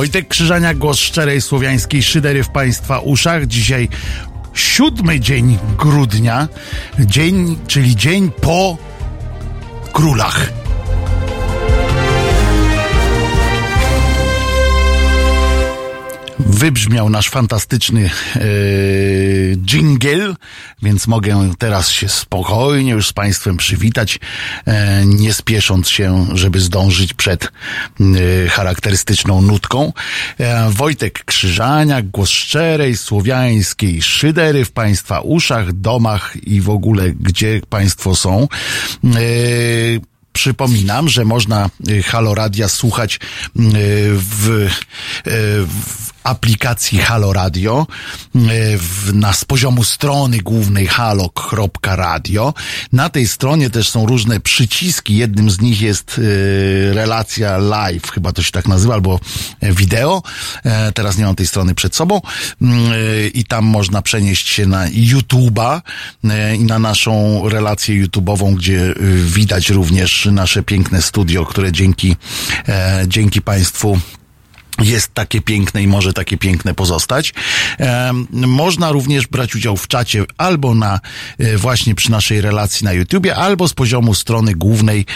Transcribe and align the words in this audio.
Wojtek 0.00 0.28
Krzyżania, 0.28 0.74
głos 0.74 0.98
szczerej 0.98 1.40
słowiańskiej 1.40 2.02
szydery 2.02 2.44
w 2.44 2.48
Państwa 2.48 2.98
uszach. 2.98 3.46
Dzisiaj 3.46 3.88
siódmy 4.54 5.20
dzień 5.20 5.58
grudnia, 5.78 6.48
dzień, 6.98 7.58
czyli 7.66 7.96
dzień 7.96 8.30
po 8.30 8.76
królach. 9.92 10.59
Wybrzmiał 16.60 17.10
nasz 17.10 17.28
fantastyczny 17.28 18.10
e, 18.36 18.40
jingle, 19.56 20.34
więc 20.82 21.06
mogę 21.06 21.52
teraz 21.58 21.90
się 21.90 22.08
spokojnie 22.08 22.92
już 22.92 23.08
z 23.08 23.12
Państwem 23.12 23.56
przywitać, 23.56 24.18
e, 24.66 25.06
nie 25.06 25.32
spiesząc 25.32 25.88
się, 25.88 26.26
żeby 26.32 26.60
zdążyć 26.60 27.14
przed 27.14 27.44
e, 27.44 28.48
charakterystyczną 28.48 29.42
nutką. 29.42 29.92
E, 30.38 30.70
Wojtek 30.70 31.24
Krzyżaniak, 31.24 32.08
głos 32.08 32.30
szczerej, 32.30 32.96
słowiańskiej 32.96 34.02
szydery 34.02 34.64
w 34.64 34.72
Państwa 34.72 35.20
uszach, 35.20 35.72
domach 35.72 36.36
i 36.42 36.60
w 36.60 36.70
ogóle 36.70 37.10
gdzie 37.10 37.60
Państwo 37.68 38.16
są. 38.16 38.48
E, 39.04 40.10
Przypominam, 40.32 41.08
że 41.08 41.24
można 41.24 41.70
Halo 42.04 42.34
Radia 42.34 42.68
słuchać 42.68 43.20
w, 43.54 44.68
w 45.66 46.19
aplikacji 46.24 46.98
Halo 46.98 47.32
Radio 47.32 47.86
w, 48.78 49.10
na, 49.14 49.32
z 49.32 49.44
poziomu 49.44 49.84
strony 49.84 50.38
głównej 50.38 50.86
halo.radio. 50.86 52.54
Na 52.92 53.08
tej 53.08 53.28
stronie 53.28 53.70
też 53.70 53.88
są 53.88 54.06
różne 54.06 54.40
przyciski. 54.40 55.16
Jednym 55.16 55.50
z 55.50 55.60
nich 55.60 55.80
jest 55.80 56.20
relacja 56.92 57.58
live, 57.58 58.10
chyba 58.10 58.32
to 58.32 58.42
się 58.42 58.52
tak 58.52 58.68
nazywa, 58.68 58.94
albo 58.94 59.20
wideo. 59.62 60.22
E, 60.64 60.92
teraz 60.92 61.18
nie 61.18 61.24
mam 61.24 61.36
tej 61.36 61.46
strony 61.46 61.74
przed 61.74 61.96
sobą. 61.96 62.20
I 63.34 63.44
tam 63.44 63.64
można 63.64 64.02
przenieść 64.02 64.48
się 64.48 64.66
na 64.66 64.88
YouTube'a 64.88 65.80
e, 66.24 66.56
i 66.56 66.64
na 66.64 66.78
naszą 66.78 67.42
relację 67.48 68.06
YouTube'ową, 68.06 68.54
gdzie 68.54 68.94
widać 69.24 69.70
również 69.70 70.28
nasze 70.32 70.62
piękne 70.62 71.02
studio, 71.02 71.46
które 71.46 71.72
dzięki, 71.72 72.16
e, 72.68 73.04
dzięki 73.06 73.42
Państwu 73.42 74.00
jest 74.80 75.14
takie 75.14 75.40
piękne 75.40 75.82
i 75.82 75.86
może 75.86 76.12
takie 76.12 76.38
piękne 76.38 76.74
pozostać. 76.74 77.34
Można 78.32 78.92
również 78.92 79.26
brać 79.26 79.54
udział 79.56 79.76
w 79.76 79.88
czacie 79.88 80.24
albo 80.38 80.74
na 80.74 81.00
e, 81.38 81.56
właśnie 81.56 81.94
przy 81.94 82.10
naszej 82.10 82.40
relacji 82.40 82.84
na 82.84 82.92
YouTubie, 82.92 83.36
albo 83.36 83.68
z 83.68 83.74
poziomu 83.74 84.14
strony 84.14 84.54
głównej 84.54 85.06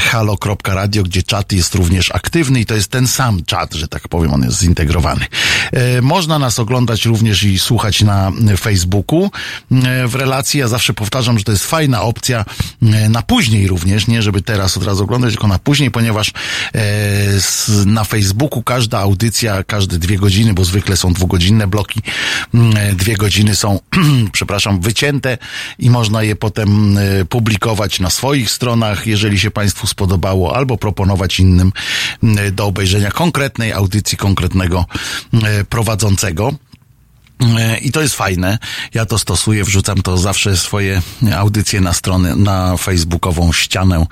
halo.radio, 0.00 1.02
gdzie 1.02 1.22
czat 1.22 1.52
jest 1.52 1.74
również 1.74 2.10
aktywny 2.14 2.60
i 2.60 2.66
to 2.66 2.74
jest 2.74 2.90
ten 2.90 3.08
sam 3.08 3.44
czat, 3.44 3.74
że 3.74 3.88
tak 3.88 4.08
powiem, 4.08 4.34
on 4.34 4.42
jest 4.42 4.60
zintegrowany. 4.60 5.26
E, 5.72 6.02
można 6.02 6.38
nas 6.38 6.58
oglądać 6.58 7.04
również 7.04 7.44
i 7.44 7.58
słuchać 7.58 8.02
na 8.02 8.32
Facebooku 8.58 9.30
e, 9.72 10.08
w 10.08 10.14
relacji. 10.14 10.60
Ja 10.60 10.68
zawsze 10.68 10.94
powtarzam, 10.94 11.38
że 11.38 11.44
to 11.44 11.52
jest 11.52 11.66
fajna 11.66 12.02
opcja 12.02 12.44
na 13.10 13.22
później 13.22 13.68
również, 13.68 14.06
nie 14.06 14.22
żeby 14.22 14.42
teraz 14.42 14.76
od 14.76 14.84
razu 14.84 15.04
oglądać, 15.04 15.30
tylko 15.30 15.48
na 15.48 15.58
później, 15.58 15.90
ponieważ 15.90 16.32
na 17.86 18.04
Facebooku 18.04 18.62
każdy 18.62 18.87
każda 18.88 18.98
audycja, 18.98 19.64
każde 19.64 19.98
dwie 19.98 20.18
godziny, 20.18 20.54
bo 20.54 20.64
zwykle 20.64 20.96
są 20.96 21.12
dwugodzinne 21.12 21.66
bloki, 21.66 22.02
mm, 22.54 22.96
dwie 22.96 23.16
godziny 23.16 23.56
są, 23.56 23.80
przepraszam, 24.32 24.80
wycięte 24.80 25.38
i 25.78 25.90
można 25.90 26.22
je 26.22 26.36
potem 26.36 26.98
e, 26.98 27.24
publikować 27.24 28.00
na 28.00 28.10
swoich 28.10 28.50
stronach, 28.50 29.06
jeżeli 29.06 29.38
się 29.38 29.50
Państwu 29.50 29.86
spodobało, 29.86 30.56
albo 30.56 30.78
proponować 30.78 31.40
innym 31.40 31.72
mm, 32.22 32.54
do 32.54 32.66
obejrzenia 32.66 33.10
konkretnej 33.10 33.72
audycji, 33.72 34.18
konkretnego 34.18 34.86
e, 35.32 35.64
prowadzącego. 35.64 36.52
E, 37.40 37.78
I 37.78 37.92
to 37.92 38.00
jest 38.00 38.14
fajne. 38.14 38.58
Ja 38.94 39.06
to 39.06 39.18
stosuję, 39.18 39.64
wrzucam 39.64 40.02
to 40.02 40.18
zawsze 40.18 40.56
swoje 40.56 41.02
audycje 41.36 41.80
na 41.80 41.92
stronę, 41.92 42.36
na 42.36 42.76
facebookową 42.76 43.52
ścianę 43.52 44.06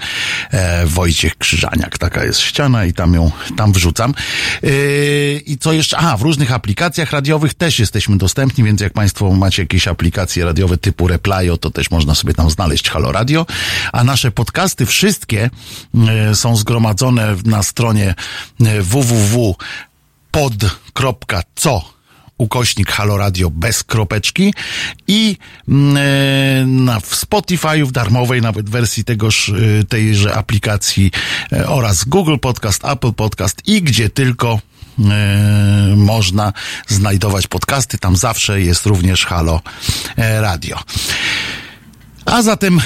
e, 0.51 0.87
Wojciech 0.87 1.39
Krzyżaniak. 1.39 1.99
Taka 1.99 2.25
jest 2.25 2.41
ściana 2.41 2.85
i 2.85 2.93
tam 2.93 3.15
ją, 3.15 3.31
tam 3.57 3.73
wrzucam. 3.73 4.15
E, 4.63 4.69
I 5.37 5.59
co 5.59 5.73
jeszcze? 5.73 5.99
A, 5.99 6.17
w 6.17 6.23
różnych 6.23 6.53
aplikacjach 6.53 7.11
radiowych 7.11 7.55
też 7.55 7.79
jesteśmy 7.79 8.19
dostępni, 8.19 8.65
więc 8.65 8.81
jak 8.81 8.93
Państwo 8.93 9.31
macie 9.31 9.63
jakieś 9.63 9.89
aplikacje 9.89 10.45
radiowe 10.45 10.77
typu 10.77 11.09
Replyo, 11.09 11.57
to 11.57 11.71
też 11.71 11.91
można 11.91 12.15
sobie 12.15 12.35
tam 12.35 12.51
znaleźć 12.51 12.91
Halo 12.91 13.13
Radio. 13.13 13.47
A 13.93 14.05
nasze 14.05 14.31
podcasty 14.31 14.87
wszystkie 14.87 15.51
e, 16.09 16.35
są 16.35 16.57
zgromadzone 16.57 17.37
na 17.45 17.63
stronie 17.63 18.15
e, 18.61 18.83
www.pod.co 18.83 19.57
ukośnik 22.39 22.91
Halo 22.91 23.17
Radio 23.17 23.51
bez 23.51 23.85
kropeczki 23.85 24.55
i 25.09 25.37
mm, 25.69 25.97
e, 25.97 26.67
na, 26.67 27.01
w 27.01 27.15
Spotify 27.15 27.85
w 27.85 27.93
darmowej 27.93 28.43
nawet 28.43 28.71
wersji 28.71 29.05
tegoż, 29.05 29.49
e, 29.49 29.85
tejże 29.85 30.35
aplikacji 30.35 31.11
e, 31.53 31.69
oraz 31.69 32.05
Google 32.05 32.39
Podcast, 32.39 32.85
Apple 32.85 33.13
Podcast 33.13 33.63
i 33.67 33.83
gdzie 33.83 34.11
tylko 34.11 34.61
można 35.97 36.53
znajdować 36.89 37.47
podcasty. 37.47 37.99
Tam 37.99 38.17
zawsze 38.17 38.61
jest 38.61 38.87
również 38.87 39.27
Halo 39.27 39.61
Radio. 40.17 40.79
A 42.27 42.43
zatem 42.43 42.79
e, 42.79 42.83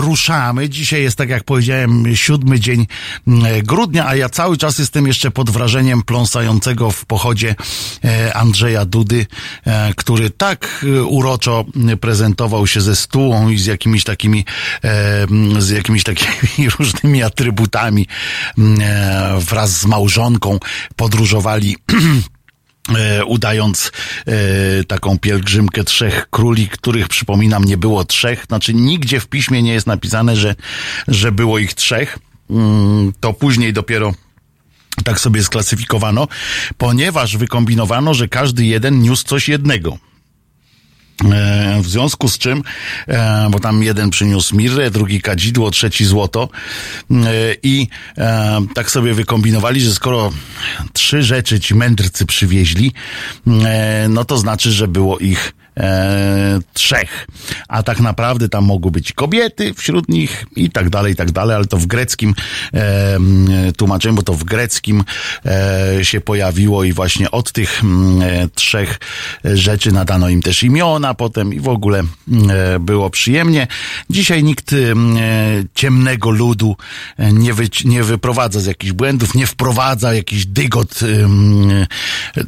ruszamy. 0.00 0.68
Dzisiaj 0.68 1.02
jest, 1.02 1.18
tak 1.18 1.28
jak 1.28 1.44
powiedziałem, 1.44 2.16
siódmy 2.16 2.60
dzień 2.60 2.86
grudnia, 3.62 4.06
a 4.06 4.16
ja 4.16 4.28
cały 4.28 4.56
czas 4.56 4.78
jestem 4.78 5.06
jeszcze 5.06 5.30
pod 5.30 5.50
wrażeniem 5.50 6.02
pląsającego 6.02 6.90
w 6.90 7.04
pochodzie 7.04 7.54
e, 8.04 8.34
Andrzeja 8.34 8.84
Dudy, 8.84 9.26
e, 9.64 9.94
który 9.94 10.30
tak 10.30 10.84
uroczo 11.08 11.64
prezentował 12.00 12.66
się 12.66 12.80
ze 12.80 12.96
stułą 12.96 13.48
i 13.48 13.58
z 13.58 13.66
jakimiś 13.66 14.04
takimi, 14.04 14.44
z 15.58 15.70
jakimiś 15.70 16.04
takimi 16.04 16.70
różnymi 16.78 17.22
atrybutami 17.22 18.06
wraz 19.38 19.80
z 19.80 19.86
małżonką 19.86 20.58
podróżowali 20.96 21.76
E, 21.92 21.96
udając 23.26 23.92
e, 24.26 24.84
taką 24.84 25.18
pielgrzymkę 25.18 25.84
trzech 25.84 26.26
króli, 26.30 26.68
których 26.68 27.08
przypominam 27.08 27.64
nie 27.64 27.76
było 27.76 28.04
trzech, 28.04 28.44
znaczy 28.48 28.74
nigdzie 28.74 29.20
w 29.20 29.26
piśmie 29.26 29.62
nie 29.62 29.72
jest 29.72 29.86
napisane, 29.86 30.36
że, 30.36 30.54
że 31.08 31.32
było 31.32 31.58
ich 31.58 31.74
trzech. 31.74 32.18
Mm, 32.50 33.12
to 33.20 33.32
później 33.32 33.72
dopiero 33.72 34.14
tak 35.04 35.20
sobie 35.20 35.44
sklasyfikowano, 35.44 36.28
ponieważ 36.78 37.36
wykombinowano, 37.36 38.14
że 38.14 38.28
każdy 38.28 38.64
jeden 38.64 39.02
niósł 39.02 39.24
coś 39.24 39.48
jednego. 39.48 39.98
E, 41.22 41.82
w 41.82 41.86
związku 41.86 42.28
z 42.28 42.38
czym, 42.38 42.62
e, 43.08 43.48
bo 43.50 43.60
tam 43.60 43.82
jeden 43.82 44.10
przyniósł 44.10 44.56
mirrę, 44.56 44.90
drugi 44.90 45.20
kadzidło, 45.20 45.70
trzeci 45.70 46.04
złoto. 46.04 46.48
E, 47.10 47.14
i 47.62 47.88
tak 48.74 48.90
sobie 48.90 49.14
wykombinowali, 49.14 49.80
że 49.80 49.94
skoro 49.94 50.32
trzy 50.92 51.22
rzeczy 51.22 51.60
ci 51.60 51.74
mędrcy 51.74 52.26
przywieźli, 52.26 52.92
no 54.08 54.24
to 54.24 54.38
znaczy, 54.38 54.72
że 54.72 54.88
było 54.88 55.18
ich 55.18 55.52
e, 55.76 56.60
trzech. 56.72 57.26
A 57.68 57.82
tak 57.82 58.00
naprawdę 58.00 58.48
tam 58.48 58.64
mogły 58.64 58.90
być 58.90 59.12
kobiety 59.12 59.74
wśród 59.74 60.08
nich 60.08 60.44
i 60.56 60.70
tak 60.70 60.90
dalej, 60.90 61.12
i 61.12 61.16
tak 61.16 61.32
dalej, 61.32 61.56
ale 61.56 61.64
to 61.64 61.76
w 61.76 61.86
greckim 61.86 62.34
e, 62.74 63.18
tłumaczeniu, 63.76 64.14
bo 64.14 64.22
to 64.22 64.34
w 64.34 64.44
greckim 64.44 65.04
e, 65.46 66.04
się 66.04 66.20
pojawiło 66.20 66.84
i 66.84 66.92
właśnie 66.92 67.30
od 67.30 67.52
tych 67.52 67.82
e, 67.84 68.48
trzech 68.54 69.00
rzeczy 69.44 69.92
nadano 69.92 70.28
im 70.28 70.42
też 70.42 70.62
imiona 70.62 71.14
potem 71.14 71.54
i 71.54 71.60
w 71.60 71.68
ogóle 71.68 71.98
e, 71.98 72.78
było 72.78 73.10
przyjemnie. 73.10 73.66
Dzisiaj 74.10 74.44
nikt 74.44 74.72
e, 74.72 74.76
ciemnego 75.74 76.30
ludu 76.30 76.76
nie, 77.32 77.54
wy, 77.54 77.68
nie 77.84 78.02
wyprowadza 78.02 78.60
z 78.60 78.66
jakichś 78.66 78.92
błędów, 78.92 79.34
nie 79.34 79.46
wprowadza 79.46 80.14
jakiś 80.14 80.46
dygot 80.46 81.00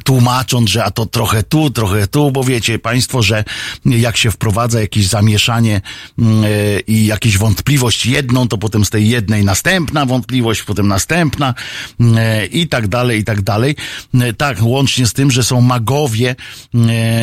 tłumacząc, 0.03 0.69
że 0.69 0.83
a 0.83 0.91
to 0.91 1.05
trochę 1.05 1.43
tu, 1.43 1.69
trochę 1.69 2.07
tu, 2.07 2.31
bo 2.31 2.43
wiecie, 2.43 2.79
państwo 2.79 3.16
państwo, 3.17 3.21
że 3.21 3.43
jak 3.85 4.17
się 4.17 4.31
wprowadza 4.31 4.81
jakieś 4.81 5.07
zamieszanie 5.07 5.81
mm, 6.19 6.43
e, 6.43 6.79
i 6.79 7.05
jakieś 7.05 7.37
wątpliwość 7.37 8.05
jedną, 8.05 8.47
to 8.47 8.57
potem 8.57 8.85
z 8.85 8.89
tej 8.89 9.09
jednej 9.09 9.43
następna 9.43 10.05
wątpliwość, 10.05 10.63
potem 10.63 10.87
następna 10.87 11.53
mm, 11.99 12.17
e, 12.17 12.45
i 12.45 12.67
tak 12.67 12.87
dalej, 12.87 13.19
i 13.19 13.23
tak 13.23 13.41
dalej. 13.41 13.75
E, 14.13 14.33
tak, 14.33 14.57
łącznie 14.61 15.07
z 15.07 15.13
tym, 15.13 15.31
że 15.31 15.43
są 15.43 15.61
magowie 15.61 16.35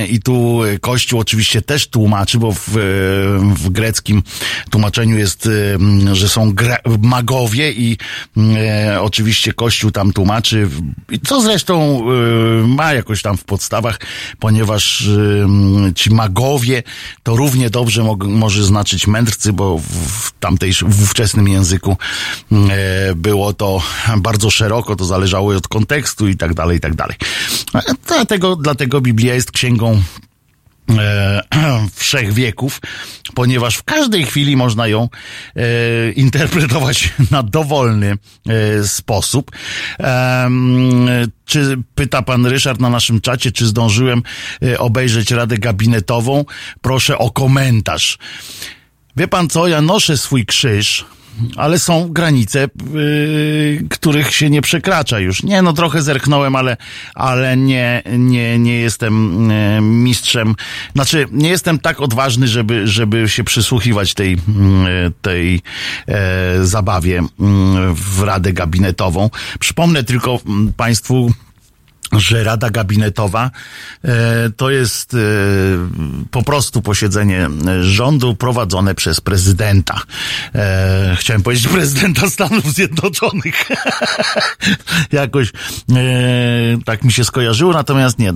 i 0.09 0.21
tu 0.21 0.61
Kościół 0.81 1.21
oczywiście 1.21 1.63
też 1.63 1.89
tłumaczy, 1.89 2.39
bo 2.39 2.53
w, 2.53 2.69
w 3.57 3.69
greckim 3.71 4.23
tłumaczeniu 4.71 5.19
jest, 5.19 5.49
że 6.13 6.29
są 6.29 6.53
magowie 7.03 7.73
i 7.73 7.99
oczywiście 9.01 9.53
Kościół 9.53 9.91
tam 9.91 10.13
tłumaczy, 10.13 10.69
co 11.27 11.41
zresztą 11.41 12.05
ma 12.67 12.95
jakoś 12.95 13.23
tam 13.23 13.37
w 13.37 13.45
podstawach, 13.45 14.01
ponieważ 14.39 15.09
ci 15.93 16.11
magowie, 16.11 16.83
to 17.23 17.37
równie 17.37 17.71
dobrze 17.71 18.17
może 18.25 18.65
znaczyć 18.65 19.07
mędrcy, 19.07 19.53
bo 19.53 19.79
w 19.79 20.33
tamtej, 20.41 20.73
w 20.73 21.03
ówczesnym 21.03 21.49
języku 21.49 21.97
e, 22.53 23.15
było 23.15 23.53
to 23.53 23.83
bardzo 24.17 24.51
szeroko, 24.51 24.97
to 24.97 25.05
zależało 25.05 25.57
od 25.57 25.69
kontekstu 25.69 26.29
i 26.29 26.37
tak 26.37 26.55
dalej, 26.55 26.79
i 26.79 26.81
tak 26.81 26.95
dalej. 26.95 27.17
Dlatego, 28.07 28.57
dlatego 28.57 29.01
Biblia 29.01 29.35
jest 29.35 29.51
księgą 29.53 30.03
e, 30.91 31.43
wszechwieków, 31.95 32.81
ponieważ 33.35 33.77
w 33.77 33.83
każdej 33.83 34.27
chwili 34.27 34.57
można 34.57 34.87
ją 34.87 35.09
e, 35.57 36.13
interpretować 36.13 37.13
na 37.31 37.43
dowolny 37.43 38.17
e, 38.49 38.85
sposób. 38.85 39.51
Czy 41.45 41.77
pyta 41.95 42.23
pan 42.23 42.47
Ryszard 42.47 42.81
na 42.81 42.91
naszym 42.91 43.21
czacie, 43.21 43.53
czy 43.53 43.67
zdążyłem 43.67 44.23
e, 44.63 44.79
obejrzeć 44.79 45.31
radę 45.31 45.59
gabinetową? 45.59 46.45
Proszę 46.81 47.19
o 47.19 47.31
komentarz. 47.31 48.19
Wie 49.17 49.29
pan 49.29 49.49
co, 49.49 49.69
ja 49.69 49.81
noszę 49.81 50.17
swój 50.17 50.47
krzyż, 50.47 51.05
ale 51.57 51.79
są 51.79 52.09
granice, 52.13 52.69
yy, 52.95 53.87
których 53.91 54.35
się 54.35 54.51
nie 54.51 54.63
przekracza 54.63 55.19
już. 55.19 55.43
Nie, 55.43 55.63
no 55.63 55.73
trochę 55.73 56.03
zerknąłem, 56.03 56.57
ale, 56.57 56.77
ale 57.15 57.57
nie, 57.57 58.03
nie, 58.19 58.59
nie 58.59 58.79
jestem 58.79 59.49
yy, 59.51 59.81
mistrzem. 59.81 60.55
Znaczy, 60.95 61.27
nie 61.33 61.49
jestem 61.49 61.79
tak 61.79 62.01
odważny, 62.01 62.49
żeby, 62.49 62.87
żeby 62.89 63.29
się 63.29 63.45
przysłuchiwać 63.45 64.15
tej, 64.15 64.31
yy, 64.31 64.39
tej 65.23 65.63
yy, 66.09 66.15
zabawie 66.67 67.15
yy, 67.15 67.95
w 67.95 68.23
Radę 68.23 68.53
Gabinetową. 68.53 69.31
Przypomnę 69.59 70.05
tylko 70.05 70.33
yy, 70.33 70.73
Państwu, 70.77 71.31
że 72.21 72.45
Rada 72.45 72.71
Gabinetowa 72.71 73.51
e, 74.05 74.51
to 74.57 74.71
jest 74.71 75.15
e, 75.15 75.19
po 76.31 76.43
prostu 76.43 76.83
posiedzenie 76.83 77.49
rządu 77.81 78.35
prowadzone 78.35 78.95
przez 78.95 79.21
prezydenta. 79.21 80.01
E, 80.55 81.17
chciałem 81.19 81.43
powiedzieć 81.43 81.69
prezydenta 81.69 82.31
Stanów 82.31 82.65
Zjednoczonych. 82.75 83.69
Jakoś 85.13 85.53
tak 86.85 87.05
mi 87.05 87.13
się 87.13 87.25
skojarzyło, 87.25 87.73
natomiast 87.73 88.19
nie, 88.19 88.33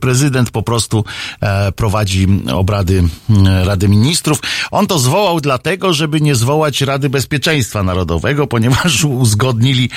prezydent 0.00 0.50
po 0.50 0.62
prostu 0.62 1.04
prowadzi 1.76 2.26
obrady 2.52 3.02
Rady 3.64 3.88
Ministrów. 3.88 4.40
On 4.70 4.86
to 4.86 4.98
zwołał 4.98 5.40
dlatego, 5.40 5.92
żeby 5.92 6.20
nie 6.20 6.34
zwołać 6.34 6.80
Rady 6.80 7.10
Bezpieczeństwa 7.10 7.82
Narodowego, 7.82 8.46
ponieważ 8.46 9.04
uzgodnili, 9.04 9.90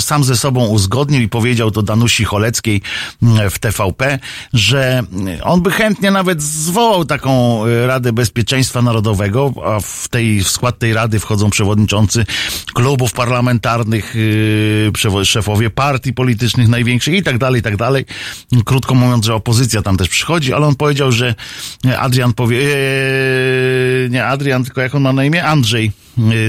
sam 0.00 0.24
ze 0.24 0.36
sobą 0.36 0.66
uzgodnił 0.66 1.22
i 1.22 1.28
powiedział 1.28 1.70
to 1.70 1.82
Danusi 1.82 2.24
Choleckiej, 2.24 2.65
Mm, 3.22 3.50
w 3.50 3.58
TVP, 3.58 4.18
że 4.52 5.02
on 5.42 5.62
by 5.62 5.70
chętnie 5.70 6.10
nawet 6.10 6.42
zwołał 6.42 7.04
taką 7.04 7.64
e, 7.66 7.86
Radę 7.86 8.12
Bezpieczeństwa 8.12 8.82
Narodowego, 8.82 9.52
a 9.64 9.80
w 9.80 10.08
tej 10.08 10.44
w 10.44 10.48
skład 10.48 10.78
tej 10.78 10.94
rady 10.94 11.20
wchodzą 11.20 11.50
przewodniczący 11.50 12.26
klubów 12.74 13.12
parlamentarnych, 13.12 14.14
yy, 15.14 15.24
szefowie 15.24 15.70
partii 15.70 16.12
politycznych 16.12 16.68
największych 16.68 17.14
i 17.14 17.22
tak 17.22 17.38
dalej, 17.38 17.60
i 17.60 17.62
tak 17.62 17.76
dalej. 17.76 18.04
Krótko 18.64 18.94
mówiąc, 18.94 19.24
że 19.24 19.34
opozycja 19.34 19.82
tam 19.82 19.96
też 19.96 20.08
przychodzi, 20.08 20.52
ale 20.52 20.66
on 20.66 20.74
powiedział, 20.74 21.12
że 21.12 21.34
Adrian 21.98 22.32
powie, 22.32 22.58
nie 24.10 24.24
Adrian, 24.24 24.64
tylko 24.64 24.80
jak 24.80 24.94
on 24.94 25.02
ma 25.02 25.12
na 25.12 25.24
imię? 25.24 25.44
Andrzej 25.44 25.92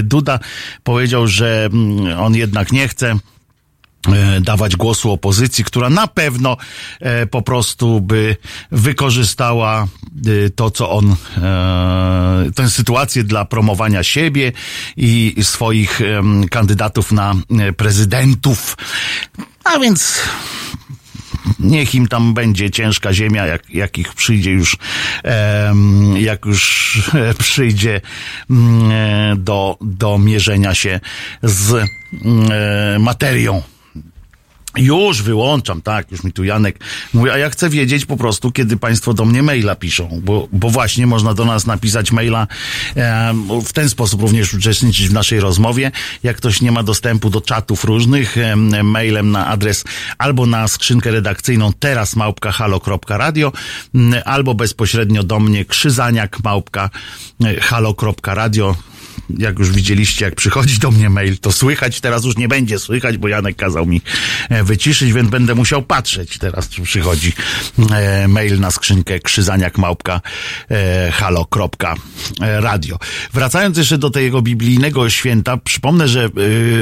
Duda 0.04 0.38
powiedział, 0.84 1.26
że 1.26 1.68
mm, 1.72 2.20
on 2.20 2.34
jednak 2.34 2.72
nie 2.72 2.88
chce 2.88 3.18
dawać 4.40 4.76
głosu 4.76 5.12
opozycji, 5.12 5.64
która 5.64 5.90
na 5.90 6.06
pewno 6.06 6.56
e, 7.00 7.26
po 7.26 7.42
prostu 7.42 8.00
by 8.00 8.36
wykorzystała 8.72 9.82
e, 9.82 10.50
to, 10.50 10.70
co 10.70 10.90
on, 10.90 11.16
tę 12.54 12.70
sytuację 12.70 13.24
dla 13.24 13.44
promowania 13.44 14.02
siebie 14.02 14.52
i 14.96 15.34
swoich 15.42 16.00
kandydatów 16.50 17.12
na 17.12 17.34
prezydentów. 17.76 18.76
A 19.64 19.78
więc 19.78 20.20
niech 21.58 21.94
im 21.94 22.08
tam 22.08 22.34
będzie 22.34 22.70
ciężka 22.70 23.12
ziemia, 23.12 23.46
jak, 23.46 23.70
jak 23.70 23.98
ich 23.98 24.14
przyjdzie 24.14 24.50
już, 24.50 24.76
jak 26.18 26.44
już 26.44 27.02
przyjdzie 27.38 28.00
do, 29.36 29.76
do 29.80 30.18
mierzenia 30.18 30.74
się 30.74 31.00
z 31.42 31.88
materią. 32.98 33.62
Już 34.78 35.22
wyłączam, 35.22 35.82
tak, 35.82 36.10
już 36.10 36.24
mi 36.24 36.32
tu 36.32 36.44
Janek 36.44 36.78
mówi, 37.14 37.30
a 37.30 37.38
ja 37.38 37.50
chcę 37.50 37.70
wiedzieć 37.70 38.06
po 38.06 38.16
prostu, 38.16 38.52
kiedy 38.52 38.76
Państwo 38.76 39.14
do 39.14 39.24
mnie 39.24 39.42
maila 39.42 39.74
piszą, 39.74 40.20
bo, 40.22 40.48
bo 40.52 40.70
właśnie 40.70 41.06
można 41.06 41.34
do 41.34 41.44
nas 41.44 41.66
napisać 41.66 42.12
maila 42.12 42.46
e, 42.96 43.34
w 43.64 43.72
ten 43.72 43.88
sposób 43.88 44.22
również 44.22 44.54
uczestniczyć 44.54 45.08
w 45.08 45.12
naszej 45.12 45.40
rozmowie. 45.40 45.90
Jak 46.22 46.36
ktoś 46.36 46.60
nie 46.60 46.72
ma 46.72 46.82
dostępu 46.82 47.30
do 47.30 47.40
czatów 47.40 47.84
różnych, 47.84 48.38
e, 48.38 48.56
mailem 48.82 49.30
na 49.30 49.46
adres 49.46 49.84
albo 50.18 50.46
na 50.46 50.68
skrzynkę 50.68 51.10
redakcyjną 51.10 51.72
teraz 51.78 52.16
małpka 52.16 52.52
halo.radio, 52.52 53.52
albo 54.24 54.54
bezpośrednio 54.54 55.22
do 55.22 55.40
mnie 55.40 55.64
krzyzaniak 55.64 56.44
małpka 56.44 56.90
e, 57.44 57.60
halo.radio 57.60 58.76
jak 59.38 59.58
już 59.58 59.70
widzieliście, 59.70 60.24
jak 60.24 60.34
przychodzi 60.34 60.78
do 60.78 60.90
mnie 60.90 61.10
mail, 61.10 61.38
to 61.38 61.52
słychać, 61.52 62.00
teraz 62.00 62.24
już 62.24 62.36
nie 62.36 62.48
będzie 62.48 62.78
słychać, 62.78 63.16
bo 63.18 63.28
Janek 63.28 63.56
kazał 63.56 63.86
mi 63.86 64.00
e, 64.48 64.64
wyciszyć, 64.64 65.12
więc 65.12 65.30
będę 65.30 65.54
musiał 65.54 65.82
patrzeć 65.82 66.38
teraz, 66.38 66.68
czy 66.68 66.82
przychodzi 66.82 67.32
e, 67.90 68.28
mail 68.28 68.60
na 68.60 68.70
skrzynkę 68.70 69.20
krzyzaniak 69.20 69.78
małpka 69.78 70.20
e, 70.70 71.10
halo.radio. 71.12 72.98
Wracając 73.32 73.78
jeszcze 73.78 73.98
do 73.98 74.10
tego 74.10 74.42
biblijnego 74.42 75.10
święta, 75.10 75.56
przypomnę, 75.56 76.08
że 76.08 76.28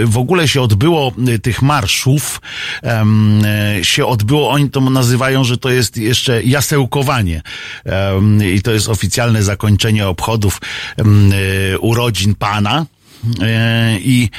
w 0.04 0.18
ogóle 0.18 0.48
się 0.48 0.62
odbyło 0.62 1.12
tych 1.42 1.62
marszów, 1.62 2.40
się 3.82 4.06
odbyło, 4.06 4.50
oni 4.50 4.70
to 4.70 4.80
nazywają, 4.80 5.44
że 5.44 5.58
to 5.58 5.70
jest 5.70 5.96
jeszcze 5.96 6.42
jasełkowanie 6.42 7.42
i 8.54 8.62
to 8.62 8.72
jest 8.72 8.88
oficjalne 8.88 9.42
zakończenie 9.42 10.08
obchodów 10.08 10.60
urodzin 11.80 12.34
Pana 12.38 12.86
e, 13.40 13.98
i 13.98 14.30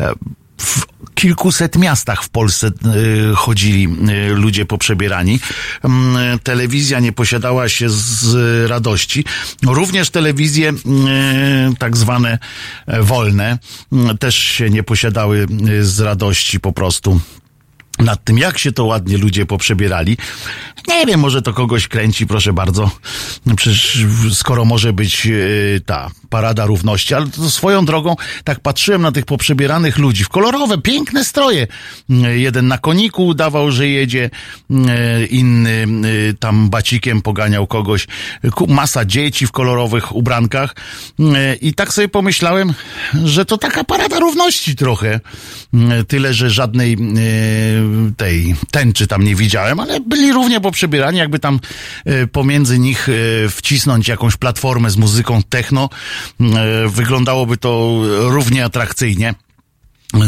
e, 0.00 0.12
w 0.58 0.86
kilkuset 1.14 1.76
miastach 1.76 2.22
w 2.22 2.28
Polsce 2.28 2.66
e, 2.66 2.70
chodzili 3.34 3.88
ludzie 4.34 4.66
poprzebierani. 4.66 5.40
Mm, 5.84 6.38
telewizja 6.38 7.00
nie 7.00 7.12
posiadała 7.12 7.68
się 7.68 7.90
z 7.90 8.34
radości. 8.70 9.24
Również 9.62 10.10
telewizje 10.10 10.72
tak 11.78 11.96
zwane 11.96 12.38
wolne 13.00 13.58
też 14.20 14.36
się 14.36 14.70
nie 14.70 14.82
posiadały 14.82 15.46
z 15.80 16.00
radości 16.00 16.60
po 16.60 16.72
prostu 16.72 17.20
nad 17.98 18.24
tym, 18.24 18.38
jak 18.38 18.58
się 18.58 18.72
to 18.72 18.84
ładnie 18.84 19.18
ludzie 19.18 19.46
poprzebierali. 19.46 20.16
Nie 20.88 21.06
wiem, 21.06 21.20
może 21.20 21.42
to 21.42 21.52
kogoś 21.52 21.88
kręci, 21.88 22.26
proszę 22.26 22.52
bardzo. 22.52 22.90
Przecież 23.56 23.98
skoro 24.32 24.64
może 24.64 24.92
być 24.92 25.26
yy, 25.26 25.80
ta 25.86 26.10
parada 26.28 26.66
równości, 26.66 27.14
ale 27.14 27.26
to 27.26 27.50
swoją 27.50 27.84
drogą, 27.84 28.16
tak 28.44 28.60
patrzyłem 28.60 29.02
na 29.02 29.12
tych 29.12 29.24
poprzebieranych 29.24 29.98
ludzi 29.98 30.24
w 30.24 30.28
kolorowe, 30.28 30.78
piękne 30.78 31.24
stroje. 31.24 31.66
Yy, 32.08 32.38
jeden 32.38 32.68
na 32.68 32.78
koniku 32.78 33.26
udawał, 33.26 33.72
że 33.72 33.88
jedzie, 33.88 34.30
yy, 34.70 35.26
inny 35.26 35.86
tam 36.40 36.70
bacikiem 36.70 37.22
poganiał 37.22 37.66
kogoś. 37.66 38.06
Masa 38.68 39.04
dzieci 39.04 39.46
w 39.46 39.52
kolorowych 39.52 40.16
ubrankach. 40.16 40.74
I 41.60 41.74
tak 41.74 41.92
sobie 41.92 42.08
pomyślałem, 42.08 42.74
że 43.24 43.44
to 43.44 43.58
taka 43.58 43.84
parada 43.84 44.18
równości 44.18 44.76
trochę. 44.76 45.20
Tyle, 46.08 46.34
że 46.34 46.50
żadnej 46.50 46.96
tej 48.16 48.54
tęczy 48.70 49.06
tam 49.06 49.22
nie 49.22 49.34
widziałem, 49.34 49.80
ale 49.80 50.00
byli 50.00 50.32
równie 50.32 50.60
poprzebierani, 50.60 51.18
jakby 51.18 51.38
tam 51.38 51.60
e, 52.04 52.26
pomiędzy 52.26 52.78
nich 52.78 53.08
e, 53.08 53.12
wcisnąć 53.48 54.08
jakąś 54.08 54.36
platformę 54.36 54.90
z 54.90 54.96
muzyką 54.96 55.42
techno. 55.48 55.88
E, 56.40 56.88
wyglądało 56.88 57.56
to 57.56 58.00
równie 58.18 58.64
atrakcyjnie. 58.64 59.34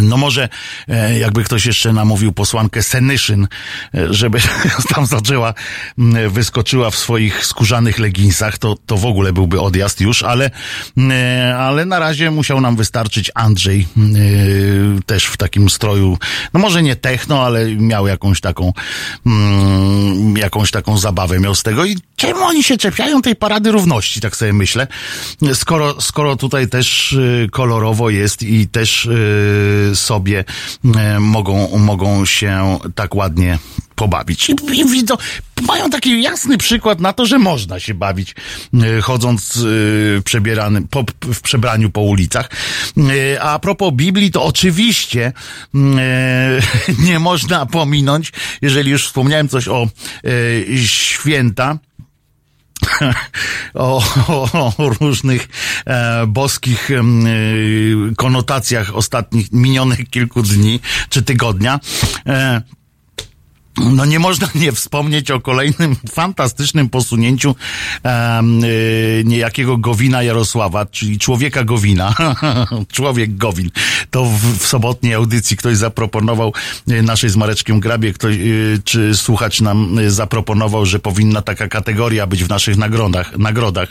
No 0.03 0.17
może 0.17 0.49
e, 0.89 1.19
jakby 1.19 1.45
ktoś 1.45 1.67
jeszcze 1.67 1.93
namówił 1.93 2.33
posłankę 2.33 2.83
Senyszyn, 2.83 3.49
e, 3.95 4.15
żeby 4.15 4.39
tam 4.95 5.07
zaczęła, 5.07 5.55
wyskoczyła 6.29 6.91
w 6.91 6.97
swoich 6.97 7.47
skórzanych 7.47 7.99
leginsach, 7.99 8.59
to, 8.59 8.77
to 8.87 8.97
w 8.97 9.07
ogóle 9.07 9.33
byłby 9.33 9.61
odjazd 9.61 10.01
już, 10.01 10.23
ale, 10.23 10.51
e, 11.11 11.57
ale 11.59 11.85
na 11.85 11.99
razie 11.99 12.31
musiał 12.31 12.61
nam 12.61 12.77
wystarczyć 12.77 13.31
Andrzej 13.35 13.87
też 15.07 15.25
w 15.25 15.37
takim 15.37 15.71
stroju, 15.71 16.19
no 16.55 16.61
może 16.61 16.83
nie 16.83 16.97
techno, 16.97 17.45
ale 17.45 17.77
miał 17.77 18.07
jakąś 18.07 18.41
taką 18.41 18.73
jakąś 20.37 20.71
taką 20.71 20.99
zabawę 20.99 21.41
miał 21.41 21.55
z 21.55 21.63
tego. 21.63 21.85
I 21.85 21.97
czemu 22.17 22.43
oni 22.43 22.63
się 22.63 22.77
czepiają 22.77 23.23
tej 23.23 23.37
parady 23.37 23.73
równości, 23.73 24.21
tak 24.21 24.37
sobie 24.37 24.53
myślę, 24.53 24.87
skoro, 25.55 26.01
skoro 26.01 26.37
tutaj 26.37 26.69
też 26.69 27.17
kolorowo 27.51 28.11
jest 28.11 28.43
i 28.43 28.69
też 28.69 29.09
sobie 29.95 30.45
e, 30.97 31.21
mogą, 31.21 31.79
mogą 31.79 32.25
się 32.25 32.79
tak 32.95 33.15
ładnie 33.15 33.59
pobawić. 33.99 34.49
I, 34.49 34.53
i 34.73 34.85
widzą, 34.85 35.15
mają 35.63 35.91
taki 35.91 36.23
jasny 36.23 36.59
przykład 36.59 37.01
na 37.01 37.13
to, 37.13 37.27
że 37.27 37.39
można 37.39 37.81
się 37.81 37.95
bawić, 37.95 38.35
e, 38.75 39.01
chodząc 39.01 39.57
e, 39.57 40.23
przebieranym, 40.23 40.89
po, 40.89 41.05
w 41.21 41.41
przebraniu 41.41 41.91
po 41.91 42.01
ulicach. 42.01 42.51
E, 42.97 43.43
a 43.43 43.59
propos 43.59 43.93
Biblii, 43.95 44.31
to 44.31 44.45
oczywiście 44.45 45.33
nie 47.09 47.19
można 47.19 47.67
pominąć, 47.67 48.33
jeżeli 48.63 48.91
już 48.91 49.07
wspomniałem 49.07 49.49
coś 49.49 49.69
o 49.69 49.89
święta, 50.87 51.79
o, 53.75 54.03
o, 54.29 54.73
o, 54.79 54.89
różnych 55.01 55.49
e, 55.87 56.27
boskich 56.27 56.91
e, 56.91 57.03
konotacjach 58.17 58.97
ostatnich, 58.97 59.53
minionych 59.53 60.11
kilku 60.11 60.43
dni 60.43 60.81
czy 61.09 61.23
tygodnia. 61.23 61.81
E, 62.27 62.63
no 63.81 64.05
nie 64.05 64.19
można 64.19 64.49
nie 64.63 64.73
wspomnieć 64.73 65.31
o 65.31 65.41
kolejnym 65.41 65.97
fantastycznym 66.11 66.89
posunięciu 66.89 67.55
um, 68.05 68.61
niejakiego 69.25 69.77
Gowina 69.77 70.23
Jarosława, 70.23 70.87
czyli 70.87 71.19
człowieka 71.19 71.65
Gowina. 71.65 72.15
Człowiek 72.93 73.37
Gowin. 73.37 73.71
To 74.11 74.25
w, 74.25 74.59
w, 74.59 74.67
sobotniej 74.67 75.15
audycji 75.15 75.57
ktoś 75.57 75.77
zaproponował 75.77 76.53
y, 76.91 77.03
naszej 77.03 77.31
z 77.31 77.37
Mareczkiem 77.37 77.81
Grabie, 77.81 78.13
ktoś, 78.13 78.37
y, 78.37 78.81
czy 78.85 79.17
słuchacz 79.17 79.61
nam 79.61 79.99
y, 79.99 80.11
zaproponował, 80.11 80.87
że 80.87 80.99
powinna 80.99 81.43
taka 81.43 81.69
kategoria 81.69 82.27
być 82.27 82.45
w 82.45 82.49
naszych 82.49 82.77
nagrodach. 82.77 83.39
nagrodach. 83.39 83.89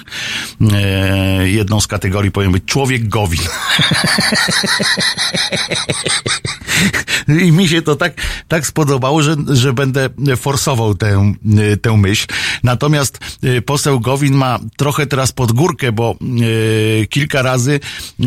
Jedną 1.43 1.81
z 1.81 1.87
kategorii 1.87 2.31
powinien 2.31 2.53
być 2.53 2.65
człowiek 2.65 3.07
Gowin. 3.07 3.41
I 7.45 7.51
mi 7.51 7.67
się 7.67 7.81
to 7.81 7.95
tak, 7.95 8.13
tak 8.47 8.67
spodobało, 8.67 9.23
że, 9.23 9.35
że 9.47 9.73
będę 9.77 10.09
forsował 10.37 10.95
tę, 10.95 11.33
tę 11.81 11.97
myśl. 11.97 12.27
Natomiast 12.63 13.19
e, 13.43 13.61
poseł 13.61 13.99
Gowin 13.99 14.33
ma 14.33 14.59
trochę 14.77 15.07
teraz 15.07 15.31
pod 15.31 15.51
górkę, 15.51 15.91
bo 15.91 16.15
e, 17.01 17.05
kilka 17.05 17.41
razy, 17.41 17.79
e, 18.19 18.25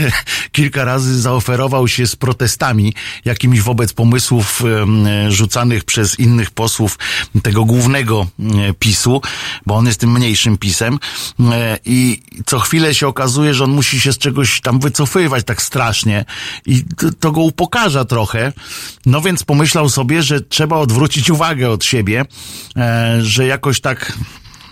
kilka 0.56 0.84
razy 0.84 1.20
zaoferował 1.20 1.88
się 1.88 2.06
z 2.06 2.16
protestami 2.16 2.94
jakimiś 3.24 3.60
wobec 3.60 3.92
pomysłów 3.92 4.62
rzucanych 5.28 5.84
przez 5.84 6.18
innych 6.18 6.50
posłów 6.50 6.98
tego 7.42 7.64
głównego 7.64 8.26
PiSu, 8.78 9.20
bo 9.66 9.74
on 9.74 9.86
jest 9.86 10.00
tym 10.00 10.12
mniejszym 10.12 10.58
PiSem 10.58 10.98
i 11.84 12.22
co 12.46 12.58
chwilę 12.58 12.94
się 12.94 13.08
okazuje, 13.08 13.54
że 13.54 13.64
on 13.64 13.70
musi 13.70 14.00
się 14.00 14.12
z 14.12 14.18
czegoś 14.18 14.60
tam 14.60 14.80
wycofywać 14.80 15.44
tak 15.44 15.62
strasznie 15.62 16.24
i 16.66 16.84
to, 16.96 17.12
to 17.20 17.32
go 17.32 17.40
upokarza 17.40 18.04
trochę. 18.04 18.52
No 19.06 19.20
więc 19.20 19.44
pomyślał 19.44 19.88
sobie, 19.88 20.22
że 20.22 20.40
trzeba 20.40 20.65
odwrócić 20.74 21.30
uwagę 21.30 21.70
od 21.70 21.84
siebie, 21.84 22.24
e, 22.76 23.16
że 23.22 23.46
jakoś 23.46 23.80
tak 23.80 24.12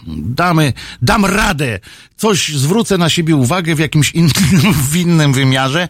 damy, 0.06 0.72
dam 1.02 1.24
radę, 1.24 1.80
coś 2.16 2.48
zwrócę 2.48 2.98
na 2.98 3.08
siebie 3.08 3.36
uwagę 3.36 3.74
w 3.74 3.78
jakimś 3.78 4.10
innym, 4.10 4.32
w 4.90 4.96
innym 4.96 5.32
wymiarze. 5.32 5.88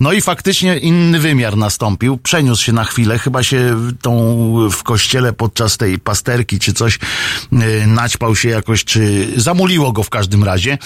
No 0.00 0.12
i 0.12 0.20
faktycznie 0.20 0.78
inny 0.78 1.20
wymiar 1.20 1.56
nastąpił. 1.56 2.18
Przeniósł 2.18 2.64
się 2.64 2.72
na 2.72 2.84
chwilę, 2.84 3.18
chyba 3.18 3.42
się 3.42 3.76
tą 4.02 4.34
w 4.70 4.82
kościele 4.82 5.32
podczas 5.32 5.76
tej 5.76 5.98
pasterki 5.98 6.58
czy 6.58 6.72
coś 6.72 6.98
yy, 7.52 7.86
naćpał 7.86 8.36
się 8.36 8.48
jakoś, 8.48 8.84
czy 8.84 9.32
zamuliło 9.36 9.92
go 9.92 10.02
w 10.02 10.10
każdym 10.10 10.44
razie. 10.44 10.78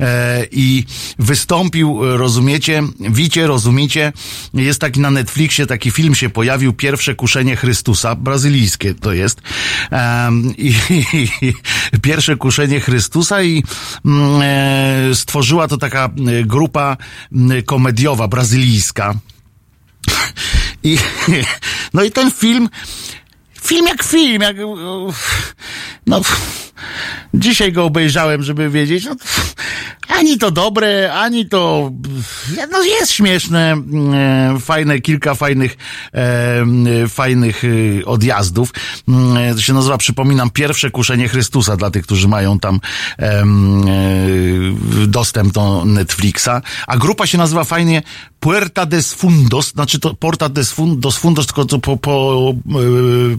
E, 0.00 0.46
I 0.50 0.84
wystąpił, 1.18 2.16
rozumiecie, 2.16 2.82
wicie, 3.00 3.46
rozumiecie, 3.46 4.12
jest 4.54 4.80
taki 4.80 5.00
na 5.00 5.10
Netflixie, 5.10 5.66
taki 5.66 5.90
film 5.90 6.14
się 6.14 6.30
pojawił, 6.30 6.72
Pierwsze 6.72 7.14
kuszenie 7.14 7.56
Chrystusa, 7.56 8.14
brazylijskie 8.14 8.94
to 8.94 9.12
jest. 9.12 9.40
E, 9.92 10.30
i, 10.58 10.74
i, 11.42 11.54
pierwsze 12.02 12.36
kuszenie 12.36 12.80
Chrystusa 12.80 13.42
i 13.42 13.62
mm, 14.04 14.23
e, 14.23 14.23
stworzyła 15.14 15.68
to 15.68 15.76
taka 15.76 16.04
e, 16.04 16.44
grupa 16.44 16.96
komediowa, 17.66 18.28
brazylijska. 18.28 19.14
I, 20.82 20.98
no 21.94 22.02
i 22.02 22.10
ten 22.10 22.30
film, 22.30 22.68
film 23.62 23.86
jak 23.86 24.02
film, 24.02 24.42
jak, 24.42 24.56
no, 26.06 26.20
dzisiaj 27.34 27.72
go 27.72 27.84
obejrzałem, 27.84 28.42
żeby 28.42 28.70
wiedzieć, 28.70 29.04
no, 29.04 29.16
ani 30.08 30.38
to 30.38 30.50
dobre, 30.50 31.12
ani 31.14 31.48
to, 31.48 31.92
no 32.70 32.82
jest 32.82 33.12
śmieszne, 33.12 33.76
e, 34.14 34.56
fajne, 34.60 35.00
kilka 35.00 35.34
fajnych, 35.34 35.76
e, 36.12 37.08
fajnych 37.08 37.62
e, 37.64 38.04
odjazdów. 38.04 38.72
To 39.54 39.60
się 39.60 39.74
nazywa, 39.74 39.98
przypominam, 39.98 40.50
pierwsze 40.50 40.90
kuszenie 40.90 41.28
Chrystusa 41.28 41.76
dla 41.76 41.90
tych, 41.90 42.02
którzy 42.02 42.28
mają 42.28 42.58
tam 42.58 42.80
dostęp 45.06 45.52
do 45.52 45.84
Netflixa. 45.84 46.62
A 46.86 46.96
grupa 46.96 47.26
się 47.26 47.38
nazywa 47.38 47.64
fajnie 47.64 48.02
Puerta 48.40 48.86
des 48.86 49.14
Fundos, 49.14 49.72
znaczy 49.72 49.98
to 49.98 50.14
Porta 50.14 50.48
des 50.48 50.72
Fundos, 50.72 51.16
Fundos, 51.16 51.46
tylko 51.46 51.64
to 51.64 51.78
po, 51.78 51.96
po 51.96 52.54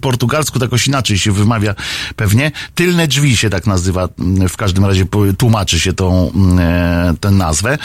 portugalsku 0.02 0.60
tak 0.60 0.68
jakoś 0.68 0.88
inaczej 0.88 1.18
się 1.18 1.32
wymawia 1.32 1.76
pewnie. 2.16 2.52
Tylne 2.76 3.08
drzwi 3.08 3.25
się 3.34 3.50
tak 3.50 3.68
nazywa, 3.68 4.10
w 4.50 4.58
każdym 4.58 4.86
razie 4.86 5.06
tłumaczy 5.38 5.80
się 5.80 5.94
tą 5.94 6.32
E, 6.60 7.14
tę 7.20 7.32
nazwę. 7.32 7.78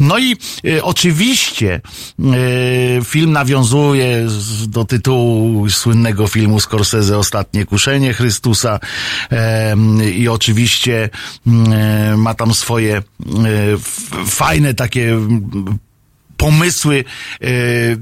No 0.00 0.18
i 0.18 0.36
e, 0.66 0.82
oczywiście 0.82 1.74
e, 1.74 3.04
film 3.04 3.32
nawiązuje 3.32 4.26
do 4.66 4.84
tytułu 4.84 5.70
słynnego 5.70 6.26
filmu 6.26 6.60
Scorsese 6.60 7.18
Ostatnie 7.18 7.64
Kuszenie 7.64 8.14
Chrystusa 8.14 8.80
i 10.14 10.28
oczywiście 10.28 11.10
ma 12.16 12.34
tam 12.34 12.54
swoje 12.54 13.02
fajne 14.26 14.74
takie 14.74 15.18
pomysły, 16.36 17.04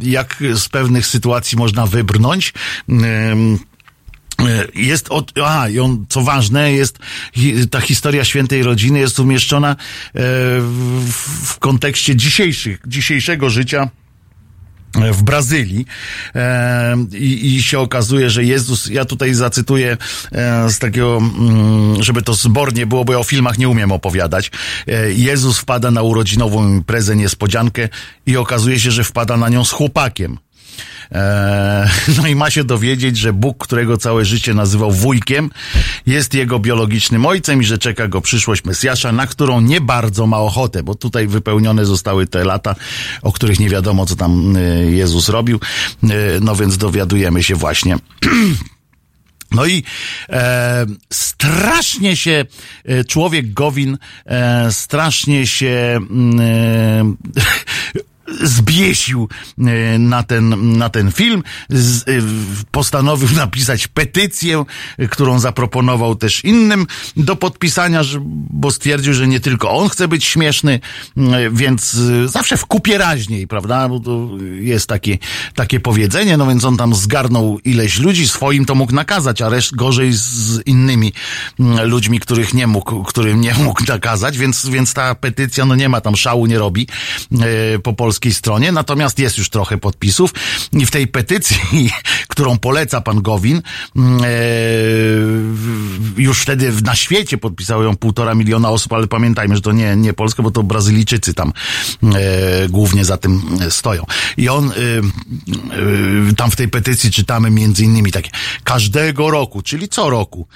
jak 0.03 0.37
z 0.55 0.69
pewnych 0.69 1.07
sytuacji 1.07 1.59
można 1.59 1.87
wybrnąć. 1.87 2.53
E, 4.41 4.67
jest 4.75 5.09
od, 5.09 5.33
a, 5.45 5.69
i 5.69 5.79
on, 5.79 6.07
co 6.09 6.23
ważne, 6.23 6.73
jest 6.73 6.99
ta 7.71 7.81
historia 7.81 8.25
świętej 8.25 8.63
rodziny 8.63 8.99
jest 8.99 9.19
umieszczona 9.19 9.71
e, 9.71 9.77
w, 10.15 11.13
w 11.45 11.59
kontekście 11.59 12.17
dzisiejszych, 12.17 12.81
dzisiejszego 12.87 13.51
życia 13.51 13.91
e, 14.95 15.13
w 15.13 15.23
Brazylii 15.23 15.87
I, 17.13 17.57
i 17.57 17.63
się 17.63 17.79
okazuje, 17.79 18.31
że 18.31 18.45
Jezus, 18.45 18.87
ja 18.87 19.05
tutaj 19.05 19.35
zacytuję 19.35 19.97
z 20.69 20.79
takiego, 20.79 21.19
mm, 21.19 22.03
żeby 22.03 22.23
to 22.23 22.35
zbornie 22.35 22.87
było, 22.87 23.05
bo 23.05 23.13
ja 23.13 23.19
o 23.19 23.25
filmach 23.25 23.59
nie 23.59 23.69
umiem 23.69 23.93
opowiadać. 23.93 24.51
Jezus 25.15 25.59
wpada 25.59 25.91
na 25.91 26.03
urodzinową 26.03 26.69
imprezę, 26.69 27.17
niespodziankę 27.17 27.89
i 28.27 28.37
okazuje 28.37 28.81
się, 28.81 28.91
że 28.91 29.05
wpada 29.05 29.37
na 29.37 29.49
nią 29.49 29.65
z 29.65 29.71
chłopakiem. 29.71 30.39
Eee, 31.11 31.89
no 32.19 32.29
i 32.29 32.35
ma 32.35 32.51
się 32.51 32.65
dowiedzieć, 32.65 33.17
że 33.17 33.33
Bóg, 33.33 33.65
którego 33.65 33.97
całe 33.97 34.25
życie 34.25 34.55
nazywał 34.55 34.93
wujkiem, 34.93 35.51
jest 36.07 36.35
jego 36.35 36.59
biologicznym 36.59 37.27
ojcem 37.27 37.63
i 37.63 37.65
że 37.65 37.79
czeka 37.79 38.09
go 38.09 38.21
przyszłość 38.21 38.65
Mesjasza, 38.65 39.13
na 39.13 39.27
którą 39.27 39.61
nie 39.61 39.81
bardzo 39.81 40.27
ma 40.27 40.39
ochotę, 40.39 40.83
bo 40.83 40.95
tutaj 40.95 41.27
wypełnione 41.27 41.85
zostały 41.85 42.27
te 42.27 42.45
lata, 42.45 42.75
o 43.23 43.33
których 43.33 43.61
nie 43.61 43.71
wiadomo, 43.71 44.07
co 44.07 44.17
tam 44.17 44.57
e, 44.57 44.61
Jezus 44.91 45.29
robił. 45.29 45.61
E, 46.03 46.09
no 46.41 46.57
więc 46.57 46.79
dowiadujemy 46.79 47.43
się 47.43 47.55
właśnie. 47.55 47.97
No 49.51 49.67
i 49.67 49.83
e, 50.29 50.87
strasznie 51.13 52.17
się 52.17 52.45
e, 52.85 53.05
człowiek 53.05 53.53
Gowin, 53.53 53.99
e, 54.27 54.73
strasznie 54.73 55.47
się 55.47 55.99
mm, 56.11 56.41
e, 56.41 58.01
zbiesił 58.29 59.29
e, 59.59 59.99
na 59.99 60.23
ten, 60.23 60.79
na 60.79 60.91
ten 60.91 61.13
film, 61.13 61.43
e, 61.71 61.75
postanowił 62.71 63.29
napisać 63.37 63.89
petycję, 63.89 64.65
którą 65.11 65.39
zaproponował 65.39 66.17
też 66.17 66.45
innym 66.45 66.87
do 67.17 67.37
podpisania, 67.37 68.03
bo 68.51 68.71
stwierdził, 68.71 69.15
że 69.15 69.29
nie 69.29 69.41
tylko 69.41 69.71
on 69.71 69.89
chce 69.89 70.09
być 70.09 70.25
śmieszny, 70.25 70.81
e, 71.17 71.51
więc 71.51 71.97
zawsze 72.27 72.57
w 72.57 72.67
kupie 72.67 72.99
raźniej, 72.99 73.47
prawda? 73.47 73.89
Bo 73.89 74.01
to 74.01 74.29
jest 74.61 74.87
takie, 74.87 75.19
takie 75.55 75.81
powiedzenie, 75.81 76.37
no 76.37 76.47
więc 76.47 76.65
on 76.65 76.77
tam 76.77 76.95
zgarnął 76.95 77.59
ileś 77.65 77.99
ludzi, 77.99 78.29
swoim 78.29 78.65
to 78.65 78.75
mógł 78.75 78.95
nakazać, 78.95 79.43
a 79.43 79.49
reszt 79.49 79.77
gorzej 79.77 80.13
z 80.13 80.67
innymi 80.67 81.13
ludźmi, 81.85 82.21
których 82.21 82.55
nie 82.55 82.67
mógł, 82.67 83.03
którym 83.03 83.41
nie 83.41 83.55
mógł 83.55 83.83
nakazać, 83.89 84.39
więc, 84.39 84.67
więc 84.67 84.95
ta 84.95 85.15
petycja, 85.15 85.65
no 85.65 85.75
nie 85.75 85.89
ma 85.89 86.01
tam 86.01 86.17
szału, 86.17 86.47
nie 86.47 86.59
robi 86.59 86.89
po 87.83 87.93
polsku 87.93 88.16
polskiej 88.17 88.35
stronie, 88.35 88.73
natomiast 88.73 89.19
jest 89.19 89.39
już 89.39 89.51
trochę 89.51 89.79
podpisów 89.79 90.35
i 90.73 90.87
w 90.87 90.91
tej 90.91 91.07
petycji, 91.07 91.91
którą 92.33 92.59
poleca 92.59 93.01
pan 93.01 93.23
Gowin, 93.23 93.63
mm, 93.97 94.21
e, 94.25 94.27
już 96.17 96.41
wtedy 96.41 96.73
na 96.83 96.95
świecie 96.95 97.39
podpisało 97.39 97.83
ją 97.83 97.97
półtora 97.97 98.35
miliona 98.35 98.71
osób, 98.71 98.93
ale 98.93 99.07
pamiętajmy, 99.07 99.57
że 99.57 99.63
to 99.63 99.73
nie, 99.73 99.97
nie 99.97 100.13
Polska, 100.13 100.43
bo 100.43 100.51
to 100.51 100.63
Brazylijczycy 100.63 101.35
tam 101.35 101.53
e, 102.03 102.69
głównie 102.69 103.05
za 103.05 103.17
tym 103.17 103.43
stoją. 103.71 104.05
I 104.37 104.49
on, 104.49 104.71
e, 104.71 104.75
tam 106.37 106.51
w 106.51 106.57
tej 106.57 106.69
petycji 106.69 107.11
czytamy 107.11 107.51
między 107.51 107.85
innymi 107.85 108.13
takie, 108.13 108.31
każdego 108.65 109.31
roku, 109.31 109.63
czyli 109.63 109.89
co 109.89 110.11
roku, 110.11 110.47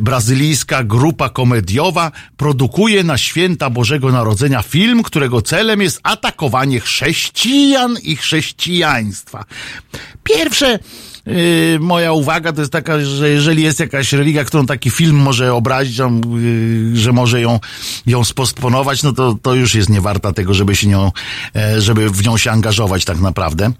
brazylijska 0.00 0.84
grupa 0.84 1.28
komediowa 1.28 2.12
produkuje 2.36 3.04
na 3.04 3.18
święta 3.18 3.70
Bożego 3.70 4.12
Narodzenia 4.12 4.62
film, 4.62 5.02
którego 5.02 5.42
celem 5.42 5.80
jest 5.80 6.00
atakowanie 6.02 6.80
chrześcijan 6.86 7.96
i 8.02 8.16
chrześcijaństwa. 8.16 9.44
Pierwsze, 10.22 10.78
Yy, 11.26 11.78
moja 11.80 12.12
uwaga 12.12 12.52
to 12.52 12.60
jest 12.60 12.72
taka, 12.72 13.00
że 13.00 13.28
jeżeli 13.28 13.62
jest 13.62 13.80
jakaś 13.80 14.12
religia, 14.12 14.44
którą 14.44 14.66
taki 14.66 14.90
film 14.90 15.16
może 15.16 15.54
obrazić, 15.54 15.98
yy, 15.98 16.96
że 16.96 17.12
może 17.12 17.40
ją, 17.40 17.60
ją 18.06 18.24
spostponować, 18.24 19.02
no 19.02 19.12
to, 19.12 19.36
to 19.42 19.54
już 19.54 19.74
jest 19.74 19.88
niewarta 19.88 20.32
tego, 20.32 20.54
żeby 20.54 20.76
się 20.76 20.86
nią, 20.86 21.12
e, 21.56 21.80
żeby 21.80 22.10
w 22.10 22.24
nią 22.24 22.36
się 22.36 22.50
angażować 22.50 23.04
tak 23.04 23.20
naprawdę. 23.20 23.72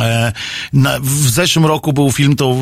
E, 0.00 0.32
na, 0.72 1.00
w 1.00 1.10
zeszłym 1.10 1.66
roku 1.66 1.92
był 1.92 2.12
film 2.12 2.36
to 2.36 2.56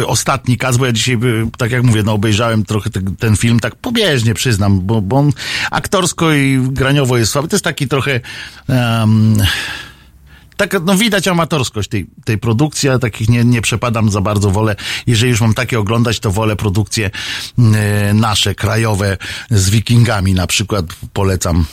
y, 0.00 0.06
ostatni 0.06 0.58
kaz, 0.58 0.76
bo 0.76 0.86
ja 0.86 0.92
dzisiaj, 0.92 1.14
y, 1.14 1.50
tak 1.58 1.70
jak 1.70 1.82
mówię, 1.82 2.02
no 2.02 2.12
obejrzałem 2.12 2.64
trochę 2.64 2.90
te, 2.90 3.00
ten 3.18 3.36
film, 3.36 3.60
tak 3.60 3.74
pobieżnie 3.74 4.34
przyznam, 4.34 4.80
bo, 4.80 5.00
bo 5.00 5.16
on 5.16 5.30
aktorsko 5.70 6.32
i 6.32 6.58
graniowo 6.70 7.18
jest 7.18 7.32
słaby. 7.32 7.48
To 7.48 7.56
jest 7.56 7.64
taki 7.64 7.88
trochę 7.88 8.20
um, 8.68 9.36
tak, 10.56 10.76
no 10.84 10.96
widać 10.96 11.28
amatorskość 11.28 11.88
tej, 11.88 12.06
tej 12.24 12.38
produkcji, 12.38 12.88
a 12.88 12.98
takich 12.98 13.28
nie, 13.28 13.44
nie 13.44 13.62
przepadam 13.62 14.10
za 14.10 14.20
bardzo, 14.20 14.50
wolę, 14.50 14.76
jeżeli 15.06 15.30
już 15.30 15.40
mam 15.40 15.54
takie 15.54 15.78
oglądać, 15.78 16.20
to 16.20 16.30
wolę 16.30 16.56
produkcje 16.56 17.10
nasze, 18.14 18.54
krajowe, 18.54 19.16
z 19.50 19.70
wikingami, 19.70 20.34
na 20.34 20.46
przykład 20.46 20.86
polecam 21.12 21.64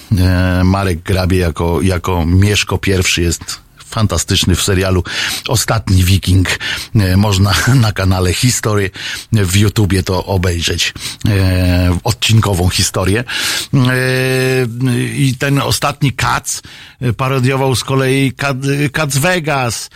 Marek 0.64 1.04
Grabie 1.04 1.38
jako, 1.38 1.82
jako 1.82 2.26
Mieszko 2.26 2.78
pierwszy 2.78 3.22
jest 3.22 3.62
fantastyczny 3.92 4.56
w 4.56 4.64
serialu 4.64 5.04
Ostatni 5.48 6.04
Wiking. 6.04 6.60
E, 6.96 7.18
można 7.18 7.54
na 7.76 7.92
kanale 7.92 8.34
History 8.34 8.92
w 9.32 9.56
YouTubie 9.56 10.04
to 10.04 10.26
obejrzeć. 10.26 10.94
E, 11.28 11.98
odcinkową 12.04 12.70
historię. 12.70 13.24
E, 13.74 13.88
I 15.16 15.36
ten 15.40 15.60
ostatni 15.60 16.14
Cats 16.14 16.62
parodiował 17.18 17.76
z 17.76 17.84
kolei 17.84 18.34
Cats 18.94 19.18
Vegas. 19.18 19.90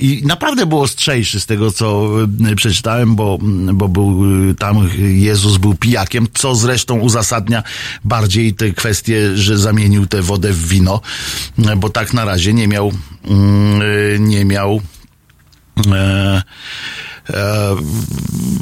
I 0.00 0.22
naprawdę 0.26 0.66
był 0.66 0.80
ostrzejszy 0.80 1.40
z 1.40 1.46
tego, 1.46 1.72
co 1.72 2.10
przeczytałem, 2.56 3.16
bo, 3.16 3.38
bo 3.72 3.88
był 3.88 4.24
tam 4.54 4.88
Jezus 4.98 5.56
był 5.56 5.74
pijakiem, 5.74 6.26
co 6.34 6.54
zresztą 6.54 6.98
uzasadnia 6.98 7.62
bardziej 8.04 8.54
te 8.54 8.70
kwestie, 8.70 9.36
że 9.36 9.58
zamienił 9.58 10.06
tę 10.06 10.22
wodę 10.22 10.52
w 10.52 10.68
wino, 10.68 11.00
bo 11.76 11.90
tak 11.90 12.12
na 12.12 12.24
razie 12.24 12.52
nie 12.52 12.68
miał, 12.70 12.92
mm, 13.24 14.28
nie 14.28 14.44
miał 14.44 14.80
e, 15.92 16.42
e, 17.30 17.76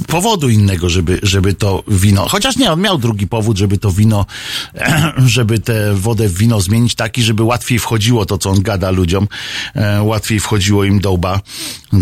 powodu 0.07 0.49
innego, 0.49 0.89
żeby, 0.89 1.21
żeby 1.23 1.55
to 1.55 1.83
wino, 1.89 2.29
chociaż 2.29 2.57
nie, 2.57 2.73
on 2.73 2.81
miał 2.81 2.99
drugi 2.99 3.27
powód, 3.27 3.59
żeby 3.59 3.79
to 3.79 3.93
wino, 3.93 4.27
żeby 5.37 5.59
tę 5.59 5.95
wodę 5.95 6.29
w 6.29 6.39
wino 6.39 6.61
zmienić 6.61 6.95
taki, 6.95 7.23
żeby 7.23 7.43
łatwiej 7.43 7.79
wchodziło 7.79 8.27
to, 8.27 8.39
co 8.39 8.51
on 8.51 8.63
gada 8.63 8.91
ludziom, 8.91 9.29
e, 9.75 10.03
łatwiej 10.03 10.41
wchodziło 10.41 10.85
im 10.85 11.01
do 11.01 11.13
łba. 11.13 11.41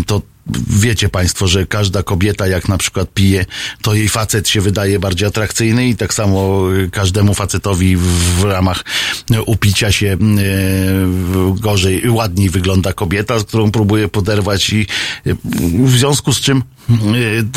To 0.05 0.21
wiecie 0.67 1.09
Państwo, 1.09 1.47
że 1.47 1.65
każda 1.65 2.03
kobieta, 2.03 2.47
jak 2.47 2.69
na 2.69 2.77
przykład 2.77 3.13
pije, 3.13 3.45
to 3.81 3.93
jej 3.93 4.09
facet 4.09 4.49
się 4.49 4.61
wydaje 4.61 4.99
bardziej 4.99 5.27
atrakcyjny 5.27 5.87
i 5.89 5.95
tak 5.95 6.13
samo 6.13 6.63
każdemu 6.91 7.33
facetowi 7.33 7.97
w 7.97 8.43
ramach 8.43 8.83
upicia 9.45 9.91
się 9.91 10.07
e, 10.07 10.17
gorzej, 11.59 12.09
ładniej 12.09 12.49
wygląda 12.49 12.93
kobieta, 12.93 13.39
z 13.39 13.43
którą 13.43 13.71
próbuje 13.71 14.07
poderwać 14.07 14.69
i 14.69 14.87
w 15.85 15.97
związku 15.97 16.33
z 16.33 16.39
czym 16.39 16.63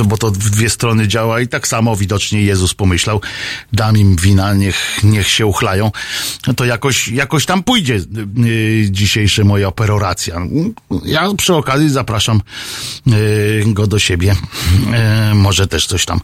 bo 0.04 0.16
to 0.16 0.30
w 0.30 0.50
dwie 0.50 0.70
strony 0.70 1.08
działa 1.08 1.40
i 1.40 1.48
tak 1.48 1.68
samo 1.68 1.96
widocznie 1.96 2.42
Jezus 2.42 2.74
pomyślał, 2.74 3.20
dam 3.72 3.96
im 3.96 4.16
wina, 4.16 4.54
niech, 4.54 5.00
niech 5.02 5.28
się 5.28 5.46
uchlają, 5.46 5.90
to 6.56 6.64
jakoś, 6.64 7.08
jakoś 7.08 7.46
tam 7.46 7.62
pójdzie 7.62 7.94
y, 7.94 8.88
dzisiejsza 8.90 9.44
moja 9.44 9.70
peroracja. 9.70 10.40
Ja 11.04 11.34
przy 11.36 11.54
okazji 11.54 11.90
zapraszam 11.90 12.40
y, 13.08 13.64
go 13.66 13.86
do 13.86 13.98
siebie. 13.98 14.36
Y, 15.30 15.34
może 15.34 15.66
też 15.66 15.86
coś 15.86 16.04
tam. 16.04 16.20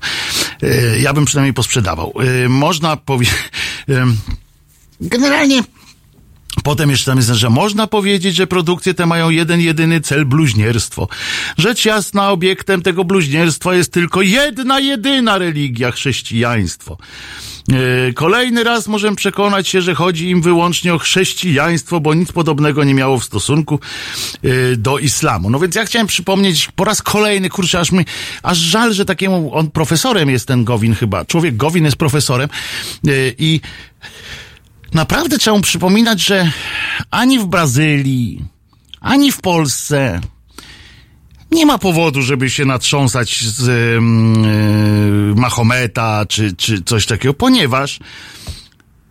Ja 1.01 1.13
bym 1.13 1.25
przynajmniej 1.25 1.55
posprzedawał. 1.55 2.15
Można 2.49 2.97
powiedzieć, 2.97 3.35
generalnie 5.01 5.63
Potem 6.65 6.91
jeszcze 6.91 7.11
tam 7.11 7.17
jest, 7.19 7.29
że 7.29 7.51
można 7.51 7.87
powiedzieć, 7.87 8.37
że 8.37 8.47
produkcje 8.47 8.95
te 8.95 9.07
mają 9.07 9.31
jeden, 9.31 9.61
jedyny 9.61 10.01
cel 10.01 10.25
bluźnierstwo. 10.25 11.09
Rzecz 11.59 11.85
jasna, 11.85 12.31
obiektem 12.31 12.83
tego 12.83 13.05
bluźnierstwa 13.05 13.75
jest 13.75 13.93
tylko 13.93 14.23
jedna, 14.23 14.81
jedyna 14.81 15.39
religia, 15.39 15.91
chrześcijaństwo. 15.91 16.99
E, 17.73 18.13
kolejny 18.13 18.65
raz 18.65 18.89
możemy 18.89 19.17
przekonać 19.17 19.69
się, 19.69 19.83
że 19.83 19.95
chodzi 19.95 20.31
im 20.31 20.43
wyłącznie 20.43 20.95
o 20.95 20.99
chrześcijaństwo, 20.99 22.01
bo 22.01 22.15
nic 22.15 22.33
podobnego 22.33 22.85
nie 22.85 22.95
miało 22.95 23.19
w 23.19 23.25
stosunku 23.25 23.81
e, 24.43 24.77
do 24.77 24.99
islamu. 24.99 25.51
No 25.51 25.59
więc 25.59 25.75
ja 25.75 25.85
chciałem 25.85 26.07
przypomnieć 26.07 26.69
po 26.77 26.85
raz 26.85 27.03
kolejny, 27.03 27.49
kurczę, 27.49 27.81
aż 27.81 27.93
mi, 27.93 28.05
aż 28.43 28.59
żal, 28.59 28.93
że 28.93 29.05
takiemu, 29.05 29.55
on 29.55 29.71
profesorem 29.71 30.31
jest 30.31 30.49
ten 30.49 30.65
Gowin 30.65 30.95
chyba. 30.95 31.25
Człowiek 31.25 31.57
Gowin 31.57 31.85
jest 31.85 31.97
profesorem 31.97 32.49
e, 33.07 33.11
i 33.39 33.61
naprawdę 34.97 35.39
trzeba 35.39 35.57
mu 35.57 35.63
przypominać, 35.63 36.21
że 36.21 36.51
ani 37.11 37.39
w 37.39 37.47
Brazylii, 37.47 38.45
ani 39.01 39.33
w 39.33 39.41
Polsce 39.41 40.21
nie 41.51 41.67
ma 41.67 41.79
powodu, 41.79 42.23
żeby 42.23 42.51
się 42.51 42.65
natrząsać 42.65 43.45
z 43.45 43.67
yy, 43.67 45.41
Mahometa 45.41 46.27
czy, 46.29 46.57
czy 46.57 46.83
coś 46.83 47.07
takiego, 47.07 47.35
ponieważ 47.35 47.99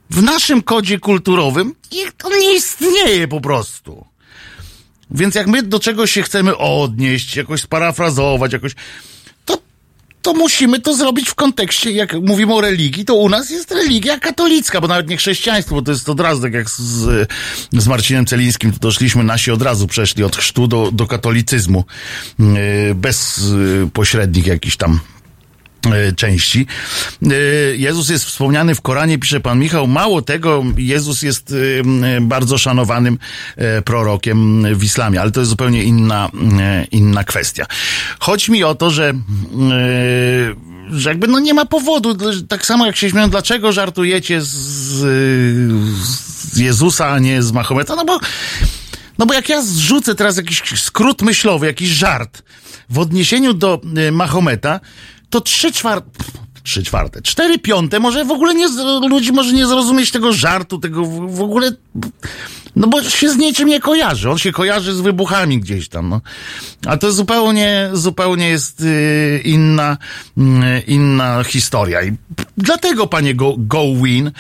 w 0.10 0.24
naszym 0.24 0.62
kodzie 0.62 1.00
kulturowym 1.00 1.76
to 2.18 2.30
nie 2.38 2.56
istnieje 2.56 3.28
po 3.28 3.42
prostu. 3.42 4.06
Więc 5.12 5.36
jak 5.36 5.48
my 5.48 5.64
do 5.64 5.80
czegoś 5.80 6.12
się 6.12 6.24
chcemy 6.24 6.58
odnieść, 6.58 7.36
jakoś 7.36 7.62
sparafrazować, 7.62 8.54
jakoś 8.54 8.76
to 10.26 10.34
musimy 10.34 10.80
to 10.80 10.94
zrobić 10.94 11.30
w 11.30 11.36
kontekście, 11.36 11.92
jak 11.92 12.14
mówimy 12.14 12.54
o 12.54 12.62
religii, 12.62 13.06
to 13.06 13.16
u 13.16 13.30
nas 13.30 13.50
jest 13.50 13.72
religia 13.72 14.20
katolicka, 14.20 14.82
bo 14.82 14.88
nawet 14.88 15.10
nie 15.10 15.18
chrześcijaństwo, 15.18 15.76
bo 15.76 15.82
to 15.82 15.92
jest 15.92 16.10
od 16.10 16.20
razu, 16.20 16.42
tak 16.42 16.54
jak 16.54 16.70
z, 16.70 17.30
z 17.72 17.88
Marcinem 17.88 18.26
Celińskim, 18.26 18.72
to 18.72 18.80
doszliśmy, 18.80 19.24
nasi 19.24 19.52
od 19.52 19.62
razu 19.62 19.88
przeszli 19.88 20.24
od 20.24 20.36
chrztu 20.36 20.68
do, 20.68 20.92
do 20.92 21.08
katolicyzmu, 21.08 21.84
yy, 22.40 22.96
bez 22.96 23.38
yy, 23.38 23.90
pośrednich 23.94 24.48
jakichś 24.48 24.78
tam 24.78 25.00
części. 26.16 26.68
E, 27.24 27.36
Jezus 27.76 28.10
jest 28.10 28.26
wspomniany 28.26 28.76
w 28.76 28.82
Koranie, 28.82 29.18
pisze 29.18 29.40
pan 29.40 29.60
Michał. 29.60 29.88
Mało 29.88 30.22
tego, 30.22 30.64
Jezus 30.78 31.22
jest 31.22 31.54
e, 32.18 32.22
bardzo 32.22 32.58
szanowanym 32.58 33.18
prorokiem 33.86 34.66
w 34.76 34.84
islamie, 34.84 35.22
ale 35.22 35.32
to 35.32 35.40
jest 35.40 35.50
zupełnie 35.50 35.84
inna, 35.84 36.30
inna 36.92 37.24
kwestia. 37.24 37.66
Chodzi 38.20 38.52
mi 38.52 38.64
o 38.64 38.76
to, 38.76 38.90
że 38.90 39.14
że 40.92 41.10
jakby 41.10 41.28
no 41.28 41.40
nie 41.40 41.54
ma 41.54 41.66
powodu, 41.66 42.18
tak 42.48 42.66
samo 42.66 42.86
jak 42.86 42.96
się 42.96 43.10
śmieją, 43.10 43.30
dlaczego 43.30 43.72
żartujecie 43.72 44.42
z, 44.42 44.48
z 46.48 46.58
Jezusa, 46.58 47.12
a 47.12 47.20
nie 47.20 47.44
z 47.44 47.52
Mahometa, 47.52 47.96
no 47.96 48.06
bo 48.06 48.20
no 49.18 49.26
bo 49.26 49.34
jak 49.34 49.50
ja 49.50 49.62
zrzucę 49.62 50.16
teraz 50.16 50.38
jakiś 50.38 50.82
skrót 50.82 51.22
myślowy, 51.22 51.66
jakiś 51.66 51.90
żart 51.90 52.44
w 52.90 53.00
odniesieniu 53.00 53.54
do 53.54 53.82
Mahometa, 54.12 54.80
to 55.36 55.42
trzy 55.42 55.72
czwarte, 55.72 56.24
trzy 56.64 56.84
czwarte, 56.84 57.22
cztery 57.22 57.60
piąte 57.60 58.00
może 58.00 58.26
w 58.26 58.32
ogóle 58.32 58.56
nie, 58.56 58.68
ludzi 59.10 59.32
może 59.32 59.54
nie 59.54 59.68
zrozumieć 59.68 60.12
tego 60.12 60.34
żartu, 60.34 60.80
tego 60.80 61.06
w, 61.06 61.36
w 61.36 61.42
ogóle, 61.42 61.72
no 62.76 62.88
bo 62.88 63.04
się 63.04 63.30
z 63.30 63.38
niczym 63.38 63.70
nie 63.70 63.80
kojarzy. 63.80 64.32
On 64.32 64.38
się 64.38 64.52
kojarzy 64.52 64.94
z 64.94 65.02
wybuchami 65.02 65.60
gdzieś 65.60 65.90
tam, 65.90 66.10
no. 66.10 66.22
A 66.86 66.98
to 66.98 67.12
zupełnie, 67.12 67.90
zupełnie 67.94 68.50
jest 68.50 68.82
y, 68.82 69.42
inna, 69.46 69.98
y, 70.38 70.44
inna 70.88 71.44
historia. 71.44 72.04
I 72.04 72.14
Dlatego, 72.58 73.08
panie 73.08 73.36
Go, 73.36 73.56
Go 73.58 73.84
Win, 74.04 74.32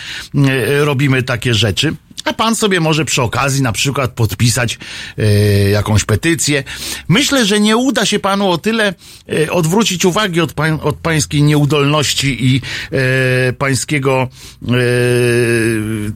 robimy 0.83 1.23
takie 1.23 1.53
rzeczy. 1.53 1.95
A 2.25 2.33
pan 2.33 2.55
sobie 2.55 2.79
może 2.79 3.05
przy 3.05 3.21
okazji 3.21 3.61
na 3.61 3.71
przykład 3.71 4.11
podpisać 4.11 4.79
e, 5.17 5.69
jakąś 5.69 6.05
petycję. 6.05 6.63
Myślę, 7.07 7.45
że 7.45 7.59
nie 7.59 7.77
uda 7.77 8.05
się 8.05 8.19
panu 8.19 8.49
o 8.49 8.57
tyle 8.57 8.93
e, 9.29 9.51
odwrócić 9.51 10.05
uwagi 10.05 10.41
od, 10.41 10.53
pań, 10.53 10.79
od 10.81 10.95
pańskiej 10.95 11.43
nieudolności 11.43 12.45
i 12.45 12.61
e, 12.91 13.53
pańskiego 13.53 14.27
e, 14.67 14.67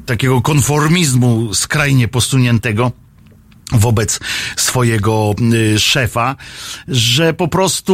takiego 0.05 0.41
konformizmu 0.41 1.53
skrajnie 1.53 2.07
posuniętego 2.07 2.91
wobec 3.71 4.19
swojego 4.55 5.35
y, 5.53 5.79
szefa, 5.79 6.35
że 6.87 7.33
po 7.33 7.47
prostu, 7.47 7.93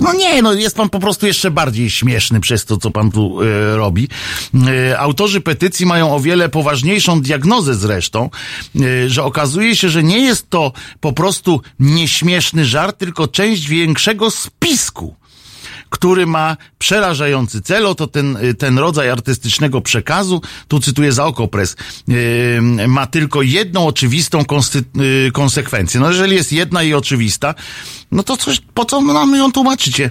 no 0.00 0.12
nie, 0.12 0.42
no 0.42 0.52
jest 0.52 0.76
pan 0.76 0.88
po 0.88 0.98
prostu 0.98 1.26
jeszcze 1.26 1.50
bardziej 1.50 1.90
śmieszny 1.90 2.40
przez 2.40 2.64
to, 2.64 2.76
co 2.76 2.90
pan 2.90 3.10
tu 3.10 3.42
y, 3.42 3.76
robi. 3.76 4.08
Y, 4.54 4.98
autorzy 4.98 5.40
petycji 5.40 5.86
mają 5.86 6.14
o 6.14 6.20
wiele 6.20 6.48
poważniejszą 6.48 7.20
diagnozę 7.20 7.74
zresztą, 7.74 8.30
y, 8.76 9.10
że 9.10 9.24
okazuje 9.24 9.76
się, 9.76 9.88
że 9.88 10.02
nie 10.02 10.18
jest 10.18 10.50
to 10.50 10.72
po 11.00 11.12
prostu 11.12 11.60
nieśmieszny 11.80 12.64
żart, 12.64 12.98
tylko 12.98 13.28
część 13.28 13.68
większego 13.68 14.30
spisku 14.30 15.20
który 15.90 16.26
ma 16.26 16.56
przerażający 16.78 17.62
cel. 17.62 17.86
Oto 17.86 18.06
ten, 18.06 18.38
ten 18.58 18.78
rodzaj 18.78 19.10
artystycznego 19.10 19.80
przekazu, 19.80 20.42
tu 20.68 20.80
cytuję 20.80 21.12
za 21.12 21.24
okopres, 21.24 21.76
yy, 22.08 22.88
ma 22.88 23.06
tylko 23.06 23.42
jedną 23.42 23.86
oczywistą 23.86 24.44
yy, 24.94 25.32
konsekwencję. 25.32 26.00
No 26.00 26.10
jeżeli 26.10 26.34
jest 26.34 26.52
jedna 26.52 26.82
i 26.82 26.94
oczywista, 26.94 27.54
no 28.12 28.22
to 28.22 28.36
coś, 28.36 28.60
po 28.74 28.84
co 28.84 29.00
nam 29.00 29.34
ją 29.34 29.52
tłumaczycie? 29.52 30.10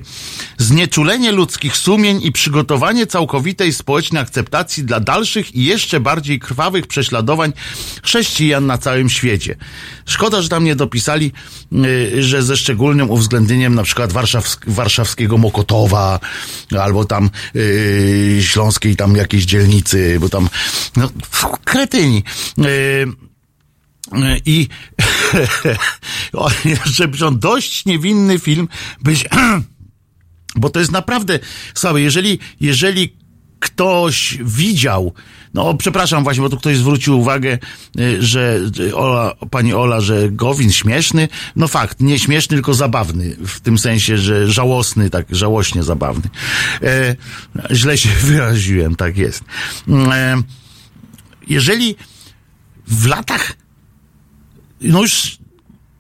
Znieczulenie 0.58 1.32
ludzkich 1.32 1.78
sumień 1.78 2.20
i 2.24 2.32
przygotowanie 2.32 3.08
całkowitej 3.08 3.74
społecznej 3.74 4.22
akceptacji 4.22 4.84
dla 4.84 5.00
dalszych 5.00 5.56
i 5.56 5.64
jeszcze 5.64 6.00
bardziej 6.00 6.40
krwawych 6.40 6.88
prześladowań 6.88 7.54
chrześcijan 8.04 8.66
na 8.66 8.78
całym 8.78 9.10
świecie. 9.10 9.56
Szkoda, 10.06 10.42
że 10.42 10.50
tam 10.50 10.64
nie 10.64 10.76
dopisali, 10.76 11.32
że 12.20 12.44
ze 12.44 12.58
szczególnym 12.58 13.10
uwzględnieniem 13.10 13.76
na 13.76 13.84
przykład 13.84 14.14
warszawsk 14.14 14.66
warszawskiego 14.68 15.38
Mokotowa, 15.70 16.20
albo 16.80 17.06
tam 17.06 17.30
yy, 17.54 18.38
śląskiej 18.42 18.96
tam 18.96 19.16
jakiejś 19.16 19.46
dzielnicy, 19.46 20.18
bo 20.20 20.30
tam, 20.30 20.50
no, 20.96 21.10
kretyni. 21.64 22.24
Yy, 22.58 23.14
i 24.46 24.68
on 27.26 27.40
dość 27.40 27.86
niewinny 27.86 28.40
film 28.40 28.68
być, 29.02 29.26
bo 30.56 30.70
to 30.70 30.80
jest 30.80 30.92
naprawdę 30.92 31.40
słabe. 31.74 32.02
Jeżeli, 32.02 32.40
jeżeli 32.60 33.19
ktoś 33.60 34.38
widział, 34.42 35.14
no 35.54 35.74
przepraszam 35.74 36.24
właśnie, 36.24 36.44
bo 36.44 36.50
tu 36.50 36.58
ktoś 36.58 36.78
zwrócił 36.78 37.20
uwagę, 37.20 37.58
że 38.20 38.60
Ola, 38.96 39.36
pani 39.52 39.74
Ola, 39.74 40.02
że 40.02 40.32
Gowin 40.32 40.72
śmieszny. 40.72 41.28
No 41.56 41.68
fakt, 41.68 42.00
nie 42.00 42.20
śmieszny, 42.20 42.58
tylko 42.58 42.74
zabawny. 42.74 43.36
W 43.48 43.60
tym 43.60 43.78
sensie, 43.78 44.18
że 44.18 44.52
żałosny, 44.52 45.10
tak 45.10 45.36
żałośnie 45.36 45.84
zabawny. 45.84 46.30
E, 46.82 47.16
źle 47.72 47.98
się 47.98 48.10
wyraziłem, 48.28 48.96
tak 48.96 49.18
jest. 49.18 49.44
E, 50.12 50.42
jeżeli 51.48 51.96
w 52.88 53.08
latach 53.08 53.54
no 54.82 55.02
już 55.02 55.38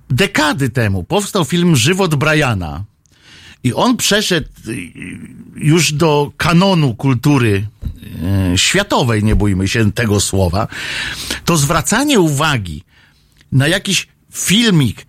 dekady 0.09 0.69
temu 0.69 1.03
powstał 1.03 1.45
film 1.45 1.75
Żywot 1.75 2.15
Briana 2.15 2.83
i 3.63 3.73
on 3.73 3.97
przeszedł 3.97 4.49
już 5.55 5.93
do 5.93 6.31
kanonu 6.37 6.95
kultury 6.95 7.67
e, 8.53 8.57
światowej, 8.57 9.23
nie 9.23 9.35
bójmy 9.35 9.67
się 9.67 9.91
tego 9.91 10.19
słowa, 10.19 10.67
to 11.45 11.57
zwracanie 11.57 12.19
uwagi 12.19 12.83
na 13.51 13.67
jakiś 13.67 14.07
filmik 14.33 15.05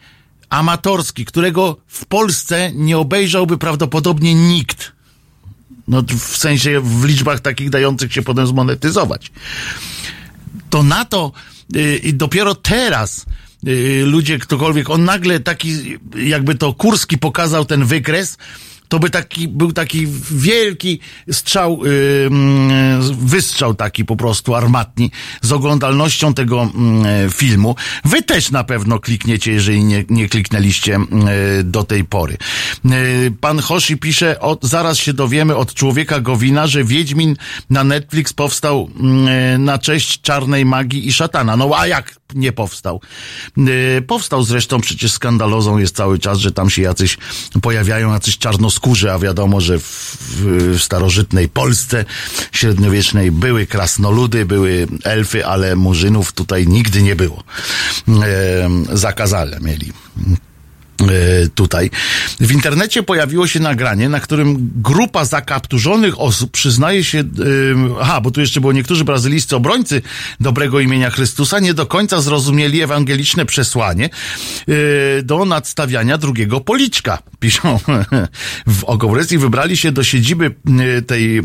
amatorski, 0.49 1.25
którego 1.25 1.77
w 1.87 2.07
Polsce 2.07 2.73
nie 2.75 2.99
obejrzałby 2.99 3.59
prawdopodobnie 3.59 4.35
nikt. 4.35 4.93
No, 5.89 6.03
w 6.03 6.37
sensie 6.37 6.81
w 6.81 7.05
liczbach 7.05 7.41
takich 7.41 7.71
dających 7.71 8.13
się 8.13 8.23
potem 8.23 8.47
zmonetyzować. 8.47 9.33
To 10.71 10.83
na 10.83 11.05
to 11.05 11.33
i 12.03 12.15
dopiero 12.15 12.55
teraz 12.55 13.27
Y, 13.27 13.40
ludzie, 14.05 14.39
ktokolwiek, 14.39 14.91
on 14.91 15.05
nagle 15.05 15.41
taki, 15.41 15.99
jakby 16.17 16.55
to 16.55 16.73
Kurski 16.73 17.19
pokazał 17.19 17.65
ten 17.65 17.85
wykres, 17.85 18.39
to 18.91 18.99
by 18.99 19.11
taki, 19.11 19.49
był 19.49 19.73
taki 19.73 20.07
wielki 20.31 21.01
strzał, 21.33 21.81
yy, 21.85 22.31
wystrzał 23.13 23.75
taki 23.75 24.05
po 24.05 24.17
prostu 24.17 24.55
armatni 24.55 25.11
z 25.43 25.53
oglądalnością 25.53 26.35
tego 26.35 26.71
yy, 27.25 27.31
filmu. 27.31 27.77
Wy 28.05 28.23
też 28.23 28.51
na 28.51 28.65
pewno 28.65 28.99
klikniecie, 28.99 29.53
jeżeli 29.53 29.85
nie, 29.85 30.05
nie 30.09 30.29
kliknęliście 30.29 30.93
yy, 30.93 31.65
do 31.65 31.85
tej 31.85 32.05
pory. 32.05 32.37
Yy, 32.85 32.93
pan 33.41 33.59
Hoshi 33.59 33.97
pisze, 33.97 34.41
od, 34.41 34.65
zaraz 34.65 34.99
się 34.99 35.13
dowiemy 35.13 35.57
od 35.57 35.75
człowieka 35.75 36.21
Gowina, 36.21 36.67
że 36.67 36.85
Wiedźmin 36.85 37.37
na 37.71 37.85
Netflix 37.85 38.33
powstał 38.33 38.91
yy, 39.53 39.59
na 39.59 39.79
cześć 39.79 40.21
czarnej 40.21 40.65
magii 40.65 41.09
i 41.09 41.13
szatana. 41.13 41.57
No 41.57 41.71
a 41.77 41.87
jak 41.87 42.21
nie 42.35 42.53
powstał? 42.53 43.01
Powstał 44.07 44.43
zresztą, 44.43 44.81
przecież 44.81 45.13
skandalozą 45.13 45.79
jest 45.79 45.97
cały 45.97 46.19
czas, 46.19 46.39
że 46.39 46.53
tam 46.53 46.71
się 46.71 46.83
jacyś 46.83 47.19
pojawiają, 47.63 48.13
jacyś 48.13 48.39
czarnoskórzy 48.39 48.80
skórze, 48.81 49.13
a 49.13 49.19
wiadomo, 49.19 49.61
że 49.61 49.79
w, 49.79 50.17
w, 50.21 50.83
starożytnej 50.83 51.49
Polsce 51.49 52.05
średniowiecznej 52.53 53.31
były 53.33 53.67
krasnoludy, 53.67 54.47
były 54.47 54.87
elfy, 55.05 55.47
ale 55.47 55.77
murzynów 55.77 56.33
tutaj 56.33 56.67
nigdy 56.67 57.03
nie 57.03 57.17
było. 57.17 57.43
E, 58.09 58.71
zakazane 58.97 59.59
mieli 59.61 59.93
tutaj. 61.55 61.91
W 62.41 62.53
internecie 62.53 63.03
pojawiło 63.03 63.47
się 63.47 63.61
nagranie, 63.61 64.09
na 64.09 64.21
którym 64.21 64.71
grupa 64.77 65.25
zakapturzonych 65.25 66.21
osób 66.21 66.51
przyznaje 66.51 67.05
się, 67.05 67.19
yy, 67.19 67.25
aha, 68.01 68.21
bo 68.21 68.31
tu 68.31 68.41
jeszcze 68.41 68.61
było 68.61 68.73
niektórzy 68.73 69.05
brazylijscy 69.05 69.57
obrońcy 69.57 70.03
dobrego 70.41 70.81
imienia 70.81 71.11
Chrystusa 71.11 71.61
nie 71.61 71.75
do 71.75 71.87
końca 71.87 72.21
zrozumieli 72.21 72.83
ewangeliczne 72.83 73.47
przesłanie 73.47 74.11
yy, 74.67 74.77
do 75.23 75.45
nadstawiania 75.45 76.19
drugiego 76.19 76.61
policzka. 76.61 77.19
Piszą 77.41 77.79
w 78.67 78.85
Okobrys 78.85 79.33
i 79.33 79.39
wybrali 79.39 79.77
się 79.77 79.93
do 79.93 80.05
siedziby 80.05 80.55
tej 81.07 81.35
yy, 81.35 81.43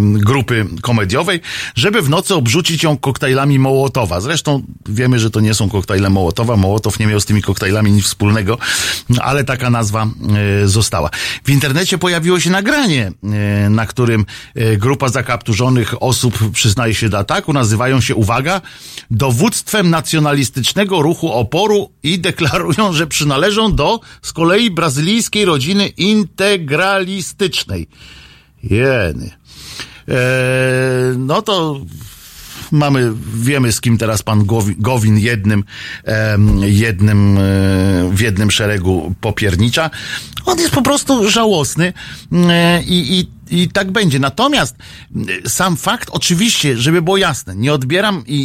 grupy 0.00 0.66
komediowej, 0.82 1.40
żeby 1.74 2.02
w 2.02 2.10
nocy 2.10 2.34
obrzucić 2.34 2.82
ją 2.82 2.96
koktajlami 2.96 3.58
Mołotowa. 3.58 4.20
Zresztą 4.20 4.62
wiemy, 4.88 5.18
że 5.18 5.30
to 5.30 5.40
nie 5.40 5.54
są 5.54 5.70
koktajle 5.70 6.10
Mołotowa. 6.10 6.56
Mołotow 6.56 6.98
nie 6.98 7.06
miał 7.06 7.20
z 7.20 7.24
tymi 7.24 7.42
koktajlami 7.42 7.92
nic 7.92 8.04
wspólnego 8.04 8.51
ale 9.20 9.44
taka 9.44 9.70
nazwa 9.70 10.06
e, 10.62 10.68
została. 10.68 11.10
W 11.44 11.50
internecie 11.50 11.98
pojawiło 11.98 12.40
się 12.40 12.50
nagranie, 12.50 13.12
e, 13.22 13.70
na 13.70 13.86
którym 13.86 14.26
e, 14.54 14.76
grupa 14.76 15.08
zakapturzonych 15.08 16.02
osób 16.02 16.50
przyznaje 16.52 16.94
się 16.94 17.08
do 17.08 17.18
ataku. 17.18 17.52
Nazywają 17.52 18.00
się, 18.00 18.14
uwaga, 18.14 18.60
dowództwem 19.10 19.90
nacjonalistycznego 19.90 21.02
ruchu 21.02 21.32
oporu 21.32 21.90
i 22.02 22.18
deklarują, 22.18 22.92
że 22.92 23.06
przynależą 23.06 23.74
do 23.74 24.00
z 24.22 24.32
kolei 24.32 24.70
brazylijskiej 24.70 25.44
rodziny 25.44 25.86
integralistycznej. 25.86 27.88
Jeny. 28.62 29.30
Eee, 30.08 31.16
no 31.18 31.42
to 31.42 31.80
mamy, 32.72 33.12
wiemy 33.34 33.72
z 33.72 33.80
kim 33.80 33.98
teraz 33.98 34.22
pan 34.22 34.46
Gowin 34.78 35.18
jednym, 35.18 35.64
jednym, 36.60 37.38
e, 37.38 37.40
w 38.12 38.20
jednym 38.20 38.50
szeregu 38.50 39.14
popiernicza. 39.20 39.90
On 40.44 40.58
jest 40.58 40.70
po 40.70 40.82
prostu 40.82 41.30
żałosny 41.30 41.92
e, 42.32 42.82
i, 42.82 43.18
i 43.20 43.42
i 43.52 43.68
tak 43.68 43.90
będzie. 43.90 44.18
Natomiast 44.18 44.76
e, 45.44 45.48
sam 45.48 45.76
fakt, 45.76 46.08
oczywiście, 46.12 46.76
żeby 46.76 47.02
było 47.02 47.16
jasne, 47.16 47.56
nie 47.56 47.72
odbieram 47.72 48.22
i, 48.26 48.38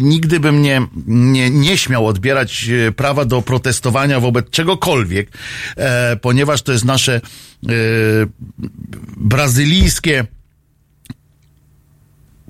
i 0.00 0.02
nigdy 0.02 0.40
bym 0.40 0.62
nie, 0.62 0.82
nie, 1.06 1.50
nie 1.50 1.78
śmiał 1.78 2.06
odbierać 2.06 2.70
prawa 2.96 3.24
do 3.24 3.42
protestowania 3.42 4.20
wobec 4.20 4.50
czegokolwiek, 4.50 5.28
ponieważ 6.20 6.62
to 6.62 6.72
jest 6.72 6.84
nasze 6.84 7.14
e, 7.14 7.20
brazylijskie 9.16 10.26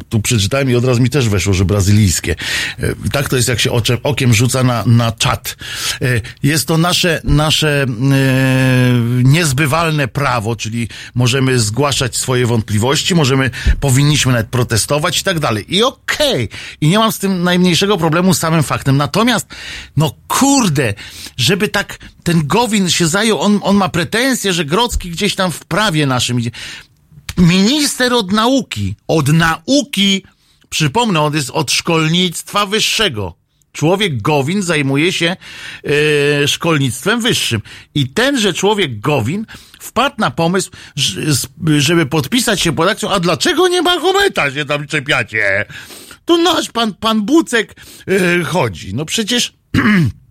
tu 0.09 0.21
przeczytałem 0.21 0.71
i 0.71 0.75
od 0.75 0.85
razu 0.85 1.03
mi 1.03 1.11
też 1.11 1.29
weszło, 1.29 1.53
że 1.53 1.65
brazylijskie. 1.65 2.37
E, 2.79 3.11
tak 3.12 3.29
to 3.29 3.37
jest, 3.37 3.49
jak 3.49 3.61
się 3.61 3.73
oczem, 3.73 3.99
okiem 4.03 4.35
rzuca 4.35 4.65
na, 4.65 4.85
na 4.87 5.12
czat. 5.12 5.57
E, 6.03 6.21
jest 6.43 6.69
to 6.69 6.79
nasze, 6.79 7.21
nasze 7.25 7.83
e, 7.83 7.87
niezbywalne 9.23 10.09
prawo, 10.09 10.57
czyli 10.57 10.88
możemy 11.15 11.59
zgłaszać 11.59 12.17
swoje 12.17 12.47
wątpliwości, 12.47 13.15
możemy, 13.15 13.51
powinniśmy 13.81 14.33
nawet 14.33 14.49
protestować 14.49 15.21
i 15.21 15.25
tak 15.25 15.41
dalej. 15.41 15.77
I 15.77 15.83
okej. 15.83 16.45
Okay. 16.45 16.49
I 16.81 16.88
nie 16.88 16.99
mam 16.99 17.12
z 17.12 17.19
tym 17.19 17.43
najmniejszego 17.43 17.99
problemu 17.99 18.35
z 18.35 18.38
samym 18.38 18.62
faktem. 18.62 18.97
Natomiast, 18.97 19.47
no 19.97 20.15
kurde, 20.29 20.95
żeby 21.37 21.69
tak 21.69 21.99
ten 22.23 22.47
Gowin 22.47 22.91
się 22.91 23.07
zajął, 23.07 23.41
on, 23.41 23.61
on 23.62 23.77
ma 23.77 23.88
pretensje, 23.88 24.53
że 24.53 24.65
Grocki 24.65 25.11
gdzieś 25.11 25.35
tam 25.35 25.53
w 25.53 25.65
prawie 25.65 26.07
naszym 26.07 26.41
idzie 26.41 26.51
minister 27.38 28.12
od 28.12 28.33
nauki, 28.33 28.95
od 29.09 29.29
nauki, 29.29 30.23
przypomnę, 30.68 31.21
on 31.21 31.35
jest 31.35 31.51
od 31.51 31.73
szkolnictwa 31.73 32.66
wyższego. 32.66 33.35
Człowiek 33.73 34.23
Gowin 34.23 34.62
zajmuje 34.62 35.12
się 35.12 35.37
e, 36.42 36.49
szkolnictwem 36.49 37.21
wyższym. 37.21 37.61
I 37.95 38.09
tenże 38.09 38.53
człowiek 38.53 39.01
Gowin 39.01 39.47
wpadł 39.81 40.16
na 40.18 40.31
pomysł, 40.31 40.71
żeby 41.79 42.07
podpisać 42.07 42.61
się 42.61 42.73
pod 42.73 42.88
akcją, 42.88 43.11
a 43.11 43.21
dlaczego 43.21 43.68
nie 43.68 43.83
Mahometa 43.83 44.51
się 44.51 44.64
tam 44.64 44.87
czepiacie? 44.87 45.64
To 46.25 46.37
nasz 46.37 46.71
pan, 46.71 46.95
pan 46.95 47.23
Bucek 47.23 47.75
e, 48.09 48.45
chodzi. 48.45 48.95
No 48.95 49.05
przecież 49.05 49.53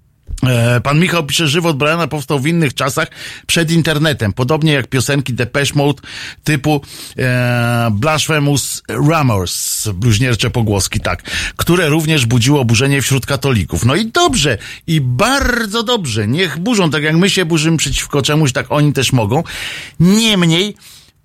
pan 0.84 1.00
Michał 1.00 1.26
pisze, 1.26 1.48
żywot 1.48 1.78
Briana 1.78 2.08
powstał 2.08 2.40
w 2.40 2.48
innych 2.48 2.74
czasach 2.74 3.08
przed 3.48 3.72
internetem, 3.72 4.34
podobnie 4.34 4.74
jak 4.74 4.88
piosenki 4.88 5.34
Depeche 5.34 5.74
Mode 5.76 6.02
typu 6.44 6.82
e, 7.18 7.90
Blasphemous 7.92 8.84
Rumors, 8.90 9.88
bluźniercze 9.88 10.50
pogłoski, 10.50 11.00
tak, 11.00 11.24
które 11.56 11.90
również 11.90 12.26
budziło 12.26 12.62
oburzenie 12.62 13.02
wśród 13.02 13.26
katolików. 13.26 13.86
No 13.86 13.96
i 13.96 14.06
dobrze, 14.06 14.58
i 14.88 15.02
bardzo 15.02 15.84
dobrze, 15.84 16.28
niech 16.28 16.60
burzą, 16.60 16.90
tak 16.90 17.04
jak 17.04 17.16
my 17.16 17.30
się 17.30 17.46
burzymy 17.46 17.78
przeciwko 17.78 18.22
czemuś, 18.22 18.52
tak 18.52 18.66
oni 18.70 18.94
też 18.94 19.14
mogą. 19.14 19.44
Niemniej, 20.00 20.76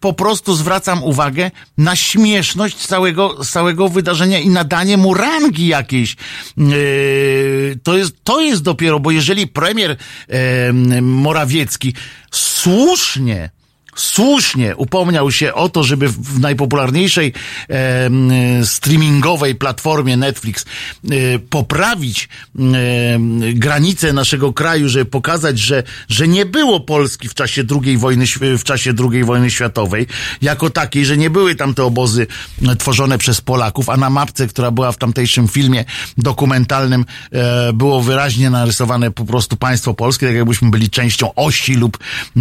po 0.00 0.12
prostu 0.12 0.54
zwracam 0.54 1.02
uwagę 1.02 1.50
na 1.78 1.96
śmieszność 1.96 2.86
całego, 2.86 3.44
całego 3.44 3.88
wydarzenia 3.88 4.38
i 4.38 4.48
nadanie 4.48 4.96
mu 4.96 5.14
rangi 5.14 5.66
jakiejś. 5.66 6.16
Yy, 6.56 7.78
to, 7.82 7.96
jest, 7.96 8.14
to 8.24 8.40
jest 8.40 8.62
dopiero, 8.62 9.00
bo 9.00 9.10
jeżeli 9.10 9.46
premier 9.46 9.96
yy, 10.28 11.02
Morawiecki 11.02 11.94
słusznie 12.30 13.50
słusznie 13.96 14.76
upomniał 14.76 15.32
się 15.32 15.54
o 15.54 15.68
to, 15.68 15.84
żeby 15.84 16.08
w 16.08 16.40
najpopularniejszej 16.40 17.32
e, 17.70 18.10
streamingowej 18.64 19.54
platformie 19.54 20.16
Netflix 20.16 20.64
e, 20.64 21.38
poprawić 21.38 22.28
e, 22.58 22.58
granice 23.54 24.12
naszego 24.12 24.52
kraju, 24.52 24.88
żeby 24.88 25.04
pokazać, 25.04 25.58
że, 25.58 25.82
że 26.08 26.28
nie 26.28 26.46
było 26.46 26.80
Polski 26.80 27.28
w 27.28 27.34
czasie 27.34 27.62
II 27.84 27.98
wojny, 27.98 28.24
w 28.58 28.64
czasie 28.64 28.92
II 29.12 29.24
wojny 29.24 29.50
światowej, 29.50 30.06
jako 30.42 30.70
takiej, 30.70 31.06
że 31.06 31.16
nie 31.16 31.30
były 31.30 31.54
tam 31.54 31.74
te 31.74 31.84
obozy 31.84 32.26
tworzone 32.78 33.18
przez 33.18 33.40
Polaków, 33.40 33.88
a 33.88 33.96
na 33.96 34.10
mapce, 34.10 34.46
która 34.46 34.70
była 34.70 34.92
w 34.92 34.96
tamtejszym 34.96 35.48
filmie 35.48 35.84
dokumentalnym, 36.18 37.04
e, 37.32 37.72
było 37.72 38.02
wyraźnie 38.02 38.50
narysowane 38.50 39.10
po 39.10 39.24
prostu 39.24 39.56
państwo 39.56 39.94
polskie, 39.94 40.26
tak 40.26 40.36
jakbyśmy 40.36 40.70
byli 40.70 40.90
częścią 40.90 41.34
osi 41.34 41.74
lub 41.74 41.98
e, 42.36 42.40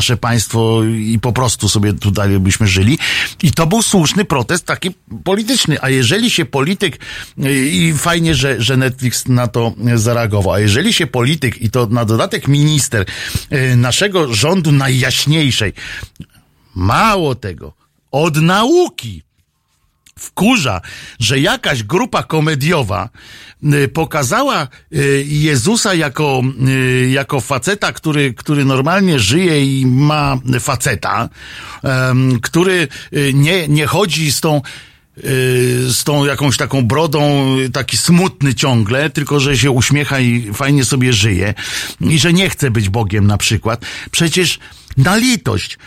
nasze 0.00 0.16
państwo 0.16 0.84
i 0.84 1.18
po 1.18 1.32
prostu 1.32 1.68
sobie 1.68 1.92
tutaj 1.92 2.38
byśmy 2.38 2.66
żyli. 2.66 2.98
I 3.42 3.52
to 3.52 3.66
był 3.66 3.82
słuszny 3.82 4.24
protest 4.24 4.66
taki 4.66 4.90
polityczny. 5.24 5.76
A 5.80 5.90
jeżeli 5.90 6.30
się 6.30 6.44
polityk, 6.44 6.98
i 7.72 7.94
fajnie, 7.96 8.34
że, 8.34 8.62
że 8.62 8.76
Netflix 8.76 9.28
na 9.28 9.46
to 9.46 9.72
zareagował, 9.94 10.52
a 10.52 10.60
jeżeli 10.60 10.92
się 10.92 11.06
polityk 11.06 11.62
i 11.62 11.70
to 11.70 11.86
na 11.86 12.04
dodatek 12.04 12.48
minister 12.48 13.06
y, 13.52 13.76
naszego 13.76 14.34
rządu 14.34 14.72
najjaśniejszej, 14.72 15.72
mało 16.74 17.34
tego, 17.34 17.72
od 18.10 18.36
nauki, 18.36 19.22
wkurza, 20.20 20.80
że 21.18 21.40
jakaś 21.40 21.82
grupa 21.82 22.22
komediowa 22.22 23.08
y, 23.64 23.88
pokazała 23.88 24.68
y, 24.92 25.24
Jezusa 25.28 25.94
jako, 25.94 26.42
y, 26.68 27.10
jako 27.10 27.40
faceta, 27.40 27.92
który, 27.92 28.34
który 28.34 28.64
normalnie 28.64 29.18
żyje 29.18 29.80
i 29.80 29.86
ma 29.86 30.38
faceta, 30.60 31.28
który 32.42 32.88
nie, 33.34 33.68
nie 33.68 33.86
chodzi 33.86 34.32
z 34.32 34.40
tą 34.40 34.62
z 35.88 36.04
tą 36.04 36.24
jakąś 36.24 36.56
taką 36.56 36.82
brodą, 36.82 37.46
taki 37.72 37.96
smutny 37.96 38.54
ciągle, 38.54 39.10
tylko 39.10 39.40
że 39.40 39.58
się 39.58 39.70
uśmiecha 39.70 40.20
i 40.20 40.52
fajnie 40.54 40.84
sobie 40.84 41.12
żyje 41.12 41.54
i 42.00 42.18
że 42.18 42.32
nie 42.32 42.50
chce 42.50 42.70
być 42.70 42.88
Bogiem 42.88 43.26
na 43.26 43.38
przykład. 43.38 43.84
Przecież 44.10 44.58
na 44.96 45.16
litość 45.16 45.78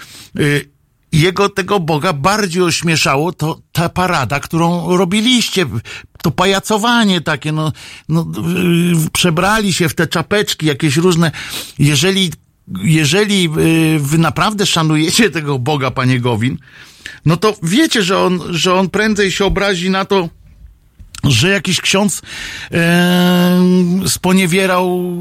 jego 1.14 1.50
tego 1.50 1.80
Boga 1.80 2.14
bardziej 2.14 2.64
ośmieszało 2.64 3.34
to 3.34 3.62
ta 3.72 3.90
parada, 3.90 4.40
którą 4.40 4.98
robiliście, 4.98 5.66
to 6.22 6.32
pajacowanie 6.32 7.22
takie, 7.22 7.52
no, 7.52 7.72
no 8.10 8.28
przebrali 9.14 9.74
się 9.74 9.90
w 9.90 9.96
te 9.96 10.08
czapeczki, 10.08 10.66
jakieś 10.66 10.98
różne. 10.98 11.32
Jeżeli, 11.80 12.32
jeżeli 12.84 13.46
y, 13.46 14.00
wy 14.00 14.18
naprawdę 14.18 14.66
szanujecie 14.66 15.30
tego 15.30 15.60
Boga, 15.60 15.92
panie 15.92 16.20
Gowin, 16.20 16.58
no 17.26 17.38
to 17.38 17.56
wiecie, 17.64 18.04
że 18.04 18.20
on, 18.20 18.40
że 18.50 18.74
on 18.74 18.90
prędzej 18.90 19.32
się 19.32 19.46
obrazi 19.46 19.90
na 19.90 20.06
to, 20.06 20.30
że 21.24 21.50
jakiś 21.50 21.82
ksiądz 21.82 22.22
e, 22.72 23.62
sponiewierał 24.08 25.14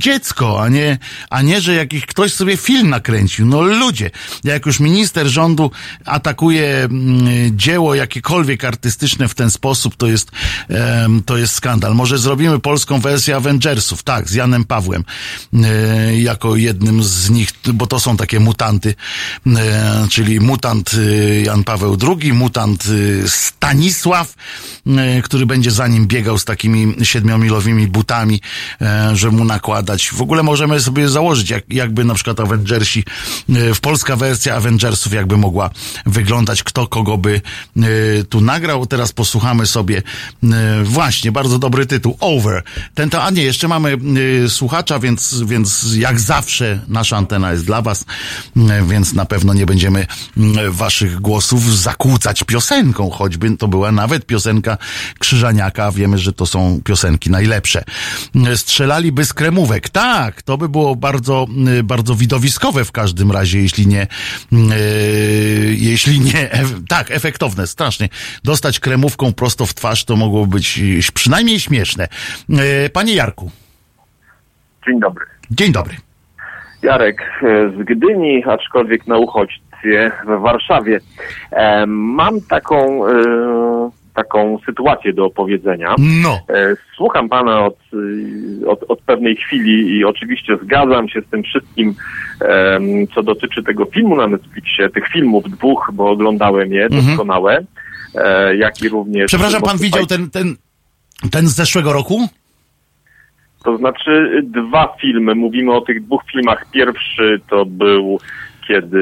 dziecko, 0.00 0.62
a 0.62 0.68
nie, 0.68 0.98
a 1.30 1.42
nie, 1.42 1.60
że 1.60 1.74
jakiś 1.74 2.06
ktoś 2.06 2.34
sobie 2.34 2.56
film 2.56 2.90
nakręcił. 2.90 3.46
No 3.46 3.62
ludzie, 3.62 4.10
jak 4.44 4.66
już 4.66 4.80
minister 4.80 5.26
rządu 5.26 5.70
atakuje 6.04 6.66
mm, 6.66 7.58
dzieło 7.58 7.94
jakiekolwiek 7.94 8.64
artystyczne 8.64 9.28
w 9.28 9.34
ten 9.34 9.50
sposób, 9.50 9.96
to 9.96 10.06
jest, 10.06 10.30
to 11.26 11.36
jest 11.36 11.54
skandal. 11.54 11.94
Może 11.94 12.18
zrobimy 12.18 12.58
polską 12.58 13.00
wersję 13.00 13.36
Avengersów, 13.36 14.02
tak, 14.02 14.28
z 14.28 14.34
Janem 14.34 14.64
Pawłem, 14.64 15.04
e, 15.54 16.20
jako 16.20 16.56
jednym 16.56 17.02
z 17.02 17.30
nich, 17.30 17.50
bo 17.74 17.86
to 17.86 18.00
są 18.00 18.16
takie 18.16 18.40
mutanty, 18.40 18.94
e, 19.46 20.06
czyli 20.10 20.40
mutant 20.40 20.90
e, 20.94 21.40
Jan 21.40 21.64
Paweł 21.64 21.96
II, 22.08 22.32
mutant 22.32 22.84
Stanisław, 23.26 24.34
który 25.24 25.46
będzie 25.46 25.70
za 25.70 25.86
nim 25.86 26.06
biegał 26.06 26.38
z 26.38 26.44
takimi 26.44 26.94
siedmiomilowymi 27.02 27.86
butami, 27.86 28.40
że 29.12 29.30
mu 29.30 29.44
nakłada 29.44 29.87
w 29.96 30.22
ogóle 30.22 30.42
możemy 30.42 30.80
sobie 30.80 31.08
założyć, 31.08 31.50
jak, 31.50 31.64
jakby 31.72 32.04
na 32.04 32.14
przykład 32.14 32.40
Avengersi, 32.40 33.04
e, 33.48 33.74
w 33.74 33.80
polska 33.80 34.16
wersja 34.16 34.54
Avengersów 34.54 35.12
jakby 35.12 35.36
mogła 35.36 35.70
wyglądać, 36.06 36.62
kto 36.62 36.86
kogo 36.86 37.18
by 37.18 37.40
e, 37.76 37.80
tu 38.24 38.40
nagrał. 38.40 38.86
Teraz 38.86 39.12
posłuchamy 39.12 39.66
sobie 39.66 40.02
e, 40.42 40.82
właśnie, 40.84 41.32
bardzo 41.32 41.58
dobry 41.58 41.86
tytuł, 41.86 42.16
Over. 42.20 42.62
Ten 42.94 43.10
to, 43.10 43.24
a 43.24 43.30
nie, 43.30 43.42
jeszcze 43.42 43.68
mamy 43.68 43.98
słuchacza, 44.48 44.98
więc, 44.98 45.42
więc 45.46 45.94
jak 45.94 46.20
zawsze 46.20 46.80
nasza 46.88 47.16
antena 47.16 47.52
jest 47.52 47.64
dla 47.64 47.82
was, 47.82 48.04
więc 48.88 49.12
na 49.12 49.24
pewno 49.24 49.54
nie 49.54 49.66
będziemy 49.66 50.06
waszych 50.70 51.20
głosów 51.20 51.78
zakłócać 51.78 52.44
piosenką, 52.44 53.10
choćby 53.10 53.56
to 53.56 53.68
była 53.68 53.92
nawet 53.92 54.26
piosenka 54.26 54.78
Krzyżaniaka, 55.18 55.92
wiemy, 55.92 56.18
że 56.18 56.32
to 56.32 56.46
są 56.46 56.80
piosenki 56.84 57.30
najlepsze. 57.30 57.84
Strzelaliby 58.56 59.24
z 59.24 59.32
kremówek, 59.32 59.77
tak, 59.80 60.42
to 60.42 60.58
by 60.58 60.68
było 60.68 60.96
bardzo, 60.96 61.46
y, 61.78 61.82
bardzo 61.82 62.14
widowiskowe 62.14 62.84
w 62.84 62.92
każdym 62.92 63.32
razie, 63.32 63.60
jeśli 63.60 63.86
nie, 63.86 64.06
yy, 64.52 64.58
jeśli 65.74 66.20
nie, 66.20 66.52
e, 66.52 66.64
tak, 66.88 67.10
efektowne, 67.10 67.66
strasznie. 67.66 68.08
Dostać 68.44 68.80
kremówką 68.80 69.32
prosto 69.32 69.66
w 69.66 69.74
twarz 69.74 70.04
to 70.04 70.16
mogło 70.16 70.46
być 70.46 70.80
przynajmniej 71.14 71.60
śmieszne. 71.60 72.08
Yy, 72.48 72.58
panie 72.92 73.14
Jarku. 73.14 73.50
Dzień 74.86 75.00
dobry. 75.00 75.24
Dzień 75.50 75.72
dobry. 75.72 75.96
Jarek 76.82 77.22
e, 77.42 77.70
z 77.70 77.84
Gdyni, 77.84 78.44
aczkolwiek 78.44 79.06
na 79.06 79.18
uchodźstwie 79.18 80.12
w 80.26 80.40
Warszawie. 80.40 81.00
E, 81.50 81.86
mam 81.86 82.40
taką 82.40 83.00
taką 84.18 84.58
sytuację 84.66 85.12
do 85.12 85.24
opowiedzenia. 85.26 85.94
No. 85.98 86.40
E, 86.48 86.76
słucham 86.96 87.28
pana 87.28 87.64
od, 87.66 87.76
y, 88.62 88.68
od, 88.68 88.84
od 88.88 89.00
pewnej 89.02 89.36
chwili 89.36 89.96
i 89.96 90.04
oczywiście 90.04 90.58
zgadzam 90.64 91.08
się 91.08 91.20
z 91.20 91.30
tym 91.30 91.42
wszystkim, 91.42 91.94
co 93.14 93.22
dotyczy 93.22 93.62
tego 93.62 93.84
filmu 93.84 94.16
na 94.16 94.26
Netflixie, 94.26 94.88
tych 94.88 95.08
filmów 95.08 95.50
dwóch, 95.50 95.90
bo 95.92 96.10
oglądałem 96.10 96.72
je, 96.72 96.84
mhm. 96.84 97.06
doskonałe, 97.06 97.64
e, 98.14 98.56
jak 98.56 98.82
i 98.82 98.88
również... 98.88 99.26
Przepraszam, 99.26 99.62
pan 99.62 99.78
widział 99.78 100.06
ten, 100.06 100.30
ten, 100.30 100.56
ten 101.30 101.48
z 101.48 101.54
zeszłego 101.54 101.92
roku? 101.92 102.28
To 103.64 103.76
znaczy 103.76 104.42
dwa 104.44 104.96
filmy. 105.00 105.34
Mówimy 105.34 105.72
o 105.72 105.80
tych 105.80 106.04
dwóch 106.04 106.22
filmach. 106.32 106.66
Pierwszy 106.70 107.40
to 107.50 107.64
był 107.66 108.18
kiedy 108.68 109.00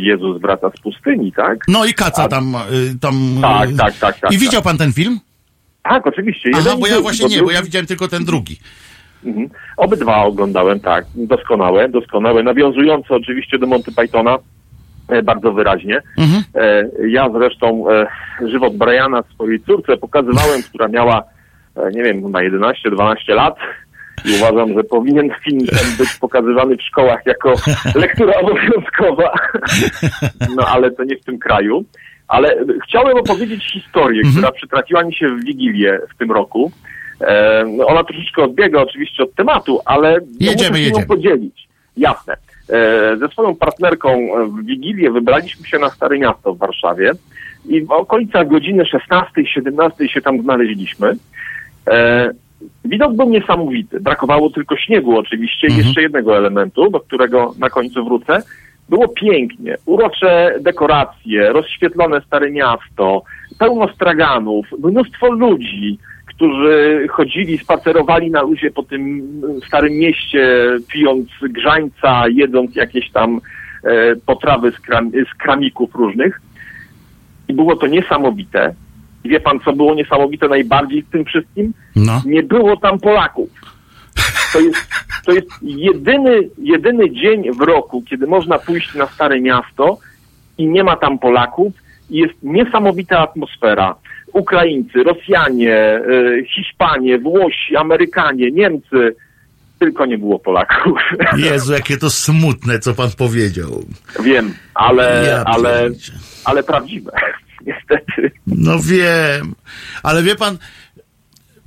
Jezus 0.00 0.40
wraca 0.40 0.70
z 0.70 0.80
pustyni, 0.80 1.32
tak? 1.32 1.58
No 1.68 1.84
i 1.84 1.94
kaca 1.94 2.24
A... 2.24 2.28
tam, 2.28 2.54
y, 2.54 2.98
tam. 3.00 3.14
Tak, 3.42 3.70
tak, 3.78 3.94
tak, 3.98 4.20
tak. 4.20 4.32
I 4.32 4.38
widział 4.38 4.62
pan 4.62 4.78
ten 4.78 4.92
film? 4.92 5.20
Tak, 5.82 6.06
oczywiście. 6.06 6.50
Aha, 6.54 6.76
bo 6.80 6.86
ja 6.86 7.00
właśnie 7.00 7.28
nie, 7.28 7.42
bo 7.42 7.50
ja 7.50 7.62
widziałem 7.62 7.86
tylko 7.86 8.08
ten 8.08 8.24
drugi. 8.24 8.58
Mhm. 9.24 9.48
Obydwa 9.76 10.24
oglądałem, 10.24 10.80
tak. 10.80 11.04
Doskonałe, 11.14 11.88
doskonałe. 11.88 12.42
Nawiązujące 12.42 13.14
oczywiście 13.14 13.58
do 13.58 13.66
Monty 13.66 13.92
Pythona 13.92 14.38
e, 15.08 15.22
bardzo 15.22 15.52
wyraźnie. 15.52 16.02
Mhm. 16.18 16.42
E, 16.54 16.88
ja 17.08 17.30
zresztą 17.30 17.90
e, 17.90 18.06
żywot 18.48 18.76
Briana 18.76 19.22
swojej 19.34 19.60
córce 19.60 19.96
pokazywałem, 19.96 20.62
która 20.62 20.88
miała, 20.88 21.22
nie 21.92 22.02
wiem, 22.02 22.22
chyba 22.22 22.38
11-12 22.38 23.34
lat 23.34 23.56
I 24.26 24.36
uważam, 24.36 24.74
że 24.74 24.84
powinien 24.84 25.30
film 25.44 25.66
ten 25.66 25.96
być 25.98 26.14
pokazywany 26.20 26.76
w 26.76 26.82
szkołach 26.82 27.26
jako 27.26 27.54
lektura 27.94 28.32
obowiązkowa. 28.40 29.34
No 30.56 30.66
ale 30.66 30.90
to 30.90 31.04
nie 31.04 31.16
w 31.16 31.24
tym 31.24 31.38
kraju. 31.38 31.84
Ale 32.28 32.56
chciałem 32.84 33.16
opowiedzieć 33.16 33.72
historię, 33.72 34.20
mhm. 34.20 34.34
która 34.34 34.52
przytrafiła 34.52 35.04
mi 35.04 35.14
się 35.14 35.28
w 35.28 35.44
Wigilię 35.44 35.98
w 36.14 36.18
tym 36.18 36.32
roku. 36.32 36.72
E, 37.20 37.64
ona 37.86 38.04
troszeczkę 38.04 38.42
odbiega 38.42 38.82
oczywiście 38.82 39.22
od 39.22 39.34
tematu, 39.34 39.80
ale 39.84 40.18
jedziemy, 40.40 40.78
muszę 40.78 41.00
się 41.00 41.06
podzielić. 41.06 41.68
Jasne. 41.96 42.36
E, 42.70 43.16
ze 43.16 43.28
swoją 43.28 43.56
partnerką 43.56 44.28
w 44.48 44.66
Wigilię 44.66 45.10
wybraliśmy 45.10 45.66
się 45.66 45.78
na 45.78 45.90
Stare 45.90 46.18
Miasto 46.18 46.54
w 46.54 46.58
Warszawie 46.58 47.12
i 47.68 47.82
w 47.82 47.90
okolicach 47.90 48.48
godziny 48.48 48.84
16-17 49.10 50.06
się 50.08 50.20
tam 50.20 50.42
znaleźliśmy. 50.42 51.16
E, 51.88 52.30
widok 52.84 53.14
był 53.14 53.28
niesamowity. 53.30 54.00
Brakowało 54.00 54.50
tylko 54.50 54.76
śniegu 54.76 55.18
oczywiście 55.18 55.66
mhm. 55.66 55.84
jeszcze 55.84 56.02
jednego 56.02 56.38
elementu, 56.38 56.90
do 56.90 57.00
którego 57.00 57.54
na 57.58 57.70
końcu 57.70 58.04
wrócę. 58.04 58.42
Było 58.88 59.08
pięknie, 59.08 59.76
urocze 59.86 60.54
dekoracje, 60.60 61.52
rozświetlone 61.52 62.20
Stare 62.20 62.50
Miasto, 62.50 63.22
pełno 63.58 63.88
straganów, 63.88 64.66
mnóstwo 64.78 65.32
ludzi, 65.32 65.98
którzy 66.26 67.06
chodzili, 67.10 67.58
spacerowali 67.58 68.30
na 68.30 68.42
luzie 68.42 68.70
po 68.70 68.82
tym 68.82 69.28
starym 69.66 69.92
mieście, 69.92 70.68
pijąc 70.92 71.28
grzańca, 71.42 72.28
jedząc 72.28 72.76
jakieś 72.76 73.10
tam 73.10 73.40
e, 73.84 74.16
potrawy 74.16 74.72
z, 74.72 74.80
kram, 74.80 75.10
z 75.10 75.34
kramików 75.34 75.94
różnych. 75.94 76.40
I 77.48 77.54
było 77.54 77.76
to 77.76 77.86
niesamowite. 77.86 78.74
Wie 79.26 79.40
pan, 79.40 79.60
co 79.60 79.72
było 79.72 79.94
niesamowite 79.94 80.48
najbardziej 80.48 81.02
w 81.02 81.10
tym 81.10 81.24
wszystkim? 81.24 81.72
No. 81.96 82.22
Nie 82.26 82.42
było 82.42 82.76
tam 82.76 82.98
Polaków. 82.98 83.48
To 84.52 84.60
jest, 84.60 84.78
to 85.24 85.32
jest 85.32 85.48
jedyny, 85.62 86.48
jedyny 86.58 87.10
dzień 87.10 87.52
w 87.52 87.60
roku, 87.60 88.02
kiedy 88.10 88.26
można 88.26 88.58
pójść 88.58 88.94
na 88.94 89.06
Stare 89.06 89.40
Miasto 89.40 89.98
i 90.58 90.66
nie 90.66 90.84
ma 90.84 90.96
tam 90.96 91.18
Polaków 91.18 91.72
i 92.10 92.16
jest 92.16 92.34
niesamowita 92.42 93.18
atmosfera. 93.18 93.94
Ukraińcy, 94.32 95.02
Rosjanie, 95.02 96.00
y, 96.08 96.46
Hiszpanie, 96.54 97.18
Włosi, 97.18 97.76
Amerykanie, 97.76 98.50
Niemcy, 98.50 99.16
tylko 99.78 100.06
nie 100.06 100.18
było 100.18 100.38
Polaków. 100.38 100.98
Jezu, 101.50 101.72
jakie 101.72 101.96
to 101.96 102.10
smutne, 102.10 102.78
co 102.78 102.94
pan 102.94 103.10
powiedział. 103.18 103.84
Wiem, 104.24 104.54
ale, 104.74 105.24
ja 105.28 105.44
ale, 105.44 105.90
ale 106.44 106.62
prawdziwe, 106.62 107.10
niestety. 107.66 108.30
No 108.46 108.78
wiem, 108.78 109.54
ale 110.02 110.22
wie 110.22 110.36
pan, 110.36 110.58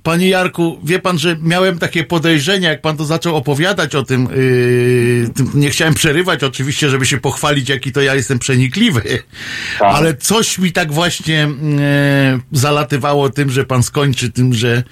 Panie 0.03 0.29
Jarku, 0.29 0.79
wie 0.83 0.99
pan, 0.99 1.19
że 1.19 1.37
miałem 1.41 1.79
takie 1.79 2.03
podejrzenia, 2.03 2.69
jak 2.69 2.81
pan 2.81 2.97
to 2.97 3.05
zaczął 3.05 3.35
opowiadać 3.35 3.95
o 3.95 4.03
tym, 4.03 4.23
yy, 4.23 5.29
tym, 5.35 5.51
nie 5.53 5.69
chciałem 5.69 5.93
przerywać 5.93 6.43
oczywiście, 6.43 6.89
żeby 6.89 7.05
się 7.05 7.17
pochwalić, 7.17 7.69
jaki 7.69 7.91
to 7.91 8.01
ja 8.01 8.15
jestem 8.15 8.39
przenikliwy, 8.39 9.01
tak. 9.79 9.95
ale 9.95 10.13
coś 10.13 10.59
mi 10.59 10.71
tak 10.71 10.91
właśnie 10.91 11.49
yy, 12.31 12.59
zalatywało 12.59 13.29
tym, 13.29 13.49
że 13.49 13.65
pan 13.65 13.83
skończy 13.83 14.31
tym, 14.31 14.53
że, 14.53 14.83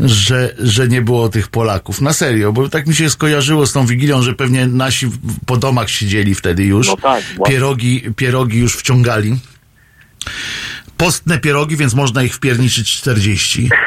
że, 0.00 0.54
że 0.58 0.88
nie 0.88 1.02
było 1.02 1.28
tych 1.28 1.48
Polaków. 1.48 2.00
Na 2.00 2.12
serio, 2.12 2.52
bo 2.52 2.68
tak 2.68 2.86
mi 2.86 2.94
się 2.94 3.10
skojarzyło 3.10 3.66
z 3.66 3.72
tą 3.72 3.86
Wigilią, 3.86 4.22
że 4.22 4.34
pewnie 4.34 4.66
nasi 4.66 5.06
po 5.46 5.56
domach 5.56 5.90
siedzieli 5.90 6.34
wtedy 6.34 6.64
już, 6.64 6.86
no 6.86 6.96
tak, 6.96 7.24
pierogi, 7.46 8.02
pierogi 8.16 8.58
już 8.58 8.76
wciągali. 8.76 9.36
Postne 10.96 11.38
pierogi, 11.38 11.76
więc 11.76 11.94
można 11.94 12.22
ich 12.22 12.34
wpierniczyć 12.34 12.96
40. 12.96 13.68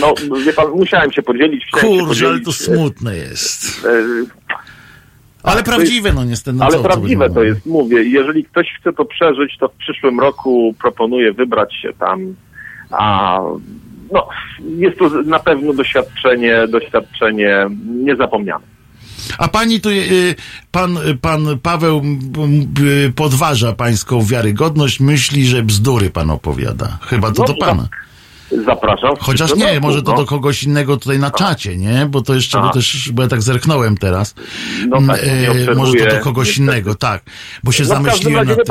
No, 0.00 0.14
wie 0.46 0.52
pan, 0.52 0.70
musiałem 0.70 1.12
się 1.12 1.22
podzielić. 1.22 1.66
Kurczę, 1.66 2.26
ale 2.26 2.40
to 2.40 2.52
smutne 2.52 3.16
jest. 3.16 3.86
E, 3.86 3.90
ale 5.42 5.62
prawdziwe, 5.62 6.12
no 6.12 6.24
niestety. 6.24 6.56
No 6.56 6.64
ale 6.64 6.78
prawdziwe 6.78 7.30
to 7.30 7.44
jest, 7.44 7.66
mówię. 7.66 8.02
Jeżeli 8.02 8.44
ktoś 8.44 8.66
chce 8.80 8.92
to 8.92 9.04
przeżyć, 9.04 9.58
to 9.58 9.68
w 9.68 9.74
przyszłym 9.74 10.20
roku 10.20 10.74
proponuję 10.82 11.32
wybrać 11.32 11.74
się 11.74 11.92
tam. 11.98 12.34
A 12.90 13.38
no, 14.12 14.28
jest 14.76 14.98
to 14.98 15.08
na 15.08 15.38
pewno 15.38 15.72
doświadczenie, 15.72 16.68
doświadczenie 16.68 17.66
niezapomniane. 17.86 18.73
A 19.38 19.48
pani 19.48 19.80
tu, 19.80 19.90
y, 19.90 20.34
pan, 20.72 20.98
pan 21.20 21.58
Paweł 21.62 22.02
podważa 23.16 23.72
pańską 23.72 24.22
wiarygodność, 24.22 25.00
myśli, 25.00 25.46
że 25.46 25.62
bzdury 25.62 26.10
pan 26.10 26.30
opowiada. 26.30 26.98
Chyba 27.02 27.32
to 27.32 27.44
do 27.44 27.54
pana. 27.54 27.88
Zapraszam. 28.66 29.16
Chociaż 29.20 29.54
nie, 29.54 29.80
może 29.80 30.02
to 30.02 30.16
do 30.16 30.24
kogoś 30.24 30.62
innego 30.62 30.96
tutaj 30.96 31.18
na 31.18 31.30
czacie, 31.30 31.76
nie? 31.76 32.06
Bo 32.06 32.22
to 32.22 32.34
jeszcze, 32.34 32.60
bo 32.60 32.70
też, 32.70 33.12
bo 33.12 33.22
ja 33.22 33.28
tak 33.28 33.42
zerknąłem 33.42 33.96
teraz. 33.96 34.34
No 34.88 34.98
tak, 35.06 35.20
e, 35.70 35.74
może 35.74 35.94
to 35.94 36.16
do 36.16 36.20
kogoś 36.20 36.58
innego, 36.58 36.94
tak. 36.94 37.22
Bo 37.64 37.72
się 37.72 37.82
no 37.82 37.88
zamyśliłem 37.88 38.48
na 38.48 38.54
tym. 38.54 38.64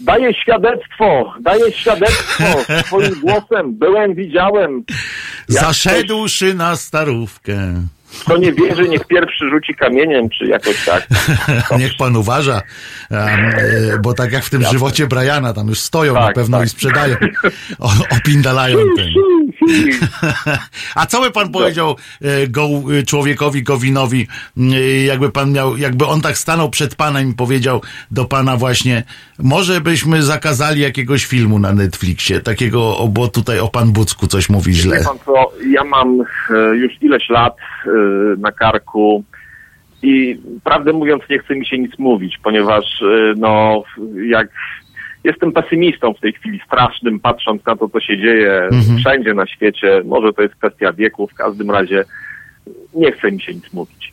Daję 0.00 0.34
świadectwo, 0.42 1.34
daję 1.40 1.72
świadectwo 1.72 2.44
swoim 2.86 3.20
głosem. 3.20 3.74
Byłem, 3.74 4.14
widziałem. 4.14 4.84
Zaszedłszy 5.48 6.46
ktoś... 6.46 6.58
na 6.58 6.76
starówkę. 6.76 7.82
Kto 8.20 8.36
nie 8.36 8.52
wierzy, 8.52 8.88
niech 8.88 9.06
pierwszy 9.06 9.50
rzuci 9.50 9.74
kamieniem, 9.74 10.28
czy 10.28 10.46
jakoś 10.46 10.84
tak. 10.84 11.06
niech 11.80 11.96
pan 11.98 12.16
uważa, 12.16 12.62
e, 13.10 13.98
bo 14.02 14.14
tak 14.14 14.32
jak 14.32 14.44
w 14.44 14.50
tym 14.50 14.62
ja. 14.62 14.70
żywocie 14.70 15.06
Briana, 15.06 15.52
tam 15.52 15.68
już 15.68 15.80
stoją 15.80 16.14
tak, 16.14 16.22
na 16.22 16.32
pewno 16.32 16.58
tak. 16.58 16.66
i 16.66 16.70
sprzedają, 16.70 17.16
opindalają 18.10 18.78
ten. 18.96 19.08
A 20.94 21.06
co 21.06 21.20
by 21.20 21.30
pan 21.30 21.52
powiedział 21.52 21.96
e, 22.22 22.48
go, 22.48 22.68
e, 22.98 23.02
człowiekowi 23.02 23.62
Gowinowi, 23.62 24.26
jakby 25.06 25.30
pan 25.30 25.52
miał, 25.52 25.76
jakby 25.76 26.06
on 26.06 26.20
tak 26.20 26.38
stanął 26.38 26.70
przed 26.70 26.94
panem 26.94 27.30
i 27.30 27.34
powiedział 27.34 27.82
do 28.10 28.24
pana 28.24 28.56
właśnie, 28.56 29.02
może 29.38 29.80
byśmy 29.80 30.22
zakazali 30.22 30.80
jakiegoś 30.80 31.24
filmu 31.24 31.58
na 31.58 31.72
Netflixie, 31.72 32.40
takiego, 32.40 33.08
bo 33.08 33.28
tutaj 33.28 33.60
o 33.60 33.68
pan 33.68 33.92
Bucku 33.92 34.26
coś 34.26 34.48
mówi 34.48 34.74
źle. 34.74 35.04
Pan 35.04 35.18
co, 35.24 35.52
ja 35.70 35.84
mam 35.84 36.18
już 36.74 36.92
ileś 37.02 37.28
lat 37.28 37.56
na 38.38 38.52
karku. 38.52 39.24
I 40.02 40.40
prawdę 40.64 40.92
mówiąc, 40.92 41.22
nie 41.30 41.38
chce 41.38 41.54
mi 41.56 41.66
się 41.66 41.78
nic 41.78 41.98
mówić, 41.98 42.38
ponieważ 42.42 42.84
no, 43.36 43.82
jak 44.28 44.48
jestem 45.26 45.52
pesymistą 45.52 46.14
w 46.14 46.20
tej 46.20 46.32
chwili, 46.32 46.60
strasznym, 46.66 47.20
patrząc 47.20 47.66
na 47.66 47.76
to, 47.76 47.88
co 47.88 48.00
się 48.00 48.18
dzieje 48.18 48.52
mhm. 48.52 48.98
wszędzie 48.98 49.34
na 49.34 49.46
świecie. 49.46 50.02
Może 50.04 50.32
to 50.32 50.42
jest 50.42 50.54
kwestia 50.54 50.92
wieku, 50.92 51.26
w 51.26 51.34
każdym 51.34 51.70
razie 51.70 52.04
nie 52.94 53.12
chce 53.12 53.32
mi 53.32 53.42
się 53.42 53.54
nic 53.54 53.72
mówić. 53.72 54.12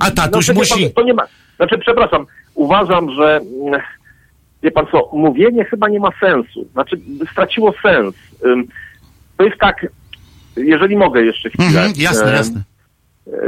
A 0.00 0.10
tatuś 0.10 0.48
no, 0.48 0.54
musi... 0.54 0.84
Pan, 0.84 0.92
to 0.92 1.02
nie 1.02 1.14
ma... 1.14 1.22
Znaczy, 1.56 1.78
przepraszam, 1.78 2.26
uważam, 2.54 3.10
że 3.10 3.40
wie 4.62 4.70
pan 4.70 4.86
co, 4.92 5.10
mówienie 5.12 5.64
chyba 5.64 5.88
nie 5.88 6.00
ma 6.00 6.10
sensu. 6.20 6.68
Znaczy, 6.72 7.00
straciło 7.32 7.74
sens. 7.82 8.14
To 9.36 9.44
jest 9.44 9.58
tak, 9.58 9.86
jeżeli 10.56 10.96
mogę 10.96 11.22
jeszcze 11.22 11.50
chwilę. 11.50 11.68
Mhm, 11.68 11.92
jasne, 11.96 12.32
jasne. 12.32 12.62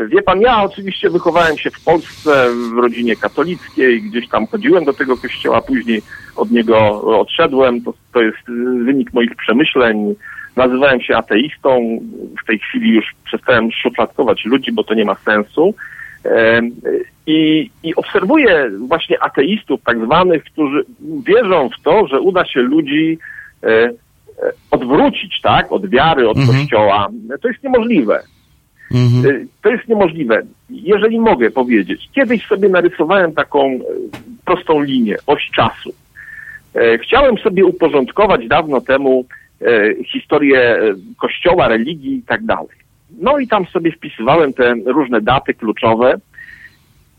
Wie 0.09 0.23
pan, 0.23 0.41
ja 0.41 0.63
oczywiście 0.63 1.11
wychowałem 1.11 1.59
się 1.59 1.71
w 1.71 1.85
Polsce, 1.85 2.47
w 2.75 2.79
rodzinie 2.79 3.17
katolickiej, 3.17 4.03
gdzieś 4.03 4.29
tam 4.29 4.47
chodziłem 4.47 4.85
do 4.85 4.93
tego 4.93 5.17
kościoła, 5.17 5.61
później 5.61 6.03
od 6.37 6.51
niego 6.51 7.03
odszedłem. 7.21 7.83
To, 7.83 7.95
to 8.13 8.23
jest 8.23 8.47
wynik 8.85 9.13
moich 9.13 9.37
przemyśleń. 9.37 10.15
Nazywałem 10.57 11.01
się 11.01 11.17
ateistą. 11.17 11.99
W 12.43 12.47
tej 12.47 12.59
chwili 12.59 12.91
już 12.91 13.05
przestałem 13.25 13.73
szufladkować 13.73 14.45
ludzi, 14.45 14.73
bo 14.73 14.85
to 14.85 14.95
nie 14.95 15.05
ma 15.05 15.15
sensu. 15.15 15.75
I, 17.27 17.71
I 17.83 17.95
obserwuję 17.95 18.71
właśnie 18.79 19.23
ateistów 19.23 19.81
tak 19.87 20.05
zwanych, 20.05 20.45
którzy 20.45 20.85
wierzą 21.27 21.69
w 21.69 21.83
to, 21.83 22.07
że 22.07 22.21
uda 22.21 22.45
się 22.45 22.61
ludzi 22.61 23.19
e, 23.63 23.91
odwrócić, 24.71 25.41
tak, 25.43 25.73
od 25.73 25.91
wiary, 25.91 26.29
od 26.29 26.37
mhm. 26.37 26.59
kościoła, 26.59 27.09
to 27.43 27.49
jest 27.49 27.63
niemożliwe. 27.63 28.23
Mhm. 28.97 29.27
Y, 29.27 29.47
to 29.63 29.69
jest 29.71 29.89
niemożliwe. 29.89 30.43
Jeżeli 30.71 31.21
mogę 31.21 31.51
powiedzieć, 31.51 32.09
kiedyś 32.15 32.47
sobie 32.47 32.69
narysowałem 32.69 33.33
taką 33.33 33.73
y, 33.73 33.81
prostą 34.45 34.83
linię, 34.83 35.17
oś 35.27 35.51
czasu. 35.57 35.95
E, 36.75 36.99
chciałem 36.99 37.39
sobie 37.39 37.65
uporządkować 37.65 38.49
dawno 38.49 38.81
temu 38.81 39.27
historię 40.13 40.79
kościoła, 41.21 41.69
religii 41.69 42.17
i 42.17 42.23
tak 42.23 42.45
dalej. 42.45 42.77
No 43.21 43.39
i 43.39 43.49
tam 43.49 43.67
sobie 43.67 43.93
wpisywałem 43.93 44.53
te 44.53 44.75
różne 44.87 45.21
daty 45.21 45.55
kluczowe, 45.55 46.15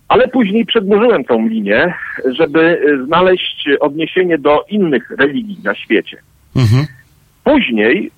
ale 0.08 0.28
później 0.28 0.66
przedłużyłem 0.66 1.24
tą 1.24 1.48
linię, 1.48 1.94
żeby 2.26 2.82
znaleźć 3.06 3.70
odniesienie 3.80 4.38
do 4.38 4.66
innych 4.70 5.12
religii 5.20 5.58
na 5.64 5.76
świecie. 5.76 6.18
Mhm. 6.56 6.86
Później 7.44 8.12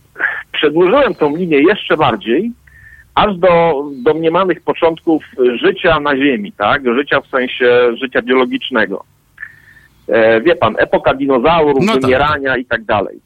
przedłużyłem 0.52 1.15
tą 1.15 1.36
linię 1.36 1.60
jeszcze 1.60 1.98
bardziej, 1.98 2.52
aż 3.19 3.38
do 3.38 3.84
domniemanych 4.03 4.62
początków 4.62 5.23
życia 5.63 5.99
na 5.99 6.17
Ziemi, 6.17 6.51
tak? 6.51 6.82
Życia 6.95 7.21
w 7.21 7.27
sensie 7.27 7.97
życia 8.01 8.21
biologicznego. 8.21 9.03
E, 10.08 10.41
wie 10.41 10.55
pan, 10.55 10.75
epoka 10.77 11.13
dinozaurów, 11.13 11.86
no 11.86 11.93
tak. 11.93 12.01
wymierania 12.01 12.58
i 12.58 12.65
tak 12.65 12.84
dalej. 12.84 13.19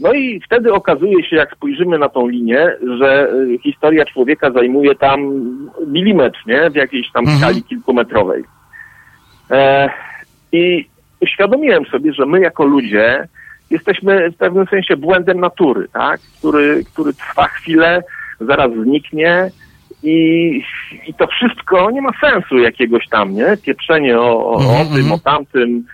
No 0.00 0.12
i 0.12 0.40
wtedy 0.40 0.72
okazuje 0.72 1.24
się, 1.24 1.36
jak 1.36 1.54
spojrzymy 1.54 1.98
na 1.98 2.08
tą 2.08 2.28
linię, 2.28 2.68
że 2.98 3.30
y, 3.32 3.58
historia 3.62 4.04
człowieka 4.04 4.50
zajmuje 4.50 4.94
tam 4.94 5.20
milimetr, 5.86 6.38
nie? 6.46 6.70
W 6.70 6.74
jakiejś 6.74 7.12
tam 7.12 7.24
Mhm. 7.24 7.38
skali 7.38 7.62
kilkumetrowej. 7.62 8.44
E, 9.50 9.90
I 10.52 10.88
uświadomiłem 11.20 11.84
sobie, 11.84 12.12
że 12.12 12.26
my 12.26 12.40
jako 12.40 12.64
ludzie 12.64 13.28
jesteśmy 13.70 14.30
w 14.30 14.36
pewnym 14.36 14.66
sensie 14.66 14.96
błędem 14.96 15.40
natury, 15.40 15.88
tak? 15.92 16.20
Który, 16.38 16.84
który 16.84 17.12
trwa 17.14 17.46
chwilę, 17.46 18.02
zaraz 18.40 18.70
zniknie 18.72 19.50
i, 20.02 20.62
i 21.06 21.14
to 21.14 21.26
wszystko 21.26 21.90
nie 21.90 22.02
ma 22.02 22.10
sensu 22.20 22.58
jakiegoś 22.58 23.08
tam, 23.08 23.34
nie? 23.34 23.56
Pieprzenie 23.64 24.18
o, 24.20 24.46
o, 24.46 24.52
o 24.52 24.60
Mhm, 24.60 24.86
tym, 24.88 24.96
mhm. 24.96 25.12
o 25.12 25.18
tamtym. 25.18 25.84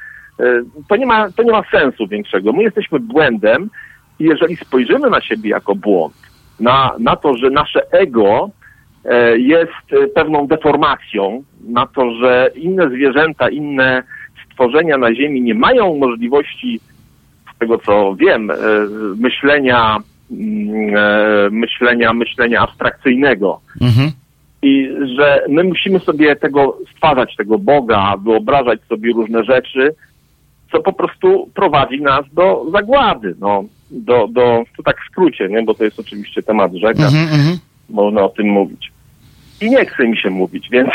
E, 0.41 0.45
To 0.89 0.97
nie, 0.97 1.07
ma, 1.07 1.31
to 1.31 1.43
nie 1.43 1.53
ma 1.53 1.63
sensu 1.71 2.07
większego. 2.07 2.53
My 2.53 2.63
jesteśmy 2.63 3.01
błędem 3.01 3.71
i 4.19 4.25
jeżeli 4.25 4.57
spojrzymy 4.57 5.11
na 5.11 5.21
siebie 5.21 5.51
jako 5.51 5.75
błąd, 5.75 6.15
na, 6.61 6.93
na 6.99 7.17
to, 7.17 7.37
że 7.37 7.51
nasze 7.51 7.93
ego 7.93 8.51
e, 9.05 9.39
jest 9.39 9.93
e, 10.05 10.07
pewną 10.07 10.47
deformacją, 10.47 11.43
na 11.69 11.87
to, 11.87 12.11
że 12.15 12.51
inne 12.57 12.89
zwierzęta, 12.91 13.49
inne 13.49 14.03
stworzenia 14.51 14.99
na 14.99 15.15
Ziemi 15.15 15.43
nie 15.43 15.55
mają 15.55 15.97
możliwości, 15.97 16.81
z 17.55 17.59
tego 17.59 17.79
co 17.79 18.15
wiem, 18.17 18.51
myślenia, 19.17 19.97
myślenia, 21.51 22.13
myślenia 22.13 22.61
abstrakcyjnego. 22.61 23.61
Mhm. 23.81 24.11
I 24.63 24.89
że 25.17 25.45
my 25.49 25.65
musimy 25.65 26.01
sobie 26.01 26.37
tego 26.37 26.79
stwarzać, 26.97 27.37
tego 27.37 27.59
Boga, 27.59 28.17
wyobrażać 28.17 28.81
sobie 28.89 29.13
różne 29.13 29.45
rzeczy, 29.45 29.95
co 30.73 30.81
po 30.81 30.93
prostu 30.93 31.51
prowadzi 31.55 32.01
nas 32.01 32.25
do 32.33 32.67
zagłady. 32.73 33.35
No, 33.41 33.65
do, 33.91 34.29
do, 34.29 34.65
to 34.77 34.83
tak 34.83 34.97
w 35.01 35.11
skrócie, 35.11 35.49
nie? 35.49 35.63
bo 35.63 35.75
to 35.75 35.85
jest 35.85 36.01
oczywiście 36.01 36.43
temat 36.43 36.73
rzeka, 36.75 37.07
Mhm, 37.07 37.25
mhm. 37.25 37.59
można 37.91 38.23
o 38.23 38.29
tym 38.29 38.47
mówić. 38.47 38.93
I 39.61 39.71
nie 39.71 39.87
chce 39.87 40.09
mi 40.09 40.19
się 40.19 40.31
mówić, 40.31 40.69
więc 40.71 40.89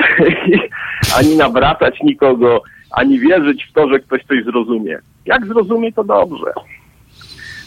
ani 1.20 1.38
nawracać 1.38 2.00
nikogo, 2.04 2.62
ani 2.92 3.20
wierzyć 3.20 3.64
w 3.64 3.74
to, 3.74 3.90
że 3.90 4.00
ktoś 4.00 4.24
coś 4.24 4.44
zrozumie. 4.44 5.00
Jak 5.26 5.46
zrozumie, 5.46 5.92
to 5.92 6.04
dobrze. 6.04 6.52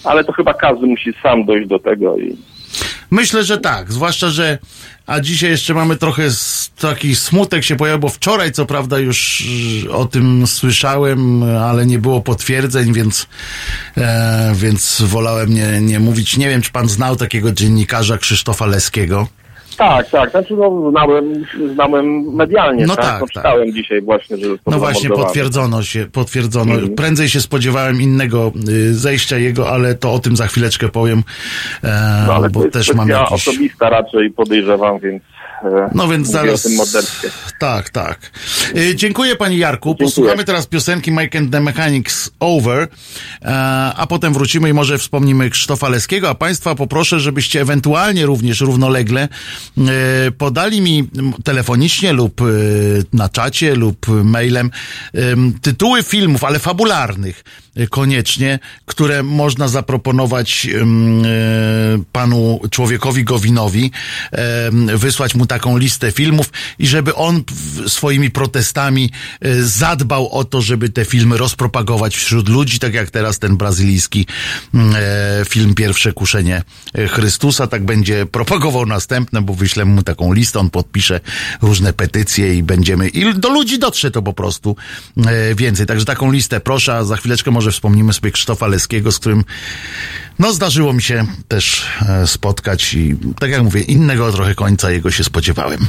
Ale 0.05 0.25
to 0.25 0.33
chyba 0.33 0.55
każdy 0.55 0.87
musi 0.87 1.13
sam 1.23 1.45
dojść 1.45 1.69
do 1.69 1.79
tego 1.79 2.17
i 2.17 2.37
Myślę, 3.13 3.45
że 3.45 3.59
tak, 3.59 3.93
zwłaszcza, 3.93 4.31
że 4.31 4.59
a 5.07 5.21
dzisiaj 5.21 5.51
jeszcze 5.51 5.75
mamy 5.75 5.97
trochę 5.97 6.23
taki 6.81 7.17
smutek 7.17 7.65
się 7.65 7.77
pojawił, 7.77 8.01
bo 8.01 8.09
wczoraj 8.09 8.53
co 8.53 8.67
prawda 8.67 8.99
już 8.99 9.45
y, 9.85 9.93
o 9.93 10.05
tym 10.05 10.47
słyszałem, 10.47 11.43
ale 11.43 11.87
nie 11.87 11.99
było 11.99 12.21
potwierdzeń, 12.21 12.93
więc, 12.93 13.27
e, 13.97 14.53
więc 14.55 15.03
wolałem 15.03 15.55
nie, 15.55 15.81
nie 15.81 16.01
mówić. 16.01 16.37
Nie 16.37 16.49
wiem, 16.49 16.63
czy 16.63 16.73
pan 16.73 16.89
znał 16.89 17.17
takiego 17.17 17.53
dziennikarza 17.53 18.19
Krzysztofa 18.19 18.67
Leskiego. 18.67 19.29
Tak, 19.77 20.11
tak. 20.11 20.31
Znaczy 20.31 20.55
no, 20.55 20.91
znałem, 20.91 21.45
znałem 21.75 22.35
medialnie, 22.35 22.87
No 22.87 22.97
tak? 22.97 23.05
tak, 23.05 23.21
no, 23.21 23.27
tak. 23.27 23.35
czytałem 23.35 23.73
dzisiaj 23.73 24.03
właśnie, 24.03 24.37
że 24.37 24.47
No 24.67 24.79
właśnie, 24.79 25.11
potwierdzono 25.11 25.83
się, 25.83 26.07
potwierdzono. 26.13 26.75
Mhm. 26.75 26.95
Prędzej 26.95 27.29
się 27.29 27.41
spodziewałem 27.41 28.01
innego 28.01 28.53
y, 28.69 28.95
zejścia 28.95 29.39
jego, 29.39 29.71
ale 29.71 29.95
to 29.95 30.13
o 30.13 30.19
tym 30.19 30.37
za 30.37 30.47
chwileczkę 30.47 30.89
powiem, 30.89 31.23
e, 31.85 32.25
No 32.27 32.51
bo 32.51 32.69
też 32.69 32.95
mam 32.95 33.09
jakiś... 33.09 33.33
osobista 33.33 33.91
raczej 33.91 34.31
podejrzewam, 34.31 34.99
więc 34.99 35.23
No 35.95 36.09
więc 36.09 36.29
zaraz. 36.29 36.69
Tak, 37.59 37.91
tak. 37.91 38.19
Y, 38.77 38.97
dziękuję 38.97 39.37
pani 39.37 39.59
Jarku. 39.59 39.89
Dziękuję. 39.89 40.09
Posłuchamy 40.09 40.45
teraz 40.45 40.67
piosenki 40.67 41.11
Mike 41.11 41.39
and 41.39 41.53
the 41.53 41.61
Mechanics 41.61 42.31
Over, 42.41 42.89
e, 43.43 43.49
a 43.97 44.07
potem 44.09 44.33
wrócimy 44.33 44.69
i 44.69 44.73
może 44.73 44.99
wspomnimy 44.99 45.51
Krzysztofa 45.51 45.89
Leskiego, 45.89 46.29
a 46.31 46.35
państwa 46.35 46.75
poproszę, 46.75 47.21
żebyście 47.21 47.61
ewentualnie 47.61 48.27
również 48.27 48.61
równolegle 48.61 49.29
e, 49.79 50.31
podali 50.39 50.81
mi 50.81 51.09
telefonicznie 51.45 52.13
lub 52.13 52.41
e, 52.41 52.45
na 53.13 53.29
czacie 53.29 53.75
lub 53.75 54.07
mailem 54.25 54.71
em, 55.15 55.53
tytuły 55.63 56.03
filmów, 56.03 56.45
ale 56.45 56.59
fabularnych 56.59 57.45
e, 57.72 57.72
koniecznie, 57.91 58.59
które 58.87 59.23
można 59.23 59.69
zaproponować 59.69 60.67
e, 60.67 60.79
panu 62.13 62.61
człowiekowi 62.71 63.25
Gowinowi, 63.25 63.91
wysłać 64.97 65.35
mu 65.35 65.47
taką 65.47 65.77
listę 65.77 66.13
filmów 66.13 66.51
i 66.79 66.87
żeby 66.87 67.15
on 67.15 67.43
swoimi 67.87 68.31
protestami 68.31 69.11
e, 69.41 69.63
zadbał 69.63 70.29
o 70.29 70.45
to, 70.45 70.61
żeby 70.61 70.89
te 70.89 71.05
filmy 71.05 71.37
rozpropagować 71.37 72.17
wśród 72.17 72.49
ludzi, 72.49 72.79
tak 72.79 72.95
jak 72.95 73.11
teraz 73.11 73.39
ten 73.39 73.57
brazylijski 73.57 74.27
e, 74.75 75.45
film 75.49 75.75
Pierwsze 75.75 76.13
Kuszenie 76.13 76.63
Chrystusa, 77.09 77.67
tak 77.67 77.85
będzie 77.85 78.27
propagował 78.27 78.87
następne, 78.87 79.43
bo 79.43 79.55
wyślemy 79.55 79.95
mu 79.95 80.03
taką 80.03 80.33
listę, 80.33 80.59
on 80.59 80.71
podpisze 80.71 81.21
różne 81.63 81.93
petycje 81.93 82.55
i 82.55 82.63
będziemy, 82.63 83.09
i 83.09 83.35
do 83.35 83.49
ludzi 83.49 83.79
dotrze 83.79 84.11
to 84.11 84.23
po 84.23 84.33
prostu 84.33 84.77
e, 85.27 85.55
więcej. 85.55 85.87
Także 85.87 86.05
taką 86.05 86.33
listę 86.33 86.61
proszę, 86.61 86.95
a 86.95 87.05
za 87.05 87.17
chwileczkę 87.17 87.51
może 87.51 87.62
wspomnimy 87.71 88.13
sobie 88.13 88.31
Krzysztofa 88.31 88.67
Leskiego, 88.67 89.13
z 89.13 89.19
którym 89.19 89.45
no 90.39 90.53
zdarzyło 90.53 90.93
mi 90.93 91.03
się 91.03 91.27
też 91.49 91.87
e, 92.09 92.27
spotkać 92.27 92.95
i 92.95 93.17
tak 93.41 93.51
jak 93.51 93.63
mówię, 93.63 93.81
innego 93.81 94.33
trochę 94.33 94.55
końca 94.55 94.91
jego 94.91 95.11
się 95.11 95.25
spodziewałem. 95.25 95.87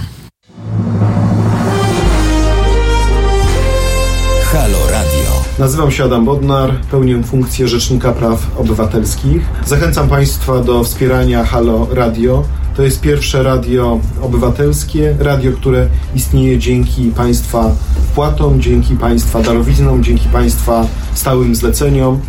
Halo 4.51 4.89
Radio. 4.91 5.43
Nazywam 5.59 5.91
się 5.91 6.03
Adam 6.03 6.25
Bodnar, 6.25 6.81
pełnię 6.91 7.23
funkcję 7.23 7.67
Rzecznika 7.67 8.11
Praw 8.11 8.57
Obywatelskich. 8.57 9.41
Zachęcam 9.65 10.09
Państwa 10.09 10.59
do 10.59 10.83
wspierania 10.83 11.45
Halo 11.45 11.87
Radio. 11.91 12.43
To 12.75 12.83
jest 12.83 13.01
pierwsze 13.01 13.43
radio 13.43 13.99
obywatelskie, 14.21 15.15
radio, 15.19 15.51
które 15.51 15.87
istnieje 16.15 16.59
dzięki 16.59 17.11
Państwa 17.11 17.71
wpłatom, 18.11 18.61
dzięki 18.61 18.95
Państwa 18.95 19.41
darowiznom, 19.41 20.03
dzięki 20.03 20.29
Państwa 20.29 20.87
stałym 21.13 21.55
zleceniom. 21.55 22.21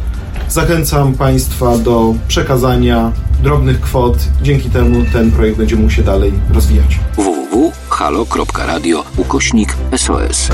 Zachęcam 0.48 1.14
Państwa 1.14 1.78
do 1.78 2.14
przekazania 2.28 3.12
drobnych 3.42 3.80
kwot. 3.80 4.18
Dzięki 4.42 4.70
temu 4.70 5.04
ten 5.12 5.30
projekt 5.30 5.58
będzie 5.58 5.76
mógł 5.76 5.90
się 5.90 6.02
dalej 6.02 6.32
rozwijać. 6.54 6.98
www.halo.radio 7.16 9.04
ukośnik 9.16 9.76
SOS. 9.96 10.48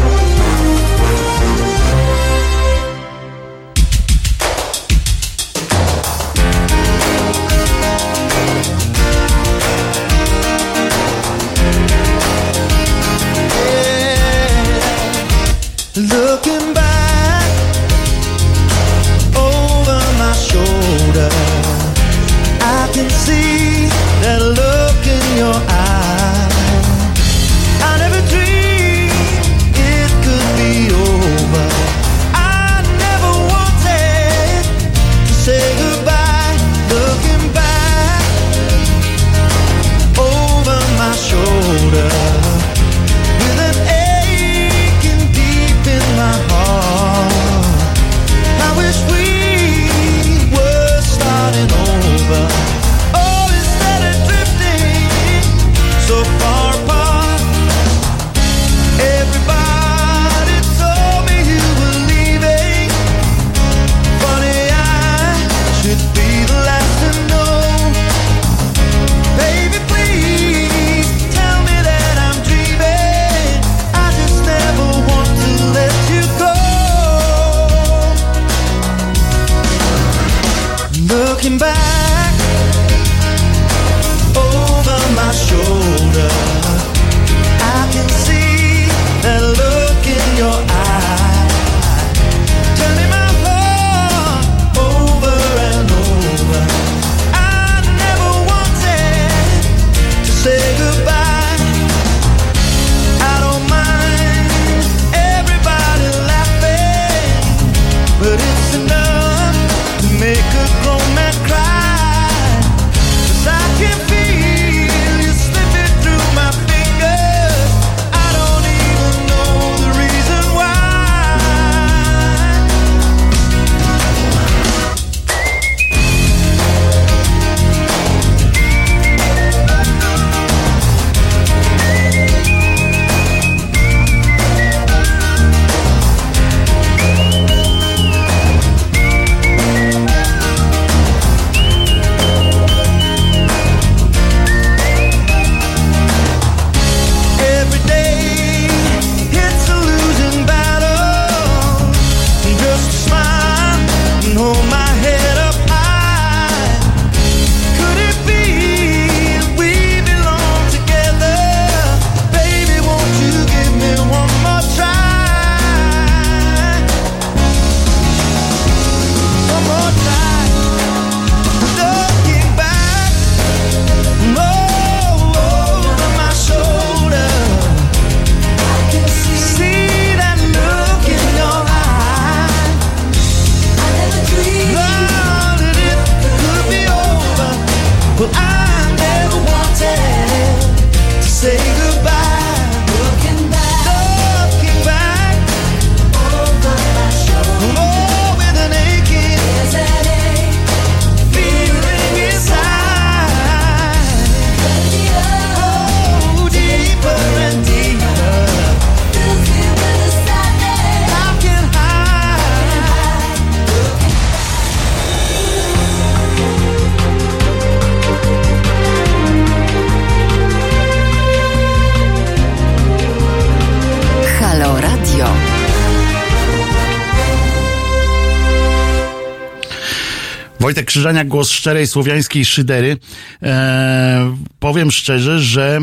Wojtek 230.71 230.87
Krzyżaniak, 230.87 231.29
głos 231.29 231.51
szczerej 231.51 231.87
słowiańskiej 231.87 232.45
szydery. 232.45 232.97
E, 233.43 234.37
powiem 234.59 234.91
szczerze, 234.91 235.39
że 235.41 235.81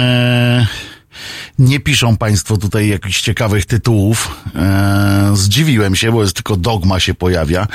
e, 0.00 0.66
nie 1.58 1.80
piszą 1.80 2.16
Państwo 2.16 2.56
tutaj 2.56 2.88
jakichś 2.88 3.20
ciekawych 3.20 3.66
tytułów. 3.66 4.44
E, 4.54 5.30
zdziwiłem 5.34 5.96
się, 5.96 6.12
bo 6.12 6.22
jest 6.22 6.34
tylko 6.34 6.56
dogma 6.56 7.00
się 7.00 7.14
pojawia, 7.14 7.66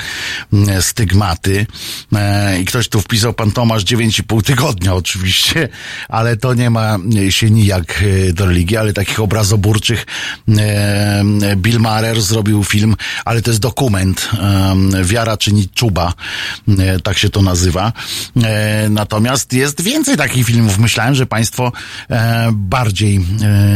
e, 0.68 0.82
stygmaty. 0.82 1.66
E, 2.14 2.60
I 2.60 2.64
ktoś 2.64 2.88
tu 2.88 3.00
wpisał 3.00 3.32
Pan 3.32 3.50
Tomasz 3.50 3.84
9,5 3.84 4.42
tygodnia 4.42 4.94
oczywiście, 4.94 5.68
ale 6.08 6.36
to 6.36 6.54
nie 6.54 6.70
ma 6.70 6.98
się 7.30 7.50
nijak 7.50 8.02
e, 8.28 8.32
do 8.32 8.46
religii, 8.46 8.76
ale 8.76 8.92
takich 8.92 9.20
obrazoburczych 9.20 10.06
e, 10.48 11.22
Bill 11.56 11.80
Maher 11.80 12.22
zrobił 12.22 12.64
film, 12.64 12.96
ale 13.24 13.42
to 13.42 13.50
jest 13.50 13.60
dokument. 13.60 14.28
E, 14.38 15.04
Wiara 15.04 15.36
czyni 15.36 15.68
czuba, 15.68 16.14
e, 16.68 17.00
tak 17.00 17.18
się 17.18 17.28
to 17.28 17.42
nazywa. 17.42 17.92
E, 18.42 18.88
natomiast 18.90 19.52
jest 19.52 19.80
więcej 19.80 20.16
takich 20.16 20.46
filmów. 20.46 20.78
Myślałem, 20.78 21.14
że 21.14 21.26
Państwo 21.26 21.72
e, 22.10 22.50
bardziej 22.52 23.16
e, 23.16 23.71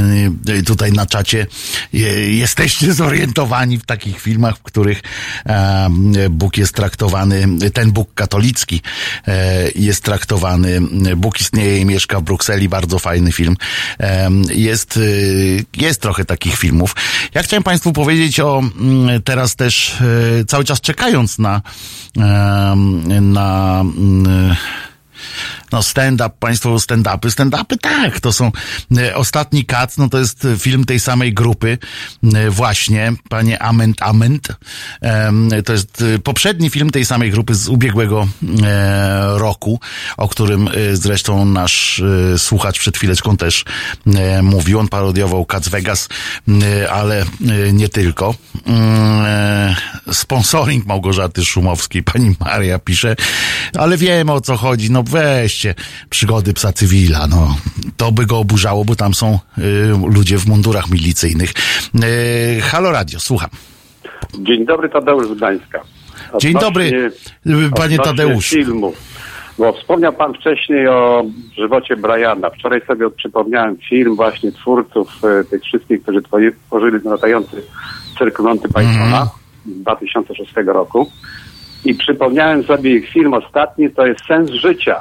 tutaj 0.67 0.93
na 0.93 1.07
czacie 1.07 1.47
e, 1.95 1.99
jesteście 2.31 2.95
zorientowani 2.95 3.79
w 3.79 3.87
takich 3.87 4.21
filmach, 4.21 4.57
w 4.59 4.63
których 4.63 5.03
e, 5.47 5.89
Bóg 6.31 6.57
jest 6.57 6.75
traktowany, 6.75 7.47
ten 7.73 7.93
Bóg 7.93 8.15
katolicki 8.15 8.83
e, 9.29 9.71
jest 9.75 10.03
traktowany, 10.03 10.81
Bóg 11.17 11.41
istnieje 11.41 11.79
i 11.79 11.85
mieszka 11.85 12.21
w 12.21 12.23
Brukseli, 12.23 12.69
bardzo 12.69 12.99
fajny 12.99 13.33
film. 13.33 13.57
E, 14.01 14.31
Jest, 14.55 14.97
e, 14.97 15.01
jest 15.83 16.01
trochę 16.01 16.25
takich 16.25 16.57
filmów. 16.57 16.97
Ja 17.35 17.43
chciałem 17.43 17.63
Państwu 17.63 17.93
powiedzieć 17.93 18.41
o 18.41 18.59
mm, 18.59 19.23
teraz 19.23 19.57
też 19.57 20.01
e, 20.41 20.45
cały 20.45 20.65
czas 20.65 20.81
czekając 20.81 21.39
na 21.39 21.63
e, 22.17 22.21
na 23.21 23.81
mm, 23.81 24.57
no 25.73 25.83
stand-up, 25.83 26.31
państwo 26.41 26.79
stand-upy, 26.79 27.31
stand-upy 27.31 27.77
tak, 27.81 28.21
to 28.21 28.33
są 28.33 28.53
e, 28.97 29.17
ostatni 29.17 29.64
kat, 29.64 29.99
no 29.99 30.09
to 30.09 30.19
jest 30.19 30.47
film 30.59 30.85
tej 30.85 31.01
samej 31.01 31.35
grupy 31.35 31.79
e, 32.35 32.51
właśnie, 32.51 33.12
panie 33.29 33.62
Ament 33.62 34.03
Ament, 34.03 34.49
to 35.64 35.73
jest 35.73 36.03
e, 36.03 36.19
poprzedni 36.19 36.71
film 36.71 36.91
tej 36.91 37.05
samej 37.05 37.31
grupy 37.31 37.55
z 37.55 37.69
ubiegłego 37.69 38.29
roku, 39.35 39.81
o 40.17 40.29
którym 40.29 40.69
zresztą 40.93 41.45
nasz 41.45 42.03
słuchacz 42.37 42.79
przed 42.79 42.97
chwileczką 42.97 43.37
też 43.37 43.64
mówił, 44.43 44.79
on 44.79 44.89
parodiował 44.89 45.47
Cats 45.47 45.69
Vegas, 45.69 46.09
ale 46.91 47.25
nie 47.73 47.89
tylko. 47.89 48.35
E, 49.27 49.77
sponsoring 50.12 50.87
Małgorzaty 50.87 51.45
Szumowskiej, 51.45 52.03
pani 52.03 52.37
Maria 52.41 52.79
pisze, 52.79 53.17
ale 53.79 53.97
wiemy 53.97 54.33
o 54.33 54.41
co 54.41 54.57
chodzi, 54.57 54.91
no 54.91 55.03
weźcie 55.57 55.75
przygody 56.11 56.53
psa 56.53 56.73
cywila, 56.73 57.27
no 57.27 57.57
to 57.97 58.13
by 58.13 58.27
go 58.27 58.39
oburzało, 58.39 58.85
bo 58.85 58.97
tam 58.97 59.15
są 59.15 59.39
y, 59.59 59.63
ludzie 60.15 60.39
w 60.39 60.47
mundurach 60.47 60.91
milicyjnych. 60.91 61.51
Y, 62.59 62.61
Halo 62.61 62.93
Radio, 62.93 63.21
słucham. 63.21 63.51
Dzień 64.39 64.67
dobry, 64.67 64.89
Tadeusz 64.89 65.27
z 65.29 65.35
Gdańska. 65.35 65.81
Dzień 66.41 66.55
dobry, 66.55 66.85
Odnośnie- 66.87 67.67
y, 67.67 67.71
panie 67.71 67.97
odnośnie 67.97 67.99
Tadeuszu. 67.99 68.55
filmu. 68.55 68.93
Bo 69.59 69.73
wspomniał 69.73 70.13
pan 70.13 70.35
wcześniej 70.35 70.89
o 70.89 71.25
żywocie 71.59 71.97
Briana. 71.97 72.51
Wczoraj 72.51 72.81
sobie 72.87 73.11
przypomniałem 73.11 73.77
film 73.89 74.17
właśnie 74.17 74.53
twórców 74.53 75.09
e, 75.41 75.45
tych 75.45 75.63
wszystkich, 75.63 76.03
którzy 76.03 76.21
tworzyli 76.69 76.97
latający 77.05 77.63
cyrk 78.19 78.41
Monty 78.41 78.69
Pythona 78.69 78.83
Mhm. 79.05 79.29
z 79.67 79.81
2006 79.83 80.53
roku. 80.67 81.11
I 81.85 81.95
przypomniałem 81.95 82.63
sobie 82.65 82.97
ich 82.97 83.09
film 83.11 83.35
ostatni, 83.35 83.91
to 83.91 84.07
jest 84.07 84.21
Sens 84.29 84.51
Życia. 84.51 85.01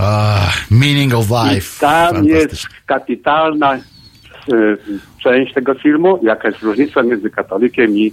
Ah, 0.00 0.52
meaning 0.70 1.14
of 1.14 1.26
I 1.30 1.54
life. 1.54 1.80
tam 1.80 2.24
jest 2.24 2.66
kapitalna 2.86 3.74
e, 3.74 3.80
część 5.22 5.54
tego 5.54 5.74
filmu, 5.74 6.18
jaka 6.22 6.48
jest 6.48 6.62
różnica 6.62 7.02
między 7.02 7.30
katolikiem 7.30 7.96
i 7.96 8.12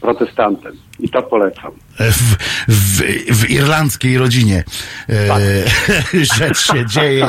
protestantem. 0.00 0.72
I 1.00 1.08
to 1.08 1.22
polecam. 1.22 1.72
W, 1.98 2.36
w, 2.68 3.02
w 3.36 3.50
irlandzkiej 3.50 4.18
rodzinie 4.18 4.64
e, 5.08 5.28
Tak. 5.28 5.42
rzecz 6.38 6.58
się 6.58 6.86
dzieje 6.86 7.26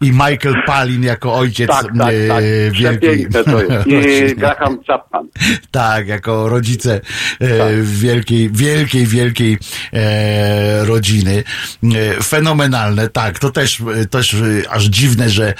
i 0.00 0.10
Michael 0.10 0.54
Palin 0.66 1.02
jako 1.02 1.34
ojciec 1.34 1.68
Tak, 1.70 1.86
tak, 1.98 2.14
tak. 2.28 2.44
e, 2.44 2.70
wielkiej 2.70 3.28
Przepiękne 3.28 3.44
to 3.44 3.62
jest. 3.62 3.86
I 4.32 4.36
Graham 4.36 4.78
Chapman. 4.86 5.28
Tak, 5.70 6.06
jako 6.08 6.48
rodzice 6.48 7.00
e, 7.40 7.58
Tak. 7.58 7.82
wielkiej, 7.82 8.50
wielkiej, 8.52 9.06
wielkiej 9.06 9.58
e, 9.92 10.84
rodziny. 10.84 11.44
E, 11.84 12.22
fenomenalne, 12.22 13.08
tak. 13.08 13.38
To 13.38 13.50
też, 13.50 13.82
też 14.10 14.36
aż 14.70 14.84
dziwne, 14.84 15.30
że, 15.30 15.54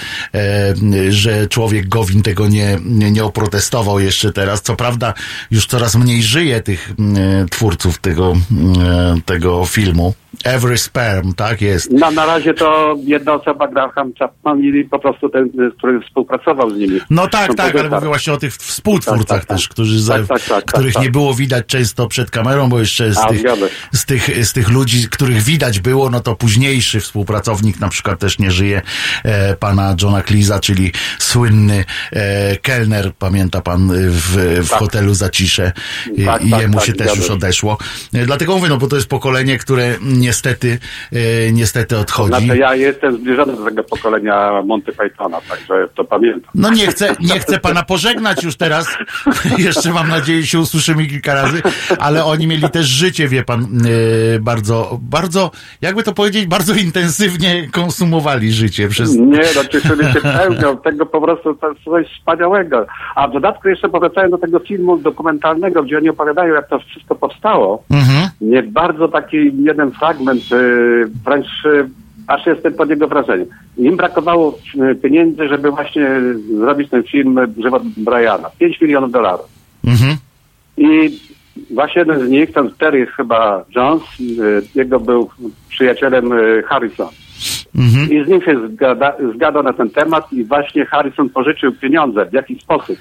że 1.09 1.47
człowiek 1.47 1.89
Gowin 1.89 2.23
tego 2.23 2.49
nie, 2.49 2.79
nie, 2.85 3.11
nie 3.11 3.25
oprotestował 3.25 4.01
jeszcze 4.01 4.33
teraz. 4.33 4.63
Co 4.63 4.77
prawda 4.77 5.15
już 5.51 5.67
coraz 5.67 5.95
mniej 5.95 6.23
żyje 6.23 6.50
tych 6.61 6.91
e, 6.91 7.47
twórców 7.51 7.99
tego, 7.99 8.33
e, 8.33 9.21
tego 9.25 9.65
filmu. 9.65 10.15
Every 10.45 10.79
Sperm, 10.79 11.35
tak 11.35 11.61
jest. 11.61 11.91
No, 11.91 12.11
na 12.11 12.27
razie 12.27 12.55
to 12.55 12.97
jedna 13.05 13.33
osoba 13.33 13.69
Graham 13.69 14.13
Chapman 14.19 14.61
i 14.65 14.85
po 14.85 14.99
prostu 14.99 15.29
ten, 15.29 15.51
który 15.79 16.01
współpracował 16.01 16.71
z 16.71 16.77
nimi. 16.79 17.01
No 17.11 17.27
tak, 17.29 17.47
Są 17.51 17.55
tak, 17.55 17.61
ale 17.61 17.73
pozytywne. 17.73 17.97
mówię 17.97 18.09
właśnie 18.09 18.33
o 18.33 18.37
tych 18.37 18.55
współtwórcach 18.55 19.27
Tak, 19.27 19.39
tak, 19.39 19.47
tak. 19.49 19.57
też, 19.57 19.69
którzy 19.69 20.01
za, 20.01 20.19
Tak, 20.19 20.27
tak, 20.29 20.43
tak, 20.43 20.65
których 20.65 20.95
tak, 20.95 21.03
nie 21.03 21.07
tak. 21.09 21.13
było 21.13 21.35
widać 21.35 21.67
często 21.67 22.09
przed 22.09 22.31
kamerą, 22.31 22.69
bo 22.69 22.81
jeszcze 22.81 23.15
z 23.15 23.19
A, 23.19 23.27
tych, 23.27 23.43
z, 23.93 24.05
tych, 24.05 24.47
z 24.47 24.53
tych 24.53 24.69
ludzi, 24.69 25.09
których 25.11 25.43
widać 25.43 25.81
było, 25.81 26.11
no 26.11 26.21
to 26.21 26.37
późniejszy 26.37 27.01
współpracownik 27.01 27.81
na 27.81 27.89
przykład 27.89 28.19
też 28.19 28.39
nie 28.39 28.51
żyje, 28.51 28.83
e, 29.25 29.57
pana 29.57 29.97
Johna 30.03 30.23
Cleesa, 30.23 30.61
czyli 30.61 30.93
słynny 31.19 31.85
e, 32.13 32.57
kelner, 32.57 33.13
pamięta 33.19 33.61
pan, 33.61 33.89
w, 34.09 34.37
w 34.67 34.71
Tak. 34.71 34.79
hotelu 34.79 35.15
Zacisze 35.15 35.73
i, 36.15 36.25
Tak, 36.25 36.45
i 36.45 36.51
tak, 36.51 36.61
jemu 36.61 36.75
tak, 36.79 36.87
się 36.87 36.93
też 36.93 37.17
już 37.17 37.31
odeszło. 37.31 37.79
E, 38.15 38.27
dlatego 38.27 38.57
mówię, 38.57 38.69
no 38.69 38.77
bo 38.77 38.87
to 38.87 38.97
jest 38.97 39.09
pokolenie, 39.09 39.59
które 39.59 39.95
niestety, 40.21 40.79
e, 41.13 41.53
niestety 41.53 41.99
odchodzi. 41.99 42.29
Znaczy 42.29 42.59
ja 42.59 42.75
jestem 42.75 43.17
zbliżony 43.17 43.57
do 43.57 43.65
tego 43.65 43.85
pokolenia 43.85 44.63
Monty 44.63 44.93
Pythona, 44.93 45.41
także 45.49 45.89
to 45.95 46.05
pamiętam. 46.05 46.51
No 46.55 46.71
nie 46.71 46.87
chcę, 46.87 47.17
nie 47.21 47.41
chcę 47.41 47.59
pana 47.59 47.83
pożegnać 47.83 48.45
już 48.45 48.57
teraz. 48.57 48.87
Jeszcze 49.59 49.93
mam 49.93 50.09
nadzieję 50.09 50.47
się 50.47 50.59
usłyszymy 50.59 51.07
kilka 51.07 51.35
razy, 51.35 51.63
ale 51.99 52.25
oni 52.25 52.47
mieli 52.47 52.71
też 52.71 52.87
życie, 52.87 53.29
wie 53.29 53.43
pan, 53.45 53.61
yy, 53.63 54.41
bardzo, 54.41 54.99
bardzo, 55.03 55.51
jakby 55.83 56.03
to 56.03 56.13
powiedzieć, 56.13 56.47
bardzo 56.47 56.75
intensywnie 56.75 57.69
konsumowali 57.73 58.53
życie 58.53 58.89
przez... 58.89 59.17
Nie, 59.17 59.43
no 59.57 59.65
cieszyli 59.65 60.13
się 60.13 60.21
pełnią 60.21 60.77
tego 60.79 61.07
po 61.07 61.21
prostu 61.21 61.59
coś 61.85 62.07
wspaniałego. 62.19 62.87
A 63.15 63.29
w 63.29 63.33
dodatku 63.33 63.69
jeszcze 63.69 63.89
powracając 63.89 64.31
do 64.31 64.39
tego 64.39 64.59
filmu 64.59 64.99
dokumentalnego, 64.99 65.83
gdzie 65.83 65.99
oni 65.99 66.09
opowiadają, 66.09 66.55
jak 66.55 66.69
to 66.69 66.79
wszystko 66.79 67.15
powstało, 67.15 67.85
Mhm. 67.91 68.30
Nie 68.41 68.63
bardzo 68.63 69.09
taki 69.09 69.37
jeden 69.63 69.91
fragment, 69.91 70.43
y, 70.53 71.07
wręcz 71.25 71.65
y, 71.65 71.89
aż 72.27 72.47
jestem 72.47 72.75
pod 72.75 72.91
jego 72.91 73.09
wrażeniem. 73.09 73.47
Im 73.79 73.97
brakowało 73.97 74.59
y, 74.93 74.95
pieniędzy, 74.95 75.49
żeby 75.49 75.71
właśnie 75.71 76.09
zrobić 76.57 76.91
ten 76.91 77.03
film 77.03 77.39
Żywot 77.63 77.83
Briana. 77.97 78.51
5 78.59 78.81
milionów 78.81 79.13
dolarów. 79.13 79.47
Mhm. 79.85 80.17
I 80.77 81.19
właśnie 81.71 81.99
jeden 81.99 82.27
z 82.27 82.31
nich, 82.31 82.53
ten 82.53 82.71
Terry 82.79 83.07
chyba 83.07 83.65
Jones, 83.77 84.03
jego 84.75 85.01
był 85.01 85.31
przyjacielem 85.69 86.31
Harrison. 86.67 87.09
Mhm. 87.75 88.11
I 88.11 88.25
z 88.25 88.29
nim 88.29 88.43
się 88.43 88.69
zgada, 88.69 89.17
zgadał 89.35 89.63
na 89.63 89.73
ten 89.73 89.91
temat 89.91 90.33
i 90.33 90.45
właśnie 90.45 90.87
Harrison 90.87 91.29
pożyczył 91.29 91.73
pieniądze. 91.73 92.27
W 92.27 92.33
jaki 92.33 92.59
sposób? 92.61 92.99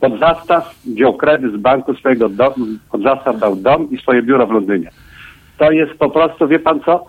Pod 0.00 0.18
zastaw 0.20 0.74
wziął 0.84 1.14
kredyt 1.16 1.52
z 1.52 1.56
banku 1.56 1.94
swojego 1.94 2.28
domu, 2.28 2.66
pod 2.92 3.02
zastaw 3.02 3.38
dał 3.38 3.56
dom 3.56 3.90
i 3.90 3.98
swoje 3.98 4.22
biuro 4.22 4.46
w 4.46 4.50
Londynie. 4.50 4.90
To 5.58 5.70
jest 5.70 5.92
po 5.92 6.10
prostu, 6.10 6.48
wie 6.48 6.58
pan 6.58 6.80
co, 6.80 7.06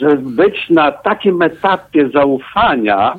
żeby 0.00 0.16
być 0.16 0.70
na 0.70 0.92
takim 0.92 1.42
etapie 1.42 2.08
zaufania 2.08 3.14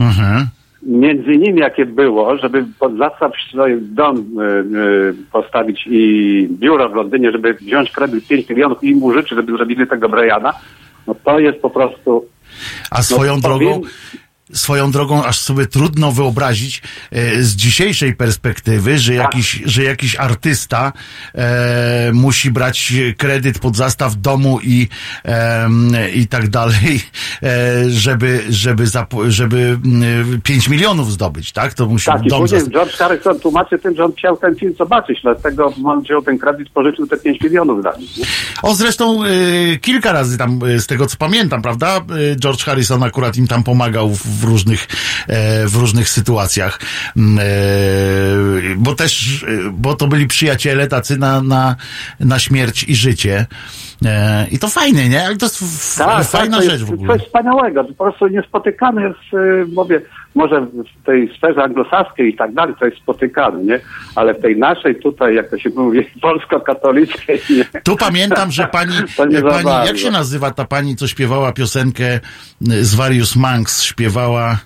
Mhm. 0.00 0.46
między 0.82 1.30
nimi, 1.36 1.60
jakie 1.60 1.86
było, 1.86 2.36
żeby 2.36 2.64
pod 2.78 2.96
zastaw 2.96 3.32
swój 3.48 3.78
dom 3.82 4.16
y, 4.16 4.42
y, 4.78 5.14
postawić 5.32 5.86
i 5.90 6.48
biuro 6.50 6.88
w 6.88 6.94
Londynie, 6.94 7.32
żeby 7.32 7.54
wziąć 7.54 7.90
kredyt 7.90 8.28
5 8.28 8.48
milionów 8.48 8.84
i 8.84 8.90
im 8.90 9.02
użyczyć, 9.02 9.30
żeby 9.30 9.52
zrobili 9.52 9.86
tego 9.86 10.08
Briana, 10.08 10.52
no 11.06 11.14
to 11.24 11.38
jest 11.38 11.58
po 11.58 11.70
prostu 11.70 12.24
A 12.90 13.02
swoją 13.02 13.34
no, 13.34 13.40
drogą, 13.40 13.58
powiem- 13.74 13.90
swoją 14.52 14.90
drogą 14.90 15.24
aż 15.24 15.38
sobie 15.38 15.66
trudno 15.66 16.12
wyobrazić 16.12 16.82
e, 17.12 17.42
z 17.42 17.56
dzisiejszej 17.56 18.14
perspektywy, 18.14 18.98
że 18.98 19.14
jakiś, 19.14 19.62
że 19.64 19.82
jakiś 19.84 20.16
artysta 20.16 20.92
e, 21.34 22.10
musi 22.12 22.50
brać 22.50 22.92
kredyt 23.16 23.58
pod 23.58 23.76
zastaw 23.76 24.16
domu 24.16 24.58
i, 24.62 24.88
em, 25.24 25.90
i 26.14 26.26
tak 26.26 26.48
dalej, 26.48 27.00
e, 27.42 27.90
żeby, 27.90 28.44
żeby, 28.48 28.84
żeby 29.28 29.78
mm, 29.84 30.40
5 30.42 30.68
milionów 30.68 31.12
zdobyć, 31.12 31.52
tak? 31.52 31.74
To 31.74 31.86
musi 31.86 32.06
Tak, 32.06 32.24
i 32.24 32.28
dom 32.28 32.40
później 32.40 32.60
zastaw- 32.60 32.72
George 32.72 32.92
Harrison 32.96 33.40
tłumaczy 33.40 33.78
tym, 33.78 33.96
że 33.96 34.04
on 34.04 34.12
chciał 34.12 34.36
ten 34.36 34.56
film 34.56 34.74
zobaczyć, 34.78 35.18
dlatego 35.22 35.72
on 35.84 36.02
wziął 36.02 36.22
ten 36.22 36.38
kredyt, 36.38 36.70
pożyczył 36.70 37.06
te 37.06 37.16
5 37.16 37.40
milionów 37.40 37.82
dla 37.82 37.96
nich. 37.96 38.16
nie? 38.16 38.24
O, 38.62 38.74
zresztą 38.74 39.24
y, 39.24 39.78
kilka 39.82 40.12
razy 40.12 40.38
tam, 40.38 40.64
y, 40.64 40.80
z 40.80 40.86
tego 40.86 41.06
co 41.06 41.16
pamiętam, 41.16 41.62
prawda? 41.62 42.00
Y, 42.32 42.36
George 42.40 42.64
Harrison 42.64 43.02
akurat 43.02 43.36
im 43.36 43.46
tam 43.46 43.62
pomagał 43.64 44.14
w, 44.14 44.35
w 44.36 44.44
różnych, 44.44 44.86
e, 45.28 45.66
w 45.66 45.76
różnych 45.76 46.08
sytuacjach. 46.08 46.80
Mm, 47.16 47.38
E, 47.38 48.76
bo 48.76 48.94
też, 48.94 49.42
y, 49.42 49.70
bo 49.72 49.94
to 49.94 50.06
byli 50.06 50.26
przyjaciele 50.26 50.86
tacy 50.86 51.16
na, 51.18 51.42
na, 51.42 51.76
na 52.20 52.38
śmierć 52.38 52.84
i 52.88 52.94
życie. 52.96 53.46
E, 54.04 54.46
I 54.50 54.58
to 54.58 54.68
fajnie, 54.68 55.08
nie? 55.08 55.26
Ale 55.26 55.36
to 55.36 55.46
jest 55.46 55.62
f- 55.62 56.28
fajna 56.30 56.56
to 56.56 56.62
rzecz 56.62 56.72
jest 56.72 56.84
w 56.84 56.92
ogóle. 56.92 57.18
coś 57.18 57.26
wspaniałego. 57.26 57.84
To 57.84 57.92
po 57.94 58.04
prostu 58.04 58.26
niespotykane 58.28 59.02
jest, 59.02 59.34
y, 59.34 59.66
mówię, 59.74 60.00
może 60.36 60.60
w 60.60 61.06
tej 61.06 61.34
sferze 61.36 61.62
anglosaskiej 61.62 62.28
i 62.28 62.36
tak 62.36 62.54
dalej, 62.54 62.74
to 62.80 62.84
jest 62.86 62.98
spotykane, 62.98 63.64
nie? 63.64 63.80
Ale 64.14 64.34
w 64.34 64.42
tej 64.42 64.58
naszej 64.58 64.96
tutaj, 64.96 65.34
jak 65.34 65.50
to 65.50 65.58
się 65.58 65.70
mówi, 65.70 66.06
polsko-katolickiej, 66.22 67.40
nie? 67.50 67.64
Tu 67.84 67.96
pamiętam, 67.96 68.50
że 68.50 68.66
pani, 68.66 68.94
pani 69.16 69.34
jak 69.86 69.98
się 69.98 70.10
nazywa 70.10 70.50
ta 70.50 70.64
pani, 70.64 70.96
co 70.96 71.06
śpiewała 71.06 71.52
piosenkę 71.52 72.20
y, 72.70 72.84
z 72.84 72.94
Various 72.94 73.36
Monks, 73.36 73.82
śpiewała 73.82 74.58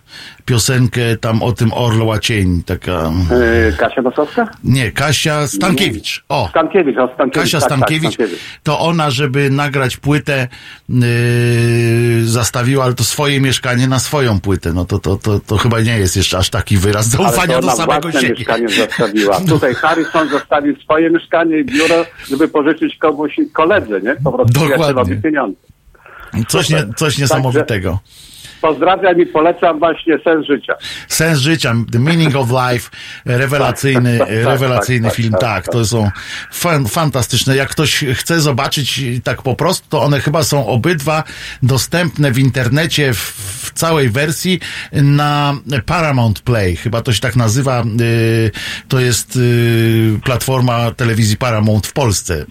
piosenkę 0.45 1.17
tam 1.17 1.43
o 1.43 1.53
tym 1.53 1.73
Orloła 1.73 2.19
Cień, 2.19 2.63
taka, 2.67 3.13
Y, 3.71 3.77
Kasia 3.77 4.03
Nosowska? 4.03 4.49
nie, 4.65 4.93
Kasia 4.93 5.47
Stankiewicz, 5.47 6.25
o. 6.29 6.49
Stankiewicz, 6.51 6.99
o 6.99 7.09
Stankiewicz. 7.15 7.35
Kasia 7.35 7.61
tak, 7.61 7.69
tak, 7.69 7.79
Stankiewicz, 7.79 8.15
Stankiewicz. 8.15 8.41
to 8.63 8.81
ona, 8.81 9.11
żeby 9.11 9.51
nagrać 9.51 9.97
płynę, 9.97 10.49
yy, 10.89 12.25
zastawiła 12.25 12.85
ale 12.85 12.95
to 12.95 13.05
swoje 13.05 13.41
mieszkanie 13.41 13.89
na 13.89 13.99
swoją 13.99 14.41
płytę. 14.41 14.73
No 14.73 14.85
to, 14.85 14.99
to, 14.99 15.17
to, 15.17 15.41
to 15.41 15.57
chyba 15.57 15.81
nie 15.81 15.99
jest 15.99 16.17
jeszcze 16.17 16.39
aż 16.39 16.51
taki 16.51 16.77
wyraz 16.77 17.09
zaufania 17.09 17.61
do 17.61 17.71
samego 17.71 18.13
siebie. 18.13 18.31
mieszkanie 18.31 18.69
zostawiła. 18.69 19.41
Tutaj 19.49 19.75
Harrison 19.75 20.29
zostawił 20.29 20.77
swoje 20.77 21.11
mieszkanie 21.11 21.59
i 21.59 21.65
biuro, 21.65 22.05
żeby 22.31 22.49
pożyczyć 22.49 22.97
komuś 22.99 23.37
koledze, 23.53 24.01
nie? 24.01 24.17
Po 24.25 24.33
prostu 24.33 24.53
Dokładnie. 24.53 24.77
przyjacielowi 24.77 25.17
pieniądze. 25.23 25.57
Coś, 26.49 26.71
nie, 26.71 26.85
coś 26.97 27.19
niesamowitego. 27.19 27.99
Pozdrawiam 28.61 29.21
i 29.21 29.27
polecam 29.27 29.79
właśnie 29.79 30.19
Sens 30.25 30.47
Życia. 30.47 30.75
Sens 31.09 31.39
życia, 31.39 31.75
The 31.93 31.99
Meaning 31.99 32.37
of 32.37 32.49
Life, 32.51 32.91
rewelacyjny, 33.25 34.19
Tak, 34.19 34.29
tak, 34.29 34.45
rewelacyjny 34.45 35.09
tak, 35.09 35.17
film, 35.17 35.33
tak, 35.33 35.41
tak, 35.41 35.65
tak. 35.65 35.73
to 35.73 35.85
są 35.85 36.11
fan, 36.53 36.87
fantastyczne. 36.87 37.57
Jak 37.57 37.69
ktoś 37.69 38.05
chce 38.15 38.41
zobaczyć 38.41 39.01
tak 39.25 39.43
po 39.43 39.55
prostu, 39.55 39.89
to 39.89 40.03
one 40.03 40.21
chyba 40.21 40.43
są 40.43 40.67
obydwa 40.67 41.25
dostępne 41.63 42.33
w 42.33 42.39
internecie 42.39 43.13
w, 43.13 43.19
w 43.67 43.73
całej 43.73 44.09
wersji 44.09 44.61
na 44.93 45.55
Paramount 45.87 46.41
Play, 46.41 46.77
chyba 46.77 47.03
to 47.03 47.13
się 47.13 47.21
tak 47.21 47.37
nazywa, 47.37 47.83
y, 48.01 48.51
to 48.89 49.01
jest 49.01 49.37
y, 49.37 50.21
platforma 50.25 50.91
telewizji 50.91 51.37
Paramount 51.37 51.87
w 51.87 51.93
Polsce, 51.93 52.35
y, 52.35 52.45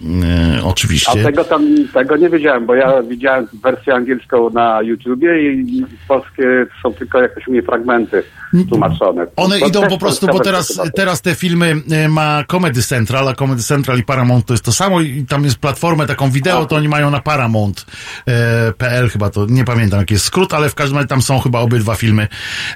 A 0.62 0.64
oczywiście. 0.64 1.22
tego 1.22 1.44
tam, 1.44 1.66
tego 1.94 2.16
nie 2.16 2.30
wiedziałem, 2.30 2.66
bo 2.66 2.74
ja 2.74 3.02
widziałem 3.02 3.46
wersję 3.62 3.94
angielską 3.94 4.50
na 4.50 4.82
YouTubie 4.82 5.52
i 5.52 5.84
polskie 6.08 6.66
są 6.82 6.92
tylko 6.94 7.22
jakoś 7.22 7.48
u 7.48 7.50
mnie 7.50 7.62
fragmenty 7.62 8.22
tłumaczone. 8.68 9.26
One 9.36 9.58
To 9.58 9.66
idą 9.66 9.88
po 9.88 9.98
prostu, 9.98 10.26
bo 10.26 10.40
teraz, 10.40 10.80
teraz 10.94 11.22
te 11.22 11.34
filmy 11.34 11.76
y, 12.04 12.08
ma 12.08 12.44
Comedy 12.50 12.82
Central, 12.82 13.28
a 13.28 13.34
Comedy 13.34 13.62
Central 13.62 13.98
i 13.98 14.02
Paramount 14.02 14.46
to 14.46 14.54
jest 14.54 14.64
to 14.64 14.72
samo 14.72 15.00
i 15.00 15.24
tam 15.28 15.44
jest 15.44 15.58
platformę 15.58 16.06
taką 16.06 16.30
wideo, 16.30 16.66
to 16.66 16.76
oni 16.76 16.88
mają 16.88 17.10
na 17.10 17.20
Paramount.pl 17.20 19.08
chyba 19.08 19.30
to, 19.30 19.46
nie 19.48 19.64
pamiętam 19.64 20.00
jaki 20.00 20.14
jest 20.14 20.26
skrót, 20.26 20.54
ale 20.54 20.68
w 20.68 20.74
każdym 20.74 20.96
razie 20.96 21.08
tam 21.08 21.22
są 21.22 21.38
chyba 21.38 21.60
obydwa 21.60 21.94
filmy 21.94 22.28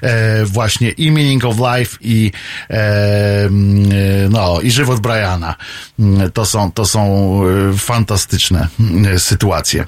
e, 0.02 0.44
właśnie 0.44 0.90
i 0.90 1.10
Meaning 1.10 1.44
of 1.44 1.56
Life 1.58 1.96
i 2.00 2.32
mm, 2.68 4.32
no 4.32 4.60
i 4.62 4.70
Żywot 4.70 5.00
Briana. 5.00 5.54
Mm, 5.98 6.30
To 6.32 6.44
są, 6.44 6.72
to 6.72 6.84
są 6.84 7.40
fantastyczne 7.76 8.68
mm, 8.80 9.18
sytuacje. 9.18 9.84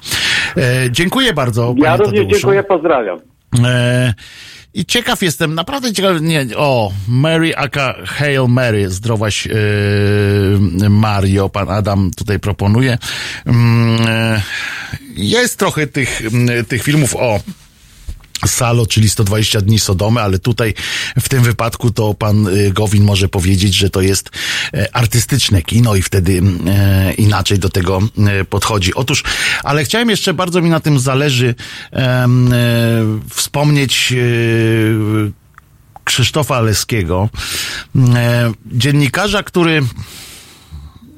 Dziękuję 0.90 1.32
bardzo. 1.32 1.74
Ja 1.76 1.96
również 1.96 2.14
Tadeuszu. 2.20 2.40
dziękuję, 2.40 2.62
pozdrawiam. 2.62 3.18
E, 3.64 4.14
I 4.74 4.86
ciekaw 4.86 5.22
jestem, 5.22 5.54
naprawdę 5.54 5.92
ciekaw, 5.92 6.20
nie, 6.20 6.46
o, 6.56 6.92
Mary 7.08 7.56
aka 7.56 7.94
Hail 8.04 8.46
Mary, 8.48 8.90
zdrowaś 8.90 9.46
e, 9.46 9.50
Mario, 10.90 11.48
pan 11.48 11.70
Adam 11.70 12.10
tutaj 12.16 12.38
proponuje. 12.38 12.98
E, 13.46 14.42
jest 15.16 15.58
trochę 15.58 15.86
tych, 15.86 16.22
tych 16.68 16.82
filmów 16.82 17.16
o 17.16 17.40
Salo, 18.46 18.86
czyli 18.86 19.08
120 19.08 19.60
dni 19.60 19.78
Sodomy, 19.78 20.20
ale 20.20 20.38
tutaj 20.38 20.74
w 21.20 21.28
tym 21.28 21.42
wypadku 21.42 21.90
to 21.90 22.14
pan 22.14 22.46
y, 22.46 22.72
Gowin 22.72 23.04
może 23.04 23.28
powiedzieć, 23.28 23.74
że 23.74 23.90
to 23.90 24.00
jest 24.00 24.30
e, 24.74 24.96
artystyczne 24.96 25.62
kino 25.62 25.94
i 25.94 26.02
wtedy 26.02 26.42
e, 26.66 27.12
inaczej 27.14 27.58
do 27.58 27.68
tego 27.68 28.00
e, 28.18 28.44
podchodzi. 28.44 28.94
Otóż, 28.94 29.24
ale 29.64 29.84
chciałem 29.84 30.10
jeszcze, 30.10 30.34
bardzo 30.34 30.62
mi 30.62 30.70
na 30.70 30.80
tym 30.80 30.98
zależy, 30.98 31.54
wspomnieć 33.30 34.14
Krzysztofa 36.04 36.60
Leskiego, 36.60 37.28
dziennikarza, 38.66 39.42
który 39.42 39.82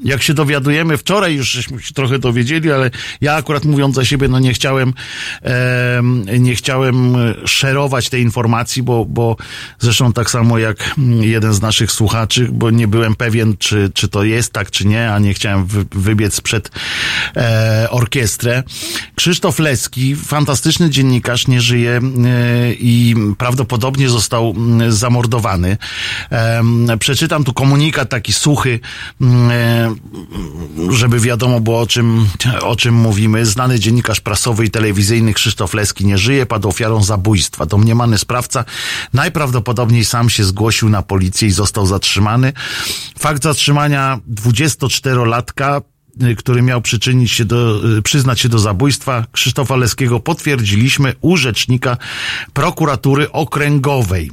jak 0.04 0.22
się 0.22 0.34
dowiadujemy, 0.34 0.96
wczoraj 0.96 1.34
już 1.34 1.50
żeśmy 1.50 1.82
się 1.82 1.94
trochę 1.94 2.18
dowiedzieli, 2.18 2.72
ale 2.72 2.90
ja 3.20 3.34
akurat 3.34 3.64
mówiąc 3.64 3.94
za 3.94 4.04
siebie, 4.04 4.28
no 4.28 4.38
nie 4.38 4.52
chciałem, 4.52 4.94
em, 5.42 6.24
nie 6.38 6.54
chciałem 6.54 7.16
szerować 7.44 8.08
tej 8.08 8.22
informacji, 8.22 8.82
bo, 8.82 9.04
bo 9.04 9.36
zresztą 9.78 10.12
tak 10.12 10.30
samo 10.30 10.58
jak 10.58 10.94
jeden 11.20 11.54
z 11.54 11.60
naszych 11.60 11.92
słuchaczy, 11.92 12.48
bo 12.52 12.70
nie 12.70 12.88
byłem 12.88 13.14
pewien, 13.14 13.56
czy, 13.56 13.90
czy 13.94 14.08
to 14.08 14.24
jest 14.24 14.52
tak, 14.52 14.70
czy 14.70 14.86
nie, 14.86 15.12
a 15.12 15.18
nie 15.18 15.34
chciałem 15.34 15.66
wy, 15.66 15.84
wybiec 15.92 16.40
przed 16.40 16.70
e, 17.36 17.86
orkiestrę. 17.90 18.62
Krzysztof 19.14 19.58
Leski, 19.58 20.16
fantastyczny 20.16 20.90
dziennikarz, 20.90 21.48
nie 21.48 21.60
żyje 21.60 22.00
e, 22.00 22.00
i 22.72 23.14
prawdopodobnie 23.38 24.08
został 24.08 24.54
mm, 24.56 24.92
zamordowany. 24.92 25.76
Przeczytam 26.98 27.44
tu 27.44 27.52
komunikat 27.52 28.08
taki 28.08 28.32
suchy, 28.32 28.80
mm, 29.20 29.50
e, 29.50 29.87
żeby 30.90 31.20
wiadomo 31.20 31.60
było 31.60 31.80
o 31.80 31.86
czym, 31.86 32.26
o 32.62 32.76
czym 32.76 32.94
mówimy. 32.94 33.46
Znany 33.46 33.80
dziennikarz 33.80 34.20
prasowy 34.20 34.64
i 34.64 34.70
telewizyjny 34.70 35.34
Krzysztof 35.34 35.74
Leski 35.74 36.06
nie 36.06 36.18
żyje, 36.18 36.46
padł 36.46 36.68
ofiarą 36.68 37.02
zabójstwa. 37.02 37.66
Domniemany 37.66 38.18
sprawca 38.18 38.64
najprawdopodobniej 39.12 40.04
sam 40.04 40.30
się 40.30 40.44
zgłosił 40.44 40.88
na 40.88 41.02
policję 41.02 41.48
i 41.48 41.50
został 41.50 41.86
zatrzymany. 41.86 42.52
Fakt 43.18 43.42
zatrzymania 43.42 44.20
24-latka 44.30 45.82
y, 46.22 46.36
który 46.36 46.62
miał 46.62 46.82
przyczynić 46.82 47.32
się 47.32 47.44
do, 47.44 47.88
y, 47.98 48.02
przyznać 48.02 48.40
się 48.40 48.48
do 48.48 48.58
zabójstwa 48.58 49.26
Krzysztofa 49.32 49.76
Leskiego, 49.76 50.20
potwierdziliśmy 50.20 51.14
u 51.20 51.36
rzecznika 51.36 51.96
prokuratury 52.52 53.32
okręgowej 53.32 54.30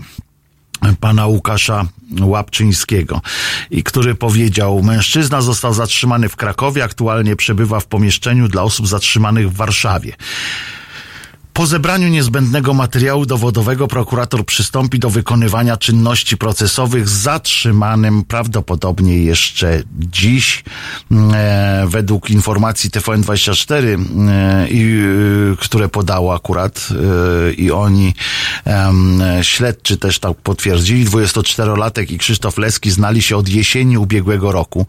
pana 1.00 1.28
Łukasza 1.28 1.86
Łapczyńskiego 2.22 3.22
i 3.72 3.84
który 3.84 4.16
powiedział, 4.16 4.84
mężczyzna 4.84 5.42
został 5.42 5.74
zatrzymany 5.74 6.30
w 6.30 6.36
Krakowie, 6.36 6.84
aktualnie 6.84 7.36
przebywa 7.36 7.80
w 7.80 7.86
pomieszczeniu 7.86 8.48
dla 8.48 8.64
osób 8.64 8.88
zatrzymanych 8.88 9.52
w 9.52 9.56
Warszawie. 9.56 10.14
Po 11.56 11.66
zebraniu 11.66 12.08
niezbędnego 12.08 12.74
materiału 12.74 13.26
dowodowego 13.26 13.88
prokurator 13.88 14.46
przystąpi 14.46 15.00
do 15.00 15.10
wykonywania 15.10 15.78
czynności 15.78 16.38
procesowych 16.38 17.10
z 17.10 17.12
zatrzymanym 17.12 18.24
prawdopodobnie 18.24 19.18
jeszcze 19.18 19.84
dziś. 20.00 20.64
E, 21.34 21.86
według 21.88 22.30
informacji 22.30 22.90
TVN24, 22.90 23.74
e, 24.30 24.68
i, 24.70 25.00
e, 25.54 25.56
które 25.60 25.90
podało 25.90 26.36
akurat 26.36 26.90
e, 27.50 27.54
i 27.54 27.72
oni 27.72 28.14
śledczy 29.42 29.98
też 29.98 30.20
tak 30.20 30.38
potwierdzili, 30.38 31.06
24-latek 31.06 32.12
i 32.12 32.18
Krzysztof 32.18 32.58
Leski 32.58 32.92
znali 32.92 33.22
się 33.22 33.38
od 33.38 33.50
jesieni 33.50 33.98
ubiegłego 33.98 34.52
roku, 34.52 34.88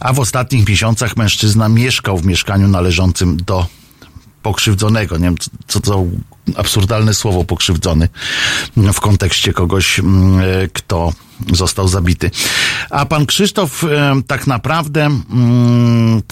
a 0.00 0.12
w 0.12 0.20
ostatnich 0.20 0.68
miesiącach 0.68 1.16
mężczyzna 1.16 1.68
mieszkał 1.68 2.18
w 2.18 2.26
mieszkaniu 2.26 2.68
należącym 2.68 3.36
do 3.36 3.79
pokrzywdzonego. 4.42 5.16
Nie 5.16 5.24
wiem, 5.24 5.36
co 5.66 5.80
to 5.80 6.04
absurdalne 6.56 7.14
słowo 7.14 7.44
pokrzywdzony 7.44 8.08
w 8.76 9.00
kontekście 9.00 9.52
kogoś, 9.52 9.98
mm, 9.98 10.40
e, 10.40 10.68
kto 10.72 11.12
został 11.52 11.88
zabity. 11.88 12.30
A 12.90 13.06
pan 13.06 13.26
Krzysztof 13.26 13.84
e, 13.84 14.22
tak 14.26 14.46
naprawdę 14.46 15.04
mm, 15.04 16.22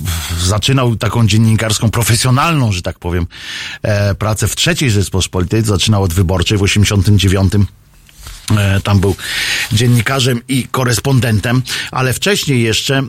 zaczynał 0.41 0.97
taką 0.97 1.27
dziennikarską, 1.27 1.91
profesjonalną, 1.91 2.73
że 2.73 2.83
tak 2.83 2.99
powiem, 2.99 3.27
e, 3.83 4.15
pracę 4.15 4.49
w 4.49 4.57
trzeciej 4.57 4.91
Rzeczpospolitej, 4.91 5.63
zaczynał 5.63 6.03
od 6.03 6.13
wyborczej 6.13 6.59
w 6.59 6.63
89 6.63 7.53
E, 7.55 7.88
Tam 8.85 9.01
był 9.01 9.17
dziennikarzem 9.73 10.41
i 10.49 10.67
korespondentem, 10.71 11.63
ale 11.91 12.13
wcześniej 12.13 12.63
jeszcze, 12.63 12.99
e, 12.99 13.05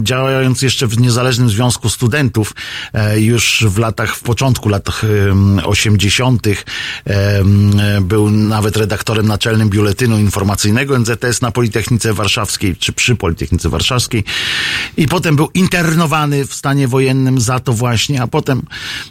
działając 0.00 0.62
jeszcze 0.62 0.86
w 0.86 1.00
Niezależnym 1.00 1.50
Związku 1.50 1.88
Studentów, 1.88 2.54
e, 2.92 3.20
już 3.20 3.64
w 3.68 3.78
latach, 3.78 4.16
w 4.16 4.22
początku 4.22 4.68
lat 4.68 4.88
em, 5.30 5.60
80., 5.64 6.64
em, 7.04 7.72
był 8.00 8.30
nawet 8.30 8.76
redaktorem 8.76 9.26
naczelnym 9.26 9.68
Biuletynu 9.68 10.18
Informacyjnego 10.18 10.98
NZS 10.98 11.40
na 11.40 11.50
Politechnice 11.50 12.14
Warszawskiej, 12.14 12.76
czy 12.76 12.92
przy 12.92 13.16
Politechnice 13.16 13.68
Warszawskiej. 13.68 14.24
I 14.96 15.08
potem 15.08 15.36
był 15.36 15.50
internowany 15.54 16.46
w 16.46 16.54
stanie 16.54 16.88
wojennym 16.88 17.40
za 17.40 17.60
to 17.60 17.72
właśnie, 17.72 18.22
a 18.22 18.26
potem 18.26 18.62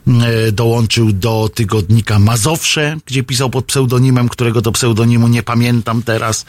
e, 0.07 0.51
dołączył 0.51 1.11
do 1.11 1.49
tygodnika 1.53 2.19
Mazowsze, 2.19 2.97
gdzie 3.05 3.23
pisał 3.23 3.49
pod 3.49 3.65
pseudonimem, 3.65 4.29
którego 4.29 4.61
to 4.61 4.71
pseudonimu 4.71 5.27
nie 5.27 5.43
pamiętam 5.51 6.03
teraz, 6.03 6.45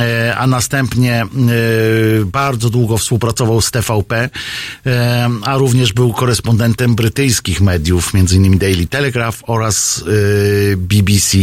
e, 0.00 0.36
a 0.36 0.46
następnie 0.46 1.22
e, 1.22 1.26
bardzo 2.24 2.70
długo 2.70 2.98
współpracował 2.98 3.60
z 3.62 3.70
TVP, 3.70 4.30
e, 4.86 5.30
a 5.42 5.56
również 5.56 5.92
był 5.92 6.12
korespondentem 6.12 6.94
brytyjskich 6.94 7.60
mediów, 7.60 8.12
innymi 8.32 8.58
Daily 8.58 8.86
Telegraph 8.86 9.42
oraz 9.46 10.04
BBC. 10.76 11.38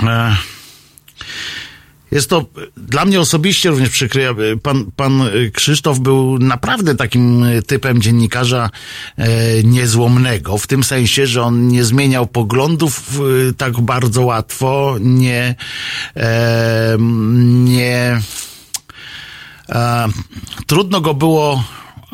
Jest 2.16 2.30
to 2.30 2.44
dla 2.76 3.04
mnie 3.04 3.20
osobiście 3.20 3.70
również 3.70 3.90
przykry. 3.90 4.28
Pan, 4.62 4.90
pan 4.96 5.22
Krzysztof 5.52 5.98
był 5.98 6.38
naprawdę 6.38 6.94
takim 6.94 7.44
typem 7.66 8.02
dziennikarza 8.02 8.70
e, 9.16 9.28
niezłomnego, 9.62 10.58
w 10.58 10.66
tym 10.66 10.84
sensie, 10.84 11.26
że 11.26 11.42
on 11.42 11.68
nie 11.68 11.84
zmieniał 11.84 12.26
poglądów 12.26 13.20
e, 13.20 13.52
tak 13.52 13.80
bardzo 13.80 14.22
łatwo, 14.22 14.96
nie, 15.00 15.54
e, 16.16 16.96
nie, 17.64 18.20
trudno 20.66 21.00
go 21.00 21.14
było 21.14 21.64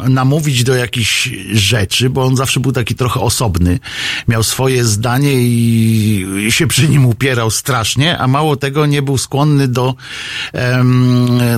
namówić 0.09 0.65
do 0.65 0.75
jakichś 0.75 1.31
rzeczy, 1.53 2.11
bo 2.11 2.25
on 2.25 2.37
zawsze 2.37 2.61
był 2.61 2.73
taki 2.73 2.95
trochę 2.95 3.21
osobny. 3.21 3.79
Miał 4.29 4.43
swoje 4.43 4.85
zdanie 4.85 5.33
i, 5.35 6.47
się 6.51 6.67
przy 6.67 6.89
nim 6.89 7.07
upierał 7.07 7.51
strasznie, 7.51 8.19
a 8.19 8.27
mało 8.27 8.57
tego 8.57 8.87
nie 8.87 9.03
był 9.03 9.19
skłonny 9.19 9.69
do, 9.69 9.95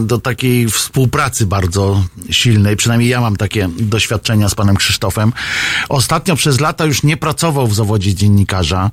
do 0.01 0.18
takiej 0.18 0.68
współpracy 0.68 1.47
bardzo 1.47 2.05
silnej. 2.30 2.76
Przynajmniej 2.76 3.11
ja 3.11 3.20
mam 3.20 3.36
takie 3.36 3.68
doświadczenia 3.78 4.49
z 4.49 4.55
panem 4.55 4.76
Krzysztofem. 4.76 5.32
Ostatnio 5.88 6.36
przez 6.36 6.61
lata 6.61 6.84
już 6.84 7.03
nie 7.03 7.16
pracował 7.16 7.66
w 7.66 7.74
zawodzie 7.74 8.14
dziennikarza. 8.14 8.90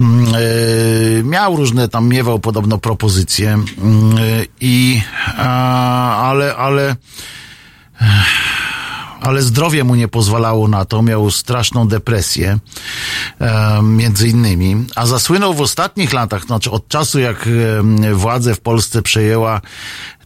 Mm, 0.00 0.34
e, 0.34 1.22
miał 1.22 1.56
różne 1.56 1.88
tam, 1.88 2.08
miewał 2.08 2.38
podobno 2.38 2.78
propozycje 2.78 3.52
mm, 3.52 4.18
e, 4.18 4.46
i, 4.60 5.02
ale, 5.36 6.56
ale 6.56 6.96
ale 9.20 9.42
zdrowie 9.42 9.84
mu 9.84 9.94
nie 9.94 10.08
pozwalało 10.08 10.68
na 10.68 10.84
to, 10.84 11.02
miał 11.02 11.30
straszną 11.30 11.88
depresję, 11.88 12.58
e, 13.40 13.82
między 13.82 14.28
innymi, 14.28 14.86
a 14.96 15.06
zasłynął 15.06 15.54
w 15.54 15.60
ostatnich 15.60 16.12
latach, 16.12 16.44
znaczy 16.44 16.70
od 16.70 16.88
czasu 16.88 17.18
jak 17.18 17.48
władzę 18.12 18.54
w 18.54 18.60
Polsce 18.60 19.02
przejęła 19.02 19.60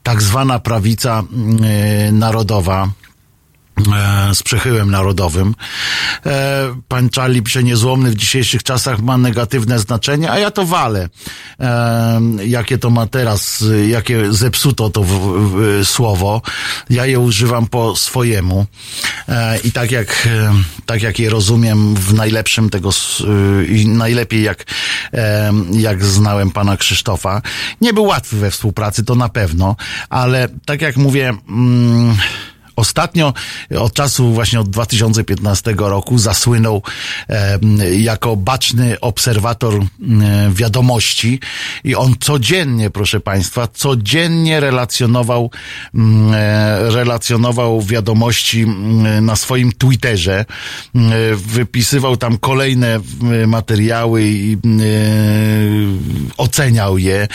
tak 0.02 0.22
zwana 0.22 0.58
prawica 0.58 1.22
narodowa, 2.12 2.88
z 4.34 4.42
przechyłem 4.42 4.90
narodowym. 4.90 5.54
E, 6.26 6.74
Pan 6.88 7.08
Charlie 7.16 7.42
przeniezłomny 7.42 8.10
w 8.10 8.14
dzisiejszych 8.14 8.62
czasach 8.62 9.00
ma 9.00 9.18
negatywne 9.18 9.78
znaczenie, 9.78 10.30
a 10.30 10.38
ja 10.38 10.50
to 10.50 10.66
walę. 10.66 11.08
E, 11.60 12.20
Jakie 12.46 12.78
to 12.78 12.90
ma 12.90 13.06
teraz, 13.06 13.64
jakie 13.88 14.32
zepsuto 14.32 14.90
to 14.90 15.02
w, 15.02 15.08
w, 15.08 15.86
słowo. 15.86 16.42
Ja 16.90 17.06
je 17.06 17.20
używam 17.20 17.66
po 17.66 17.96
swojemu. 17.96 18.66
E, 19.28 19.58
I 19.58 19.72
tak 19.72 19.90
jak, 19.90 20.28
e, 20.30 20.52
tak 20.86 21.02
jak 21.02 21.18
je 21.18 21.30
rozumiem 21.30 21.94
w 21.94 22.14
najlepszym 22.14 22.70
tego 22.70 22.90
i 23.68 23.88
najlepiej 23.88 24.42
jak, 24.42 24.64
e, 25.12 25.52
jak 25.72 26.04
znałem 26.04 26.50
pana 26.50 26.76
Krzysztofa. 26.76 27.42
Nie 27.80 27.92
był 27.92 28.04
łatwy 28.04 28.36
we 28.36 28.50
współpracy, 28.50 29.04
to 29.04 29.14
na 29.14 29.28
pewno, 29.28 29.76
ale 30.08 30.48
tak 30.66 30.82
jak 30.82 30.96
mówię, 30.96 31.34
mm, 31.48 32.16
Ostatnio, 32.76 33.32
od 33.78 33.92
czasu 33.92 34.32
właśnie 34.32 34.60
od 34.60 34.70
2015 34.70 35.74
roku, 35.78 36.18
zasłynął 36.18 36.82
e, 37.28 37.58
jako 37.96 38.36
baczny 38.36 39.00
obserwator 39.00 39.74
e, 39.74 39.84
wiadomości 40.50 41.40
i 41.84 41.94
on 41.94 42.14
codziennie, 42.20 42.90
proszę 42.90 43.20
Państwa, 43.20 43.68
codziennie 43.68 44.60
relacjonował, 44.60 45.50
e, 46.34 46.90
relacjonował 46.90 47.82
wiadomości 47.82 48.66
na 49.20 49.36
swoim 49.36 49.72
Twitterze. 49.72 50.44
Wypisywał 51.36 52.16
tam 52.16 52.38
kolejne 52.38 53.00
materiały 53.46 54.24
i 54.24 54.52
e, 54.54 54.58
oceniał 56.36 56.98
je. 56.98 57.28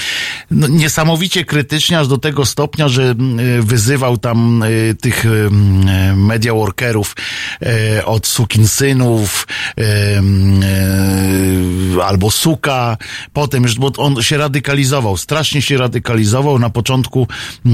No, 0.51 0.67
niesamowicie 0.67 1.45
krytycznie, 1.45 1.99
aż 1.99 2.07
do 2.07 2.17
tego 2.17 2.45
stopnia, 2.45 2.87
że 2.87 3.15
wyzywał 3.59 4.17
tam 4.17 4.63
e, 4.63 4.93
tych 4.93 5.25
media 6.15 6.53
workerów 6.53 7.15
e, 7.61 8.05
od 8.05 8.27
sukinsynów 8.27 9.47
e, 9.77 9.83
albo 12.03 12.31
suka, 12.31 12.97
potem 13.33 13.65
bo 13.79 13.91
on 13.97 14.21
się 14.21 14.37
radykalizował, 14.37 15.17
strasznie 15.17 15.61
się 15.61 15.77
radykalizował. 15.77 16.59
Na 16.59 16.69
początku 16.69 17.27
e, 17.65 17.69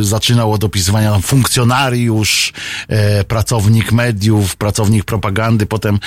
zaczynał 0.00 0.52
od 0.52 0.64
opisywania 0.64 1.18
funkcjonariusz, 1.18 2.52
pracownik 3.28 3.92
mediów, 3.92 4.56
pracownik 4.56 5.04
propagandy, 5.04 5.66
potem 5.66 5.98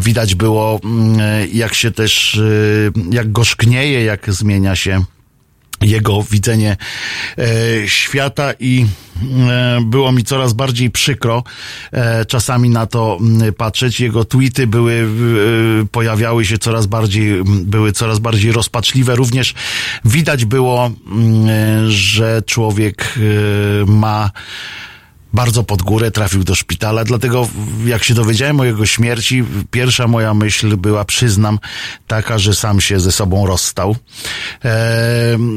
widać 0.00 0.34
było 0.34 0.80
mm, 0.84 1.20
jak 1.52 1.74
się 1.74 1.90
też, 1.90 2.40
jak 3.10 3.32
gorzknieje, 3.32 4.04
jak 4.04 4.32
zmienia 4.32 4.76
się 4.76 5.04
jego 5.82 6.22
widzenie 6.22 6.76
e, 7.38 7.44
świata 7.88 8.52
i 8.60 8.86
e, 9.48 9.80
było 9.84 10.12
mi 10.12 10.24
coraz 10.24 10.52
bardziej 10.52 10.90
przykro 10.90 11.44
e, 11.92 12.24
czasami 12.24 12.70
na 12.70 12.86
to 12.86 13.18
patrzeć. 13.56 14.00
Jego 14.00 14.24
tweety 14.24 14.66
były, 14.66 14.92
e, 15.82 15.86
pojawiały 15.86 16.44
się 16.44 16.58
coraz 16.58 16.86
bardziej, 16.86 17.44
były 17.44 17.92
coraz 17.92 18.18
bardziej 18.18 18.52
rozpaczliwe. 18.52 19.16
Również 19.16 19.54
widać 20.04 20.44
było, 20.44 20.86
e, 20.86 21.90
że 21.90 22.42
człowiek 22.46 23.14
e, 23.16 23.20
ma 23.86 24.30
bardzo 25.32 25.64
pod 25.64 25.82
górę, 25.82 26.10
trafił 26.10 26.44
do 26.44 26.54
szpitala, 26.54 27.04
dlatego 27.04 27.48
jak 27.84 28.04
się 28.04 28.14
dowiedziałem 28.14 28.60
o 28.60 28.64
jego 28.64 28.86
śmierci, 28.86 29.44
pierwsza 29.70 30.08
moja 30.08 30.34
myśl 30.34 30.76
była, 30.76 31.04
przyznam, 31.04 31.58
taka, 32.06 32.38
że 32.38 32.54
sam 32.54 32.80
się 32.80 33.00
ze 33.00 33.12
sobą 33.12 33.46
rozstał. 33.46 33.96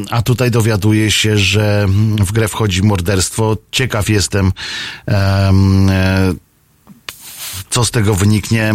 A 0.10 0.22
tutaj 0.22 0.52
dowiaduję 0.52 1.12
się, 1.12 1.38
że 1.38 1.86
w 2.20 2.32
grę 2.32 2.48
wchodzi 2.48 2.84
morderstwo. 2.84 3.58
Ciekaw 3.72 4.10
jestem, 4.10 4.52
em, 5.06 5.90
co 7.76 7.86
z 7.86 7.92
tego 7.92 8.16
wyniknie, 8.16 8.74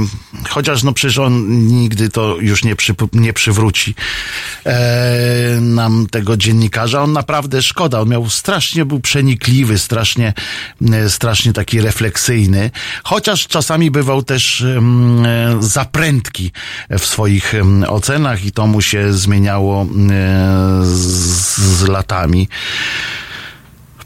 chociaż 0.49 0.83
no 0.83 0.93
przecież 0.93 1.19
on 1.19 1.67
nigdy 1.67 2.09
to 2.09 2.37
już 2.41 2.65
nie, 2.65 2.77
przy, 2.77 2.95
nie 3.13 3.33
przywróci 3.33 3.95
e, 4.67 5.61
nam 5.61 6.07
tego 6.11 6.37
dziennikarza. 6.37 7.03
On 7.03 7.13
naprawdę 7.13 7.63
szkoda, 7.63 8.01
on 8.01 8.09
miał 8.09 8.31
strasznie, 8.31 8.85
był 8.85 9.01
przenikliwy, 9.01 9.79
strasznie, 9.79 10.33
e, 10.93 11.11
strasznie 11.11 11.53
taki 11.53 11.81
refleksyjny, 11.81 12.71
chociaż 13.05 13.47
czasami 13.47 13.91
bywał 13.91 14.23
też 14.23 14.61
e, 14.63 14.83
zaprętki 15.61 16.53
w 16.91 17.07
swoich 17.07 17.55
ocenach 17.89 18.45
i 18.45 18.53
to 18.53 18.67
mu 18.67 18.83
się 18.83 19.13
zmieniało 19.13 19.83
e, 19.83 19.87
z, 20.85 21.59
z 21.59 21.89
latami. 21.89 22.49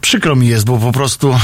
Przykro 0.05 0.37
mi 0.37 0.49
jest, 0.49 0.65
bo 0.65 0.79
po 0.79 0.93
prostu 0.93 1.39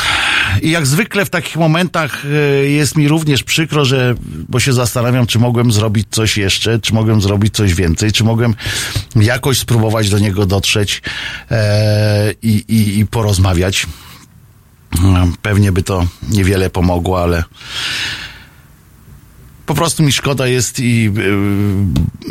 i 0.62 0.70
jak 0.70 0.86
zwykle 0.86 1.24
w 1.24 1.30
takich 1.30 1.56
momentach 1.56 2.24
e, 2.24 2.28
jest 2.66 2.96
mi 2.96 3.08
również 3.08 3.42
przykro, 3.42 3.84
że, 3.84 4.14
bo 4.48 4.60
się 4.60 4.72
zastanawiam, 4.72 5.26
czy 5.26 5.38
mogłem 5.38 5.72
zrobić 5.72 6.06
coś 6.10 6.36
jeszcze, 6.36 6.78
czy 6.78 6.94
mogłem 6.94 7.20
zrobić 7.20 7.54
coś 7.54 7.74
więcej, 7.74 8.12
czy 8.12 8.24
mogłem 8.24 8.54
jakoś 9.16 9.58
spróbować 9.58 10.10
do 10.10 10.18
niego 10.18 10.46
dotrzeć 10.46 11.02
e, 11.50 12.32
i, 12.42 12.64
i, 12.68 12.98
i 12.98 13.06
porozmawiać. 13.06 13.86
E, 15.04 15.32
Pewnie 15.42 15.72
by 15.72 15.82
to 15.82 16.06
niewiele 16.30 16.70
pomogło, 16.70 17.22
ale 17.22 17.44
po 19.66 19.74
prostu 19.74 20.02
mi 20.02 20.12
szkoda 20.12 20.46
jest 20.46 20.80
i 20.80 21.10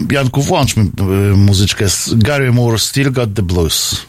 e, 0.09 0.13
Janku, 0.13 0.41
włączmy 0.41 0.83
e, 0.83 1.03
muzyczkę 1.35 1.89
z 1.89 2.13
Gary 2.13 2.51
Moore, 2.51 2.79
Still 2.79 3.11
Got 3.11 3.33
the 3.33 3.41
Blues. 3.41 4.08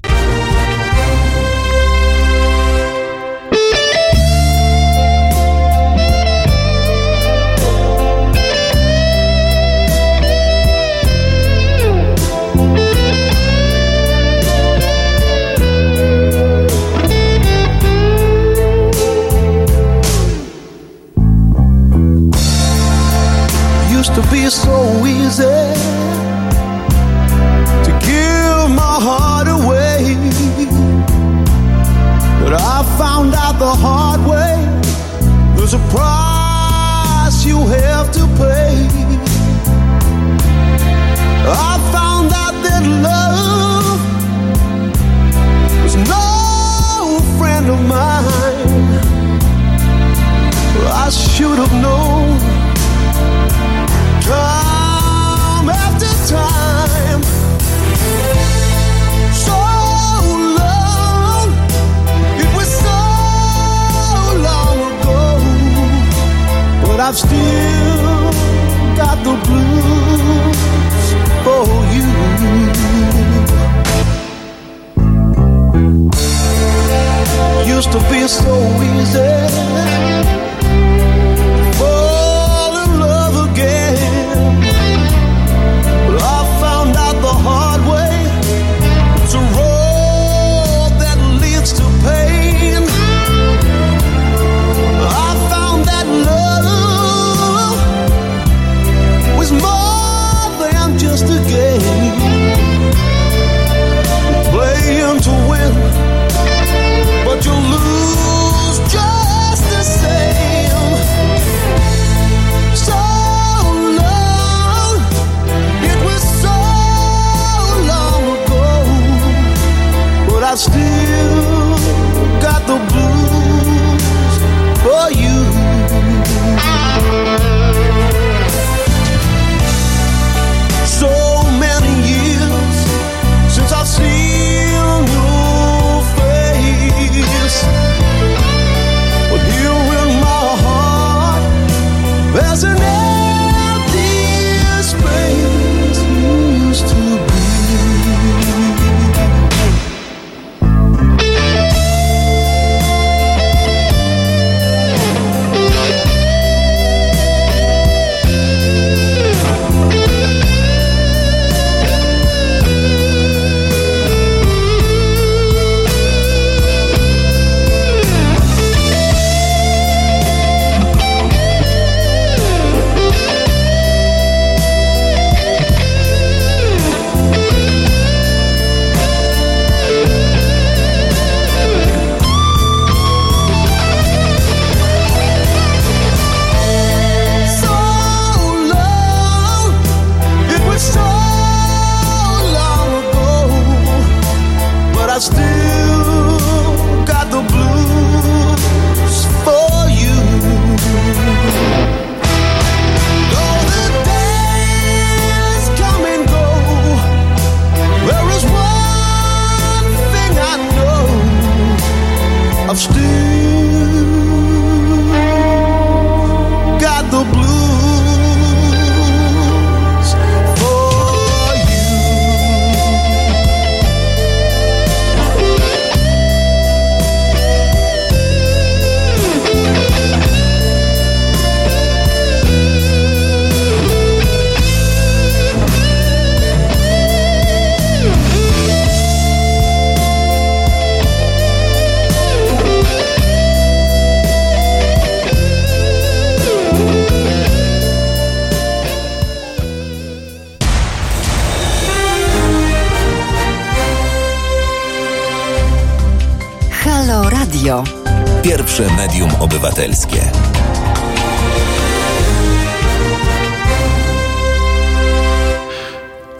Pierwsze 258.43 258.95
medium 258.97 259.29
obywatelskie. 259.39 260.31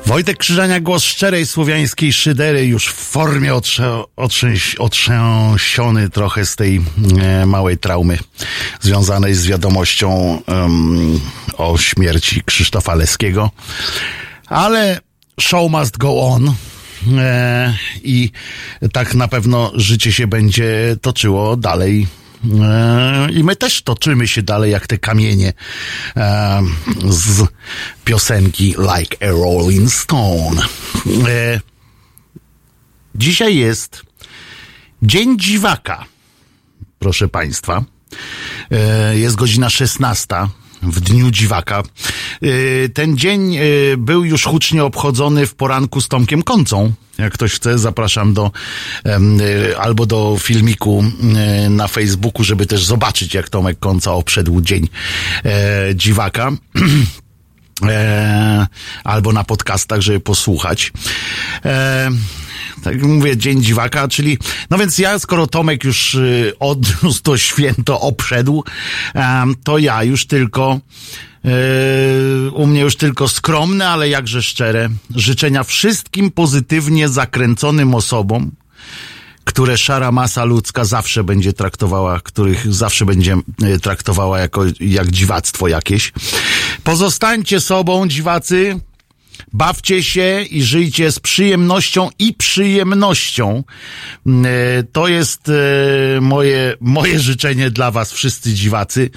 Wojtek 0.06 0.38
Krzyżania, 0.38 0.80
głos 0.80 1.04
szczerej 1.04 1.48
słowiańskiej 1.48 2.14
szydery, 2.14 2.66
już 2.66 2.88
w 2.88 2.94
formie 2.94 3.56
otrze, 3.56 4.04
otrzęsiony 4.80 6.10
trochę 6.10 6.46
z 6.46 6.56
tej 6.56 6.82
e, 7.22 7.46
małej 7.46 7.78
traumy 7.78 8.18
związanej 8.82 9.34
z 9.34 9.46
wiadomością 9.46 10.42
um, 10.48 11.20
o 11.58 11.78
śmierci 11.78 12.44
Krzysztofa 12.46 12.96
Leskiego. 12.96 13.50
Ale 14.48 15.00
show 15.40 15.72
must 15.72 15.98
go 15.98 16.22
on 16.22 16.54
i 18.04 18.32
tak 18.94 19.16
na 19.16 19.28
pewno 19.28 19.72
życie 19.76 20.12
się 20.14 20.28
będzie 20.28 20.96
toczyło 21.02 21.58
dalej. 21.58 22.08
E, 22.62 23.28
I 23.32 23.44
my 23.44 23.56
też 23.56 23.82
toczymy 23.82 24.28
się 24.28 24.42
dalej 24.42 24.72
jak 24.72 24.88
te 24.88 24.98
kamienie 24.98 25.54
e, 26.18 26.62
z 27.10 27.48
piosenki 28.06 28.76
Like 28.96 29.28
a 29.28 29.32
Rolling 29.32 29.92
Stone. 29.92 30.62
E, 31.28 31.60
dzisiaj 33.16 33.58
jest 33.58 34.04
Dzień 35.02 35.40
Dziwaka, 35.40 36.06
proszę 37.00 37.28
Państwa. 37.28 37.84
E, 38.72 39.18
Jest 39.18 39.36
godzina 39.36 39.70
16 39.70 40.28
w 40.84 41.00
dniu 41.00 41.32
dziwaka. 41.32 41.84
E, 42.42 42.90
Ten 42.90 43.18
dzień 43.18 43.56
e, 43.56 43.62
był 43.98 44.26
już 44.26 44.44
hucznie 44.44 44.84
obchodzony 44.84 45.48
w 45.48 45.56
poranku 45.56 46.02
z 46.02 46.08
Tomkiem 46.08 46.44
Koncą. 46.44 46.94
Jak 47.18 47.34
ktoś 47.34 47.54
chce, 47.54 47.80
zapraszam 47.80 48.34
do 48.34 48.52
e, 49.06 49.20
albo 49.80 50.06
do 50.06 50.38
filmiku 50.40 51.04
e, 51.36 51.70
na 51.70 51.88
Facebooku, 51.88 52.44
żeby 52.44 52.66
też 52.66 52.86
zobaczyć, 52.86 53.34
jak 53.34 53.50
Tomek 53.50 53.80
Konca 53.80 54.12
obszedł 54.12 54.62
dzień 54.62 54.90
e, 55.46 55.96
dziwaka. 55.96 56.52
E, 57.90 58.68
albo 59.04 59.34
na 59.34 59.44
podcastach, 59.44 60.02
żeby 60.02 60.20
posłuchać. 60.20 60.92
Tak 62.84 62.94
jak 62.94 63.04
mówię, 63.04 63.38
Dzień 63.38 63.64
Dziwaka, 63.64 64.08
czyli, 64.08 64.38
no 64.70 64.78
więc 64.78 64.98
ja, 64.98 65.20
skoro 65.20 65.48
Tomek 65.48 65.84
już 65.84 66.16
y, 66.16 66.54
odniósł 66.60 67.22
to 67.24 67.38
święto, 67.38 68.02
obszedł, 68.02 68.64
to 69.64 69.78
ja 69.78 70.04
już 70.04 70.26
tylko, 70.26 70.80
y, 71.46 72.52
u 72.52 72.68
mnie 72.68 72.82
już 72.82 72.96
tylko 72.96 73.28
skromne, 73.28 73.90
ale 73.90 74.10
jakże 74.10 74.44
szczere 74.44 74.90
życzenia 75.16 75.64
wszystkim 75.64 76.32
pozytywnie 76.32 77.10
zakręconym 77.10 77.96
osobom, 77.96 78.52
które 79.44 79.78
szara 79.78 80.12
masa 80.12 80.46
ludzka 80.46 80.86
zawsze 80.86 81.24
będzie 81.24 81.54
traktowała, 81.54 82.20
których 82.20 82.74
zawsze 82.74 83.06
będzie 83.06 83.38
e, 83.64 83.80
traktowała 83.80 84.40
jako 84.40 84.64
jak 84.80 85.12
dziwactwo 85.12 85.68
jakieś. 85.68 86.14
Pozostańcie 86.84 87.60
sobą, 87.60 88.08
dziwacy. 88.08 88.80
Bawcie 89.54 90.04
się 90.04 90.42
i 90.50 90.64
żyjcie 90.64 91.12
z 91.12 91.20
przyjemnością 91.20 92.10
i 92.20 92.34
przyjemnością. 92.34 93.64
Mm, 94.26 94.46
e, 94.46 94.84
To 94.84 95.08
jest 95.08 95.50
e, 95.50 96.22
moje, 96.22 96.76
moje 96.82 97.20
życzenie 97.20 97.72
dla 97.72 97.92
was, 97.92 98.12
wszyscy 98.12 98.54
dziwacy. 98.54 99.10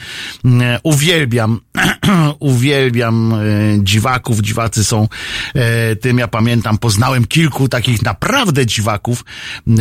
Mm, 0.44 0.78
Uwielbiam, 0.82 1.60
uwielbiam 2.38 3.32
e, 3.34 3.38
dziwaków. 3.82 4.40
Dziwacy 4.40 4.84
są 4.84 5.08
e, 5.54 5.96
tym, 5.96 6.18
ja 6.18 6.28
pamiętam, 6.28 6.78
poznałem 6.78 7.24
kilku 7.24 7.68
takich 7.68 8.02
naprawdę 8.02 8.66
dziwaków, 8.66 9.24
e, 9.68 9.72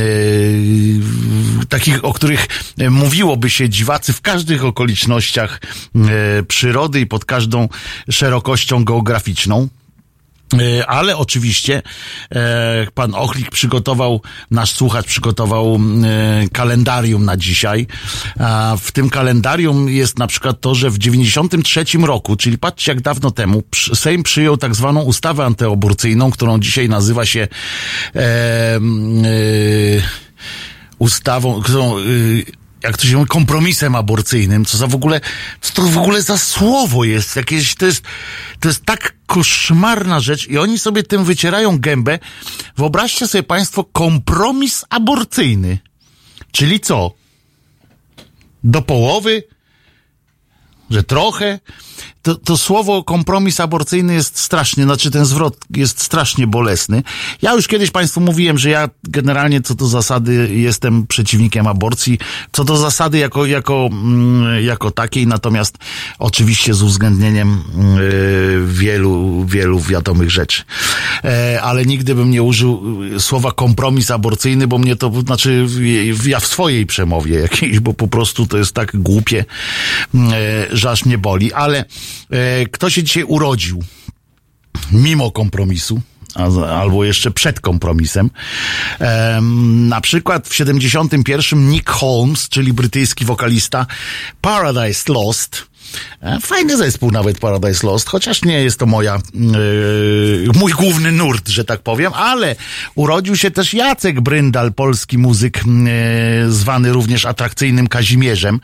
takich, 1.69 2.05
o 2.05 2.13
których 2.13 2.47
e, 2.77 2.89
mówiłoby 2.89 3.49
się 3.49 3.69
dziwacy 3.69 4.13
w 4.13 4.21
każdych 4.21 4.65
okolicznościach 4.65 5.61
e, 5.95 6.43
przyrody 6.43 6.99
i 6.99 7.05
pod 7.05 7.25
każdą 7.25 7.69
szerokością 8.09 8.83
geograficzną. 8.83 9.67
E, 10.59 10.87
Ale 10.87 11.17
oczywiście 11.17 11.81
e, 12.31 12.87
pan 12.93 13.15
Ochlik 13.15 13.51
przygotował, 13.51 14.21
nasz 14.51 14.71
słuchacz 14.71 15.05
przygotował 15.05 15.75
e, 15.75 16.49
kalendarium 16.49 17.25
na 17.25 17.37
dzisiaj. 17.37 17.87
W 18.79 18.91
tym 18.91 19.09
kalendarium 19.09 19.89
jest 19.89 20.19
na 20.19 20.27
przykład 20.27 20.61
to, 20.61 20.75
że 20.75 20.89
w 20.89 20.97
93 20.97 21.85
roku, 21.97 22.35
czyli 22.35 22.57
patrzcie 22.57 22.91
jak 22.91 23.01
dawno 23.01 23.31
temu, 23.31 23.63
Sejm 23.93 24.23
przyjął 24.23 24.57
tak 24.57 24.75
zwaną 24.75 25.01
ustawę 25.01 25.45
antyaborcyjną, 25.45 26.31
którą 26.31 26.59
dzisiaj 26.59 26.89
nazywa 26.89 27.25
się 27.25 27.47
e, 28.15 28.75
m, 28.75 29.23
e, 29.25 29.29
ustawą, 30.99 31.61
którą, 31.61 31.99
y, 31.99 32.45
jak 32.83 32.97
to 32.97 33.07
się 33.07 33.15
mówi, 33.17 33.27
kompromisem 33.27 33.95
aborcyjnym, 33.95 34.65
co 34.65 34.77
za 34.77 34.87
w 34.87 34.95
ogóle, 34.95 35.21
co 35.61 35.73
to 35.73 35.81
w 35.81 35.97
ogóle 35.97 36.21
za 36.21 36.37
słowo 36.37 37.03
jest, 37.03 37.35
jakieś, 37.35 37.75
to 37.75 37.85
jest, 37.85 38.03
to 38.59 38.67
jest 38.67 38.85
tak 38.85 39.15
koszmarna 39.25 40.19
rzecz 40.19 40.47
i 40.47 40.57
oni 40.57 40.79
sobie 40.79 41.03
tym 41.03 41.23
wycierają 41.23 41.79
gębę. 41.79 42.19
Wyobraźcie 42.77 43.27
sobie 43.27 43.43
państwo 43.43 43.83
kompromis 43.83 44.85
aborcyjny. 44.89 45.79
Czyli 46.51 46.79
co? 46.79 47.11
Do 48.63 48.81
połowy? 48.81 49.43
Że 50.89 51.03
trochę? 51.03 51.59
To, 52.23 52.35
to 52.35 52.57
słowo 52.57 53.03
kompromis 53.03 53.59
aborcyjny 53.59 54.13
jest 54.13 54.39
strasznie, 54.39 54.83
znaczy 54.83 55.11
ten 55.11 55.25
zwrot 55.25 55.57
jest 55.75 56.01
strasznie 56.01 56.47
bolesny. 56.47 57.03
Ja 57.41 57.53
już 57.53 57.67
kiedyś 57.67 57.91
Państwu 57.91 58.21
mówiłem, 58.21 58.57
że 58.57 58.69
ja 58.69 58.89
generalnie 59.03 59.61
co 59.61 59.75
do 59.75 59.87
zasady 59.87 60.49
jestem 60.53 61.07
przeciwnikiem 61.07 61.67
aborcji, 61.67 62.19
co 62.51 62.63
do 62.63 62.77
zasady 62.77 63.17
jako, 63.17 63.45
jako, 63.45 63.89
mm, 63.91 64.63
jako 64.63 64.91
takiej, 64.91 65.27
natomiast 65.27 65.77
oczywiście 66.19 66.73
z 66.73 66.81
uwzględnieniem 66.81 67.61
y, 67.99 68.61
wielu, 68.67 69.45
wielu 69.45 69.79
wiadomych 69.79 70.31
rzeczy. 70.31 70.63
E, 71.23 71.59
ale 71.61 71.85
nigdy 71.85 72.15
bym 72.15 72.31
nie 72.31 72.43
użył 72.43 73.03
y, 73.15 73.19
słowa 73.19 73.51
kompromis 73.51 74.11
aborcyjny, 74.11 74.67
bo 74.67 74.77
mnie 74.77 74.95
to, 74.95 75.21
znaczy 75.21 75.65
w- 76.13 76.27
ja 76.27 76.39
w 76.39 76.47
swojej 76.47 76.85
przemowie 76.85 77.39
jakiejś, 77.39 77.79
bo 77.79 77.93
po 77.93 78.07
prostu 78.07 78.45
to 78.47 78.57
jest 78.57 78.73
tak 78.73 78.91
głupie, 79.01 79.45
mm, 80.13 80.33
e, 80.33 80.77
że 80.77 80.91
aż 80.91 81.05
mnie 81.05 81.17
boli, 81.17 81.53
ale 81.53 81.85
kto 82.71 82.89
się 82.89 83.03
dzisiaj 83.03 83.23
urodził 83.23 83.83
mimo 84.91 85.31
kompromisu, 85.31 86.01
albo 86.69 87.03
jeszcze 87.03 87.31
przed 87.31 87.59
kompromisem. 87.59 88.29
Em, 88.99 89.87
na 89.89 90.01
przykład 90.01 90.47
w 90.47 90.55
71 90.55 91.69
Nick 91.69 91.89
Holmes, 91.89 92.49
czyli 92.49 92.73
brytyjski 92.73 93.25
wokalista 93.25 93.85
Paradise 94.41 95.13
Lost. 95.13 95.65
E, 96.21 96.39
Fajny 96.39 96.77
zespół 96.77 97.11
nawet 97.11 97.39
Paradise 97.39 97.87
Lost, 97.87 98.09
chociaż 98.09 98.43
nie 98.43 98.63
jest 98.63 98.79
to 98.79 98.85
moja, 98.85 99.19
yy, 99.33 100.49
mój 100.55 100.71
główny 100.71 101.11
nurt, 101.11 101.49
że 101.49 101.65
tak 101.65 101.81
powiem, 101.81 102.13
ale 102.13 102.55
urodził 102.95 103.35
się 103.35 103.51
też 103.51 103.73
Jacek 103.73 104.21
Bryndal, 104.21 104.73
polski 104.73 105.17
muzyk, 105.17 105.63
yy, 105.65 106.51
zwany 106.51 106.93
również 106.93 107.25
atrakcyjnym 107.25 107.87
Kazimierzem. 107.87 108.59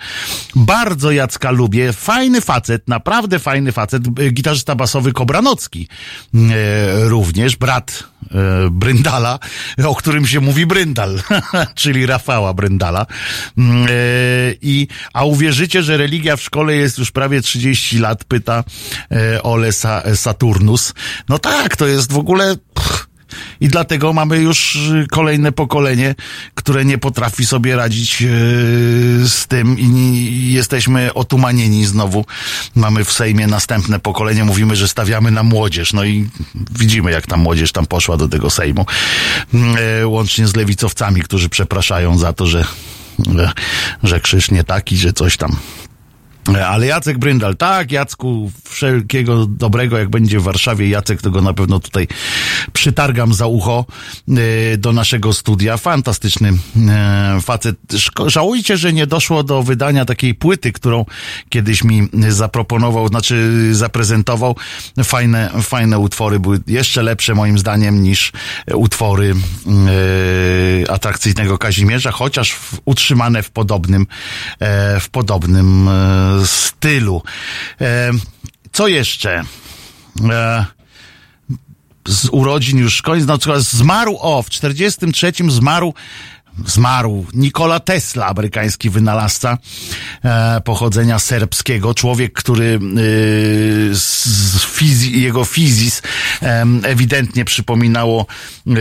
Bardzo 0.56 1.12
Jacka 1.12 1.52
lubię, 1.52 1.94
fajny 1.94 2.42
facet, 2.42 2.88
naprawdę 2.88 3.40
fajny 3.40 3.72
facet, 3.72 4.04
gitarzysta 4.32 4.76
basowy 4.76 5.14
Kobranocki 5.14 5.88
yy, 6.34 6.42
również, 7.10 7.56
brat 7.56 8.09
Bryndala, 8.72 9.40
o 9.84 9.96
którym 9.96 10.28
się 10.28 10.40
mówi 10.40 10.66
Bryndal, 10.66 11.22
czyli 11.76 12.06
Rafała 12.06 12.54
Bryndala. 12.54 13.06
Yy, 13.58 13.66
I, 14.62 14.88
a 15.14 15.26
uwierzycie, 15.26 15.84
że 15.84 15.98
religia 15.98 16.36
w 16.36 16.42
szkole 16.42 16.76
jest 16.76 16.98
już 16.98 17.12
prawie 17.12 17.42
30 17.42 18.00
lat, 18.00 18.24
pyta 18.24 18.64
e, 19.12 19.44
Ole 19.44 19.72
Sa 19.72 20.16
Saturnus. 20.16 20.94
No 21.30 21.40
tak, 21.40 21.76
to 21.76 21.88
jest 21.88 22.12
w 22.12 22.18
ogóle... 22.18 22.56
I 23.62 23.68
dlatego 23.68 24.14
mamy 24.14 24.38
już 24.38 24.76
y, 24.76 25.08
kolejne 25.12 25.52
pokolenie, 25.52 26.16
które 26.56 26.86
nie 26.86 26.98
potrafi 26.98 27.46
sobie 27.46 27.76
radzić 27.76 28.22
yy, 28.22 28.30
z 29.28 29.46
tym 29.48 29.80
i, 29.80 30.54
jesteśmy 30.54 31.14
otumanieni 31.14 31.86
znowu. 31.86 32.26
Mamy 32.76 33.06
w 33.06 33.12
Sejmie 33.12 33.48
następne 33.48 34.00
pokolenie, 34.00 34.44
mówimy, 34.44 34.76
że 34.76 34.88
stawiamy 34.88 35.32
na 35.32 35.44
młodzież. 35.44 35.94
No 35.94 36.04
i 36.04 36.30
widzimy, 36.72 37.12
jak 37.12 37.28
ta 37.28 37.38
młodzież 37.38 37.72
tam 37.72 37.86
poszła 37.86 38.18
do 38.18 38.28
tego 38.28 38.50
Sejmu. 38.50 38.86
Yy, 39.54 40.08
łącznie 40.08 40.48
z 40.48 40.56
lewicowcami, 40.56 41.22
którzy 41.22 41.50
przepraszają 41.50 42.18
za 42.18 42.34
to, 42.34 42.48
że, 42.48 42.66
że 44.04 44.20
krzyż 44.20 44.52
nie 44.52 44.64
taki, 44.64 44.98
że 44.98 45.14
coś 45.14 45.38
tam. 45.38 45.56
Ale 46.68 46.86
Jacek 46.88 47.18
Bryndal, 47.18 47.58
tak, 47.58 47.92
Jacku, 47.92 48.52
wszelkiego 48.70 49.46
dobrego, 49.46 49.98
jak 49.98 50.10
będzie 50.10 50.40
w 50.40 50.44
Warszawie 50.44 50.90
Jacek, 50.90 51.22
to 51.22 51.32
go 51.32 51.42
na 51.42 51.54
pewno 51.54 51.80
tutaj 51.80 52.08
przytargam 52.74 53.34
za 53.34 53.48
ucho 53.48 53.86
e, 54.74 54.78
do 54.78 54.94
naszego 54.94 55.34
studia. 55.34 55.78
Fantastyczny 55.78 56.54
e, 56.90 57.40
facet. 57.42 57.76
Szko- 57.94 58.30
Żałujcie, 58.30 58.78
że 58.78 58.94
nie 58.94 59.08
doszło 59.08 59.44
do 59.44 59.64
wydania 59.64 60.06
takiej 60.06 60.36
płyty, 60.36 60.72
którą 60.72 61.06
kiedyś 61.50 61.84
mi 61.84 62.08
zaproponował, 62.30 63.08
znaczy 63.08 63.70
zaprezentował. 63.76 64.56
Fajne, 65.04 65.52
fajne 65.62 66.00
utwory 66.00 66.40
były 66.40 66.60
jeszcze 66.68 67.04
lepsze 67.04 67.36
moim 67.36 67.60
zdaniem 67.60 68.04
niż 68.04 68.32
utwory 68.74 69.36
e, 70.86 70.92
atrakcyjnego 70.92 71.58
Kazimierza, 71.58 72.12
chociaż 72.12 72.52
w, 72.52 72.80
utrzymane 72.86 73.44
w 73.44 73.50
podobnym, 73.50 74.08
e, 74.60 75.00
w 75.00 75.10
podobnym 75.10 75.88
e, 75.88 76.39
stylu. 76.48 77.24
Co 78.72 78.88
jeszcze? 78.88 79.44
E, 80.30 80.66
z 82.08 82.30
urodzin 82.32 82.78
już 82.78 83.02
koniec, 83.02 83.26
na 83.26 83.38
przykład 83.38 83.62
zmarł, 83.62 84.18
o, 84.20 84.44
w 84.44 84.50
43 84.50 85.34
zmarł 85.50 85.94
zmarł 86.66 87.26
Nikola 87.34 87.80
Tesla, 87.80 88.26
amerykański 88.28 88.90
wynalazca 88.90 89.58
e, 90.24 90.62
pochodzenia 90.62 91.20
serbskiego. 91.20 91.94
Człowiek, 91.94 92.34
który 92.34 92.66
e, 92.66 92.80
z 93.96 94.66
fizi- 94.78 95.18
jego 95.18 95.46
fizis 95.46 96.02
e, 96.42 96.66
ewidentnie 96.84 97.46
przypominało 97.46 98.26
e, 98.68 98.72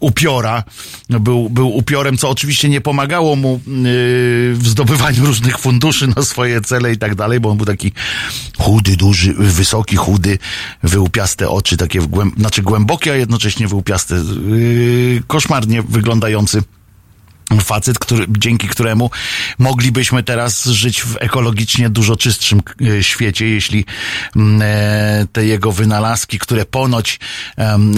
upiora. 0.00 0.64
Był, 1.08 1.50
był 1.50 1.76
upiorem, 1.76 2.16
co 2.16 2.30
oczywiście 2.30 2.68
nie 2.68 2.80
pomagało 2.80 3.36
mu 3.36 3.54
e, 3.54 3.60
w 4.54 4.60
zdobywaniu 4.62 5.26
różnych 5.26 5.58
funduszy 5.58 6.06
na 6.16 6.22
swoje 6.22 6.60
cele 6.60 6.92
i 6.92 6.98
tak 6.98 7.14
dalej, 7.14 7.40
bo 7.40 7.50
on 7.50 7.56
był 7.56 7.66
taki 7.66 7.92
chudy, 8.58 8.96
duży, 8.96 9.34
wysoki, 9.34 9.96
chudy, 9.96 10.38
wyłupiaste 10.82 11.48
oczy, 11.50 11.76
takie 11.76 12.00
w 12.00 12.08
głęb- 12.08 12.36
znaczy 12.38 12.62
głębokie, 12.62 13.12
a 13.12 13.16
jednocześnie 13.16 13.68
wyłupiaste. 13.68 14.14
Koszmarnie 15.26 15.82
wyglądający 16.20 16.62
facet, 17.58 17.98
który, 17.98 18.26
dzięki 18.38 18.68
któremu 18.68 19.10
moglibyśmy 19.58 20.22
teraz 20.22 20.64
żyć 20.64 21.02
w 21.02 21.16
ekologicznie 21.20 21.90
dużo 21.90 22.16
czystszym 22.16 22.62
e, 22.98 23.02
świecie, 23.02 23.46
jeśli 23.46 23.84
mm, 24.36 24.62
e, 24.62 25.26
te 25.32 25.44
jego 25.46 25.72
wynalazki, 25.72 26.38
które 26.38 26.64
ponoć 26.64 27.20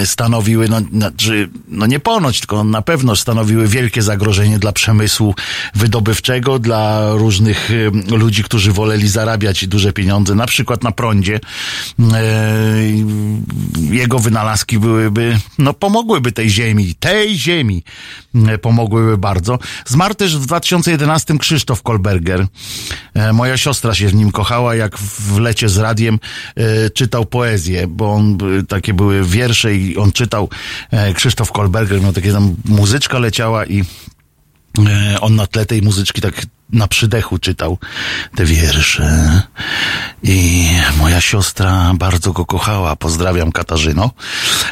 stanowiły, 0.04 0.68
no, 0.68 0.80
znaczy, 0.92 1.50
no 1.68 1.86
nie 1.86 2.00
ponoć, 2.00 2.40
tylko 2.40 2.64
na 2.64 2.82
pewno 2.82 3.16
stanowiły 3.16 3.68
wielkie 3.68 4.02
zagrożenie 4.02 4.58
dla 4.58 4.72
przemysłu 4.72 5.34
wydobywczego, 5.74 6.58
dla 6.58 7.12
różnych 7.12 7.70
ludzi, 8.10 8.44
którzy 8.44 8.72
woleli 8.72 9.08
zarabiać 9.08 9.66
duże 9.66 9.92
pieniądze, 9.92 10.34
na 10.34 10.46
przykład 10.46 10.82
na 10.82 10.92
prądzie. 10.92 11.40
E, 12.12 12.22
jego 13.90 14.18
wynalazki 14.18 14.78
byłyby, 14.78 15.38
no 15.58 15.72
pomogłyby 15.74 16.32
tej 16.32 16.50
ziemi, 16.50 16.94
tej 16.94 17.38
ziemi 17.38 17.82
e, 18.48 18.58
pomogłyby 18.58 19.18
bardzo. 19.18 19.58
Zmarł 19.86 20.14
też 20.14 20.36
w 20.36 20.46
2011 20.46 21.38
Krzysztof 21.38 21.82
Kolberger. 21.82 22.46
E, 23.14 23.32
Moja 23.32 23.56
siostra 23.56 23.94
się 23.94 24.08
w 24.08 24.14
nim 24.14 24.32
kochała, 24.32 24.74
jak 24.74 24.98
w 24.98 25.38
lecie 25.38 25.68
z 25.68 25.78
radiem 25.78 26.18
e, 26.56 26.90
czytał 26.90 27.24
poezję, 27.24 27.86
bo 27.86 28.12
on, 28.12 28.38
takie 28.68 28.94
były 28.94 29.24
wiersze 29.24 29.74
i 29.74 29.96
on 29.96 30.12
czytał, 30.12 30.48
Krzysztof 31.14 31.52
Kolberger 31.52 32.02
miał 32.02 32.12
takie 32.12 32.32
tam, 32.32 32.54
muzyczka 32.64 33.18
leciała 33.18 33.66
i 33.66 33.84
on 35.20 35.36
na 35.36 35.46
tle 35.46 35.66
tej 35.66 35.82
muzyczki 35.82 36.20
tak 36.20 36.46
na 36.72 36.88
przydechu 36.88 37.38
czytał 37.38 37.78
te 38.34 38.44
wiersze. 38.44 39.42
I 40.22 40.68
moja 40.98 41.20
siostra 41.20 41.94
bardzo 41.94 42.32
go 42.32 42.46
kochała. 42.46 42.96
Pozdrawiam 42.96 43.52
Katarzyno. 43.52 44.10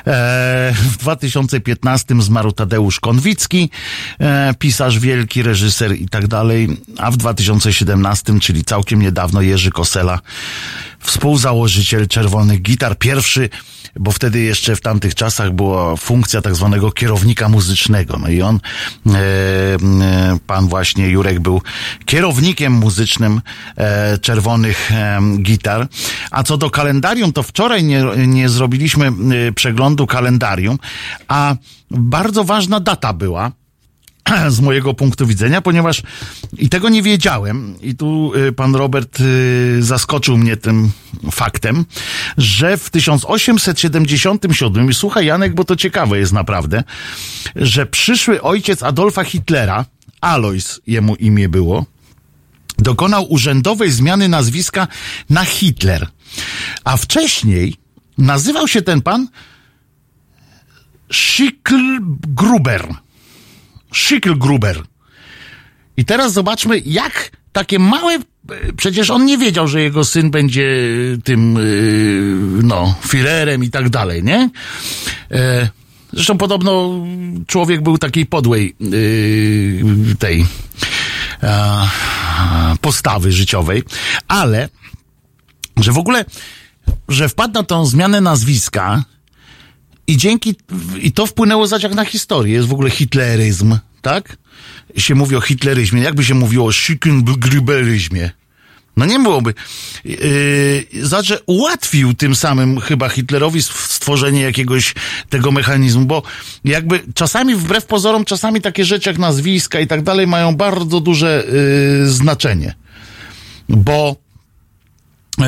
E, 0.07 0.73
w 0.75 0.97
2015 0.97 2.23
zmarł 2.23 2.53
Tadeusz 2.53 3.01
Konwicki, 3.01 3.71
e, 4.21 4.55
pisarz 4.59 4.99
wielki, 4.99 5.43
reżyser 5.43 5.97
i 5.97 6.09
tak 6.09 6.29
dalej. 6.29 6.69
A 6.99 7.11
w 7.11 7.17
2017, 7.17 8.41
czyli 8.41 8.65
całkiem 8.65 9.03
niedawno, 9.03 9.43
Jerzy 9.43 9.71
Kosela, 9.71 10.19
współzałożyciel 11.01 12.09
Czerwonych 12.09 12.63
Gitar, 12.63 12.99
pierwszy 12.99 13.49
bo 13.97 14.13
wtedy 14.13 14.41
jeszcze 14.41 14.77
w 14.77 14.81
tamtych 14.81 15.15
czasach 15.15 15.53
była 15.53 15.97
funkcja 15.97 16.43
tak 16.43 16.55
zwanego 16.55 16.93
kierownika 16.93 17.49
muzycznego. 17.49 18.19
No 18.19 18.29
i 18.29 18.43
on, 18.43 18.61
e, 19.07 19.19
e, 19.19 20.39
pan 20.47 20.69
właśnie 20.69 21.09
Jurek 21.09 21.41
był 21.41 21.63
kierownikiem 22.05 22.73
muzycznym 22.73 23.41
e, 23.77 24.19
czerwonych 24.19 24.93
e, 24.93 25.21
gitar. 25.43 25.89
A 26.31 26.43
co 26.43 26.57
do 26.57 26.71
kalendarium, 26.71 27.33
to 27.33 27.43
wczoraj 27.43 27.85
nie, 27.85 28.05
nie 28.27 28.49
zrobiliśmy 28.49 29.07
e, 29.07 29.53
przeglądu 29.53 30.07
kalendarium, 30.07 30.79
a 31.29 31.55
bardzo 31.91 32.45
ważna 32.45 32.81
data 32.81 33.13
była 33.13 33.53
z 34.49 34.61
mojego 34.61 34.95
punktu 34.95 35.27
widzenia, 35.27 35.61
ponieważ 35.61 36.03
i 36.59 36.69
tego 36.69 36.89
nie 36.89 37.03
wiedziałem, 37.03 37.75
i 37.83 37.95
tu 37.95 38.33
y, 38.35 38.53
pan 38.53 38.75
Robert 38.75 39.21
y, 39.21 39.79
zaskoczył 39.81 40.39
mnie 40.39 40.57
tym 40.57 40.91
faktem, 41.31 41.85
że 42.39 42.77
w 42.77 42.91
1877, 42.91 44.91
i 44.91 44.95
słuchaj 44.95 45.27
Janek, 45.27 45.55
bo 45.55 45.65
to 45.65 45.77
ciekawe 45.77 46.19
jest 46.19 46.33
naprawdę, 46.33 46.85
że 47.57 47.87
przyszły 47.87 48.43
ojciec 48.43 48.83
Adolfa 48.83 49.25
Hitlera, 49.25 49.85
Alois 50.21 50.81
jemu 50.87 51.15
imię 51.15 51.49
było, 51.49 51.87
dokonał 52.79 53.33
urzędowej 53.33 53.91
zmiany 53.91 54.29
nazwiska 54.29 54.89
na 55.31 55.45
Hitler. 55.45 56.07
A 56.85 56.97
wcześniej 56.97 57.77
nazywał 58.19 58.69
się 58.69 58.83
ten 58.83 59.03
pan 59.03 59.29
Schicklgruber. 61.13 62.95
Schicklgruber. 63.95 64.83
I 65.97 66.05
teraz 66.05 66.33
zobaczmy, 66.33 66.79
jak 66.79 67.31
takie 67.53 67.79
małe. 67.79 68.19
Przecież 68.77 69.11
on 69.11 69.25
nie 69.25 69.39
wiedział, 69.39 69.69
że 69.69 69.83
jego 69.83 70.05
syn 70.05 70.31
będzie 70.31 70.69
tym, 71.25 71.55
yy, 71.55 72.63
no, 72.63 72.95
Führerem 73.03 73.65
i 73.65 73.71
tak 73.71 73.91
dalej, 73.91 74.23
nie? 74.23 74.51
E, 75.31 75.69
Zresztą 76.13 76.39
podobno 76.39 77.05
człowiek 77.47 77.83
był 77.83 77.99
takiej 77.99 78.27
podłej 78.27 78.77
yy, 78.81 80.17
tej 80.19 80.47
postawy 82.81 83.33
życiowej, 83.33 83.83
ale 84.29 84.69
że 85.77 85.93
w 85.93 85.99
ogóle, 85.99 86.25
że 87.09 87.29
wpadł 87.29 87.55
na 87.55 87.63
tą 87.63 87.87
zmianę 87.87 88.21
nazwiska, 88.21 89.05
i 90.11 90.17
dzięki, 90.17 90.55
i 91.01 91.13
to 91.13 91.27
wpłynęło 91.27 91.67
zaciak 91.67 91.95
na 91.95 92.05
historię. 92.05 92.55
Jest 92.55 92.69
w 92.69 92.73
ogóle 92.73 92.91
hitleryzm, 92.91 93.79
tak? 94.03 94.37
Się 94.97 95.15
mówi 95.15 95.37
o 95.37 95.41
hitleryzmie. 95.41 96.03
Jakby 96.03 96.25
się 96.25 96.35
mówiło 96.35 96.67
o 96.67 96.73
Schicklgruberyzmie? 96.73 98.31
No 98.97 99.07
nie 99.07 99.19
byłoby. 99.19 99.55
Yy, 100.05 101.07
znaczy, 101.07 101.39
ułatwił 101.47 102.15
tym 102.15 102.35
samym 102.35 102.81
chyba 102.81 103.09
Hitlerowi 103.09 103.63
stworzenie 103.63 104.41
jakiegoś 104.41 104.95
tego 105.29 105.53
mechanizmu, 105.53 106.07
bo 106.07 106.23
jakby 106.65 107.01
czasami, 107.15 107.55
wbrew 107.55 107.87
pozorom, 107.87 108.25
czasami 108.25 108.61
takie 108.61 108.85
rzeczy 108.85 109.11
jak 109.11 109.19
nazwiska 109.19 109.81
i 109.81 109.87
tak 109.87 110.03
dalej 110.03 110.27
mają 110.27 110.57
bardzo 110.57 111.01
duże 111.01 111.45
yy, 112.01 112.11
znaczenie. 112.11 112.75
Bo 113.69 114.17
yy, 115.39 115.47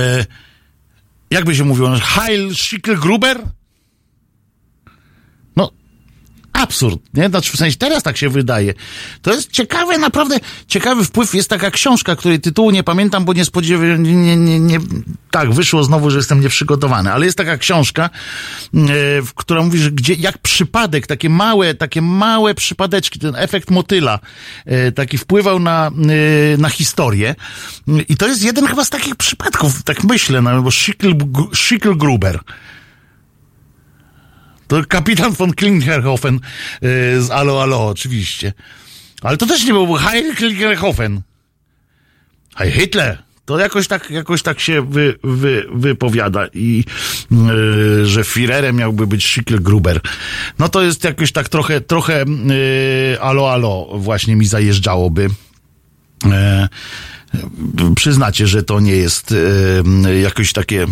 jakby 1.31 1.57
się 1.57 1.65
mówiło, 1.65 1.91
Heil 2.03 2.55
Schicklgruber? 2.55 3.41
Absurd, 6.53 7.01
nie? 7.15 7.29
Znaczy 7.29 7.53
w 7.53 7.57
sensie 7.57 7.77
teraz 7.77 8.03
tak 8.03 8.17
się 8.17 8.29
wydaje. 8.29 8.75
To 9.23 9.33
jest 9.33 9.51
ciekawe, 9.51 9.99
naprawdę 9.99 10.41
ciekawy 10.69 11.05
wpływ. 11.05 11.35
Jest 11.35 11.49
taka 11.49 11.71
książka, 11.71 12.17
której 12.17 12.41
tytułu 12.41 12.71
nie 12.71 12.83
pamiętam, 12.83 13.25
bo 13.25 13.33
nie 13.33 13.45
spodziewałem, 13.45 14.03
nie, 14.03 14.37
nie, 14.37 14.61
nie, 14.61 14.79
tak, 15.31 15.53
wyszło 15.53 15.85
znowu, 15.85 16.11
że 16.11 16.17
jestem 16.17 16.41
nieprzygotowany, 16.41 17.13
ale 17.13 17.27
jest 17.27 17.39
taka 17.39 17.59
książka, 17.59 18.11
e, 18.75 18.79
która 19.35 19.63
mówi, 19.63 19.79
że 19.79 19.91
gdzie, 19.91 20.15
jak 20.15 20.39
przypadek, 20.39 21.07
takie 21.07 21.31
małe, 21.31 21.75
takie 21.75 22.03
małe 22.03 22.55
przypadeczki, 22.55 23.19
ten 23.19 23.37
efekt 23.37 23.71
motyla, 23.71 24.19
e, 24.67 24.93
taki 24.93 25.19
wpływał 25.19 25.59
na, 25.59 25.91
e, 26.55 26.57
na 26.57 26.69
historię. 26.69 27.35
I 28.09 28.17
to 28.17 28.29
jest 28.29 28.45
jeden 28.45 28.67
chyba 28.67 28.85
z 28.85 28.91
takich 28.91 29.17
przypadków, 29.17 29.83
tak 29.83 30.05
myślę, 30.05 30.43
no, 30.43 30.63
bo 30.63 30.71
Schicklgruber. 31.55 32.41
To 34.73 34.81
kapitan 34.89 35.33
von 35.33 35.53
Klingerhofen 35.53 36.41
yy, 36.83 37.23
z 37.23 37.31
Alo 37.31 37.63
Alo, 37.63 37.87
oczywiście. 37.87 38.53
Ale 39.23 39.37
to 39.37 39.47
też 39.47 39.65
nie 39.65 39.73
był 39.73 39.95
Heil 39.95 40.35
Klingerhofen. 40.35 41.21
Heil 42.57 42.73
Hitler. 42.73 43.23
To 43.45 43.59
jakoś 43.59 43.89
tak, 43.89 44.11
jakoś 44.11 44.43
tak 44.43 44.61
się 44.61 44.83
wy, 44.83 45.19
wy, 45.25 45.67
wypowiada 45.75 46.47
i 46.55 46.85
yy, 47.31 48.07
że 48.07 48.23
Führerem 48.23 48.75
miałby 48.75 49.07
być 49.07 49.27
Schicklgruber. 49.27 50.01
No 50.59 50.69
to 50.69 50.83
jest 50.83 51.05
jakoś 51.05 51.33
tak 51.33 51.49
trochę, 51.49 51.81
trochę 51.81 52.25
yy, 52.29 53.21
alo 53.21 53.53
alo 53.53 53.89
właśnie 53.95 54.37
mi 54.37 54.47
zajeżdżałoby. 54.47 55.29
Yy, 56.25 57.95
przyznacie, 57.95 58.47
że 58.47 58.63
to 58.63 58.81
nie 58.81 58.97
jest 58.97 59.35
yy, 60.05 60.21
jakoś 60.21 60.53
takie 60.53 60.87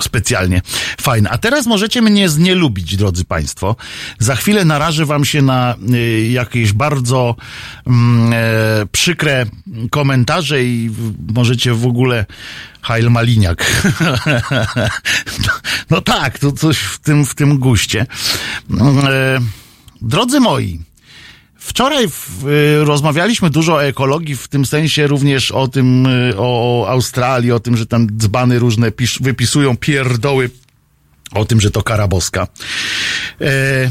specjalnie 0.00 0.62
fajne. 1.00 1.30
A 1.30 1.38
teraz 1.38 1.66
możecie 1.66 2.02
mnie 2.02 2.28
znielubić, 2.28 2.96
drodzy 2.96 3.24
Państwo. 3.24 3.76
Za 4.18 4.36
chwilę 4.36 4.64
narażę 4.64 5.06
Wam 5.06 5.24
się 5.24 5.42
na 5.42 5.74
y, 5.94 6.28
jakieś 6.28 6.72
bardzo 6.72 7.36
mm, 7.86 8.32
e, 8.32 8.36
przykre 8.92 9.46
komentarze 9.90 10.64
i 10.64 10.90
możecie 11.34 11.74
w 11.74 11.86
ogóle 11.86 12.26
Heil 12.82 13.10
Maliniak. 13.10 13.82
no, 15.90 16.00
tak, 16.00 16.38
to 16.38 16.52
coś 16.52 16.78
w 16.78 16.98
tym, 16.98 17.26
w 17.26 17.34
tym 17.34 17.58
guście. 17.58 18.06
E, 19.08 19.38
drodzy 20.02 20.40
moi, 20.40 20.80
Wczoraj 21.64 22.08
w, 22.08 22.46
y, 22.46 22.84
rozmawialiśmy 22.84 23.50
dużo 23.50 23.74
o 23.74 23.84
ekologii, 23.84 24.36
w 24.36 24.48
tym 24.48 24.66
sensie 24.66 25.06
również 25.06 25.50
o 25.50 25.68
tym, 25.68 26.06
y, 26.06 26.34
o, 26.36 26.86
Australii, 26.88 27.52
o 27.52 27.60
tym, 27.60 27.76
że 27.76 27.86
tam 27.86 28.06
dzbany 28.16 28.58
różne 28.58 28.92
wypisują 29.20 29.76
pierdoły, 29.76 30.50
o 31.34 31.44
tym, 31.44 31.60
że 31.60 31.70
to 31.70 31.82
kara 31.82 32.08
boska. 32.08 32.48
E, 33.40 33.90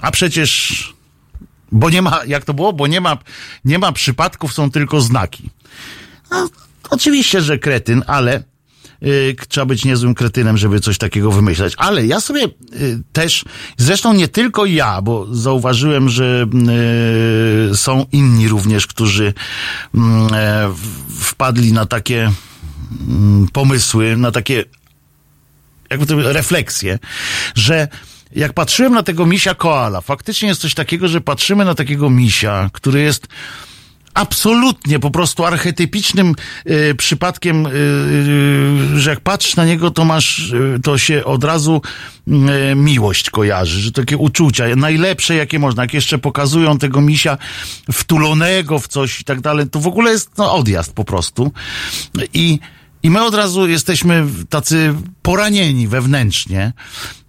a 0.00 0.10
przecież 0.10 0.94
Bo 1.74 1.90
nie 1.90 2.02
ma, 2.02 2.20
jak 2.26 2.44
to 2.44 2.54
było? 2.54 2.72
Bo 2.72 2.86
nie 2.86 3.00
ma, 3.00 3.18
nie 3.64 3.78
ma 3.78 3.92
przypadków, 3.92 4.54
są 4.54 4.70
tylko 4.70 5.00
znaki. 5.00 5.50
No, 6.30 6.48
oczywiście, 6.90 7.40
że 7.40 7.58
kretyn, 7.58 8.02
ale 8.06 8.42
trzeba 9.48 9.66
być 9.66 9.84
niezłym 9.84 10.14
kretynem, 10.14 10.56
żeby 10.56 10.80
coś 10.80 10.98
takiego 10.98 11.30
wymyśleć. 11.30 11.74
Ale 11.76 12.06
ja 12.06 12.20
sobie 12.20 12.44
y, 12.44 13.00
też, 13.12 13.44
zresztą 13.76 14.12
nie 14.12 14.28
tylko 14.28 14.66
ja, 14.66 15.02
bo 15.02 15.26
zauważyłem, 15.34 16.08
że 16.08 16.46
y, 17.72 17.76
są 17.76 18.06
inni 18.12 18.48
również, 18.48 18.86
którzy 18.86 19.34
mm, 19.94 20.34
e, 20.34 20.74
wpadli 21.20 21.72
na 21.72 21.86
takie 21.86 22.32
mm, 23.08 23.48
pomysły, 23.52 24.16
na 24.16 24.30
takie 24.30 24.64
jakby 25.90 26.06
to 26.06 26.32
refleksję, 26.32 26.98
że 27.54 27.88
jak 28.36 28.52
patrzyłem 28.52 28.94
na 28.94 29.02
tego 29.02 29.26
misia 29.26 29.54
koala, 29.54 30.00
faktycznie 30.00 30.48
jest 30.48 30.60
coś 30.60 30.74
takiego, 30.74 31.08
że 31.08 31.20
patrzymy 31.20 31.64
na 31.64 31.74
takiego 31.74 32.10
misia, 32.10 32.70
który 32.72 33.00
jest 33.00 33.26
absolutnie 34.14 34.98
po 34.98 35.10
prostu 35.10 35.44
archetypicznym 35.44 36.34
y, 36.70 36.94
przypadkiem, 36.94 37.66
y, 37.66 37.70
y, 37.70 39.00
że 39.00 39.10
jak 39.10 39.20
patrzysz 39.20 39.56
na 39.56 39.64
niego, 39.64 39.90
to 39.90 40.04
masz, 40.04 40.52
y, 40.52 40.80
to 40.82 40.98
się 40.98 41.24
od 41.24 41.44
razu 41.44 41.82
y, 42.28 42.74
miłość 42.74 43.30
kojarzy, 43.30 43.80
że 43.80 43.92
takie 43.92 44.16
uczucia, 44.16 44.76
najlepsze 44.76 45.34
jakie 45.34 45.58
można, 45.58 45.82
jak 45.82 45.94
jeszcze 45.94 46.18
pokazują 46.18 46.78
tego 46.78 47.00
misia 47.00 47.38
wtulonego 47.92 48.78
w 48.78 48.88
coś 48.88 49.20
i 49.20 49.24
tak 49.24 49.40
dalej, 49.40 49.66
to 49.70 49.80
w 49.80 49.86
ogóle 49.86 50.10
jest 50.10 50.30
no, 50.38 50.54
odjazd 50.54 50.92
po 50.92 51.04
prostu. 51.04 51.52
I 52.34 52.58
i 53.04 53.10
my 53.10 53.22
od 53.22 53.34
razu 53.34 53.68
jesteśmy 53.68 54.26
tacy 54.48 54.94
poranieni 55.22 55.88
wewnętrznie. 55.88 56.72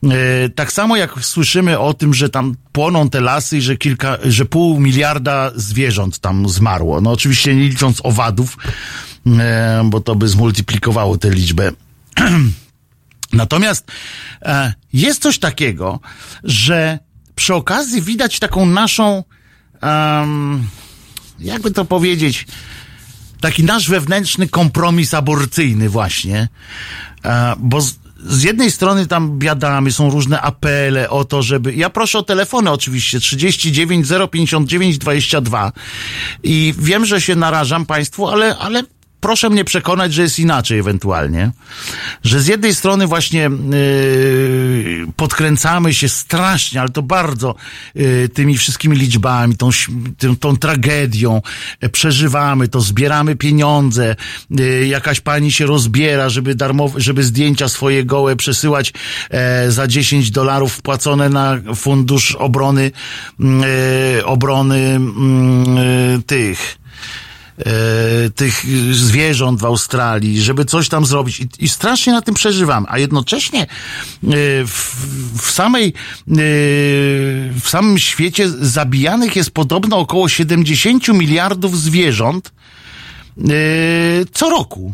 E, 0.04 0.50
Tak 0.50 0.72
samo 0.72 0.96
jak 0.96 1.26
słyszymy 1.26 1.80
o 1.80 1.94
tym, 1.94 2.14
że 2.14 2.30
tam 2.30 2.56
płoną 2.72 3.10
te 3.10 3.22
lasy 3.22 3.58
i 3.58 3.62
że 3.62 3.78
kilka, 3.78 4.18
że 4.24 4.46
pół 4.46 4.80
miliarda 4.80 5.52
zwierząt 5.56 6.20
tam 6.20 6.50
zmarło. 6.50 7.02
No 7.02 7.12
oczywiście 7.12 7.56
nie 7.56 7.64
licząc 7.70 8.02
owadów, 8.04 8.58
e, 9.28 9.82
bo 9.86 10.02
to 10.02 10.16
by 10.16 10.28
zmultiplikowało 10.28 11.18
tę 11.18 11.30
liczbę. 11.30 11.72
Natomiast 13.34 13.92
e, 14.42 14.74
jest 14.94 15.22
coś 15.22 15.40
takiego, 15.40 16.00
że 16.44 17.00
przy 17.36 17.54
okazji 17.56 18.02
widać 18.02 18.40
taką 18.40 18.66
naszą, 18.66 19.24
jakby 21.40 21.72
to 21.72 21.86
powiedzieć, 21.86 22.48
taki 23.42 23.64
nasz 23.64 23.90
wewnętrzny 23.90 24.48
kompromis 24.48 25.14
aborcyjny 25.14 25.90
właśnie, 25.90 26.48
E, 27.26 27.56
bo 27.60 27.82
z, 27.82 27.94
z 28.26 28.44
jednej 28.44 28.72
strony 28.72 29.08
tam 29.08 29.40
biadamy, 29.40 29.92
są 29.92 30.10
różne 30.10 30.42
apele 30.42 31.10
o 31.10 31.26
to, 31.26 31.42
żeby... 31.42 31.74
Ja 31.74 31.90
proszę 31.90 32.20
o 32.20 32.24
telefony 32.24 32.72
oczywiście, 32.72 33.20
39 33.20 34.08
059 34.32 34.98
22 34.98 35.72
i 36.44 36.74
wiem, 36.78 37.06
że 37.06 37.22
się 37.22 37.36
narażam 37.36 37.86
Państwu, 37.86 38.28
ale, 38.28 38.58
ale 38.58 38.84
proszę 39.22 39.50
mnie 39.50 39.66
przekonać, 39.66 40.14
że 40.14 40.22
jest 40.22 40.40
inaczej 40.40 40.80
ewentualnie. 40.80 41.52
Że 42.24 42.42
z 42.42 42.48
jednej 42.48 42.76
strony 42.76 43.08
właśnie 43.08 43.50
yy, 43.72 45.08
podkręcamy 45.16 45.94
się 45.94 46.10
strasznie, 46.10 46.82
ale 46.82 46.90
to 46.90 47.02
bardzo 47.02 47.56
yy, 47.96 48.30
tymi 48.30 48.58
wszystkimi 48.58 48.98
liczbami, 48.98 49.58
tą, 49.58 49.70
tą, 50.40 50.58
tragedią, 50.58 51.42
e, 51.80 51.90
przeżywamy 51.90 52.68
to, 52.68 52.82
zbieramy 52.82 53.36
pieniądze, 53.36 54.16
yy, 54.50 54.88
jakaś 54.88 55.20
pani 55.20 55.52
się 55.52 55.66
rozbiera, 55.66 56.30
żeby 56.30 56.56
darmowe, 56.56 57.02
żeby 57.02 57.24
zdjęcia 57.24 57.70
swoje 57.70 58.06
gołe 58.06 58.36
przesyłać 58.36 58.94
za 59.68 59.88
10 59.88 60.32
dolarów 60.32 60.74
wpłacone 60.74 61.30
na 61.30 61.58
fundusz 61.76 62.36
obrony, 62.36 62.92
yy, 63.40 64.26
obrony 64.26 65.00
yy, 66.16 66.22
tych 66.22 66.85
tych 68.36 68.66
zwierząt 68.92 69.60
w 69.60 69.66
Australii, 69.66 70.42
żeby 70.42 70.66
coś 70.66 70.90
tam 70.90 71.06
zrobić 71.06 71.40
i, 71.40 71.48
i 71.60 71.70
strasznie 71.70 72.14
na 72.14 72.22
tym 72.22 72.36
przeżywam, 72.36 72.86
a 72.90 73.00
jednocześnie 73.00 73.62
e, 73.62 73.68
w, 74.66 74.96
w 75.42 75.52
samej 75.52 75.88
e, 75.88 75.94
w 77.60 77.64
samym 77.66 78.00
świecie 78.00 78.50
zabijanych 78.50 79.36
jest 79.36 79.52
podobno 79.52 79.98
około 79.98 80.30
70 80.30 81.08
miliardów 81.08 81.80
zwierząt 81.80 82.52
e, 83.38 83.44
co 84.32 84.50
roku. 84.50 84.94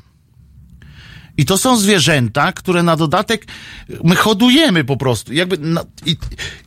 I 1.37 1.45
to 1.45 1.57
są 1.57 1.77
zwierzęta, 1.77 2.51
które 2.51 2.83
na 2.83 2.95
dodatek 2.95 3.47
my 4.03 4.15
hodujemy 4.15 4.83
po 4.83 4.97
prostu. 4.97 5.33
Jakby 5.33 5.57
na, 5.57 5.83
i, 6.05 6.17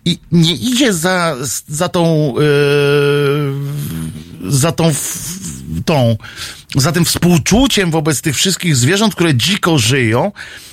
i 0.05 0.19
nie 0.33 0.55
idzie 0.55 0.93
za, 0.93 1.37
za 1.69 1.89
tą 1.89 2.35
yy, 2.39 2.45
za 4.49 4.73
tą 4.73 4.95
tą 5.85 6.17
za 6.77 6.93
tym 6.93 7.05
współczuciem 7.05 7.91
wobec 7.91 8.21
tych 8.21 8.37
wszystkich 8.37 8.77
zwierząt, 8.77 9.15
które 9.15 9.35
dziko 9.35 9.79
żyją. 9.79 10.33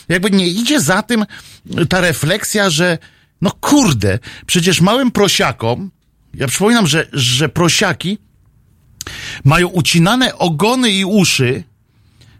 Jakby 0.09 0.31
nie 0.31 0.47
idzie 0.47 0.81
za 0.81 1.03
tym 1.03 1.25
ta 1.89 2.01
refleksja, 2.01 2.69
że 2.69 2.97
no 3.41 3.51
kurde, 3.61 4.19
przecież 4.45 4.81
małym 4.81 5.11
prosiakom, 5.11 5.91
ja 6.33 6.47
przypominam, 6.47 6.87
że, 6.87 7.07
że 7.13 7.49
prosiaki 7.49 8.17
mają 9.43 9.67
ucinane 9.67 10.37
ogony 10.37 10.91
i 10.91 11.05
uszy. 11.05 11.63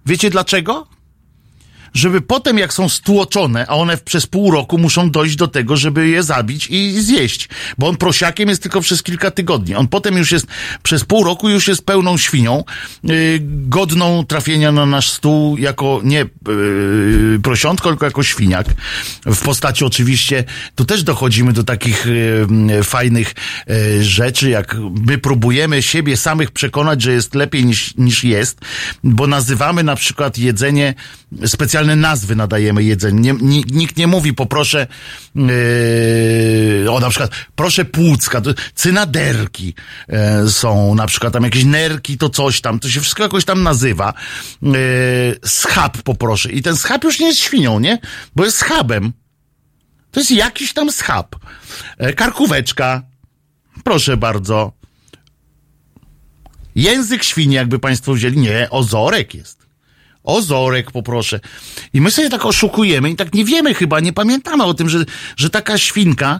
Wiecie 0.05 0.29
dlaczego? 0.29 0.87
Żeby 1.93 2.21
potem 2.21 2.57
jak 2.57 2.73
są 2.73 2.89
stłoczone, 2.89 3.65
a 3.67 3.75
one 3.75 3.97
przez 3.97 4.27
pół 4.27 4.51
roku 4.51 4.77
muszą 4.77 5.11
dojść 5.11 5.35
do 5.35 5.47
tego, 5.47 5.77
żeby 5.77 6.07
je 6.07 6.23
zabić 6.23 6.67
i 6.69 7.01
zjeść. 7.01 7.49
Bo 7.77 7.87
on 7.87 7.97
prosiakiem 7.97 8.49
jest 8.49 8.61
tylko 8.61 8.81
przez 8.81 9.03
kilka 9.03 9.31
tygodni. 9.31 9.75
On 9.75 9.87
potem 9.87 10.17
już 10.17 10.31
jest, 10.31 10.47
przez 10.83 11.05
pół 11.05 11.23
roku 11.23 11.49
już 11.49 11.67
jest 11.67 11.85
pełną 11.85 12.17
świnią, 12.17 12.63
yy, 13.03 13.39
godną 13.43 14.25
trafienia 14.25 14.71
na 14.71 14.85
nasz 14.85 15.09
stół 15.09 15.57
jako 15.57 16.01
nie 16.03 16.25
yy, 16.47 17.39
prosiątko, 17.43 17.89
tylko 17.89 18.05
jako 18.05 18.23
świniak. 18.23 18.67
W 19.25 19.41
postaci 19.41 19.85
oczywiście, 19.85 20.43
tu 20.75 20.85
też 20.85 21.03
dochodzimy 21.03 21.53
do 21.53 21.63
takich 21.63 22.05
yy, 22.67 22.83
fajnych 22.83 23.33
yy, 23.67 24.03
rzeczy, 24.03 24.49
jak 24.49 24.75
my 25.07 25.17
próbujemy 25.17 25.81
siebie 25.81 26.17
samych 26.17 26.51
przekonać, 26.51 27.01
że 27.01 27.11
jest 27.11 27.35
lepiej 27.35 27.65
niż, 27.65 27.95
niż 27.97 28.23
jest, 28.23 28.59
bo 29.03 29.27
nazywamy 29.27 29.83
na 29.83 29.95
przykład 29.95 30.37
jedzenie 30.37 30.93
specjalne 31.81 31.95
nazwy 31.95 32.35
nadajemy 32.35 32.83
jedzeniu. 32.83 33.19
Nie, 33.21 33.33
ni- 33.33 33.65
nikt 33.71 33.97
nie 33.97 34.07
mówi, 34.07 34.33
poproszę, 34.33 34.87
yy, 35.35 36.91
o 36.91 36.99
na 36.99 37.09
przykład, 37.09 37.31
proszę 37.55 37.85
płucka, 37.85 38.41
cynaderki 38.75 39.73
e, 40.07 40.47
są, 40.49 40.95
na 40.95 41.07
przykład 41.07 41.33
tam 41.33 41.43
jakieś 41.43 41.65
nerki, 41.65 42.17
to 42.17 42.29
coś 42.29 42.61
tam, 42.61 42.79
to 42.79 42.89
się 42.89 43.01
wszystko 43.01 43.23
jakoś 43.23 43.45
tam 43.45 43.63
nazywa. 43.63 44.13
Yy, 44.61 44.71
schab 45.45 45.97
poproszę. 46.01 46.51
I 46.51 46.61
ten 46.61 46.77
schab 46.77 47.03
już 47.03 47.19
nie 47.19 47.27
jest 47.27 47.39
świnią, 47.39 47.79
nie? 47.79 47.99
Bo 48.35 48.45
jest 48.45 48.57
schabem. 48.57 49.13
To 50.11 50.19
jest 50.19 50.31
jakiś 50.31 50.73
tam 50.73 50.91
schab. 50.91 51.35
E, 51.97 52.13
karkóweczka. 52.13 53.03
Proszę 53.83 54.17
bardzo. 54.17 54.71
Język 56.75 57.23
świni, 57.23 57.55
jakby 57.55 57.79
państwo 57.79 58.13
wzięli. 58.13 58.37
Nie, 58.37 58.67
ozorek 58.69 59.35
jest. 59.35 59.60
Ozorek 60.23 60.91
poproszę. 60.91 61.39
I 61.93 62.01
my 62.01 62.11
sobie 62.11 62.29
tak 62.29 62.45
oszukujemy 62.45 63.09
i 63.09 63.15
tak 63.15 63.33
nie 63.33 63.45
wiemy 63.45 63.73
chyba, 63.73 63.99
nie 63.99 64.13
pamiętamy 64.13 64.63
o 64.63 64.73
tym, 64.73 64.89
że, 64.89 65.05
że 65.37 65.49
taka 65.49 65.77
świnka, 65.77 66.39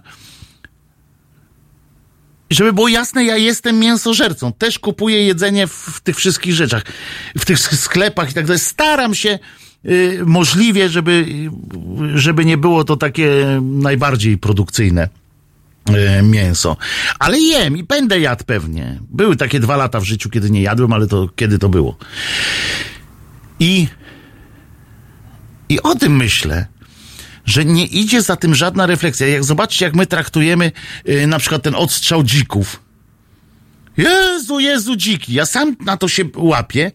żeby 2.51 2.73
było 2.73 2.87
jasne, 2.87 3.25
ja 3.25 3.37
jestem 3.37 3.79
mięsożercą. 3.79 4.53
Też 4.53 4.79
kupuję 4.79 5.25
jedzenie 5.25 5.67
w, 5.67 5.71
w 5.71 6.01
tych 6.01 6.17
wszystkich 6.17 6.53
rzeczach, 6.53 6.83
w 7.37 7.45
tych 7.45 7.59
sklepach 7.59 8.31
i 8.31 8.33
tak 8.33 8.45
dalej. 8.45 8.59
Staram 8.59 9.15
się 9.15 9.39
y, 9.85 10.19
możliwie, 10.25 10.89
żeby, 10.89 11.25
żeby 12.15 12.45
nie 12.45 12.57
było 12.57 12.83
to 12.83 12.97
takie 12.97 13.45
najbardziej 13.61 14.37
produkcyjne 14.37 15.09
y, 15.89 16.23
mięso. 16.23 16.77
Ale 17.19 17.39
jem 17.39 17.77
i 17.77 17.83
będę 17.83 18.19
jadł 18.19 18.43
pewnie. 18.45 18.99
Były 19.09 19.35
takie 19.35 19.59
dwa 19.59 19.77
lata 19.77 19.99
w 19.99 20.03
życiu, 20.03 20.29
kiedy 20.29 20.49
nie 20.49 20.61
jadłem, 20.61 20.93
ale 20.93 21.07
to 21.07 21.29
kiedy 21.35 21.59
to 21.59 21.69
było. 21.69 21.97
I, 23.61 23.87
I 25.69 25.81
o 25.81 25.95
tym 25.95 26.15
myślę, 26.15 26.67
że 27.45 27.65
nie 27.65 27.85
idzie 27.85 28.21
za 28.21 28.35
tym 28.35 28.55
żadna 28.55 28.85
refleksja. 28.85 29.27
Jak 29.27 29.43
zobaczcie, 29.43 29.85
jak 29.85 29.95
my 29.95 30.05
traktujemy 30.05 30.71
y, 31.09 31.27
na 31.27 31.39
przykład 31.39 31.63
ten 31.63 31.75
odstrzał 31.75 32.23
dzików. 32.23 32.83
Jezu, 33.97 34.59
Jezu, 34.59 34.95
dziki. 34.95 35.33
Ja 35.33 35.45
sam 35.45 35.75
na 35.85 35.97
to 35.97 36.07
się 36.07 36.23
łapię. 36.35 36.91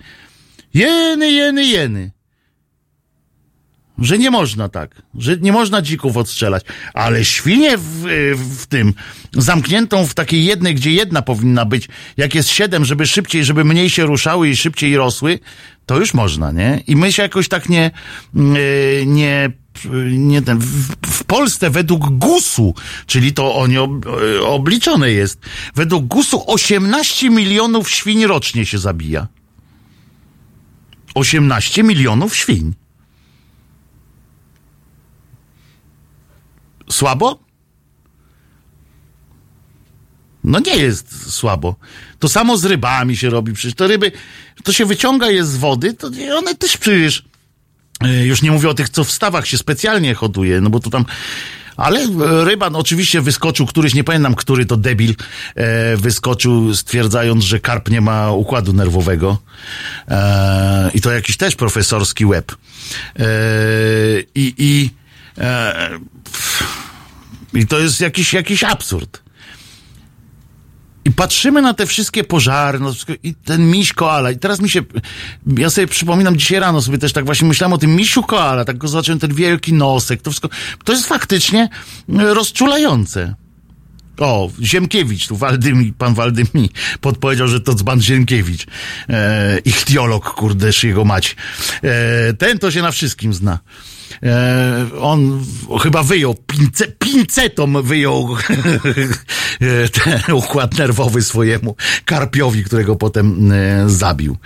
Jeny, 0.75 1.31
jeny, 1.31 1.65
jeny. 1.65 2.11
Że 3.99 4.19
nie 4.19 4.31
można 4.31 4.69
tak, 4.69 5.03
że 5.19 5.37
nie 5.37 5.53
można 5.53 5.83
dzików 5.83 6.17
odstrzelać, 6.17 6.65
ale 6.95 7.25
świnie 7.25 7.79
w, 7.79 8.05
w 8.61 8.67
tym 8.67 8.95
zamkniętą 9.33 10.07
w 10.07 10.15
takiej 10.15 10.45
jednej, 10.45 10.75
gdzie 10.75 10.91
jedna 10.91 11.23
powinna 11.23 11.65
być, 11.65 11.89
jak 12.17 12.35
jest 12.35 12.49
siedem, 12.49 12.85
żeby 12.85 13.07
szybciej, 13.07 13.45
żeby 13.45 13.65
mniej 13.65 13.91
się 13.91 14.07
ruszały 14.07 14.49
i 14.49 14.57
szybciej 14.57 14.97
rosły, 14.97 15.39
to 15.87 15.99
już 15.99 16.15
można, 16.15 16.53
nie? 16.53 16.83
I 16.87 16.97
my 16.97 17.13
się 17.13 17.23
jakoś 17.23 17.49
tak 17.49 17.69
nie, 17.69 17.91
nie, 19.07 19.51
nie 20.09 20.43
ten, 20.43 20.59
w, 20.59 20.97
w 21.07 21.25
Polsce 21.25 21.71
według 21.71 22.11
GUS-u, 22.11 22.75
czyli 23.07 23.33
to 23.33 23.55
oni 23.55 23.79
ob, 23.79 23.91
obliczone 24.47 25.11
jest, 25.11 25.41
według 25.75 26.07
GUS-u 26.07 26.45
18 26.47 27.31
milionów 27.31 27.91
świń 27.91 28.27
rocznie 28.27 28.67
się 28.67 28.79
zabija. 28.79 29.27
18 31.15 31.83
milionów 31.83 32.37
świń. 32.37 32.75
Słabo? 36.91 37.39
No 40.45 40.59
nie 40.59 40.77
jest 40.77 41.33
słabo. 41.33 41.77
To 42.19 42.29
samo 42.29 42.57
z 42.57 42.65
rybami 42.65 43.17
się 43.17 43.31
robi. 43.31 43.53
Przecież 43.53 43.75
te 43.75 43.87
ryby, 43.87 44.13
to 44.65 44.73
się 44.73 44.87
wyciąga 44.87 45.31
je 45.31 45.45
z 45.45 45.57
wody, 45.57 45.95
to 45.95 46.11
one 46.39 46.55
też 46.55 46.77
przecież, 46.77 47.25
e, 48.05 48.27
już 48.27 48.43
nie 48.43 48.51
mówię 48.51 48.69
o 48.69 48.75
tych, 48.75 48.89
co 48.89 49.05
w 49.05 49.11
stawach 49.11 49.47
się 49.47 49.59
specjalnie 49.59 50.15
hoduje, 50.15 50.61
no 50.61 50.71
bo 50.71 50.81
to 50.81 50.91
tam, 50.91 51.05
ale 51.77 52.07
ryba, 52.45 52.71
no 52.71 52.79
oczywiście 52.79 53.21
wyskoczył 53.21 53.67
któryś, 53.67 53.95
nie 53.95 54.05
pamiętam, 54.05 54.35
który 54.35 54.67
to 54.67 54.77
debil 54.77 55.15
e, 55.55 55.97
wyskoczył, 55.97 56.75
stwierdzając, 56.75 57.45
że 57.45 57.61
karp 57.61 57.91
nie 57.91 58.01
ma 58.01 58.33
układu 58.33 58.73
nerwowego. 58.73 59.39
E, 60.09 60.91
I 60.95 61.01
to 61.01 61.13
jakiś 61.13 61.37
też 61.37 61.57
profesorski 61.57 62.27
łeb. 62.27 62.53
E, 62.53 63.25
I, 64.35 64.55
i, 64.59 64.91
i 67.55 67.67
to 67.67 67.79
jest 67.79 68.01
jakiś, 68.01 68.33
jakiś 68.33 68.65
absurd. 68.65 69.27
I 71.05 71.13
patrzymy 71.13 71.63
na 71.63 71.75
te 71.75 71.87
wszystkie 71.87 72.25
pożary, 72.25 72.81
no, 72.81 72.93
i 73.23 73.35
ten 73.35 73.71
miś 73.71 73.93
koala. 73.93 74.31
I 74.31 74.39
teraz 74.39 74.61
mi 74.61 74.71
się, 74.71 74.83
ja 75.59 75.71
sobie 75.71 75.87
przypominam, 75.87 76.37
dzisiaj 76.37 76.61
rano 76.61 76.83
sobie 76.83 76.99
też 76.99 77.13
tak 77.13 77.25
właśnie 77.27 77.49
myślałem 77.49 77.73
o 77.73 77.79
tym 77.79 77.97
misiu 77.97 78.23
koala, 78.23 78.65
tak 78.65 78.79
go 78.79 78.89
zobaczyłem, 78.89 79.19
ten 79.19 79.35
wielki 79.35 79.73
nosek, 79.73 80.23
to 80.23 80.31
wszystko. 80.31 80.49
To 80.85 80.93
jest 80.93 81.07
faktycznie 81.07 81.69
rozczulające. 82.09 83.35
O, 84.19 84.51
Ziemkiewicz, 84.63 85.29
tu 85.29 85.37
Waldymi, 85.37 85.93
pan 85.93 86.15
Waldymi 86.15 86.71
podpowiedział, 87.01 87.49
że 87.49 87.61
to 87.61 87.75
dzban 87.75 88.03
Ziemkiewicz. 88.03 88.67
E, 89.09 89.59
ichtiolog, 89.65 90.35
kurdeż 90.35 90.85
jego 90.85 91.05
mać. 91.05 91.37
E, 91.83 92.33
ten 92.33 92.59
to 92.59 92.71
się 92.71 92.83
na 92.83 92.91
wszystkim 92.91 93.35
zna. 93.35 93.59
E, 94.23 94.87
on 95.01 95.45
chyba 95.83 96.03
wyjął, 96.03 96.35
pince, 96.35 96.87
wyjął 97.83 98.37
ten 100.05 100.35
układ 100.35 100.79
nerwowy 100.79 101.23
swojemu 101.23 101.77
karpiowi, 102.05 102.65
którego 102.65 102.97
potem 102.97 103.53
e, 103.53 103.89
zabił. 103.91 104.37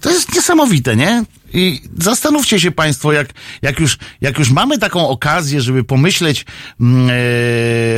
To 0.00 0.10
jest 0.10 0.34
niesamowite, 0.34 0.96
nie? 0.96 1.24
I 1.54 1.80
zastanówcie 1.98 2.60
się 2.60 2.70
Państwo, 2.70 3.12
jak, 3.12 3.28
jak, 3.62 3.80
już, 3.80 3.98
jak 4.20 4.38
już 4.38 4.50
mamy 4.50 4.78
taką 4.78 5.08
okazję, 5.08 5.60
żeby 5.60 5.84
pomyśleć 5.84 6.44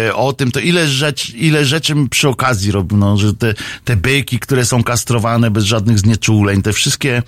e, 0.09 0.15
o 0.15 0.33
tym, 0.33 0.51
to 0.51 0.61
ile, 0.61 0.89
rzecz, 0.89 1.31
ile 1.35 1.65
rzeczy 1.65 1.95
przy 2.11 2.29
okazji 2.29 2.73
robią, 2.73 2.97
no, 2.97 3.17
że 3.17 3.35
te, 3.35 3.55
te 3.85 3.97
byki, 3.97 4.39
które 4.39 4.65
są 4.65 4.85
kastrowane 4.85 5.51
bez 5.51 5.65
żadnych 5.65 5.99
znieczuleń, 5.99 6.63
te 6.63 6.73
wszystkie 6.73 7.17
e, 7.17 7.23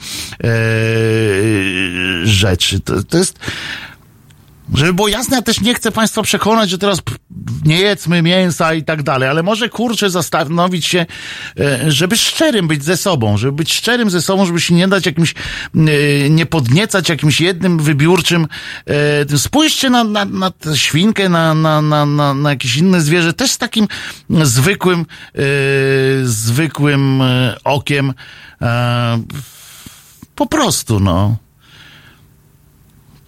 rzeczy, 2.25 2.81
to, 2.81 3.03
to 3.03 3.19
jest 3.19 3.39
żeby 4.75 4.93
było 4.93 5.09
jasne, 5.09 5.37
ja 5.37 5.43
też 5.43 5.61
nie 5.61 5.75
chcę 5.75 5.93
Państwa 5.93 6.23
przekonać, 6.23 6.71
że 6.71 6.79
teraz 6.79 7.03
nie 7.65 7.81
jedzmy 7.81 8.23
mięsa 8.23 8.75
i 8.75 8.85
tak 8.85 9.03
dalej, 9.03 9.29
ale 9.29 9.43
może 9.43 9.69
kurczę 9.69 10.11
zastanowić 10.11 10.87
się, 10.87 11.07
e, 11.61 11.91
żeby 11.91 12.17
szczerym 12.17 12.69
być 12.69 12.85
ze 12.85 12.97
sobą, 12.97 13.37
żeby 13.37 13.53
być 13.53 13.75
szczerym 13.75 14.11
ze 14.11 14.23
sobą, 14.23 14.47
żeby 14.47 14.61
się 14.61 14.75
nie 14.75 14.89
dać 14.89 15.07
jakimś, 15.07 15.35
e, 15.75 16.31
nie 16.31 16.47
podniecać 16.47 17.09
jakimś 17.09 17.41
jednym 17.41 17.79
wybiórczym. 17.79 18.47
E, 19.33 19.39
spójrzcie 19.39 19.91
na, 19.91 20.05
na, 20.05 20.25
na 20.25 20.53
świnkę, 20.75 21.29
na, 21.29 21.55
na, 21.55 21.83
na, 21.83 22.07
na, 22.07 22.35
na 22.35 22.51
jakieś 22.51 22.77
inne 22.77 23.01
zwierzę, 23.01 23.33
też 23.33 23.51
z 23.51 23.59
takim 23.59 23.89
zwykłym, 24.43 25.07
zwykłym 26.23 27.23
okiem. 27.65 28.15
Po 30.35 30.47
prostu, 30.47 31.01
no 31.01 31.37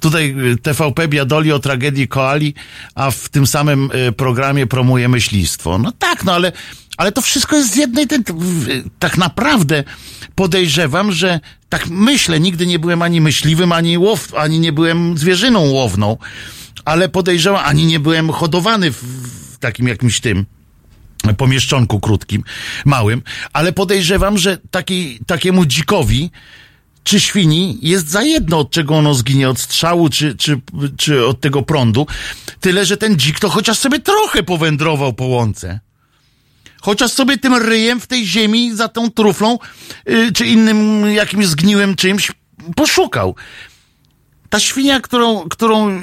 tutaj 0.01 0.35
y, 0.53 0.57
TVP 0.57 1.09
biadoli 1.09 1.53
o 1.53 1.59
tragedii 1.59 2.09
koali, 2.09 2.55
a 2.95 3.11
w 3.11 3.29
tym 3.29 3.47
samym 3.47 3.91
y, 4.09 4.13
programie 4.13 4.67
promuje 4.67 5.09
myślistwo. 5.09 5.79
No 5.79 5.93
tak, 5.93 6.25
no 6.25 6.33
ale, 6.33 6.53
ale 6.97 7.13
to 7.13 7.23
wszystko 7.23 7.57
jest 7.57 7.73
z 7.73 7.77
jednej, 7.77 8.07
ten, 8.07 8.25
tak 8.99 9.19
naprawdę 9.19 9.85
podejrzewam, 10.35 11.13
że 11.13 11.41
tak 11.69 11.89
myślę, 11.91 12.41
nigdy 12.41 12.67
nie 12.67 12.79
byłem 12.79 13.03
ani 13.03 13.21
myśliwym, 13.21 13.73
ani 13.73 13.99
łow, 13.99 14.35
ani 14.35 14.61
nie 14.61 14.73
byłem 14.73 15.19
zwierzyną 15.19 15.61
łowną, 15.61 16.17
ale 16.85 17.09
podejrzewam, 17.09 17.63
ani 17.65 17.87
nie 17.87 18.01
byłem 18.01 18.31
hodowany 18.31 18.93
w, 18.93 19.03
w 19.55 19.59
takim 19.59 19.89
jakimś 19.89 20.21
tym, 20.21 20.47
pomieszczonku 21.37 22.01
krótkim, 22.01 22.45
małym, 22.85 23.23
ale 23.53 23.73
podejrzewam, 23.73 24.39
że 24.39 24.59
taki, 24.71 25.19
takiemu 25.27 25.67
dzikowi, 25.67 26.31
czy 27.09 27.21
świni 27.21 27.79
jest 27.83 28.09
za 28.09 28.23
jedno, 28.23 28.59
od 28.59 28.71
czego 28.71 28.97
ono 28.97 29.15
zginie, 29.15 29.51
od 29.51 29.59
strzału 29.59 30.09
czy, 30.09 30.37
czy, 30.37 30.61
czy 30.97 31.27
od 31.27 31.41
tego 31.41 31.63
prądu. 31.63 32.07
Tyle, 32.61 32.85
że 32.85 32.97
ten 32.97 33.17
dzik 33.17 33.41
to 33.41 33.49
chociaż 33.49 33.79
sobie 33.79 34.01
trochę 34.01 34.43
powędrował 34.43 35.13
po 35.13 35.25
łące. 35.25 35.81
Chociaż 36.81 37.13
sobie 37.13 37.39
tym 37.39 37.55
ryjem 37.55 38.01
w 38.01 38.07
tej 38.07 38.27
ziemi 38.27 38.77
za 38.77 38.89
tą 38.89 39.11
truflą, 39.11 39.59
yy, 40.07 40.33
czy 40.33 40.47
innym 40.47 41.07
jakimś 41.15 41.47
zgniłym 41.47 41.97
czymś 41.97 42.33
poszukał. 42.77 43.35
Ta 44.51 44.61
świnia, 44.61 45.01
którą, 45.01 45.49
którą 45.49 46.01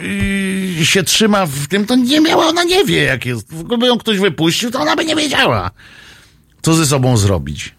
yy, 0.77 0.85
się 0.85 1.03
trzyma 1.03 1.45
w 1.45 1.67
tym, 1.67 1.85
to 1.85 1.95
nie 1.95 2.21
miała, 2.21 2.47
ona 2.47 2.63
nie 2.63 2.85
wie 2.85 3.03
jak 3.03 3.25
jest. 3.25 3.63
Gdyby 3.63 3.87
ją 3.87 3.97
ktoś 3.97 4.19
wypuścił, 4.19 4.71
to 4.71 4.79
ona 4.79 4.95
by 4.95 5.05
nie 5.05 5.15
wiedziała, 5.15 5.71
co 6.61 6.73
ze 6.73 6.85
sobą 6.85 7.17
zrobić. 7.17 7.75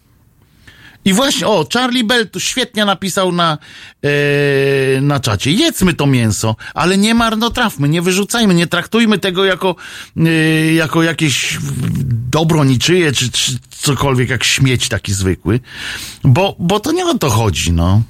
I 1.05 1.13
właśnie, 1.13 1.47
o, 1.47 1.65
Charlie 1.73 2.03
Bell 2.03 2.29
tu 2.29 2.39
świetnie 2.39 2.85
napisał 2.85 3.31
na, 3.31 3.57
e, 4.03 5.01
na 5.01 5.19
czacie. 5.19 5.51
Jedzmy 5.51 5.93
to 5.93 6.05
mięso, 6.05 6.55
ale 6.73 6.97
nie 6.97 7.15
marnotrawmy, 7.15 7.89
nie 7.89 8.01
wyrzucajmy, 8.01 8.53
nie 8.53 8.67
traktujmy 8.67 9.19
tego 9.19 9.45
jako, 9.45 9.75
e, 10.17 10.73
jako 10.73 11.03
jakieś 11.03 11.57
dobro 12.31 12.63
niczyje, 12.63 13.11
czy, 13.11 13.31
czy 13.31 13.51
cokolwiek, 13.69 14.29
jak 14.29 14.43
śmieć 14.43 14.89
taki 14.89 15.13
zwykły. 15.13 15.59
Bo, 16.23 16.55
bo 16.59 16.79
to 16.79 16.91
nie 16.91 17.05
o 17.05 17.17
to 17.17 17.29
chodzi, 17.29 17.71
no. 17.71 18.01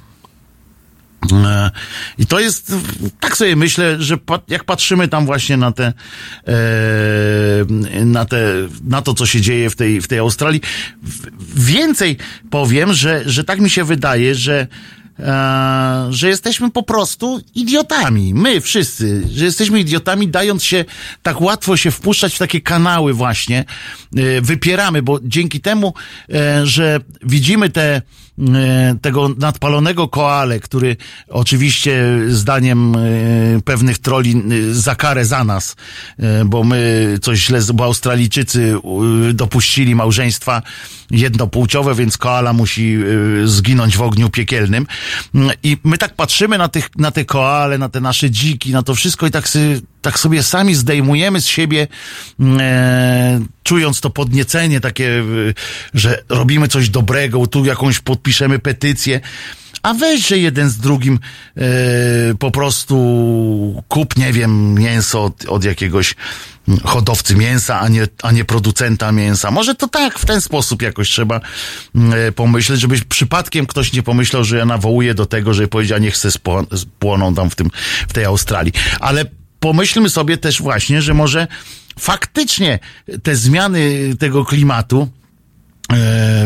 E, 1.32 1.70
I 2.18 2.26
to 2.26 2.40
jest, 2.40 2.74
tak 3.20 3.36
sobie 3.36 3.56
myślę, 3.56 4.02
że 4.02 4.18
jak 4.48 4.64
patrzymy 4.64 5.08
tam 5.08 5.26
właśnie 5.26 5.56
na 5.56 5.72
te, 5.72 5.92
e, 6.46 6.54
na 8.04 8.24
te, 8.24 8.52
na 8.84 9.02
to, 9.02 9.14
co 9.14 9.26
się 9.26 9.40
dzieje 9.40 9.70
w 9.70 9.76
tej, 9.76 10.00
w 10.00 10.08
tej 10.08 10.18
Australii, 10.18 10.60
więcej 11.54 12.16
powiem, 12.50 12.92
że, 12.92 13.22
że 13.26 13.44
tak 13.44 13.60
mi 13.60 13.70
się 13.70 13.84
wydaje, 13.84 14.34
że 14.34 14.66
e, 15.18 16.06
że 16.10 16.28
jesteśmy 16.28 16.70
po 16.70 16.82
prostu 16.82 17.40
idiotami. 17.54 18.34
My 18.34 18.60
wszyscy, 18.60 19.22
że 19.34 19.44
jesteśmy 19.44 19.80
idiotami, 19.80 20.28
dając 20.28 20.64
się 20.64 20.84
tak 21.22 21.40
łatwo 21.40 21.76
się 21.76 21.90
wpuszczać 21.90 22.34
w 22.34 22.38
takie 22.38 22.60
kanały 22.60 23.14
właśnie. 23.14 23.64
wypieramy, 24.42 25.02
bo 25.02 25.18
dzięki 25.22 25.60
temu, 25.60 25.94
że 26.64 27.00
widzimy 27.22 27.70
te 27.70 28.02
tego 29.02 29.28
nadpalonego 29.38 30.08
koale, 30.08 30.60
który 30.60 30.96
oczywiście 31.28 32.18
zdaniem 32.28 32.94
e, 32.96 32.98
pewnych 33.64 33.98
troli 33.98 34.42
e, 34.70 34.74
za 34.74 34.94
karę 34.94 35.24
za 35.24 35.44
nas, 35.44 35.76
bo 36.46 36.64
my 36.64 37.18
coś 37.22 37.38
źle, 37.38 37.60
bo 37.74 37.84
Australijczycy 37.84 38.74
dopuścili 39.34 39.94
małżeństwa 39.94 40.62
jednopłciowe, 41.10 41.94
więc 41.94 42.18
koala 42.18 42.52
musi 42.52 42.98
zginąć 43.44 43.96
w 43.96 44.02
ogniu 44.02 44.30
piekielnym. 44.30 44.86
I 45.62 45.76
my 45.84 45.98
tak 45.98 46.14
patrzymy 46.14 46.58
na, 46.58 46.68
tych, 46.68 46.88
na 46.96 47.10
te 47.10 47.24
koale, 47.24 47.78
na 47.78 47.88
te 47.88 48.00
nasze 48.00 48.30
dziki, 48.30 48.72
na 48.72 48.82
to 48.82 48.94
wszystko 48.94 49.26
i 49.26 49.30
tak 49.30 49.48
sobie, 49.48 49.80
tak 50.08 50.18
sobie 50.18 50.42
sami 50.42 50.74
zdejmujemy 50.74 51.40
z 51.40 51.46
siebie, 51.46 51.86
e, 52.40 53.40
czując 53.62 54.00
to 54.00 54.10
podniecenie 54.10 54.80
takie, 54.80 55.24
że 55.94 56.22
robimy 56.28 56.68
coś 56.68 56.88
dobrego, 56.88 57.46
tu 57.46 57.64
jakąś 57.64 57.98
podpiszemy 57.98 58.58
petycję, 58.58 59.20
a 59.82 59.94
weź, 59.94 60.28
że 60.28 60.38
jeden 60.38 60.70
z 60.70 60.78
drugim 60.78 61.18
e, 61.56 61.60
po 62.38 62.50
prostu 62.50 63.82
kup, 63.88 64.16
nie 64.16 64.32
wiem, 64.32 64.74
mięso 64.74 65.24
od, 65.24 65.44
od 65.44 65.64
jakiegoś 65.64 66.14
hodowcy 66.84 67.36
mięsa, 67.36 67.80
a 67.80 67.88
nie, 67.88 68.06
a 68.22 68.32
nie 68.32 68.44
producenta 68.44 69.12
mięsa. 69.12 69.50
Może 69.50 69.74
to 69.74 69.88
tak, 69.88 70.18
w 70.18 70.26
ten 70.26 70.40
sposób 70.40 70.82
jakoś 70.82 71.10
trzeba 71.10 71.40
e, 71.94 72.32
pomyśleć, 72.32 72.80
żeby 72.80 72.96
przypadkiem 73.08 73.66
ktoś 73.66 73.92
nie 73.92 74.02
pomyślał, 74.02 74.44
że 74.44 74.58
ja 74.58 74.64
nawołuję 74.64 75.14
do 75.14 75.26
tego, 75.26 75.54
żeby 75.54 75.68
powiedział, 75.68 75.98
niech 75.98 76.16
se 76.16 76.28
spło- 76.28 76.76
spłoną 76.76 77.34
tam 77.34 77.50
w 77.50 77.54
tym, 77.54 77.70
w 78.08 78.12
tej 78.12 78.24
Australii. 78.24 78.72
Ale 79.00 79.24
pomyślmy 79.60 80.08
sobie 80.08 80.36
też 80.36 80.62
właśnie, 80.62 81.02
że 81.02 81.14
może 81.14 81.46
faktycznie 81.98 82.78
te 83.22 83.36
zmiany 83.36 84.14
tego 84.18 84.44
klimatu, 84.44 85.08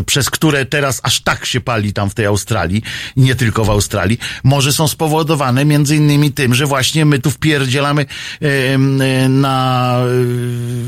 przez 0.06 0.30
które 0.30 0.66
teraz 0.66 1.00
aż 1.02 1.20
tak 1.20 1.46
się 1.46 1.60
pali 1.60 1.92
tam 1.92 2.10
w 2.10 2.14
tej 2.14 2.26
Australii 2.26 2.82
nie 3.16 3.34
tylko 3.34 3.64
w 3.64 3.70
Australii, 3.70 4.18
może 4.44 4.72
są 4.72 4.88
spowodowane 4.88 5.64
między 5.64 5.96
innymi 5.96 6.32
tym, 6.32 6.54
że 6.54 6.66
właśnie 6.66 7.04
my 7.04 7.18
tu 7.18 7.30
wpierdzielamy 7.30 8.02
e, 8.02 8.46
e, 8.74 9.28
na 9.28 9.96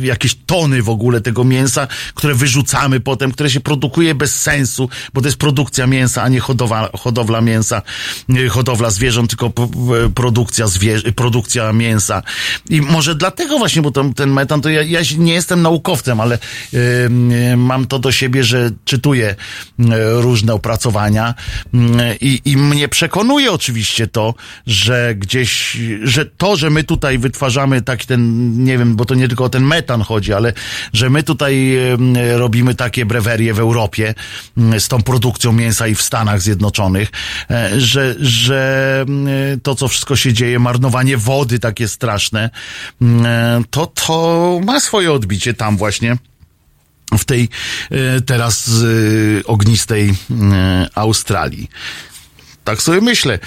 e, 0.02 0.06
jakieś 0.06 0.34
tony 0.46 0.82
w 0.82 0.88
ogóle 0.88 1.20
tego 1.20 1.44
mięsa, 1.44 1.86
które 2.14 2.34
wyrzucamy 2.34 3.00
potem, 3.00 3.32
które 3.32 3.50
się 3.50 3.60
produkuje 3.60 4.14
bez 4.14 4.40
sensu, 4.40 4.88
bo 5.14 5.20
to 5.20 5.28
jest 5.28 5.38
produkcja 5.38 5.86
mięsa, 5.86 6.22
a 6.22 6.28
nie 6.28 6.40
hodowla, 6.40 6.88
hodowla 6.98 7.40
mięsa, 7.40 7.82
e, 8.28 8.48
hodowla 8.48 8.90
zwierząt, 8.90 9.30
tylko 9.30 9.52
produkcja 10.14 10.66
produkcja 11.16 11.72
mięsa. 11.72 12.22
I 12.70 12.80
może 12.80 13.14
dlatego 13.14 13.58
właśnie, 13.58 13.82
bo 13.82 13.90
to, 13.90 14.04
ten 14.16 14.32
metan, 14.32 14.60
to 14.60 14.68
ja, 14.68 14.82
ja 14.82 15.00
nie 15.18 15.34
jestem 15.34 15.62
naukowcem, 15.62 16.20
ale 16.20 16.38
e, 16.38 16.78
e, 17.52 17.56
mam 17.56 17.86
to 17.86 17.98
do 17.98 18.12
siebie, 18.12 18.43
że 18.44 18.70
czytuję 18.84 19.28
e, 19.28 19.34
różne 20.20 20.54
opracowania 20.54 21.34
mm, 21.74 22.00
i, 22.20 22.40
i 22.44 22.56
mnie 22.56 22.88
przekonuje 22.88 23.52
oczywiście 23.52 24.06
to, 24.06 24.34
że 24.66 25.14
gdzieś, 25.14 25.78
że 26.02 26.26
to, 26.26 26.56
że 26.56 26.70
my 26.70 26.84
tutaj 26.84 27.18
wytwarzamy 27.18 27.82
taki 27.82 28.06
ten, 28.06 28.52
nie 28.64 28.78
wiem, 28.78 28.96
bo 28.96 29.04
to 29.04 29.14
nie 29.14 29.28
tylko 29.28 29.44
o 29.44 29.48
ten 29.48 29.64
metan 29.64 30.02
chodzi, 30.02 30.32
ale 30.32 30.52
że 30.92 31.10
my 31.10 31.22
tutaj 31.22 31.78
robimy 32.36 32.74
takie 32.74 33.06
brewerie 33.06 33.54
w 33.54 33.58
Europie 33.58 34.14
mm, 34.56 34.80
z 34.80 34.88
tą 34.88 35.02
produkcją 35.02 35.52
mięsa 35.52 35.86
i 35.86 35.94
w 35.94 36.02
Stanach 36.02 36.42
Zjednoczonych, 36.42 37.10
e, 37.50 37.80
że, 37.80 38.14
że 38.20 39.04
mm, 39.08 39.60
to, 39.60 39.74
co 39.74 39.88
wszystko 39.88 40.16
się 40.16 40.32
dzieje, 40.32 40.58
marnowanie 40.58 41.16
wody 41.16 41.58
takie 41.58 41.88
straszne, 41.88 42.50
e, 43.02 43.62
to, 43.70 43.86
to 43.86 44.60
ma 44.64 44.80
swoje 44.80 45.12
odbicie 45.12 45.54
tam 45.54 45.76
właśnie 45.76 46.16
w 47.18 47.24
tej 47.24 47.48
e, 47.90 48.20
teraz 48.20 48.68
e, 48.68 49.44
ognistej 49.44 50.10
e, 50.10 50.14
Australii. 50.94 51.70
Tak 52.64 52.82
sobie 52.82 53.00
myślę. 53.00 53.38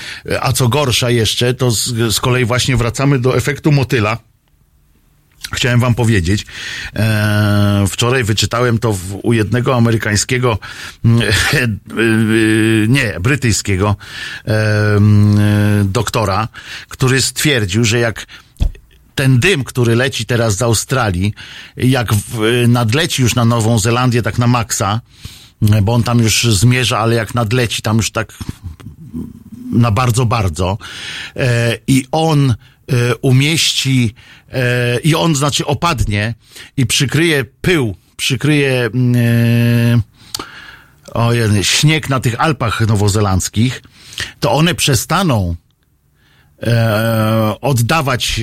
A 0.42 0.54
co 0.54 0.68
gorsza 0.68 1.10
jeszcze, 1.10 1.54
to 1.54 1.72
z, 1.72 2.14
z 2.16 2.20
kolei 2.20 2.46
właśnie 2.46 2.78
wracamy 2.78 3.20
do 3.20 3.38
efektu 3.38 3.72
motyla. 3.72 4.18
Chciałem 5.54 5.80
wam 5.80 5.96
powiedzieć, 5.96 6.46
e, 6.96 7.86
wczoraj 7.90 8.24
wyczytałem 8.24 8.78
to 8.80 8.94
w, 8.94 9.20
u 9.24 9.34
jednego 9.34 9.76
amerykańskiego, 9.76 10.58
e, 11.06 11.10
e, 11.10 11.68
nie, 12.88 13.20
brytyjskiego 13.20 13.96
doktora, 15.84 16.48
który 16.90 17.22
stwierdził, 17.22 17.84
że 17.84 18.00
jak 18.00 18.26
ten 19.18 19.40
dym, 19.40 19.64
który 19.64 19.96
leci 19.96 20.26
teraz 20.26 20.58
z 20.58 20.62
Australii, 20.62 21.34
jak 21.78 22.14
w, 22.14 22.64
nadleci 22.68 23.22
już 23.22 23.36
na 23.36 23.46
Nową 23.46 23.80
Zelandię, 23.80 24.22
tak 24.22 24.38
na 24.38 24.48
maksa, 24.48 25.02
bo 25.82 25.94
on 25.94 26.04
tam 26.04 26.20
już 26.20 26.44
zmierza, 26.44 27.00
ale 27.00 27.16
jak 27.16 27.36
nadleci 27.36 27.82
tam 27.82 27.98
już 27.98 28.12
tak 28.12 28.34
na 29.72 29.92
bardzo, 29.92 30.26
bardzo. 30.26 30.78
E, 31.36 31.78
i 31.88 32.06
on 32.12 32.50
e, 32.52 32.56
umieści 33.16 34.14
e, 34.52 35.00
i 35.00 35.16
on 35.16 35.36
znaczy 35.36 35.66
opadnie 35.66 36.34
i 36.78 36.86
przykryje 36.86 37.46
pył, 37.62 37.96
przykryje 38.18 38.86
mm, 38.86 39.16
e, 39.16 40.02
o, 41.14 41.32
śnieg 41.62 42.10
na 42.10 42.20
tych 42.20 42.42
Alpach 42.42 42.88
nowozelandzkich, 42.88 43.82
to 44.40 44.52
one 44.52 44.76
przestaną 44.76 45.56
e, 46.64 47.56
oddawać 47.62 48.42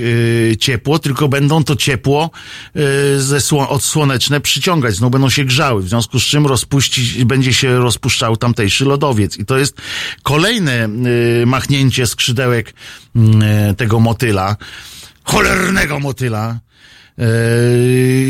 e, 0.53 0.57
ciepło, 0.57 0.99
tylko 0.99 1.29
będą 1.29 1.65
to 1.65 1.77
ciepło 1.77 2.31
e, 2.77 2.81
ze 3.21 3.39
sło- 3.39 3.69
odsłoneczne 3.69 4.41
przyciągać, 4.41 5.01
no 5.01 5.11
będą 5.11 5.31
się 5.31 5.45
grzały, 5.45 5.83
w 5.83 5.89
związku 5.89 6.21
z 6.21 6.23
czym 6.23 6.47
rozpuścić, 6.47 7.25
będzie 7.25 7.55
się 7.55 7.79
rozpuszczał 7.79 8.37
tamtejszy 8.37 8.85
lodowiec. 8.85 9.39
I 9.39 9.45
to 9.45 9.59
jest 9.59 9.77
kolejne 10.23 10.73
e, 10.73 10.89
machnięcie 11.47 12.07
skrzydełek 12.07 12.75
m, 13.17 13.43
e, 13.43 13.75
tego 13.75 14.01
motyla, 14.01 14.57
cholernego 15.25 16.01
motyla, 16.01 16.59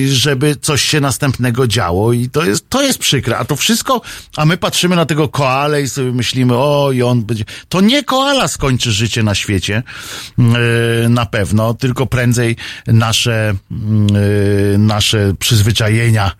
żeby 0.08 0.56
coś 0.56 0.82
się 0.82 1.00
następnego 1.00 1.66
działo 1.66 2.12
i 2.12 2.28
to 2.28 2.44
jest, 2.44 2.70
to 2.70 2.82
jest 2.82 2.98
przykre. 2.98 3.38
A 3.38 3.44
to 3.44 3.56
wszystko, 3.56 4.00
a 4.36 4.44
my 4.44 4.56
patrzymy 4.56 4.96
na 4.96 5.06
tego 5.06 5.28
koale 5.28 5.82
i 5.82 5.88
sobie 5.88 6.12
myślimy, 6.12 6.56
o 6.56 6.92
i 6.92 7.02
on 7.02 7.22
będzie... 7.22 7.44
To 7.68 7.80
nie 7.80 8.04
koala 8.04 8.48
skończy 8.48 8.92
życie 8.92 9.22
na 9.22 9.34
świecie, 9.34 9.82
e, 10.38 11.08
na 11.08 11.26
pewno, 11.26 11.74
tylko 11.74 12.06
prędzej 12.06 12.56
nasze, 12.86 13.54
e, 14.74 14.78
nasze 14.78 15.34
przyzwyczajenia 15.38 16.32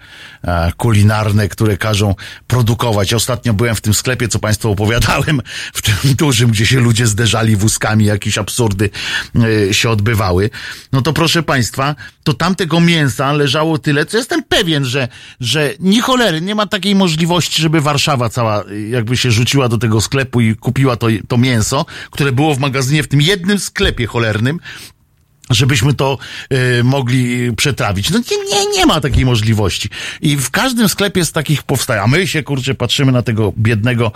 e, 0.42 0.72
kulinarne, 0.76 1.48
które 1.48 1.76
każą 1.76 2.14
produkować. 2.46 3.14
Ostatnio 3.14 3.54
byłem 3.54 3.74
w 3.74 3.80
tym 3.80 3.94
sklepie, 3.94 4.28
co 4.28 4.38
Państwu 4.38 4.70
opowiadałem, 4.70 5.42
w 5.74 5.82
tym 5.82 6.14
dużym, 6.14 6.50
gdzie 6.50 6.66
się 6.66 6.80
ludzie 6.80 7.06
zderzali 7.06 7.56
wózkami, 7.56 8.04
jakieś 8.04 8.38
absurdy 8.38 8.90
się 9.72 9.90
odbywały. 9.90 10.50
No 10.92 11.02
to 11.02 11.12
proszę 11.12 11.42
Państwa, 11.42 11.94
to 12.24 12.33
tamtego 12.34 12.80
mięsa 12.80 13.32
leżało 13.32 13.78
tyle, 13.78 14.06
co 14.06 14.16
jestem 14.16 14.42
pewien, 14.42 14.84
że, 14.84 15.08
że 15.40 15.74
ni 15.80 16.00
cholery, 16.00 16.40
nie 16.40 16.54
ma 16.54 16.66
takiej 16.66 16.94
możliwości, 16.94 17.62
żeby 17.62 17.80
Warszawa 17.80 18.28
cała 18.28 18.64
jakby 18.90 19.16
się 19.16 19.30
rzuciła 19.30 19.68
do 19.68 19.78
tego 19.78 20.00
sklepu 20.00 20.40
i 20.40 20.56
kupiła 20.56 20.96
to, 20.96 21.06
to 21.28 21.36
mięso, 21.36 21.86
które 22.10 22.32
było 22.32 22.54
w 22.54 22.58
magazynie 22.58 23.02
w 23.02 23.08
tym 23.08 23.20
jednym 23.20 23.58
sklepie 23.58 24.06
cholernym, 24.06 24.60
żebyśmy 25.50 25.94
to 25.94 26.18
y, 26.52 26.84
mogli 26.84 27.52
przetrawić. 27.56 28.10
No 28.10 28.18
nie, 28.18 28.36
nie, 28.36 28.70
nie 28.76 28.86
ma 28.86 29.00
takiej 29.00 29.24
możliwości. 29.24 29.88
I 30.20 30.36
w 30.36 30.50
każdym 30.50 30.88
sklepie 30.88 31.24
z 31.24 31.32
takich 31.32 31.62
powstaje. 31.62 32.02
A 32.02 32.06
my 32.06 32.26
się, 32.26 32.42
kurczę, 32.42 32.74
patrzymy 32.74 33.12
na 33.12 33.22
tego 33.22 33.52
biednego, 33.58 34.12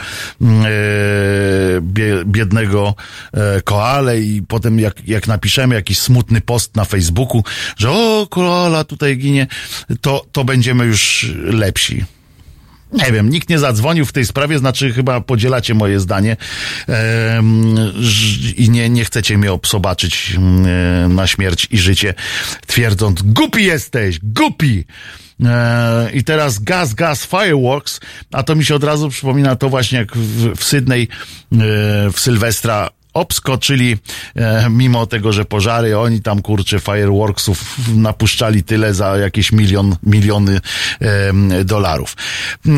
bie, 1.80 2.24
biednego 2.24 2.94
e, 3.32 3.62
koale 3.62 4.20
i 4.20 4.42
potem 4.42 4.78
jak, 4.78 5.09
jak 5.09 5.26
napiszemy 5.26 5.74
jakiś 5.74 5.98
smutny 5.98 6.40
post 6.40 6.76
na 6.76 6.84
Facebooku, 6.84 7.44
że 7.76 7.90
o, 7.90 8.26
koala 8.30 8.84
tutaj 8.84 9.16
ginie, 9.16 9.46
to, 10.00 10.26
to 10.32 10.44
będziemy 10.44 10.84
już 10.84 11.30
lepsi. 11.36 12.05
Nie 12.93 13.12
wiem, 13.12 13.31
nikt 13.31 13.48
nie 13.48 13.59
zadzwonił 13.59 14.06
w 14.06 14.12
tej 14.12 14.27
sprawie, 14.27 14.59
znaczy 14.59 14.93
chyba 14.93 15.20
podzielacie 15.20 15.74
moje 15.74 16.01
zdanie 16.01 16.36
i 18.56 18.70
nie, 18.70 18.90
nie 18.90 19.05
chcecie 19.05 19.39
mnie 19.39 19.52
obsobaczyć 19.52 20.36
na 21.09 21.27
śmierć 21.27 21.69
i 21.70 21.78
życie, 21.78 22.15
twierdząc, 22.66 23.23
głupi 23.23 23.65
jesteś, 23.65 24.19
głupi! 24.23 24.85
E, 25.44 26.10
I 26.12 26.24
teraz 26.24 26.59
gaz, 26.59 26.94
gaz, 26.94 27.27
fireworks, 27.27 28.01
a 28.32 28.43
to 28.43 28.55
mi 28.55 28.65
się 28.65 28.74
od 28.74 28.85
razu 28.85 29.09
przypomina 29.09 29.56
to 29.56 29.69
właśnie 29.69 29.98
jak 29.98 30.16
w, 30.16 30.56
w 30.56 30.65
Sydney, 30.65 31.02
e, 31.02 31.56
w 32.12 32.20
Sylwestra 32.20 32.90
obskoczyli, 33.19 33.97
e, 34.36 34.70
mimo 34.70 35.07
tego, 35.07 35.32
że 35.32 35.45
pożary, 35.45 35.99
oni 35.99 36.23
tam 36.23 36.43
kurczę 36.43 36.81
fireworksów 36.81 37.77
napuszczali 37.95 38.62
tyle 38.62 38.95
za 38.95 39.16
jakieś 39.16 39.53
milion, 39.53 39.97
miliony 40.03 40.61
e, 41.01 41.65
dolarów. 41.65 42.16
E, 42.66 42.70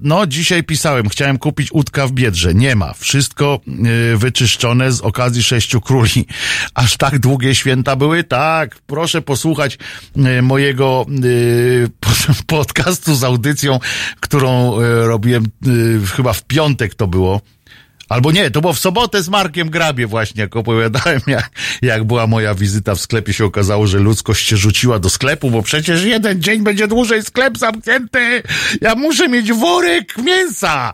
no, 0.00 0.26
dzisiaj 0.26 0.64
pisałem, 0.64 1.08
chciałem 1.08 1.38
kupić 1.38 1.72
łódka 1.72 2.06
w 2.06 2.12
Biedrze. 2.12 2.54
Nie 2.54 2.76
ma. 2.76 2.92
Wszystko 2.94 3.60
e, 4.12 4.16
wyczyszczone 4.16 4.92
z 4.92 5.00
okazji 5.00 5.42
sześciu 5.42 5.80
króli. 5.80 6.26
Aż 6.74 6.96
tak 6.96 7.18
długie 7.18 7.54
święta 7.54 7.96
były? 7.96 8.24
Tak. 8.24 8.76
Proszę 8.86 9.22
posłuchać 9.22 9.78
e, 10.16 10.42
mojego 10.42 11.06
e, 11.08 11.88
pod- 12.00 12.42
podcastu 12.46 13.14
z 13.14 13.24
audycją, 13.24 13.80
którą 14.20 14.80
robiłem 15.06 15.46
chyba 16.16 16.32
w 16.32 16.44
piątek 16.44 16.94
to 16.94 17.06
było. 17.06 17.40
Albo 18.12 18.32
nie, 18.32 18.50
to 18.50 18.60
było 18.60 18.72
w 18.72 18.78
sobotę 18.78 19.22
z 19.22 19.28
Markiem 19.28 19.70
Grabie 19.70 20.06
właśnie, 20.06 20.40
jak 20.40 20.56
opowiadałem, 20.56 21.20
jak, 21.26 21.50
jak 21.82 22.04
była 22.04 22.26
moja 22.26 22.54
wizyta 22.54 22.94
w 22.94 23.00
sklepie, 23.00 23.32
się 23.32 23.44
okazało, 23.44 23.86
że 23.86 23.98
ludzkość 23.98 24.48
się 24.48 24.56
rzuciła 24.56 24.98
do 24.98 25.10
sklepu, 25.10 25.50
bo 25.50 25.62
przecież 25.62 26.04
jeden 26.04 26.42
dzień 26.42 26.62
będzie 26.62 26.88
dłużej 26.88 27.22
sklep 27.22 27.58
zamknięty. 27.58 28.42
Ja 28.80 28.94
muszę 28.94 29.28
mieć 29.28 29.52
worek 29.52 30.18
mięsa. 30.18 30.92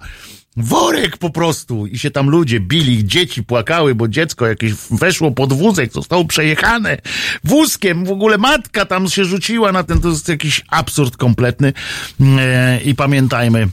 Worek 0.57 1.17
po 1.17 1.31
prostu. 1.31 1.87
I 1.87 1.99
się 1.99 2.11
tam 2.11 2.31
ludzie 2.31 2.61
bili, 2.61 3.05
dzieci 3.05 3.43
płakały, 3.43 3.95
bo 3.95 4.09
dziecko 4.09 4.47
jakieś 4.47 4.73
weszło 4.91 5.31
pod 5.31 5.53
wózek, 5.53 5.93
zostało 5.93 6.25
przejechane 6.25 6.99
wózkiem. 7.45 8.05
W 8.05 8.11
ogóle 8.11 8.39
matka 8.39 8.85
tam 8.85 9.09
się 9.09 9.25
rzuciła 9.25 9.73
na 9.73 9.85
ten, 9.85 10.01
to 10.01 10.09
jest 10.09 10.29
jakiś 10.29 10.63
absurd 10.69 11.17
kompletny. 11.17 11.73
E, 12.21 12.81
I 12.81 12.95
pamiętajmy, 12.95 13.69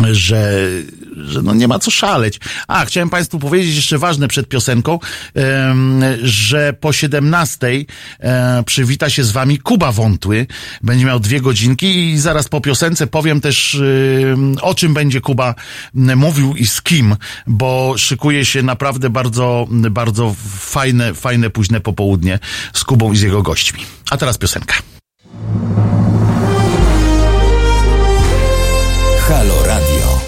że, 0.00 0.60
że 1.16 1.42
no 1.42 1.54
nie 1.54 1.68
ma 1.68 1.78
co 1.78 1.90
szaleć. 1.90 2.40
A, 2.68 2.84
chciałem 2.84 3.10
Państwu 3.10 3.38
powiedzieć 3.38 3.76
jeszcze 3.76 3.98
ważne 3.98 4.28
przed 4.28 4.48
piosenką, 4.48 4.98
że 6.22 6.72
po 6.72 6.92
17 6.92 7.66
e, 8.20 8.62
przywita 8.66 9.10
się 9.10 9.24
z 9.24 9.30
Wami 9.30 9.58
Kuba 9.58 9.92
Wątły. 9.92 10.46
Będzie 10.82 11.06
miał 11.06 11.20
dwie 11.20 11.40
godzinki 11.40 12.10
i 12.10 12.18
zaraz 12.18 12.48
po 12.48 12.60
piosence 12.60 13.06
powiem 13.06 13.40
też 13.40 13.80
o 14.60 14.74
czym 14.74 14.94
będzie 14.94 15.20
Kuba 15.20 15.54
mówił 15.94 16.54
i 16.56 16.66
z 16.66 16.82
kim, 16.82 17.16
bo 17.46 17.94
szykuje 17.96 18.44
się 18.44 18.62
naprawdę 18.62 19.10
bardzo, 19.10 19.66
bardzo 19.70 20.34
fajne, 20.58 21.14
fajne 21.14 21.50
późne 21.50 21.80
popołudnie 21.80 22.38
z 22.72 22.84
Kubą 22.84 23.12
i 23.12 23.16
z 23.16 23.22
jego 23.22 23.42
gośćmi. 23.42 23.80
A 24.10 24.16
teraz 24.16 24.38
piosenka. 24.38 24.74
Halo. 29.28 29.63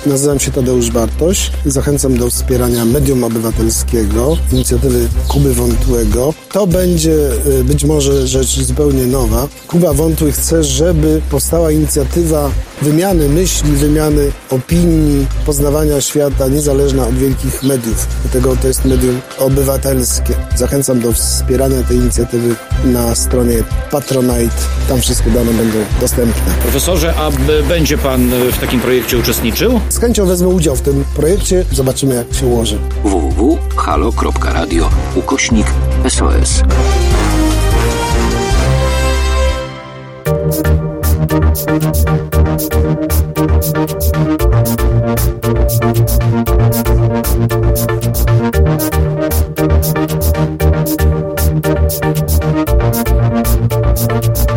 Nazywam 0.07 0.41
się 0.41 0.51
Tadeusz 0.51 0.91
Bartoś. 0.91 1.51
Zachęcam 1.65 2.17
do 2.17 2.31
wspierania 2.31 2.85
medium 2.85 3.25
obywatelskiego, 3.25 4.37
inicjatywy 4.53 5.09
Kuby 5.29 5.55
Wątłego. 5.55 6.35
To 6.53 6.67
będzie 6.67 7.31
y, 7.61 7.65
być 7.65 7.85
może 7.85 8.27
rzecz 8.27 8.61
zupełnie 8.61 9.07
nowa. 9.07 9.49
Kuba 9.69 9.93
Wątły 9.93 10.33
chce, 10.33 10.65
żeby 10.65 11.21
powstała 11.31 11.73
inicjatywa 11.73 12.51
wymiany 12.83 13.29
myśli, 13.29 13.73
wymiany 13.73 14.33
opinii, 14.51 15.27
poznawania 15.47 16.01
świata, 16.01 16.49
niezależna 16.49 17.07
od 17.07 17.15
wielkich 17.15 17.63
mediów. 17.63 18.07
Dlatego 18.23 18.57
to 18.57 18.69
jest 18.69 18.85
medium 18.85 19.21
obywatelskie. 19.39 20.35
Zachęcam 20.57 21.01
do 21.01 21.13
wspierania 21.13 21.83
tej 21.83 21.97
inicjatywy 21.97 22.55
na 22.85 23.15
stronie 23.15 23.65
Patronite. 23.91 24.57
Tam 24.89 25.01
wszystkie 25.01 25.31
dane 25.31 25.53
będą 25.53 25.79
dostępne. 26.01 26.55
Profesorze, 26.63 27.15
a 27.15 27.31
będzie 27.69 27.99
pan 27.99 28.33
e, 28.33 28.53
w 28.53 28.59
takim 28.59 28.81
projekcie 28.81 29.19
uczestniczył? 29.19 29.81
Z 29.97 30.01
chęcią 30.01 30.27
wezmę 30.27 30.49
udział 30.49 30.77
w 30.77 30.83
tym 30.83 31.05
projekcie. 31.15 31.65
Zobaczymy, 31.73 32.15
jak 32.15 32.35
się 32.35 32.47
ułoży. 32.47 32.79
www.halo.radio 33.05 34.91
ukośnik 35.15 35.67
SOS. 36.09 36.63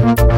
Deep 0.06 0.29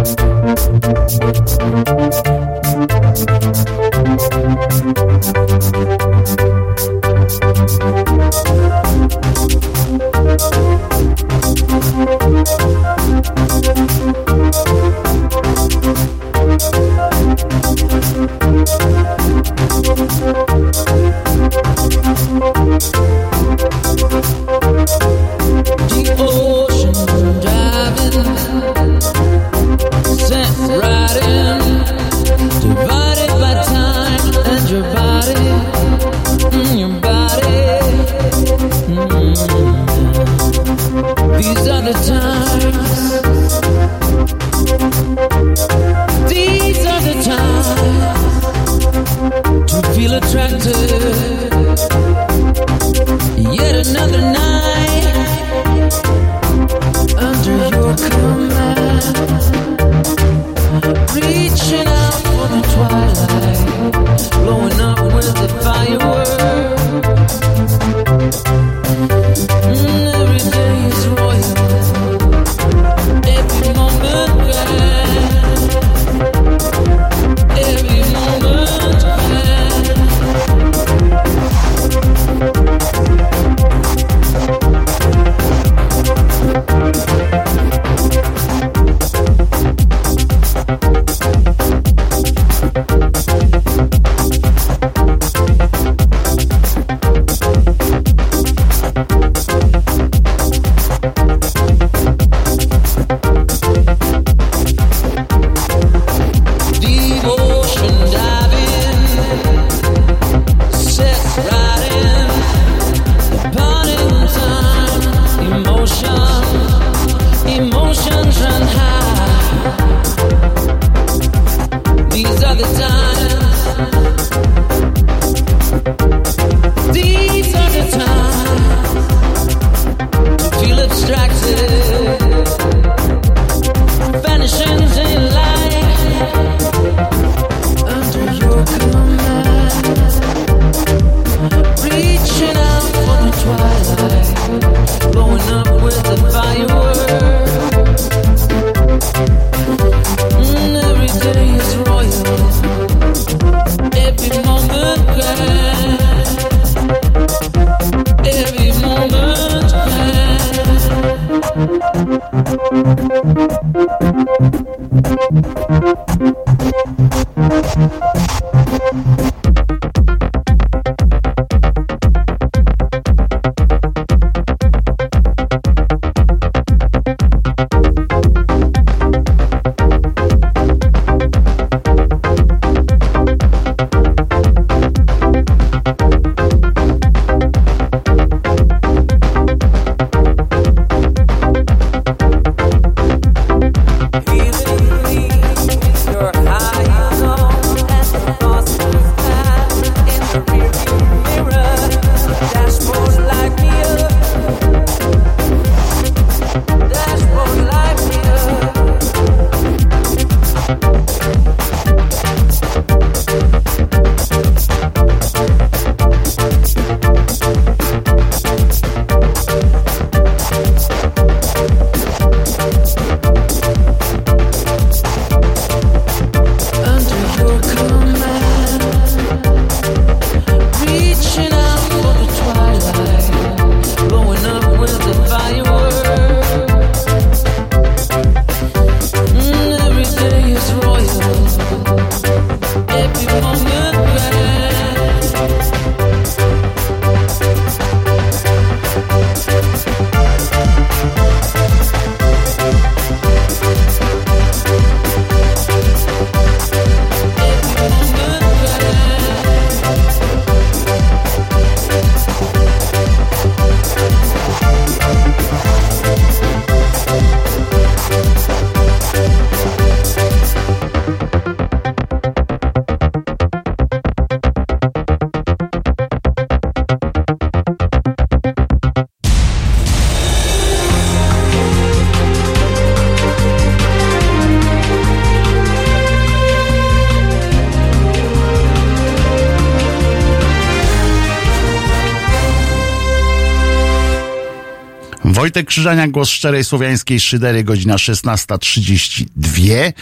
Wojtek 295.52 295.68
Krzyżania, 295.68 296.08
głos 296.08 296.30
szczerej 296.30 296.64
słowiańskiej 296.64 297.20
szydery, 297.20 297.64
godzina 297.64 297.96
16.32. 297.96 299.94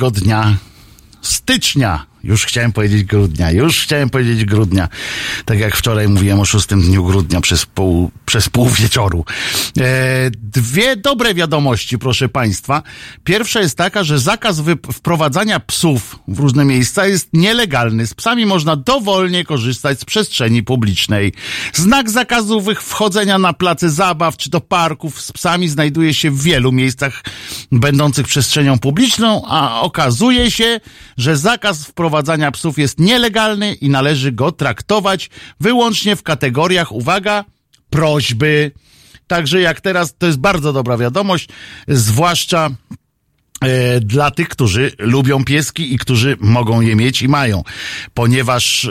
Yy, 0.00 0.10
dnia 0.10 0.56
stycznia 1.22 2.06
już 2.24 2.44
chciałem 2.44 2.72
powiedzieć 2.72 3.04
grudnia, 3.04 3.50
już 3.50 3.82
chciałem 3.82 4.10
powiedzieć 4.10 4.44
grudnia. 4.44 4.88
Tak 5.44 5.58
jak 5.58 5.76
wczoraj 5.76 6.08
mówiłem 6.08 6.40
o 6.40 6.44
szóstym 6.44 6.82
dniu 6.82 7.04
grudnia 7.04 7.40
przez 7.40 7.66
pół, 7.66 8.10
przez 8.26 8.48
pół 8.48 8.68
wieczoru. 8.68 9.24
E, 9.78 10.30
dwie 10.30 10.96
dobre 10.96 11.34
wiadomości, 11.34 11.98
proszę 11.98 12.28
Państwa. 12.28 12.82
Pierwsza 13.24 13.60
jest 13.60 13.78
taka, 13.78 14.04
że 14.04 14.18
zakaz 14.18 14.62
wprowadzania 14.92 15.60
psów 15.60 16.18
w 16.28 16.38
różne 16.38 16.64
miejsca 16.64 17.06
jest 17.06 17.28
nielegalny. 17.32 18.06
Z 18.06 18.14
psami 18.14 18.46
można 18.46 18.76
dowolnie 18.76 19.44
korzystać 19.44 20.00
z 20.00 20.04
przestrzeni 20.04 20.62
publicznej. 20.62 21.32
Znak 21.72 22.10
zakazu 22.10 22.62
wchodzenia 22.80 23.38
na 23.38 23.52
place 23.52 23.90
zabaw 23.90 24.36
czy 24.36 24.50
do 24.50 24.60
parków 24.60 25.20
z 25.20 25.32
psami 25.32 25.68
znajduje 25.68 26.14
się 26.14 26.30
w 26.30 26.42
wielu 26.42 26.72
miejscach 26.72 27.22
będących 27.72 28.26
przestrzenią 28.26 28.78
publiczną, 28.78 29.42
a 29.46 29.80
okazuje 29.80 30.50
się, 30.50 30.80
że 31.16 31.36
zakaz 31.36 31.84
wprowadzania 31.84 32.50
psów 32.50 32.78
jest 32.78 33.00
nielegalny 33.00 33.74
i 33.74 33.88
należy 33.88 34.32
go 34.32 34.52
traktować 34.52 35.30
wyłącznie 35.60 36.16
w 36.16 36.22
kategoriach, 36.22 36.92
uwaga, 36.92 37.44
prośby. 37.90 38.70
Także 39.26 39.60
jak 39.60 39.80
teraz, 39.80 40.14
to 40.18 40.26
jest 40.26 40.38
bardzo 40.38 40.72
dobra 40.72 40.96
wiadomość, 40.96 41.48
zwłaszcza 41.88 42.70
e, 43.60 44.00
dla 44.00 44.30
tych, 44.30 44.48
którzy 44.48 44.92
lubią 44.98 45.44
pieski 45.44 45.94
i 45.94 45.98
którzy 45.98 46.36
mogą 46.40 46.80
je 46.80 46.96
mieć 46.96 47.22
i 47.22 47.28
mają. 47.28 47.62
Ponieważ, 48.14 48.84
e, 48.84 48.90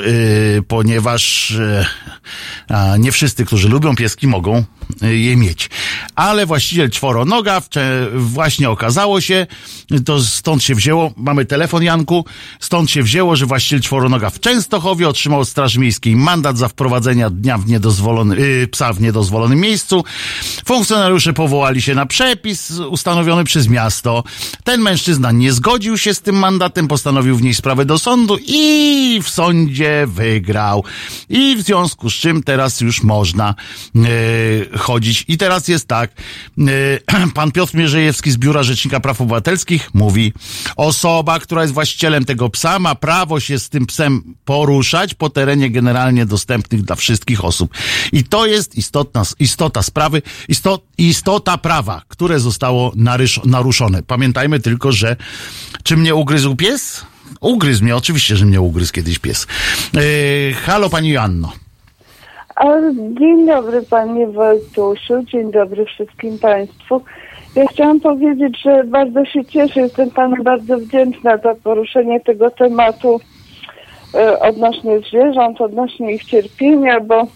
ponieważ 0.68 1.52
e, 2.70 3.00
nie 3.00 3.12
wszyscy, 3.12 3.46
którzy 3.46 3.70
lubią 3.70 3.96
pieski, 3.96 4.28
mogą 4.28 4.64
je 5.02 5.38
mieć. 5.38 5.70
Ale 6.16 6.46
właściciel 6.46 6.90
czworonoga 6.90 7.62
właśnie 8.16 8.70
okazało 8.70 9.22
się, 9.22 9.48
to 10.06 10.22
stąd 10.22 10.64
się 10.64 10.76
wzięło, 10.76 11.12
mamy 11.18 11.46
telefon 11.46 11.84
Janku, 11.84 12.26
stąd 12.60 12.92
się 12.92 13.04
wzięło, 13.04 13.36
że 13.36 13.46
właściciel 13.46 13.82
czworonoga 13.82 14.30
w 14.30 14.40
Częstochowie 14.40 15.10
otrzymał 15.10 15.40
od 15.40 15.48
Straży 15.50 15.80
Miejskiej 15.80 16.16
mandat 16.16 16.58
za 16.58 16.68
wprowadzenia 16.68 17.30
dnia 17.30 17.58
w 17.58 17.68
niedozwolony, 17.68 18.36
yy, 18.36 18.68
psa 18.68 18.94
w 18.94 19.02
niedozwolonym 19.02 19.60
miejscu. 19.60 20.04
Funkcjonariusze 20.66 21.34
powołali 21.34 21.82
się 21.82 21.96
na 21.96 22.06
przepis 22.06 22.72
ustanowiony 22.72 23.44
przez 23.44 23.68
miasto. 23.68 24.24
Ten 24.64 24.82
mężczyzna 24.82 25.32
nie 25.32 25.54
zgodził 25.54 25.98
się 25.98 26.14
z 26.14 26.22
tym 26.22 26.36
mandatem, 26.36 26.88
postanowił 26.88 27.36
wnieść 27.36 27.60
sprawę 27.60 27.86
do 27.86 28.00
sądu 28.00 28.38
i 28.48 29.20
w 29.24 29.30
sądzie 29.30 30.06
wygrał. 30.08 30.84
I 31.30 31.56
w 31.56 31.62
związku 31.62 32.10
z 32.10 32.14
czym 32.14 32.44
teraz 32.44 32.82
już 32.82 33.04
można 33.04 33.56
yy, 33.96 34.04
chodzić. 34.78 35.26
I 35.28 35.38
teraz 35.38 35.68
jest 35.68 35.88
tak, 35.88 36.12
y, 36.58 37.00
pan 37.34 37.52
Piotr 37.52 37.76
Mierzejewski 37.76 38.32
z 38.32 38.38
Biura 38.38 38.64
Rzecznika 38.64 39.00
Praw 39.00 39.22
Obywatelskich 39.22 39.90
mówi, 39.94 40.34
osoba, 40.76 41.40
która 41.40 41.62
jest 41.62 41.74
właścicielem 41.74 42.26
tego 42.26 42.50
psa, 42.50 42.80
ma 42.80 42.96
prawo 42.96 43.40
się 43.40 43.60
z 43.60 43.70
tym 43.70 43.86
psem 43.86 44.36
poruszać 44.46 45.14
po 45.14 45.30
terenie 45.30 45.70
generalnie 45.70 46.26
dostępnych 46.26 46.82
dla 46.82 46.96
wszystkich 46.96 47.46
osób. 47.46 47.74
I 48.12 48.24
to 48.24 48.46
jest 48.46 48.76
istotna, 48.76 49.24
istota 49.40 49.84
sprawy, 49.84 50.22
istot, 50.48 50.84
istota 50.98 51.58
prawa, 51.58 52.02
które 52.08 52.40
zostało 52.40 52.92
narysz, 52.96 53.40
naruszone. 53.46 54.04
Pamiętajmy 54.04 54.60
tylko, 54.60 54.92
że 54.92 55.16
czy 55.84 55.98
mnie 55.98 56.16
ugryzł 56.16 56.56
pies? 56.56 57.06
Ugryzł 57.42 57.84
mnie, 57.84 57.96
oczywiście, 57.96 58.38
że 58.38 58.46
mnie 58.46 58.62
ugryzł 58.62 58.94
kiedyś 58.94 59.20
pies. 59.20 59.48
Yy, 59.94 60.54
halo 60.54 60.90
pani 60.90 61.10
Joanno. 61.10 61.65
Dzień 63.20 63.48
dobry 63.48 63.82
panie 63.82 64.28
Wojtusiu, 64.28 65.24
dzień 65.24 65.52
dobry 65.52 65.86
wszystkim 65.86 66.40
państwu. 66.40 67.02
Ja 67.56 67.68
chciałam 67.68 68.00
powiedzieć, 68.00 68.62
że 68.62 68.84
bardzo 68.84 69.26
się 69.26 69.46
cieszę, 69.46 69.82
jestem 69.82 70.12
panu 70.12 70.44
bardzo 70.44 70.78
wdzięczna 70.78 71.38
za 71.38 71.56
poruszenie 71.56 72.20
tego 72.20 72.52
tematu 72.52 73.20
e, 74.14 74.40
odnośnie 74.40 75.00
zwierząt, 75.00 75.62
odnośnie 75.62 76.14
ich 76.14 76.24
cierpienia, 76.24 77.00
bo 77.00 77.28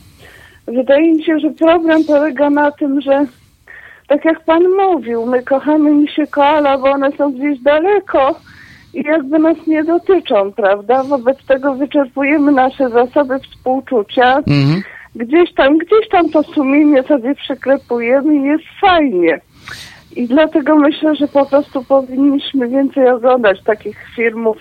wydaje 0.68 1.14
mi 1.14 1.24
się, 1.24 1.40
że 1.40 1.50
problem 1.50 2.04
polega 2.04 2.50
na 2.50 2.72
tym, 2.72 3.02
że 3.02 3.26
tak 4.08 4.26
jak 4.26 4.44
pan 4.44 4.64
mówił, 4.70 5.26
my 5.26 5.44
kochamy 5.44 5.92
misie 5.92 6.28
koala, 6.28 6.78
bo 6.78 6.92
one 6.92 7.12
są 7.12 7.32
gdzieś 7.32 7.60
daleko 7.60 8.36
i 8.94 9.04
jakby 9.04 9.40
nas 9.40 9.58
nie 9.68 9.84
dotyczą, 9.84 10.52
prawda? 10.52 11.04
Wobec 11.04 11.46
tego 11.46 11.76
wyczerpujemy 11.76 12.52
nasze 12.52 12.90
zasoby 12.90 13.40
współczucia. 13.40 14.38
Mhm 14.38 14.82
gdzieś 15.16 15.54
tam, 15.54 15.78
gdzieś 15.78 16.10
tam 16.12 16.30
to 16.30 16.44
sumienie 16.44 17.04
sobie 17.04 17.36
przyklepujemy 17.36 18.36
i 18.36 18.44
jest 18.44 18.64
fajnie. 18.82 19.42
I 20.16 20.28
dlatego 20.28 20.76
myślę, 20.76 21.16
że 21.16 21.28
po 21.28 21.46
prostu 21.46 21.84
powinniśmy 21.84 22.68
więcej 22.68 23.10
oglądać 23.10 23.64
takich 23.64 23.98
filmów. 24.16 24.58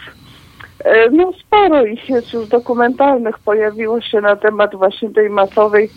E, 0.84 1.10
no 1.10 1.32
sporo 1.32 1.84
ich 1.84 2.08
jest 2.08 2.32
już 2.32 2.48
dokumentalnych, 2.48 3.38
pojawiło 3.38 4.00
się 4.00 4.20
na 4.20 4.36
temat 4.36 4.74
właśnie 4.74 5.10
tej 5.10 5.30
masowej 5.30 5.90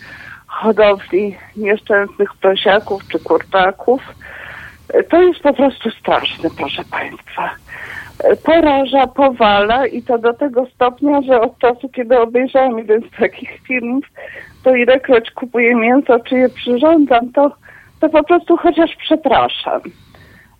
hodowli 0.46 1.36
nieszczęsnych 1.56 2.34
prosiaków 2.34 3.08
czy 3.08 3.18
kurczaków. 3.18 4.02
E, 4.88 5.02
to 5.02 5.22
jest 5.22 5.40
po 5.40 5.54
prostu 5.54 5.90
straszne, 5.90 6.48
proszę 6.58 6.82
Państwa. 6.90 7.50
Poraża, 8.44 9.06
powala 9.06 9.86
i 9.86 10.02
to 10.02 10.18
do 10.18 10.34
tego 10.34 10.66
stopnia, 10.74 11.22
że 11.22 11.40
od 11.40 11.58
czasu, 11.58 11.88
kiedy 11.88 12.20
obejrzałam 12.20 12.78
jeden 12.78 13.00
z 13.00 13.18
takich 13.20 13.50
filmów, 13.66 14.04
to 14.64 14.74
ilekroć 14.76 15.30
kupuję 15.30 15.74
mięso, 15.74 16.20
czy 16.20 16.34
je 16.34 16.48
przyrządzam, 16.48 17.32
to, 17.32 17.52
to 18.00 18.08
po 18.08 18.24
prostu 18.24 18.56
chociaż 18.56 18.96
przepraszam. 18.96 19.80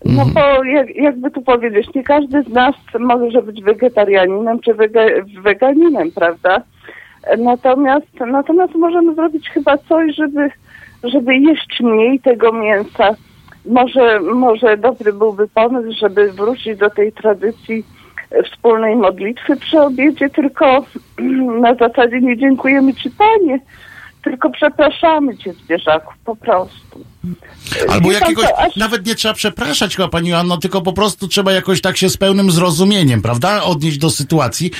No 0.04 0.22
mhm. 0.22 0.32
bo 0.34 0.64
jak, 0.64 0.96
jakby 0.96 1.30
tu 1.30 1.42
powiedzieć, 1.42 1.94
nie 1.94 2.02
każdy 2.02 2.42
z 2.42 2.48
nas 2.48 2.74
może 2.98 3.42
być 3.42 3.62
wegetarianinem 3.62 4.60
czy 4.60 4.74
wege, 4.74 5.06
weganinem, 5.42 6.10
prawda? 6.10 6.62
Natomiast, 7.38 8.20
natomiast 8.26 8.74
możemy 8.74 9.14
zrobić 9.14 9.50
chyba 9.50 9.78
coś, 9.78 10.14
żeby, 10.14 10.50
żeby 11.04 11.36
jeść 11.36 11.80
mniej 11.80 12.20
tego 12.20 12.52
mięsa. 12.52 13.14
Może, 13.64 14.20
może 14.20 14.76
dobry 14.76 15.12
byłby 15.12 15.48
pomysł, 15.48 15.98
żeby 16.00 16.32
wrócić 16.32 16.78
do 16.78 16.90
tej 16.90 17.12
tradycji 17.12 17.84
wspólnej 18.44 18.96
modlitwy 18.96 19.56
przy 19.56 19.80
obiedzie, 19.80 20.30
tylko 20.30 20.84
na 21.60 21.74
zasadzie 21.74 22.20
nie 22.20 22.36
dziękujemy 22.36 22.94
Ci 22.94 23.10
Panie, 23.10 23.58
tylko 24.22 24.50
przepraszamy 24.50 25.38
cię 25.38 25.52
zwierzaków, 25.52 26.14
po 26.24 26.36
prostu. 26.36 27.00
Albo 27.88 28.12
jakiegoś, 28.12 28.46
nawet 28.76 29.06
nie 29.06 29.14
trzeba 29.14 29.34
przepraszać 29.34 29.96
chyba 29.96 30.08
pani 30.08 30.28
Joanno, 30.28 30.56
tylko 30.56 30.82
po 30.82 30.92
prostu 30.92 31.28
trzeba 31.28 31.52
jakoś 31.52 31.80
tak 31.80 31.96
się 31.96 32.08
z 32.08 32.16
pełnym 32.16 32.50
zrozumieniem, 32.50 33.22
prawda, 33.22 33.62
odnieść 33.62 33.98
do 33.98 34.10
sytuacji 34.10 34.70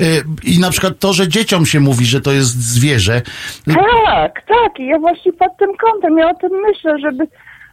yy, 0.00 0.06
i 0.44 0.60
na 0.60 0.70
przykład 0.70 0.98
to, 0.98 1.12
że 1.12 1.28
dzieciom 1.28 1.66
się 1.66 1.80
mówi, 1.80 2.04
że 2.04 2.20
to 2.20 2.32
jest 2.32 2.48
zwierzę. 2.48 3.22
Tak, 3.66 4.42
tak 4.46 4.78
i 4.78 4.86
ja 4.86 4.98
właśnie 4.98 5.32
pod 5.32 5.56
tym 5.56 5.70
kątem, 5.76 6.18
ja 6.18 6.30
o 6.30 6.34
tym 6.34 6.50
myślę, 6.66 6.98
żeby 6.98 7.26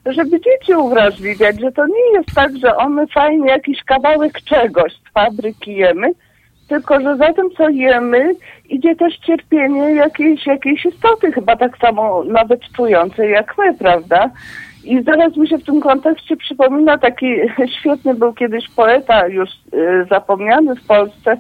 żeby 0.06 0.42
dzieci 0.42 0.74
uwrażliwiać, 0.76 1.60
że 1.60 1.72
to 1.72 1.88
nie 1.88 2.12
jest 2.14 2.36
tak, 2.36 2.58
że 2.58 2.76
one 2.76 3.08
fajnie 3.08 3.50
jakiś 3.50 3.84
kawałek 3.84 4.42
czegoś 4.42 4.94
z 4.94 5.14
fabryki 5.14 5.76
jemy, 5.76 6.12
tylko 6.68 7.00
że 7.02 7.18
za 7.18 7.34
tym, 7.34 7.50
co 7.58 7.70
jemy, 7.70 8.36
idzie 8.70 8.96
też 8.96 9.18
cierpienie 9.18 9.96
jakiejś, 9.96 10.48
jakiejś 10.48 10.86
istoty, 10.86 11.32
chyba 11.32 11.56
tak 11.56 11.78
samo 11.78 12.24
nawet 12.24 12.62
czującej 12.76 13.32
jak 13.32 13.58
my, 13.58 13.74
prawda? 13.74 14.30
I 14.84 15.04
zaraz 15.04 15.38
mi 15.38 15.48
się 15.48 15.58
w 15.58 15.66
tym 15.66 15.82
kontekście 15.82 16.38
przypomina 16.38 16.98
taki 16.98 17.36
świetny 17.80 18.14
był 18.14 18.34
kiedyś 18.34 18.70
poeta, 18.70 19.28
już 19.28 19.50
y, 19.50 20.06
zapomniany 20.10 20.76
w 20.76 20.88
Polsce, 20.88 21.38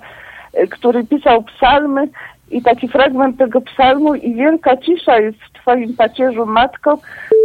y, 0.63 0.67
który 0.67 1.03
pisał 1.03 1.43
psalmy 1.43 2.07
i 2.51 2.61
taki 2.61 2.87
fragment 2.87 3.37
tego 3.37 3.61
psalmu 3.61 4.15
i 4.15 4.33
wielka 4.33 4.77
cisza 4.77 5.19
jest 5.19 5.37
w 5.37 5.61
twoim 5.61 5.95
pacierzu 5.95 6.45
matko, 6.45 6.99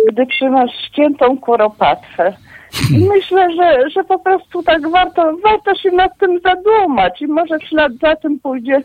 gdy 0.09 0.27
trzymasz 0.27 0.71
ściętą 0.89 1.39
kuropatwę. 1.39 2.33
I 2.91 3.09
myślę, 3.09 3.49
że, 3.57 3.91
że 3.91 4.05
po 4.05 4.19
prostu 4.19 4.63
tak 4.63 4.91
warto, 4.91 5.37
warto 5.45 5.75
się 5.75 5.91
nad 5.91 6.19
tym 6.19 6.41
zadumać 6.41 7.23
i 7.23 7.27
może 7.27 7.59
w 7.59 7.65
ślad 7.65 7.93
za 8.03 8.17
tym 8.17 8.39
pójdzie 8.39 8.83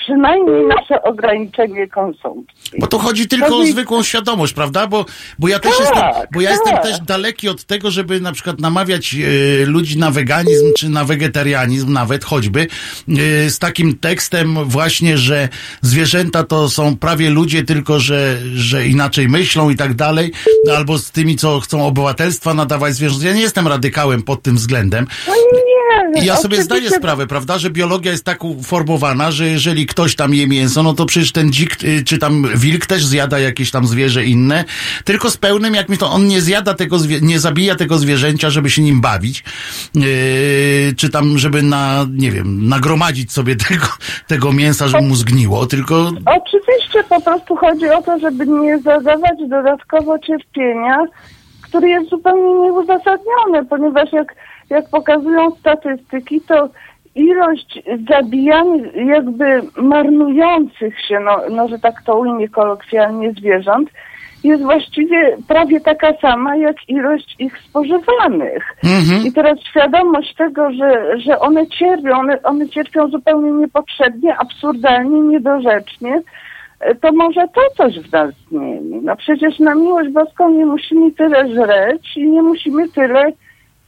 przynajmniej 0.00 0.66
nasze 0.66 1.02
ograniczenie 1.02 1.88
konsumpcji. 1.88 2.80
Bo 2.80 2.86
tu 2.86 2.98
chodzi 2.98 3.28
tylko 3.28 3.56
o 3.56 3.66
zwykłą 3.66 4.02
świadomość, 4.02 4.52
prawda? 4.52 4.86
Bo, 4.86 5.04
bo 5.38 5.48
ja 5.48 5.58
też 5.58 5.72
tak, 5.72 5.80
jestem, 5.80 6.02
bo 6.32 6.40
ja 6.40 6.50
tak. 6.50 6.58
jestem 6.58 6.82
też 6.82 7.00
daleki 7.00 7.48
od 7.48 7.64
tego, 7.64 7.90
żeby 7.90 8.20
na 8.20 8.32
przykład 8.32 8.60
namawiać 8.60 9.14
e, 9.14 9.66
ludzi 9.66 9.98
na 9.98 10.10
weganizm 10.10 10.72
czy 10.78 10.88
na 10.88 11.04
wegetarianizm 11.04 11.92
nawet 11.92 12.24
choćby 12.24 12.60
e, 12.60 13.50
z 13.50 13.58
takim 13.58 13.98
tekstem 13.98 14.64
właśnie, 14.64 15.18
że 15.18 15.48
zwierzęta 15.82 16.44
to 16.44 16.68
są 16.68 16.96
prawie 16.96 17.30
ludzie, 17.30 17.62
tylko 17.62 18.00
że, 18.00 18.38
że 18.54 18.86
inaczej 18.86 19.28
myślą 19.28 19.70
i 19.70 19.76
tak 19.76 19.94
dalej, 19.94 20.32
albo 20.76 20.98
z 20.98 21.10
tymi, 21.10 21.36
co 21.36 21.60
chcą 21.60 21.86
obywatelstwa 21.86 22.54
nadawać 22.54 22.94
zwierzętom. 22.94 23.26
Ja 23.26 23.34
nie 23.34 23.42
jestem 23.42 23.68
radykałem 23.68 24.22
pod 24.22 24.42
tym 24.42 24.56
względem. 24.56 25.06
No 25.28 25.34
nie, 25.34 26.12
nie. 26.14 26.22
I 26.22 26.26
ja 26.26 26.36
sobie 26.36 26.62
zdaję 26.62 26.90
sprawę, 26.90 27.26
prawda, 27.26 27.58
że 27.58 27.70
biologia 27.70 28.12
jest 28.12 28.24
tak 28.24 28.44
uformowana, 28.44 29.30
że 29.30 29.46
jeżeli 29.46 29.86
ktoś 29.90 30.16
tam 30.16 30.34
je 30.34 30.46
mięso, 30.46 30.82
no 30.82 30.94
to 30.94 31.06
przecież 31.06 31.32
ten 31.32 31.52
dzik, 31.52 31.84
y, 31.84 32.04
czy 32.04 32.18
tam 32.18 32.46
wilk 32.54 32.86
też 32.86 33.04
zjada 33.04 33.38
jakieś 33.38 33.70
tam 33.70 33.86
zwierzę 33.86 34.24
inne, 34.24 34.64
tylko 35.04 35.30
z 35.30 35.36
pełnym, 35.36 35.74
jak 35.74 35.88
mi 35.88 35.98
to, 35.98 36.10
on 36.10 36.26
nie 36.26 36.40
zjada 36.40 36.74
tego, 36.74 36.96
nie 37.22 37.38
zabija 37.38 37.74
tego 37.74 37.98
zwierzęcia, 37.98 38.50
żeby 38.50 38.70
się 38.70 38.82
nim 38.82 39.00
bawić, 39.00 39.44
yy, 39.94 40.02
czy 40.96 41.10
tam, 41.10 41.38
żeby 41.38 41.62
na, 41.62 42.06
nie 42.10 42.30
wiem, 42.30 42.68
nagromadzić 42.68 43.32
sobie 43.32 43.56
tego, 43.68 43.86
tego 44.26 44.52
mięsa, 44.52 44.88
żeby 44.88 45.02
mu 45.02 45.14
zgniło, 45.14 45.66
tylko 45.66 46.12
Oczywiście 46.26 47.04
po 47.08 47.20
prostu 47.20 47.56
chodzi 47.56 47.90
o 47.90 48.02
to, 48.02 48.18
żeby 48.18 48.46
nie 48.46 48.78
zadawać 48.78 49.38
dodatkowo 49.48 50.18
cierpienia, 50.18 51.04
które 51.62 51.88
jest 51.88 52.10
zupełnie 52.10 52.60
nieuzasadnione, 52.60 53.64
ponieważ 53.70 54.12
jak, 54.12 54.34
jak 54.70 54.90
pokazują 54.90 55.50
statystyki, 55.60 56.40
to 56.40 56.68
ilość 57.14 57.82
zabijanych, 58.08 58.94
jakby 58.94 59.62
marnujących 59.76 61.00
się, 61.08 61.20
no, 61.20 61.40
no 61.50 61.68
że 61.68 61.78
tak 61.78 62.02
to 62.02 62.18
ujmie 62.18 62.48
kolokwialnie, 62.48 63.32
zwierząt, 63.32 63.90
jest 64.44 64.62
właściwie 64.62 65.36
prawie 65.48 65.80
taka 65.80 66.12
sama, 66.22 66.56
jak 66.56 66.76
ilość 66.88 67.36
ich 67.38 67.58
spożywanych. 67.58 68.76
I 69.24 69.32
teraz 69.32 69.58
świadomość 69.70 70.34
tego, 70.34 70.72
że, 70.72 71.20
że 71.20 71.38
one 71.38 71.66
cierpią, 71.66 72.18
one, 72.18 72.42
one 72.42 72.68
cierpią 72.68 73.08
zupełnie 73.08 73.52
niepotrzebnie, 73.52 74.36
absurdalnie, 74.38 75.20
niedorzecznie, 75.20 76.22
e, 76.80 76.94
to 76.94 77.12
może 77.12 77.48
to 77.54 77.60
coś 77.76 77.98
w 77.98 78.12
nas 78.12 78.30
zmieni. 78.48 79.00
No 79.02 79.16
przecież 79.16 79.58
na 79.58 79.74
miłość 79.74 80.10
boską 80.10 80.50
nie 80.50 80.66
musimy 80.66 81.10
tyle 81.12 81.48
żreć 81.48 82.16
i 82.16 82.30
nie 82.30 82.42
musimy 82.42 82.88
tyle, 82.88 83.32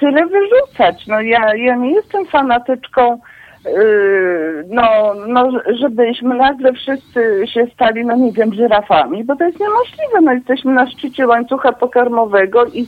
tyle 0.02 0.26
wyrzucać. 0.26 1.06
No 1.06 1.20
ja, 1.20 1.56
ja 1.56 1.76
nie 1.76 1.94
jestem 1.94 2.26
fanatyczką 2.26 3.18
Yy, 3.64 4.64
no, 4.68 5.14
no, 5.28 5.50
żebyśmy 5.80 6.34
nagle 6.34 6.72
wszyscy 6.72 7.42
się 7.54 7.66
stali, 7.74 8.04
no 8.04 8.16
nie 8.16 8.32
wiem, 8.32 8.54
żyrafami, 8.54 9.24
bo 9.24 9.36
to 9.36 9.44
jest 9.44 9.60
niemożliwe. 9.60 10.20
No 10.22 10.32
jesteśmy 10.32 10.72
na 10.72 10.90
szczycie 10.90 11.26
łańcucha 11.26 11.72
pokarmowego 11.72 12.64
i, 12.66 12.86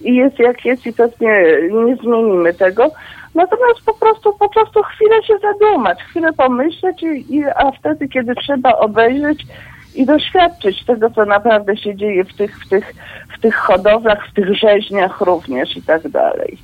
i 0.00 0.14
jest 0.14 0.38
jak 0.38 0.64
jest 0.64 0.86
i 0.86 0.92
pewnie 0.92 1.44
nie 1.86 1.96
zmienimy 1.96 2.54
tego. 2.54 2.90
Natomiast 3.34 3.80
po 3.86 3.94
prostu, 3.94 4.32
po 4.38 4.48
prostu 4.48 4.82
chwilę 4.82 5.22
się 5.22 5.34
zadumać, 5.38 6.02
chwilę 6.02 6.32
pomyśleć, 6.32 7.02
i, 7.02 7.36
i, 7.36 7.44
a 7.44 7.72
wtedy, 7.78 8.08
kiedy 8.08 8.34
trzeba 8.34 8.72
obejrzeć 8.72 9.46
i 9.94 10.06
doświadczyć 10.06 10.84
tego, 10.84 11.10
co 11.10 11.24
naprawdę 11.24 11.76
się 11.76 11.96
dzieje 11.96 12.24
w 12.24 12.36
tych, 12.36 12.58
w 12.58 12.68
tych, 12.68 12.94
w 13.40 13.42
tych 13.42 13.56
hodowlach, 13.56 14.28
w 14.28 14.34
tych 14.34 14.54
rzeźniach 14.54 15.20
również 15.20 15.76
i 15.76 15.82
tak 15.82 16.08
dalej. 16.08 16.58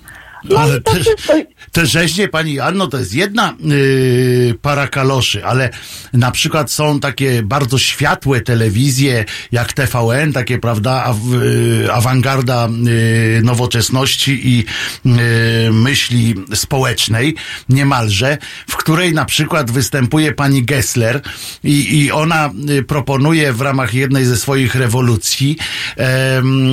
No 0.50 0.60
ale 0.60 0.80
to 0.80 0.92
te, 1.26 1.46
te 1.72 1.86
rzeźnie, 1.86 2.28
pani 2.28 2.60
Anno, 2.60 2.86
to 2.86 2.98
jest 2.98 3.14
jedna 3.14 3.54
yy, 3.60 4.54
para 4.62 4.88
kaloszy, 4.88 5.44
ale 5.44 5.70
na 6.12 6.30
przykład 6.30 6.70
są 6.70 7.00
takie 7.00 7.42
bardzo 7.42 7.78
światłe 7.78 8.40
telewizje, 8.40 9.24
jak 9.52 9.72
TVN, 9.72 10.32
takie, 10.32 10.58
prawda, 10.58 11.04
aw, 11.04 11.16
yy, 11.82 11.92
awangarda 11.92 12.68
yy, 12.82 13.42
nowoczesności 13.42 14.48
i 14.48 14.64
yy, 15.04 15.72
myśli 15.72 16.34
społecznej, 16.54 17.34
niemalże, 17.68 18.38
w 18.68 18.76
której 18.76 19.12
na 19.12 19.24
przykład 19.24 19.70
występuje 19.70 20.32
pani 20.32 20.64
Gessler 20.64 21.20
i, 21.64 21.98
i 21.98 22.12
ona 22.12 22.50
y, 22.70 22.82
proponuje 22.82 23.52
w 23.52 23.60
ramach 23.60 23.94
jednej 23.94 24.24
ze 24.24 24.36
swoich 24.36 24.74
rewolucji 24.74 25.56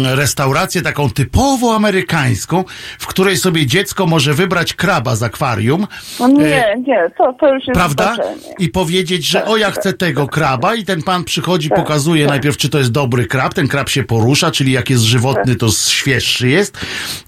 restaurację 0.03 0.81
taką 0.81 1.09
typowo 1.09 1.75
amerykańską, 1.75 2.63
w 2.99 3.07
której 3.07 3.37
sobie 3.37 3.62
dziecko 3.65 4.05
może 4.05 4.33
wybrać 4.33 4.73
kraba 4.73 5.15
z 5.15 5.23
akwarium. 5.23 5.87
no 6.19 6.25
e, 6.25 6.31
nie, 6.31 6.75
nie, 6.87 7.09
to, 7.17 7.33
to 7.39 7.53
już 7.53 7.67
jest 7.67 7.79
Prawda? 7.79 8.13
zboczenie. 8.13 8.55
I 8.59 8.69
powiedzieć, 8.69 9.25
że 9.25 9.45
o 9.45 9.57
ja 9.57 9.71
chcę 9.71 9.93
tego 9.93 10.27
kraba 10.27 10.75
i 10.75 10.83
ten 10.85 11.03
pan 11.03 11.23
przychodzi, 11.23 11.69
Tak, 11.69 11.77
pokazuje 11.77 12.23
tak. 12.25 12.29
najpierw, 12.29 12.57
czy 12.57 12.69
to 12.69 12.77
jest 12.77 12.91
dobry 12.91 13.25
krab, 13.25 13.53
ten 13.53 13.67
krab 13.67 13.89
się 13.89 14.03
porusza, 14.03 14.51
czyli 14.51 14.71
jak 14.71 14.89
jest 14.89 15.03
żywotny, 15.03 15.55
to 15.55 15.69
świeższy 15.69 16.49
jest 16.49 16.77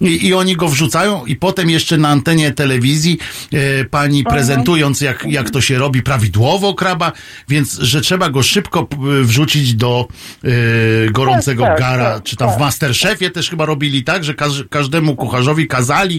i, 0.00 0.26
i 0.26 0.34
oni 0.34 0.56
go 0.56 0.68
wrzucają 0.68 1.26
i 1.26 1.36
potem 1.36 1.70
jeszcze 1.70 1.98
na 1.98 2.08
antenie 2.08 2.50
telewizji 2.52 3.18
e, 3.52 3.84
pani 3.84 4.18
Mhm. 4.18 4.36
prezentując, 4.36 5.00
jak, 5.00 5.24
jak 5.28 5.50
to 5.50 5.60
się 5.60 5.78
robi 5.78 6.02
prawidłowo 6.02 6.74
kraba, 6.74 7.12
więc, 7.48 7.78
że 7.78 8.00
trzeba 8.00 8.30
go 8.30 8.42
szybko 8.42 8.88
wrzucić 9.22 9.74
do 9.74 10.08
e, 10.44 10.48
gorącego 11.10 11.62
Tak, 11.62 11.72
tak, 11.72 11.80
gara, 11.80 12.14
tak, 12.14 12.22
czy 12.22 12.36
tam 12.36 12.48
w 12.48 12.52
tak. 12.52 12.60
Masterchefie 12.60 13.30
też 13.30 13.50
chyba 13.50 13.66
robili 13.66 14.04
tak, 14.04 14.24
że 14.24 14.34
każ, 14.34 14.64
każdemu 14.70 15.16
kucharzowi 15.16 15.66
kazali 15.68 16.15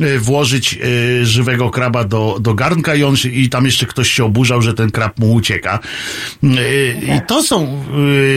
e, 0.00 0.18
włożyć 0.18 0.74
e, 0.74 1.24
żywego 1.24 1.70
kraba 1.70 2.04
do, 2.04 2.36
do 2.40 2.54
garnka 2.54 2.94
i 2.94 3.04
on 3.04 3.14
i 3.32 3.48
tam 3.48 3.64
jeszcze 3.64 3.86
ktoś 3.86 4.10
się 4.10 4.24
oburzał, 4.24 4.62
że 4.62 4.74
ten 4.74 4.90
krab 4.90 5.18
mu 5.18 5.32
ucieka. 5.32 5.78
E, 6.42 7.16
I 7.16 7.20
to 7.26 7.42
są 7.42 7.84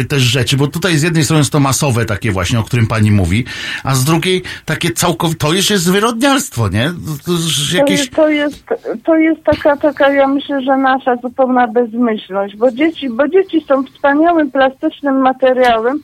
też 0.10 0.24
rzeczy, 0.24 0.58
bo 0.58 0.68
tutaj 0.68 0.98
z 0.98 1.04
jednej 1.04 1.24
strony 1.24 1.40
jest 1.40 1.52
to 1.52 1.60
masowe 1.60 2.06
takie 2.06 2.32
właśnie, 2.32 2.60
o 2.60 2.64
którym 2.64 2.88
pani 2.88 3.12
mówi, 3.12 3.46
a 3.84 3.96
z 3.96 4.04
drugiej 4.04 4.42
takie 4.66 4.92
całkowite, 4.92 5.40
to 5.40 5.54
już 5.54 5.70
jest 5.70 5.84
zwyrodnialstwo, 5.84 6.70
nie? 6.70 6.94
To 7.26 7.32
jakieś... 7.78 8.00
jest, 8.00 8.12
to 8.12 8.30
jest, 8.30 8.64
to 9.06 9.16
jest 9.16 9.44
taka, 9.44 9.78
taka, 9.78 10.10
ja 10.10 10.28
myślę, 10.28 10.62
że 10.62 10.78
nasza 10.78 11.16
zupełna 11.16 11.68
bezmyślność, 11.68 12.56
bo 12.56 12.72
dzieci, 12.72 13.10
bo 13.10 13.28
dzieci 13.28 13.66
są 13.68 13.84
wspaniałym 13.84 14.52
plastycznym 14.52 15.22
materiałem, 15.22 16.00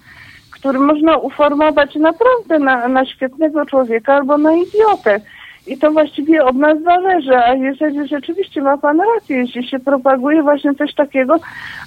który 0.66 0.80
można 0.80 1.18
uformować 1.18 1.96
naprawdę 1.96 2.60
na, 2.60 2.88
na 2.88 3.06
świetnego 3.06 3.66
człowieka 3.66 4.14
albo 4.14 4.38
na 4.38 4.52
idiotę. 4.54 5.20
I 5.68 5.78
to 5.78 5.92
właściwie 5.92 6.46
od 6.46 6.56
nas 6.56 6.78
zależy, 6.84 7.36
a 7.38 7.54
jeżeli 7.54 8.08
rzeczywiście 8.08 8.62
ma 8.62 8.78
pan 8.78 8.98
rację, 9.16 9.38
jeśli 9.38 9.68
się 9.70 9.80
propaguje 9.80 10.42
właśnie 10.44 10.76
coś 10.76 10.94
takiego, 10.94 11.36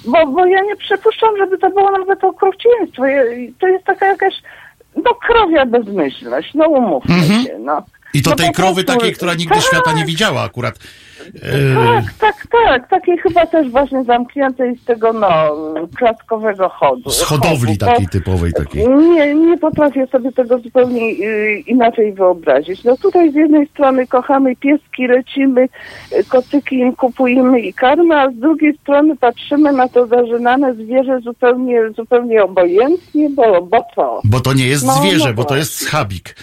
bo, 0.05 0.27
bo 0.27 0.45
ja 0.45 0.61
nie 0.61 0.75
przypuszczam, 0.75 1.29
żeby 1.37 1.57
to 1.57 1.69
było 1.69 1.91
nawet 1.91 2.23
okrucieństwo. 2.23 3.03
To 3.59 3.67
jest 3.67 3.85
taka 3.85 4.05
jakaś, 4.05 4.33
no 4.95 5.13
krowia 5.27 5.65
bezmyślność, 5.65 6.53
no 6.53 6.67
umówmy 6.67 7.15
Mhm. 7.15 7.43
się, 7.45 7.59
no. 7.59 7.81
I 8.13 8.21
to 8.21 8.29
No 8.29 8.35
tej 8.35 8.51
krowy 8.51 8.83
prostu- 8.83 8.99
takiej, 8.99 9.15
która 9.15 9.33
nigdy 9.33 9.55
tak, 9.55 9.63
świata 9.63 9.91
nie 9.93 10.05
widziała 10.05 10.41
akurat. 10.41 10.75
Tak, 11.75 12.13
tak, 12.19 12.47
tak. 12.51 12.89
Takiej 12.89 13.17
chyba 13.17 13.45
też 13.45 13.69
właśnie 13.69 14.03
zamkniętej 14.03 14.77
z 14.77 14.85
tego, 14.85 15.13
no, 15.13 15.27
klaskowego 15.97 16.69
chodu. 16.69 17.09
z 17.09 17.21
hodowli 17.21 17.77
chodu, 17.79 17.85
takiej 17.85 18.07
typowej 18.07 18.53
takiej. 18.53 18.87
Nie, 18.89 19.35
nie 19.35 19.57
potrafię 19.57 20.07
sobie 20.07 20.31
tego 20.31 20.59
zupełnie 20.59 21.01
y, 21.01 21.63
inaczej 21.67 22.13
wyobrazić. 22.13 22.83
No 22.83 22.97
tutaj 22.97 23.31
z 23.31 23.35
jednej 23.35 23.67
strony 23.67 24.07
kochamy 24.07 24.55
pieski, 24.55 25.07
lecimy, 25.07 25.69
y, 26.11 26.23
kocyki 26.23 26.79
im 26.79 26.95
kupujemy 26.95 27.59
i 27.59 27.73
karmy, 27.73 28.21
a 28.21 28.31
z 28.31 28.35
drugiej 28.35 28.77
strony 28.77 29.17
patrzymy 29.17 29.71
na 29.71 29.87
to 29.87 30.07
zażynane 30.07 30.73
zwierzę 30.73 31.19
zupełnie, 31.19 31.79
zupełnie 31.97 32.43
obojętnie, 32.43 33.29
bo, 33.29 33.61
bo 33.61 33.85
co? 33.95 34.21
Bo 34.23 34.39
to 34.39 34.53
nie 34.53 34.67
jest 34.67 34.85
No, 34.85 34.93
zwierzę, 34.93 35.29
no 35.29 35.33
bo 35.33 35.43
to 35.43 35.55
jest 35.55 35.73
schabik. 35.73 36.35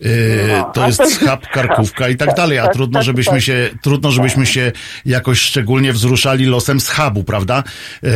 Yy, 0.00 0.08
No, 0.48 0.70
to 0.74 0.86
jest 0.86 0.98
to 0.98 1.04
jest 1.04 1.20
schab, 1.20 1.48
karkówka 1.48 2.08
i 2.08 2.16
tak 2.16 2.28
tak, 2.32 2.36
dalej, 2.36 2.58
a 2.58 2.64
tak, 2.64 2.72
trudno, 2.72 2.98
tak, 2.98 3.06
żebyśmy 3.06 3.32
tak. 3.32 3.42
się, 3.42 3.70
trudno, 3.82 4.10
żebyśmy 4.22 4.46
się 4.46 4.72
jakoś 5.06 5.40
szczególnie 5.40 5.92
wzruszali 5.92 6.44
losem 6.46 6.80
schabu, 6.80 7.24
prawda? 7.24 7.64
Yy, 8.02 8.10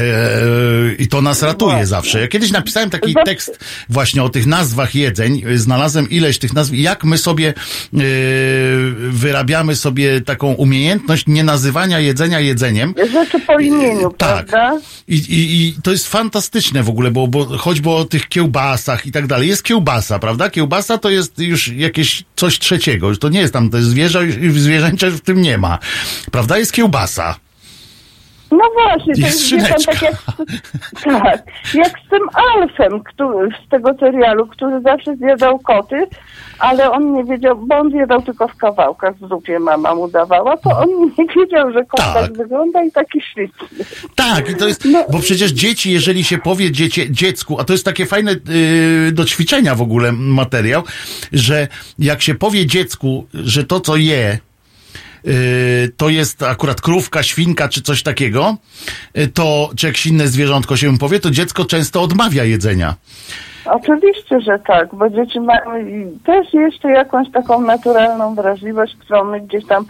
I 0.99 1.09
to 1.09 1.23
nas 1.23 1.43
ratuje 1.43 1.87
zawsze. 1.87 2.21
Ja 2.21 2.29
kiedyś 2.29 2.51
napisałem 2.51 2.91
taki 2.91 3.15
tekst 3.25 3.59
właśnie 3.89 4.23
o 4.23 4.29
tych 4.29 4.47
nazwach 4.47 4.95
jedzeń. 4.95 5.43
Znalazłem 5.55 6.11
ileś 6.11 6.39
tych 6.39 6.55
nazw 6.55 6.75
jak 6.75 7.05
my 7.05 7.19
sobie 7.19 7.55
yy, 7.93 8.03
wyrabiamy 9.11 9.77
sobie 9.77 10.21
taką 10.21 10.53
umiejętność 10.53 11.25
nie 11.27 11.45
nazywania 11.45 12.01
jedzenia 12.01 12.41
jedzeniem. 12.41 12.95
Rzeczy 13.13 13.41
po 13.41 13.59
imieniu, 13.59 14.11
Tak. 14.19 14.47
prawda? 14.47 14.81
I, 15.09 15.17
i, 15.17 15.67
I 15.67 15.75
to 15.83 15.91
jest 15.91 16.09
fantastyczne 16.09 16.83
w 16.83 16.89
ogóle, 16.89 17.11
bo, 17.11 17.29
bo 17.29 17.59
choćby 17.59 17.91
o 17.91 18.05
tych 18.05 18.29
kiełbasach 18.29 19.07
i 19.07 19.13
tak 19.13 19.27
dalej. 19.27 19.49
Jest 19.49 19.63
kiełbasa, 19.63 20.19
prawda? 20.19 20.51
Kiełbasa 20.51 20.99
to 20.99 21.11
jest 21.11 21.39
już 21.39 21.69
jakieś 21.69 22.25
coś 22.37 22.59
trzeciego. 22.59 23.17
To 23.17 23.29
nie 23.29 23.41
jest 23.41 23.53
tam, 23.53 23.71
to 23.71 23.77
jest 23.77 23.89
zwierzę 23.89 24.27
i 24.27 24.51
zwierzęcia 24.51 25.11
w 25.11 25.21
tym 25.21 25.43
nie 25.43 25.59
ma. 25.59 25.79
Prawda? 26.33 26.59
Jest 26.59 26.73
kiełbasa. 26.73 27.37
No 28.51 28.65
właśnie, 28.75 29.15
to 29.15 29.21
Jest 29.21 29.53
jest 29.53 29.69
pan, 29.69 29.83
tak 29.95 30.03
jak, 30.03 30.15
tak, 31.05 31.43
jak 31.75 31.93
z 32.07 32.11
tym 32.11 32.21
Alfem 32.35 33.03
który, 33.05 33.49
z 33.67 33.69
tego 33.71 33.91
serialu, 34.01 34.47
który 34.47 34.81
zawsze 34.81 35.17
zjadał 35.17 35.59
koty, 35.59 36.07
ale 36.59 36.91
on 36.91 37.13
nie 37.13 37.25
wiedział, 37.25 37.57
bo 37.67 37.77
on 37.79 37.91
zjadał 37.91 38.23
tylko 38.23 38.49
w 38.49 38.57
kawałkach 38.57 39.15
w 39.17 39.29
zupie 39.29 39.59
mama 39.59 39.95
mu 39.95 40.09
dawała, 40.09 40.57
to 40.57 40.79
on 40.79 40.89
nie 41.19 41.25
wiedział, 41.37 41.73
że 41.73 41.85
kot 41.85 42.01
Tak. 42.01 42.15
tak, 42.15 42.37
wygląda 42.37 42.83
i 42.83 42.93
taki 42.93 43.21
śliczny. 43.33 43.85
Tak, 44.15 44.51
i 44.51 44.57
to 44.57 44.69
jest, 44.69 44.85
No. 44.85 45.05
bo 45.13 45.19
przecież 45.19 45.51
dzieci, 45.53 45.93
jeżeli 45.93 46.25
się 46.25 46.39
powie 46.39 46.73
dziecie, 46.73 47.11
dziecku, 47.11 47.61
a 47.61 47.65
to 47.65 47.73
jest 47.73 47.85
takie 47.85 48.07
fajne 48.07 48.33
yy, 48.33 49.13
do 49.13 49.25
ćwiczenia 49.25 49.75
w 49.75 49.83
ogóle 49.83 50.13
materiał, 50.13 50.83
że 51.33 51.69
jak 51.99 52.23
się 52.23 52.35
powie 52.35 52.67
dziecku, 52.67 53.27
że 53.35 53.65
to 53.65 53.81
co 53.81 53.97
je, 53.97 54.39
to 55.97 56.09
jest 56.09 56.43
akurat 56.43 56.81
krówka, 56.81 57.23
świnka 57.23 57.69
czy 57.69 57.83
coś 57.83 58.03
takiego, 58.03 58.57
yy, 59.15 59.29
to 59.29 59.71
czy 59.77 59.87
jakieś 59.87 60.07
inne 60.07 60.29
zwierzątko 60.29 60.77
się 60.77 60.99
powie, 60.99 61.21
to 61.21 61.31
dziecko 61.31 61.65
często 61.65 62.03
odmawia 62.03 62.45
jedzenia. 62.45 62.95
Oczywiście, 63.65 64.41
że 64.41 64.59
tak, 64.67 64.95
bo 64.95 65.11
dzieci 65.11 65.41
mają 65.41 65.73
też 66.25 66.55
jeszcze 66.55 66.91
jakąś 66.91 67.31
taką 67.31 67.61
naturalną 67.61 68.35
wrażliwość, 68.35 68.97
którą 68.97 69.25
my 69.25 69.41
gdzieś 69.41 69.67
tam 69.67 69.85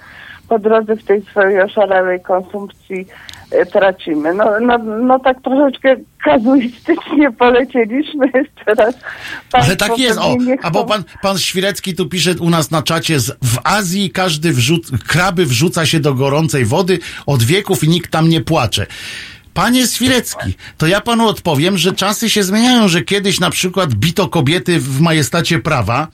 po 0.49 0.59
drodze 0.59 0.97
w 0.97 1.05
tej 1.05 1.23
swojej 1.23 1.61
oszalałej 1.61 2.21
konsumpcji 2.21 3.07
tracimy. 3.73 4.35
No, 4.35 4.45
no, 4.61 4.79
no 4.79 5.19
tak 5.19 5.43
troszeczkę 5.43 5.97
kazuistycznie 6.25 7.33
polecieliśmy 7.33 8.27
teraz. 8.65 8.95
Ale 9.53 9.77
tak 9.77 9.99
jest, 9.99 10.19
o, 10.19 10.37
a 10.63 10.71
bo 10.71 10.85
pan, 10.85 11.05
pan 11.23 11.39
Świrecki 11.39 11.95
tu 11.95 12.09
pisze 12.09 12.35
u 12.41 12.51
nas 12.51 12.71
na 12.71 12.83
czacie, 12.83 13.21
z, 13.21 13.31
w 13.31 13.59
Azji 13.65 14.11
każdy 14.11 14.53
wrzuc, 14.53 14.91
kraby 15.07 15.47
wrzuca 15.47 15.87
się 15.87 16.01
do 16.01 16.15
gorącej 16.15 16.65
wody 16.65 16.99
od 17.27 17.43
wieków 17.43 17.85
i 17.85 17.89
nikt 17.89 18.11
tam 18.11 18.29
nie 18.29 18.41
płacze. 18.41 18.87
Panie 19.55 19.87
Świrecki, 19.87 20.55
to 20.79 20.87
ja 20.87 21.01
panu 21.01 21.29
odpowiem, 21.29 21.79
że 21.79 21.93
czasy 21.93 22.31
się 22.31 22.43
zmieniają, 22.43 22.89
że 22.89 23.03
kiedyś 23.03 23.41
na 23.41 23.51
przykład 23.51 23.95
bito 23.95 24.29
kobiety 24.29 24.81
w 24.81 25.01
majestacie 25.01 25.59
prawa 25.59 26.09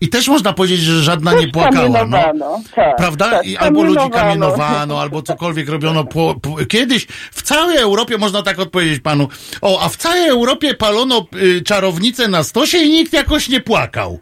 i 0.00 0.08
też 0.08 0.28
można 0.28 0.52
powiedzieć, 0.52 0.80
że 0.80 1.02
żadna 1.02 1.34
nie 1.34 1.48
płakała. 1.48 2.04
No. 2.04 2.60
Tak, 2.74 2.96
Prawda? 2.96 3.30
tak, 3.30 3.46
I 3.46 3.56
albo 3.56 3.82
ludzi 3.82 4.10
kamienowano. 4.12 5.00
albo 5.00 5.22
cokolwiek 5.22 5.68
robiono. 5.68 6.04
Po, 6.04 6.34
po, 6.42 6.56
kiedyś 6.68 7.06
w 7.32 7.42
całej 7.42 7.76
Europie, 7.78 8.18
można 8.18 8.42
tak 8.42 8.58
odpowiedzieć 8.58 9.00
panu, 9.00 9.28
o, 9.60 9.80
a 9.80 9.88
w 9.88 9.96
całej 9.96 10.28
Europie 10.28 10.74
palono 10.74 11.26
y, 11.36 11.62
czarownicę 11.62 12.28
na 12.28 12.42
stosie 12.42 12.78
i 12.78 12.90
nikt 12.90 13.12
jakoś 13.12 13.48
nie 13.48 13.60
płakał. 13.60 14.20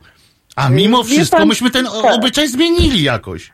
A 0.56 0.68
mimo 0.68 1.05
Wie 1.05 1.14
wszystko 1.14 1.36
pan, 1.36 1.48
myśmy 1.48 1.70
ten 1.70 1.84
tak. 1.84 2.14
obyczaj 2.14 2.48
zmienili 2.48 3.02
jakoś. 3.02 3.52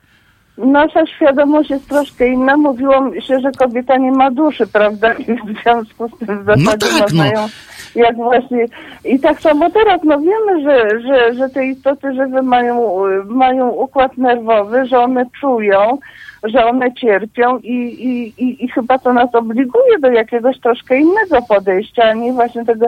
Nasza 0.67 1.07
świadomość 1.07 1.71
jest 1.71 1.89
troszkę 1.89 2.29
inna. 2.29 2.57
Mówiło 2.57 3.21
się, 3.21 3.41
że 3.41 3.53
kobieta 3.53 3.97
nie 3.97 4.13
ma 4.13 4.31
duszy, 4.31 4.67
prawda? 4.67 5.13
I 5.29 5.35
w 5.35 5.63
związku 5.63 6.09
z 6.09 6.19
tym 6.19 6.43
w 6.43 6.45
zasadzie 6.45 6.87
No 6.93 6.99
tak, 6.99 7.13
no. 7.13 7.25
ją 7.25 7.49
jak 7.95 8.17
właśnie 8.17 8.67
i 9.05 9.21
tak 9.21 9.41
samo 9.41 9.71
teraz, 9.71 10.01
no 10.05 10.19
wiemy, 10.19 10.63
że, 10.63 11.01
że, 11.01 11.35
że 11.35 11.49
te 11.49 11.67
istoty 11.67 12.15
żywe 12.15 12.43
mają, 12.43 13.03
mają 13.25 13.69
układ 13.69 14.19
nerwowy, 14.19 14.87
że 14.87 14.99
one 14.99 15.27
czują, 15.41 15.99
że 16.43 16.67
one 16.67 16.95
cierpią 16.95 17.59
i, 17.59 17.75
i, 17.75 18.43
i, 18.45 18.65
i 18.65 18.69
chyba 18.69 18.99
to 18.99 19.13
nas 19.13 19.35
obliguje 19.35 19.99
do 19.99 20.11
jakiegoś 20.11 20.61
troszkę 20.61 20.99
innego 20.99 21.43
podejścia, 21.49 22.03
a 22.05 22.15
nie 22.15 22.33
właśnie 22.33 22.65
tego 22.65 22.87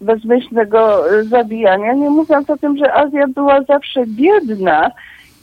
bezmyślnego 0.00 1.04
zabijania. 1.22 1.92
Nie 1.92 2.10
mówiąc 2.10 2.50
o 2.50 2.56
tym, 2.56 2.76
że 2.76 2.94
Azja 2.94 3.26
była 3.28 3.62
zawsze 3.62 4.06
biedna 4.06 4.90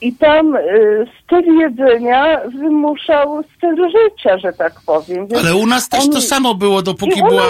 i 0.01 0.13
tam 0.13 0.55
y, 0.55 1.07
styl 1.23 1.57
jedzenia 1.59 2.39
wymuszał 2.59 3.43
styl 3.57 3.75
życia, 3.75 4.37
że 4.37 4.53
tak 4.53 4.73
powiem. 4.85 5.27
Więc 5.27 5.45
Ale 5.45 5.55
u 5.55 5.65
nas 5.65 5.89
też 5.89 6.09
to 6.09 6.21
samo 6.21 6.55
było, 6.55 6.81
dopóki 6.81 7.23
była. 7.29 7.43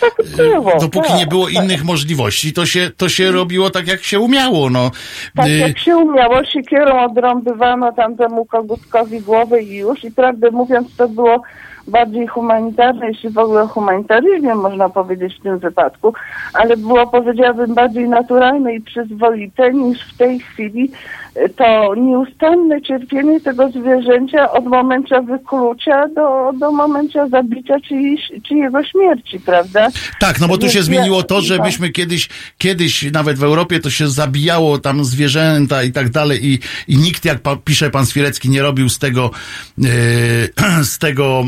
tak 0.00 0.26
było, 0.36 0.72
Dopóki 0.80 1.08
tak, 1.08 1.18
nie 1.18 1.26
było 1.26 1.44
tak. 1.46 1.54
innych 1.54 1.84
możliwości, 1.84 2.52
to 2.52 2.66
się, 2.66 2.90
to 2.96 3.08
się 3.08 3.30
robiło 3.30 3.70
tak, 3.70 3.86
jak 3.88 4.02
się 4.02 4.20
umiało. 4.20 4.70
No. 4.70 4.90
Tak 5.36 5.46
Y, 5.46 5.50
jak 5.58 5.78
się 5.78 5.96
umiało, 5.96 6.44
siekierą 6.44 7.04
odrąbywano 7.04 7.92
tamtemu 7.92 8.44
kogutkowi 8.44 9.20
głowę 9.20 9.62
i 9.62 9.76
już. 9.76 10.04
I 10.04 10.10
prawdę 10.10 10.50
mówiąc, 10.50 10.96
to 10.96 11.08
było 11.08 11.42
bardziej 11.88 12.26
humanitarne, 12.26 13.08
jeśli 13.08 13.30
w 13.30 13.38
ogóle 13.38 13.62
o 13.62 13.66
humanitaryzmie 13.68 14.54
można 14.54 14.88
powiedzieć 14.88 15.36
w 15.38 15.42
tym 15.42 15.58
wypadku, 15.58 16.12
ale 16.52 16.76
było, 16.76 17.06
powiedziałabym, 17.06 17.74
bardziej 17.74 18.08
naturalne 18.08 18.74
i 18.74 18.80
przyzwoite 18.80 19.72
niż 19.72 20.14
w 20.14 20.16
tej 20.16 20.40
chwili 20.40 20.84
y, 20.84 21.25
to 21.56 21.94
nieustanne 21.94 22.82
cierpienie 22.82 23.40
tego 23.40 23.68
zwierzęcia 23.70 24.52
od 24.52 24.64
momentu 24.64 25.14
wyklucia 25.24 26.08
do, 26.08 26.52
do 26.58 26.72
momentu 26.72 27.18
zabicia 27.30 27.80
czyjś, 27.80 28.20
czyjego 28.48 28.84
śmierci, 28.84 29.40
prawda? 29.40 29.88
Tak, 30.20 30.40
no 30.40 30.48
bo 30.48 30.58
tu 30.58 30.68
się 30.68 30.82
zmieniło 30.82 31.22
to, 31.22 31.40
że 31.40 31.56
no. 31.56 31.64
myśmy 31.64 31.90
kiedyś, 31.90 32.28
kiedyś 32.58 33.12
nawet 33.12 33.38
w 33.38 33.44
Europie 33.44 33.80
to 33.80 33.90
się 33.90 34.08
zabijało 34.08 34.78
tam 34.78 35.04
zwierzęta 35.04 35.82
i 35.82 35.92
tak 35.92 36.08
dalej 36.08 36.46
i, 36.46 36.58
i 36.88 36.96
nikt, 36.96 37.24
jak 37.24 37.38
pa, 37.38 37.56
pisze 37.56 37.90
pan 37.90 38.06
Swierecki, 38.06 38.50
nie 38.50 38.62
robił 38.62 38.88
z 38.88 38.98
tego, 38.98 39.30
e, 39.78 40.84
z 40.92 40.98
tego 40.98 41.44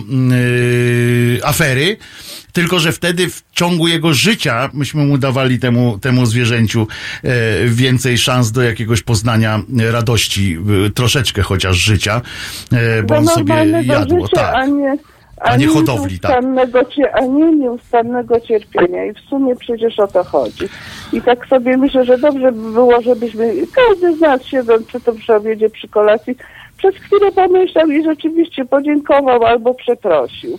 e, 1.41 1.47
afery, 1.47 1.97
tylko 2.59 2.79
że 2.79 2.93
wtedy 2.93 3.31
w 3.31 3.43
ciągu 3.53 3.89
jego 3.89 4.15
życia 4.15 4.71
myśmy 4.75 5.07
mu 5.07 5.19
dawali 5.19 5.59
temu, 5.59 5.99
temu 5.99 6.27
zwierzęciu 6.27 6.87
e, 7.25 7.29
więcej 7.67 8.19
szans 8.19 8.53
do 8.53 8.63
jakiegoś 8.63 9.03
poznania 9.03 9.61
radości, 9.91 10.59
e, 10.87 10.91
troszeczkę 10.91 11.43
chociaż 11.43 11.77
życia, 11.77 12.21
e, 12.73 13.03
bo 13.03 13.17
on 13.17 13.27
sobie 13.27 13.55
jadło. 13.83 14.21
życia, 14.21 14.37
Tak. 14.37 14.55
a 14.55 14.67
nie, 14.67 14.97
A 15.41 15.57
nie 15.57 15.67
hodowli, 15.67 16.19
tak. 16.21 16.45
A 17.15 17.21
nie 17.21 17.53
nieustannego 17.53 18.41
cierpienia. 18.41 19.05
I 19.05 19.13
w 19.13 19.21
sumie 19.21 19.57
przecież 19.57 19.99
o 19.99 20.07
to 20.07 20.25
chodzi. 20.25 20.65
I 21.13 21.23
tak 21.23 21.47
sobie 21.47 21.77
myślę, 21.77 22.05
że 22.05 22.19
dobrze 22.19 22.53
by 22.53 22.73
było, 22.73 23.03
żebyśmy, 23.03 23.55
każdy 23.75 24.17
z 24.17 24.21
nas 24.21 24.45
siedząc 24.45 24.87
czy 24.87 25.01
to 25.01 25.13
przy 25.13 25.35
obiedzie, 25.35 25.71
przy 25.71 25.89
kolacji, 25.89 26.37
przez 26.77 26.95
chwilę 26.95 27.33
pomyślał 27.33 27.87
i 27.91 28.05
rzeczywiście 28.05 28.65
podziękował 28.65 29.45
albo 29.45 29.75
przeprosił. 29.75 30.59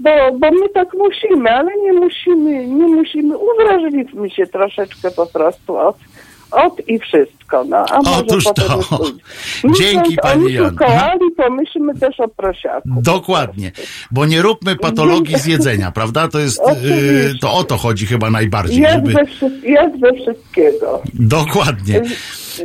Bo, 0.00 0.10
bo 0.32 0.50
my 0.50 0.68
tak 0.68 0.94
musimy, 0.94 1.50
ale 1.50 1.76
nie 1.76 1.92
musimy, 1.92 2.66
nie 2.66 2.86
musimy, 2.86 3.38
uwrażliwmy 3.38 4.30
się 4.30 4.46
troszeczkę 4.46 5.10
po 5.10 5.26
prostu 5.26 5.76
od, 5.76 5.96
od 6.50 6.88
i 6.88 6.98
wszystko. 6.98 7.64
No, 7.64 7.76
a 7.90 7.96
może 8.02 8.16
Otóż 8.20 8.44
potem 8.44 8.66
to. 8.90 8.98
pójdzie. 8.98 9.20
Dzięki, 9.84 9.96
Myśląc 9.98 10.16
pani 10.22 10.42
o 10.42 10.46
Misiu 10.46 10.62
Joanno. 10.62 10.78
Koali, 10.78 11.30
pomyślmy 11.36 11.94
też 11.94 12.20
o 12.20 12.28
prosiaku. 12.28 12.88
Dokładnie, 13.02 13.72
bo 14.10 14.26
nie 14.26 14.42
róbmy 14.42 14.76
patologii 14.76 15.38
z 15.38 15.46
jedzenia, 15.46 15.90
prawda? 16.00 16.28
To 16.28 16.38
jest, 16.38 16.60
y, 16.84 17.38
to 17.40 17.52
o 17.52 17.64
to 17.64 17.76
chodzi 17.76 18.06
chyba 18.06 18.30
najbardziej, 18.30 18.80
Jest 18.82 18.94
żeby... 18.94 19.12
we, 19.12 19.68
jest 19.68 20.00
we 20.00 20.12
wszystkiego. 20.12 21.02
Dokładnie. 21.14 22.02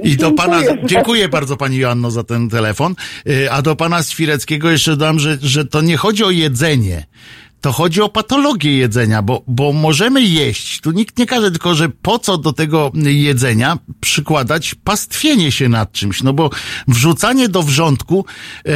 I 0.03 0.16
do 0.18 0.32
pana, 0.32 0.62
Dziękuję. 0.86 1.30
bardzo 1.30 1.57
pani 1.57 1.78
Joanno 1.78 2.12
za 2.12 2.24
ten 2.24 2.49
telefon. 2.49 2.95
Y, 3.30 3.52
A 3.52 3.62
do 3.62 3.76
pana 3.76 4.03
Świreckiego 4.03 4.72
jeszcze 4.72 4.91
dodam, 4.91 5.20
że, 5.20 5.38
że 5.41 5.66
to 5.66 5.82
nie 5.82 5.98
chodzi 5.98 6.24
o 6.24 6.32
jedzenie. 6.32 7.06
To 7.61 7.72
chodzi 7.72 8.02
o 8.02 8.10
patologię 8.10 8.77
jedzenia, 8.77 9.22
bo, 9.22 9.44
bo 9.48 9.73
możemy 9.73 10.22
jeść. 10.22 10.82
Tu 10.82 10.91
nikt 10.91 11.18
nie 11.18 11.26
każe, 11.26 11.52
tylko 11.52 11.76
że 11.76 11.90
po 11.90 12.19
co 12.19 12.38
do 12.38 12.53
tego 12.53 12.91
jedzenia 13.06 13.77
przykładać 14.02 14.76
pastwienie 14.84 15.52
się 15.52 15.69
nad 15.69 15.91
czymś? 15.91 16.23
No 16.23 16.34
bo 16.34 16.49
wrzucanie 16.88 17.49
do 17.49 17.64
wrzątku 17.64 18.26
e, 18.65 18.73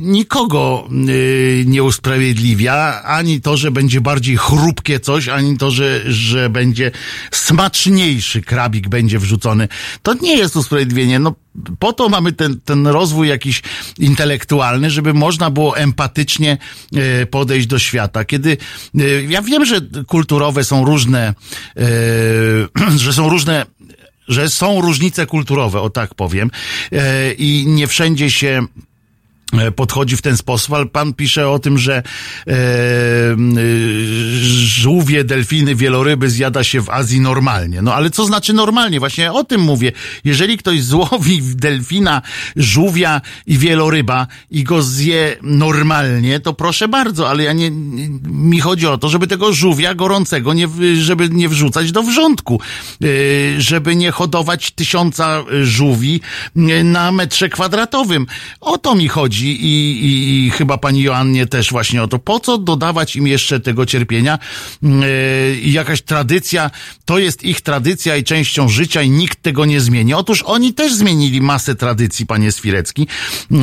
nikogo 0.00 0.88
e, 0.90 1.64
nie 1.64 1.82
usprawiedliwia, 1.82 3.02
ani 3.02 3.40
to, 3.40 3.56
że 3.56 3.70
będzie 3.70 4.00
bardziej 4.00 4.36
chrupkie 4.36 5.00
coś, 5.00 5.28
ani 5.28 5.58
to, 5.58 5.70
że, 5.70 6.12
że 6.12 6.50
będzie 6.50 6.90
smaczniejszy 7.30 8.42
krabik 8.42 8.88
będzie 8.88 9.18
wrzucony. 9.18 9.68
To 10.02 10.14
nie 10.14 10.36
jest 10.36 10.56
usprawiedliwienie. 10.56 11.18
No, 11.18 11.34
po 11.78 11.92
to 11.92 12.08
mamy 12.08 12.32
ten, 12.32 12.60
ten 12.60 12.86
rozwój 12.86 13.28
jakiś 13.28 13.62
intelektualny, 13.98 14.90
żeby 14.90 15.14
można 15.14 15.50
było 15.50 15.76
empatycznie 15.76 16.58
e, 16.96 17.26
podejść 17.26 17.66
do 17.66 17.78
świata. 17.78 18.24
Kiedy 18.24 18.56
e, 18.98 19.22
ja 19.22 19.42
wiem, 19.42 19.64
że 19.64 19.80
kulturowe 20.06 20.64
są 20.64 20.84
różne, 20.84 21.34
e, 21.76 21.84
że 23.04 23.12
są 23.12 23.28
różne 23.28 23.66
że 24.28 24.50
są 24.50 24.80
różnice 24.80 25.26
kulturowe, 25.26 25.80
o 25.80 25.90
tak 25.90 26.14
powiem, 26.14 26.50
i 27.38 27.64
nie 27.66 27.86
wszędzie 27.86 28.30
się 28.30 28.66
podchodzi 29.76 30.16
w 30.16 30.22
ten 30.22 30.36
sposób, 30.36 30.74
ale 30.74 30.86
pan 30.86 31.14
pisze 31.14 31.48
o 31.48 31.58
tym, 31.58 31.78
że 31.78 32.02
e, 32.46 32.52
y, 33.58 34.36
żółwie, 34.66 35.24
delfiny, 35.24 35.74
wieloryby 35.74 36.30
zjada 36.30 36.64
się 36.64 36.80
w 36.80 36.90
Azji 36.90 37.20
normalnie. 37.20 37.82
No 37.82 37.94
ale 37.94 38.10
co 38.10 38.24
znaczy 38.24 38.52
normalnie? 38.52 38.98
Właśnie 38.98 39.32
o 39.32 39.44
tym 39.44 39.60
mówię. 39.60 39.92
Jeżeli 40.24 40.58
ktoś 40.58 40.82
złowi 40.82 41.42
delfina, 41.42 42.22
żółwia 42.56 43.20
i 43.46 43.58
wieloryba 43.58 44.26
i 44.50 44.64
go 44.64 44.82
zje 44.82 45.36
normalnie, 45.42 46.40
to 46.40 46.52
proszę 46.52 46.88
bardzo, 46.88 47.30
ale 47.30 47.42
ja 47.42 47.52
nie, 47.52 47.70
nie 47.70 48.08
mi 48.24 48.60
chodzi 48.60 48.86
o 48.86 48.98
to, 48.98 49.08
żeby 49.08 49.26
tego 49.26 49.52
żółwia 49.52 49.94
gorącego 49.94 50.52
nie, 50.52 50.68
żeby 51.00 51.28
nie 51.28 51.48
wrzucać 51.48 51.92
do 51.92 52.02
wrzątku, 52.02 52.60
y, 53.04 53.54
żeby 53.58 53.96
nie 53.96 54.10
hodować 54.10 54.70
tysiąca 54.70 55.44
żółwi 55.62 56.20
y, 56.56 56.84
na 56.84 57.12
metrze 57.12 57.48
kwadratowym. 57.48 58.26
O 58.60 58.78
to 58.78 58.94
mi 58.94 59.08
chodzi 59.08 59.41
i, 59.42 59.64
i, 59.64 60.46
i 60.46 60.50
chyba 60.50 60.78
pani 60.78 61.02
Joannie 61.02 61.46
też 61.46 61.70
właśnie 61.70 62.02
o 62.02 62.08
to. 62.08 62.18
Po 62.18 62.40
co 62.40 62.58
dodawać 62.58 63.16
im 63.16 63.26
jeszcze 63.26 63.60
tego 63.60 63.86
cierpienia? 63.86 64.38
Yy, 64.82 64.90
jakaś 65.64 66.02
tradycja, 66.02 66.70
to 67.04 67.18
jest 67.18 67.44
ich 67.44 67.60
tradycja 67.60 68.16
i 68.16 68.24
częścią 68.24 68.68
życia 68.68 69.02
i 69.02 69.10
nikt 69.10 69.42
tego 69.42 69.64
nie 69.64 69.80
zmieni. 69.80 70.14
Otóż 70.14 70.42
oni 70.42 70.74
też 70.74 70.94
zmienili 70.94 71.40
masę 71.40 71.74
tradycji, 71.74 72.26
panie 72.26 72.52
Swirecki. 72.52 73.02
Yy, 73.02 73.58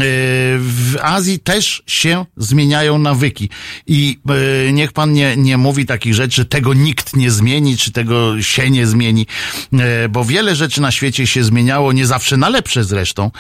W 0.60 0.95
Azji 1.01 1.39
też 1.39 1.84
się 1.88 2.26
zmieniają 2.38 2.99
nawyki 2.99 3.49
i 3.88 4.19
yy, 4.65 4.73
niech 4.73 4.91
pan 4.91 5.14
nie, 5.14 5.38
nie 5.38 5.57
mówi 5.57 5.85
takich 5.85 6.14
rzeczy, 6.14 6.45
tego 6.45 6.73
nikt 6.73 7.15
nie 7.15 7.31
zmieni, 7.31 7.77
czy 7.77 7.91
tego 7.91 8.41
się 8.41 8.69
nie 8.69 8.88
zmieni, 8.88 9.26
bo 10.10 10.26
wiele 10.26 10.56
rzeczy 10.56 10.81
na 10.81 10.91
świecie 10.91 11.27
się 11.27 11.43
zmieniało, 11.43 11.93
nie 11.93 12.06
zawsze 12.06 12.38
na 12.38 12.49
lepsze 12.49 12.84
zresztą, 12.84 13.31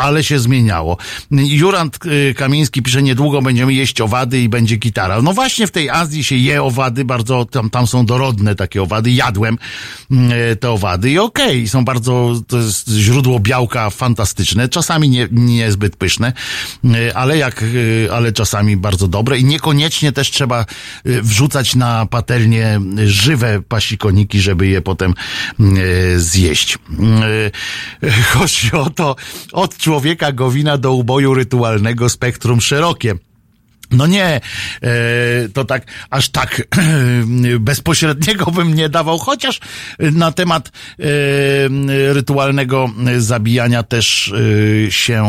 ale 0.00 0.11
ale 0.12 0.24
się 0.24 0.38
zmieniało. 0.38 0.96
Jurand 1.30 1.98
y, 2.06 2.34
Kamiński 2.34 2.82
pisze, 2.82 3.02
niedługo 3.02 3.42
będziemy 3.42 3.74
jeść 3.74 4.00
owady 4.00 4.40
i 4.40 4.48
będzie 4.48 4.76
gitara. 4.76 5.22
No 5.22 5.32
właśnie 5.32 5.66
w 5.66 5.70
tej 5.70 5.90
Azji 5.90 6.24
się 6.24 6.36
je 6.36 6.62
owady, 6.62 7.04
bardzo, 7.04 7.44
tam, 7.44 7.70
tam 7.70 7.86
są 7.86 8.06
dorodne 8.06 8.54
takie 8.54 8.82
owady, 8.82 9.10
jadłem 9.10 9.58
y, 10.52 10.56
te 10.56 10.70
owady 10.70 11.10
i 11.10 11.18
okej, 11.18 11.58
okay, 11.58 11.68
są 11.68 11.84
bardzo, 11.84 12.40
to 12.48 12.56
jest 12.58 12.88
źródło 12.88 13.40
białka 13.40 13.90
fantastyczne, 13.90 14.68
czasami 14.68 15.08
nie, 15.08 15.28
niezbyt 15.30 15.96
pyszne, 15.96 16.32
y, 16.84 17.14
ale 17.14 17.38
jak, 17.38 17.62
y, 17.62 18.08
ale 18.12 18.32
czasami 18.32 18.76
bardzo 18.76 19.08
dobre 19.08 19.38
i 19.38 19.44
niekoniecznie 19.44 20.12
też 20.12 20.30
trzeba 20.30 20.64
wrzucać 21.04 21.74
na 21.74 22.06
patelnię 22.06 22.80
żywe 23.06 23.62
pasikoniki, 23.68 24.40
żeby 24.40 24.66
je 24.66 24.82
potem 24.82 25.14
y, 25.60 26.20
zjeść. 26.20 26.78
Chodzi 28.32 28.72
o 28.72 28.90
to, 28.90 29.16
od 29.52 29.76
człowieka 29.92 30.32
Gowina 30.32 30.78
do 30.78 30.92
uboju 30.92 31.34
rytualnego 31.34 32.08
spektrum 32.08 32.60
szerokie. 32.60 33.14
No 33.92 34.06
nie, 34.06 34.24
e, 34.24 34.40
to 35.54 35.64
tak, 35.64 35.86
aż 36.10 36.28
tak 36.28 36.62
bezpośredniego 37.60 38.50
bym 38.50 38.74
nie 38.74 38.88
dawał, 38.88 39.18
chociaż 39.18 39.60
na 39.98 40.32
temat 40.32 40.68
e, 40.68 41.02
rytualnego 42.12 42.90
zabijania 43.18 43.82
też 43.82 44.34
e, 44.86 44.90
się 44.90 45.22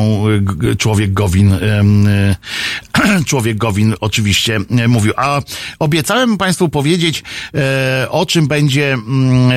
człowiek 0.78 1.14
Gowin, 1.14 1.58
człowiek 3.26 3.58
Gowin 3.58 3.94
oczywiście 4.00 4.60
mówił. 4.88 5.14
A 5.18 5.42
obiecałem 5.80 6.38
Państwu 6.38 6.70
powiedzieć, 6.70 7.24
o 8.10 8.26
czym 8.26 8.48
będzie 8.48 8.94
mm, 8.94 9.52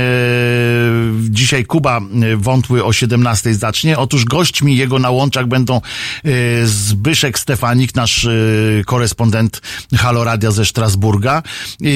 dzisiaj 1.30 1.64
Kuba 1.64 2.00
Wątły 2.36 2.84
o 2.84 2.92
17 2.92 3.54
zacznie. 3.54 3.98
Otóż 3.98 4.24
gośćmi 4.24 4.76
jego 4.76 4.98
na 4.98 5.10
łączach 5.10 5.46
będą 5.46 5.80
Zbyszek 6.64 7.38
Stefanik, 7.38 7.94
nasz 7.94 8.24
e, 8.24 8.30
korespondent 8.96 9.60
Halo 9.96 10.24
Radia 10.24 10.50
ze 10.50 10.64
Strasburga 10.64 11.42
e, 11.42 11.88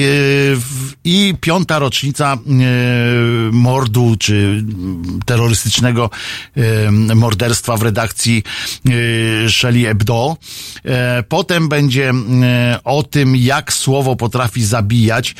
i 1.03 1.33
piąta 1.41 1.79
rocznica 1.79 2.33
e, 2.33 2.37
mordu 3.51 4.15
czy 4.19 4.63
terrorystycznego 5.25 6.09
e, 6.55 6.91
morderstwa 7.15 7.77
w 7.77 7.81
redakcji 7.81 8.43
Shelley 9.49 9.83
Hebdo. 9.83 10.37
Potem 11.29 11.69
będzie 11.69 12.13
o 12.83 13.03
tym, 13.03 13.35
jak 13.35 13.73
słowo 13.73 14.15
potrafi 14.15 14.65
zabijać 14.65 15.35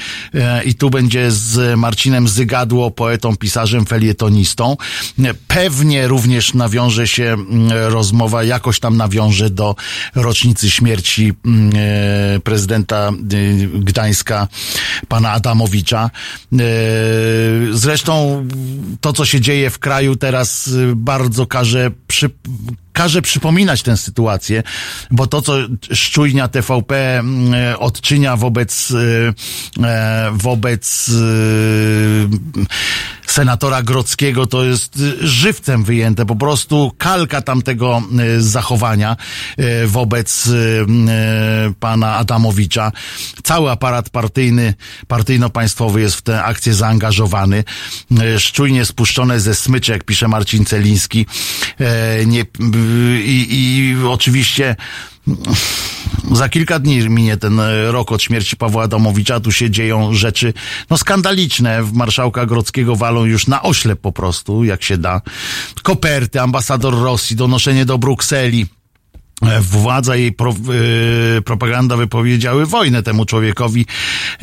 i 0.66 0.76
tu 0.76 0.90
będzie 0.90 1.32
z 1.32 1.80
Marcinem 1.80 2.28
Zygadło, 2.28 2.92
poetą, 2.92 3.36
pisarzem, 3.36 3.86
felietonistą. 3.86 4.78
Pewnie 5.48 6.08
również 6.08 6.54
nawiąże 6.54 7.08
się 7.08 7.24
mm, 7.24 7.72
rozmowa, 7.72 8.44
jakoś 8.44 8.80
tam 8.80 8.98
nawiąże 8.98 9.50
do 9.50 9.76
rocznicy 10.16 10.72
śmierci 10.72 11.34
prezydenta 12.44 13.10
e, 13.10 13.80
Gdańska, 13.80 14.48
pana 15.08 15.32
Adamowicza. 15.32 16.10
E, 16.54 16.58
Zresztą 17.72 18.48
to, 19.02 19.14
co 19.14 19.26
się 19.26 19.42
dzieje 19.42 19.70
w 19.70 19.80
kraju 19.80 20.16
teraz 20.16 20.68
e, 20.68 20.96
bardzo 20.96 21.48
każe 21.48 21.92
przy, 22.08 22.30
każe 22.94 23.22
przypominać 23.22 23.82
tę 23.84 23.98
sytuację, 23.98 24.64
bo 25.12 25.28
to, 25.28 25.42
co 25.42 25.54
szczujnia 25.94 26.48
TVP 26.48 27.20
mm, 27.20 27.54
e, 27.54 27.80
odczynia 27.80 28.38
wobec, 28.38 28.94
e, 29.80 29.88
e, 29.88 30.32
wobec 30.34 31.12
senatora 33.28 33.84
Grodzkiego, 33.84 34.48
to 34.48 34.64
jest 34.64 35.04
żywcem 35.22 35.84
wyjęte, 35.84 36.26
po 36.26 36.36
prostu 36.36 36.92
kalka 36.98 37.42
tamtego 37.42 38.02
zachowania 38.38 39.18
wobec 39.86 40.50
pana 41.80 42.16
Adamowicza. 42.16 42.92
Cały 43.44 43.72
aparat 43.72 44.10
partyjny, 44.10 44.74
partyjno-państwowy 45.08 46.02
jest 46.02 46.16
w 46.16 46.22
tę 46.22 46.44
akcję 46.44 46.74
zaangażowany. 46.74 47.64
Szczujnie 48.38 48.86
spuszczone 48.86 49.40
ze 49.40 49.56
smyczy, 49.56 49.92
jak 49.92 50.04
pisze 50.04 50.28
Marcin 50.28 50.66
Celiński. 50.66 51.26
Nie, 52.26 52.46
i, 53.26 53.48
I 53.50 53.96
oczywiście 54.08 54.76
za 56.32 56.50
kilka 56.50 56.80
dni 56.80 57.10
minie 57.10 57.38
ten 57.38 57.60
e, 57.60 57.92
rok 57.92 58.12
od 58.12 58.24
śmierci 58.24 58.58
Pawła 58.58 58.84
Adamowicza. 58.84 59.40
Tu 59.40 59.52
się 59.52 59.70
dzieją 59.70 60.14
rzeczy 60.14 60.54
no 60.90 60.98
skandaliczne. 60.98 61.84
W 61.84 61.94
marszałka 61.94 62.46
Grodzkiego 62.46 62.96
walą 62.96 63.26
już 63.26 63.48
na 63.48 63.62
oślep 63.62 64.00
po 64.02 64.12
prostu, 64.12 64.64
jak 64.64 64.84
się 64.84 64.98
da. 64.98 65.22
Koperty, 65.84 66.42
ambasador 66.42 66.94
Rosji, 66.94 67.36
donoszenie 67.36 67.86
do 67.86 67.98
Brukseli. 67.98 68.66
E, 69.42 69.62
Władza 69.62 70.16
i 70.16 70.32
pro, 70.32 70.52
e, 70.52 71.42
propaganda 71.42 71.98
wypowiedziały 71.98 72.66
wojnę 72.66 73.04
temu 73.04 73.26
człowiekowi, 73.26 73.86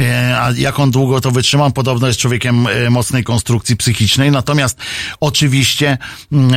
e, 0.01 0.41
a 0.41 0.51
jak 0.57 0.81
on 0.81 0.91
długo 0.91 1.21
to 1.21 1.31
wytrzymał, 1.31 1.71
podobno 1.71 2.07
jest 2.07 2.19
człowiekiem 2.19 2.67
mocnej 2.91 3.25
konstrukcji 3.25 3.77
psychicznej. 3.77 4.31
Natomiast 4.31 4.79
oczywiście 5.21 5.99
mm, 6.33 6.51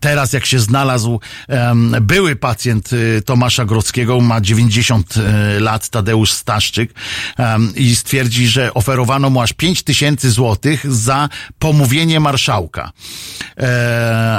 teraz 0.00 0.32
jak 0.32 0.46
się 0.46 0.58
znalazł 0.58 1.20
były 2.00 2.36
pacjent 2.36 2.90
Tomasza 3.24 3.64
Grodzkiego, 3.64 4.20
ma 4.20 4.40
90 4.40 5.14
e, 5.16 5.60
lat, 5.60 5.88
Tadeusz 5.88 6.32
Staszczyk 6.32 6.94
i 7.76 7.96
stwierdzi, 7.96 8.48
że 8.48 8.74
oferowano 8.74 9.30
mu 9.30 9.40
aż 9.40 9.52
5 9.52 9.82
tysięcy 9.82 10.30
złotych 10.30 10.92
za 10.92 11.28
pomówienie 11.58 12.20
marszałka. 12.20 12.92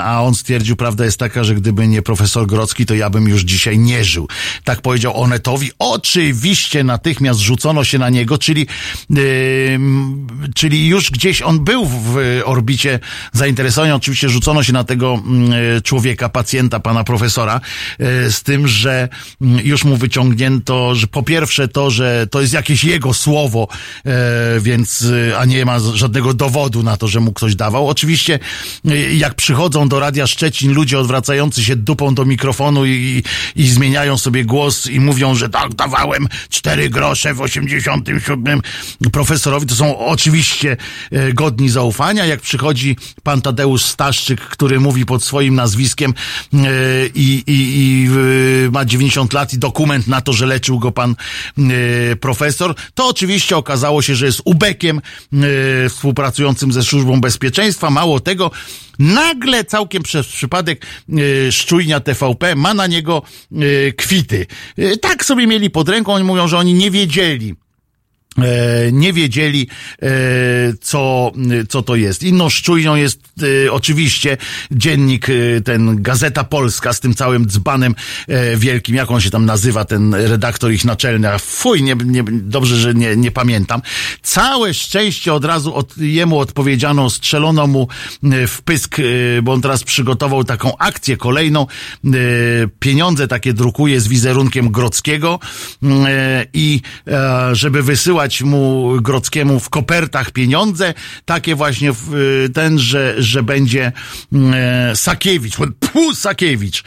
A 0.03 0.23
on 0.23 0.35
stwierdził, 0.35 0.75
prawda 0.75 1.05
jest 1.05 1.17
taka, 1.17 1.43
że 1.43 1.55
gdyby 1.55 1.87
nie 1.87 2.01
profesor 2.01 2.47
Grodzki, 2.47 2.85
to 2.85 2.95
ja 3.01 3.09
bym 3.09 3.27
już 3.27 3.41
dzisiaj 3.41 3.79
nie 3.79 4.03
żył. 4.03 4.27
Tak 4.63 4.81
powiedział 4.81 5.21
Onetowi. 5.21 5.71
Oczywiście 5.79 6.83
natychmiast 6.83 7.39
rzucono 7.39 7.83
się 7.83 7.97
na 7.97 8.09
niego, 8.09 8.37
czyli, 8.37 8.67
yy, 9.09 9.79
czyli 10.55 10.87
już 10.87 11.11
gdzieś 11.11 11.41
on 11.41 11.63
był 11.63 11.85
w 11.85 12.41
orbicie 12.45 12.99
zainteresowania. 13.33 13.95
Oczywiście 13.95 14.29
rzucono 14.29 14.63
się 14.63 14.73
na 14.73 14.83
tego 14.83 15.23
yy, 15.73 15.81
człowieka, 15.81 16.29
pacjenta, 16.29 16.79
pana 16.79 17.03
profesora, 17.03 17.61
yy, 17.99 18.31
z 18.31 18.43
tym, 18.43 18.67
że 18.67 19.09
yy, 19.41 19.63
już 19.63 19.83
mu 19.83 19.97
wyciągnięto, 19.97 20.95
że 20.95 21.07
po 21.07 21.23
pierwsze 21.23 21.67
to, 21.67 21.89
że 21.89 22.27
to 22.31 22.41
jest 22.41 22.53
jakieś 22.53 22.83
jego 22.83 23.13
słowo, 23.13 23.67
yy, 24.05 24.11
więc, 24.61 25.01
yy, 25.01 25.37
a 25.37 25.45
nie 25.45 25.65
ma 25.65 25.79
żadnego 25.79 26.33
dowodu 26.33 26.83
na 26.83 26.97
to, 26.97 27.07
że 27.07 27.19
mu 27.19 27.33
ktoś 27.33 27.55
dawał. 27.55 27.87
Oczywiście, 27.87 28.39
jak 29.13 29.35
przychodzą 29.35 29.89
do 29.89 29.99
Radia 29.99 30.27
Szczecin 30.27 30.73
ludzie 30.73 30.99
odwracający 30.99 31.63
się 31.63 31.75
dupą 31.75 32.15
do 32.15 32.25
mikrofonu 32.25 32.85
i, 32.85 32.90
i, 32.91 33.23
i 33.55 33.69
zmieniają 33.69 34.17
sobie 34.17 34.45
głos 34.45 34.87
i 34.87 34.99
mówią, 34.99 35.35
że 35.35 35.49
tak, 35.49 35.73
dawałem 35.73 36.27
cztery 36.49 36.89
grosze 36.89 37.33
w 37.33 37.41
87 37.41 38.61
profesorowi, 39.11 39.65
to 39.65 39.75
są 39.75 39.99
oczywiście 39.99 40.77
e, 41.11 41.33
godni 41.33 41.69
zaufania. 41.69 42.25
Jak 42.25 42.41
przychodzi 42.41 42.97
pan 43.23 43.41
Tadeusz 43.41 43.85
Staszczyk, 43.85 44.41
który 44.41 44.79
mówi 44.79 45.05
pod 45.05 45.23
swoim 45.23 45.55
nazwiskiem 45.55 46.13
e, 46.53 46.57
i, 47.15 47.43
i, 47.47 47.53
i 47.57 48.09
e, 48.67 48.71
ma 48.71 48.85
90 48.85 49.33
lat 49.33 49.53
i 49.53 49.57
dokument 49.57 50.07
na 50.07 50.21
to, 50.21 50.33
że 50.33 50.45
leczył 50.45 50.79
go 50.79 50.91
pan 50.91 51.15
profesor, 52.19 52.75
to 52.93 53.07
oczywiście 53.07 53.57
okazało 53.57 54.01
się, 54.01 54.15
że 54.15 54.25
jest 54.25 54.41
ubekiem 54.45 55.01
współpracującym 55.89 56.71
ze 56.71 56.83
służbą 56.83 57.21
bezpieczeństwa. 57.21 57.89
Mało 57.89 58.19
tego, 58.19 58.51
nagle 59.01 59.63
całkiem 59.63 60.03
przez 60.03 60.27
przypadek 60.27 60.85
e, 60.85 61.51
szczujnia 61.51 61.99
TVP 61.99 62.55
ma 62.55 62.73
na 62.73 62.87
niego 62.87 63.21
e, 63.51 63.91
kwity. 63.91 64.45
E, 64.77 64.97
tak 64.97 65.25
sobie 65.25 65.47
mieli 65.47 65.69
pod 65.69 65.89
ręką, 65.89 66.13
oni 66.13 66.23
mówią, 66.23 66.47
że 66.47 66.57
oni 66.57 66.73
nie 66.73 66.91
wiedzieli. 66.91 67.55
E, 68.37 68.91
nie 68.91 69.13
wiedzieli, 69.13 69.67
e, 70.01 70.07
co, 70.81 71.31
co 71.69 71.81
to 71.81 71.95
jest. 71.95 72.23
Inną 72.23 72.49
szczujnią 72.49 72.95
jest 72.95 73.19
e, 73.65 73.71
oczywiście 73.71 74.37
dziennik, 74.71 75.27
ten 75.65 76.01
Gazeta 76.01 76.43
Polska 76.43 76.93
z 76.93 76.99
tym 76.99 77.13
całym 77.13 77.47
dzbanem 77.47 77.95
wielkim, 78.57 78.95
jak 78.95 79.11
on 79.11 79.21
się 79.21 79.29
tam 79.29 79.45
nazywa, 79.45 79.85
ten 79.85 80.13
redaktor 80.13 80.71
ich 80.71 80.85
naczelny, 80.85 81.33
a 81.33 81.37
fuj, 81.37 81.83
nie, 81.83 81.95
nie, 81.95 82.23
dobrze, 82.31 82.77
że 82.77 82.93
nie, 82.93 83.15
nie 83.15 83.31
pamiętam. 83.31 83.81
Całe 84.21 84.73
szczęście 84.73 85.33
od 85.33 85.45
razu 85.45 85.75
od, 85.75 85.97
jemu 85.97 86.39
odpowiedziano, 86.39 87.09
strzelono 87.09 87.67
mu 87.67 87.87
w 88.47 88.61
pysk, 88.61 88.97
bo 89.43 89.53
on 89.53 89.61
teraz 89.61 89.83
przygotował 89.83 90.43
taką 90.43 90.77
akcję 90.77 91.17
kolejną, 91.17 91.67
pieniądze 92.79 93.27
takie 93.27 93.53
drukuje 93.53 94.01
z 94.01 94.07
wizerunkiem 94.07 94.71
Grodzkiego 94.71 95.39
e, 96.07 96.45
i 96.53 96.81
żeby 97.51 97.83
wysyłać 97.83 98.20
wysyłać 98.21 98.41
mu 98.41 99.01
Grockiemu 99.01 99.59
w 99.59 99.69
kopertach 99.69 100.31
pieniądze, 100.31 100.93
takie 101.25 101.55
właśnie 101.55 101.93
w, 101.93 102.13
y, 102.13 102.49
ten, 102.49 102.79
że, 102.79 103.15
że 103.17 103.43
będzie 103.43 103.91
e, 104.33 104.95
Sakiewicz, 104.95 105.57
Puh, 105.79 106.15
Sakiewicz, 106.15 106.83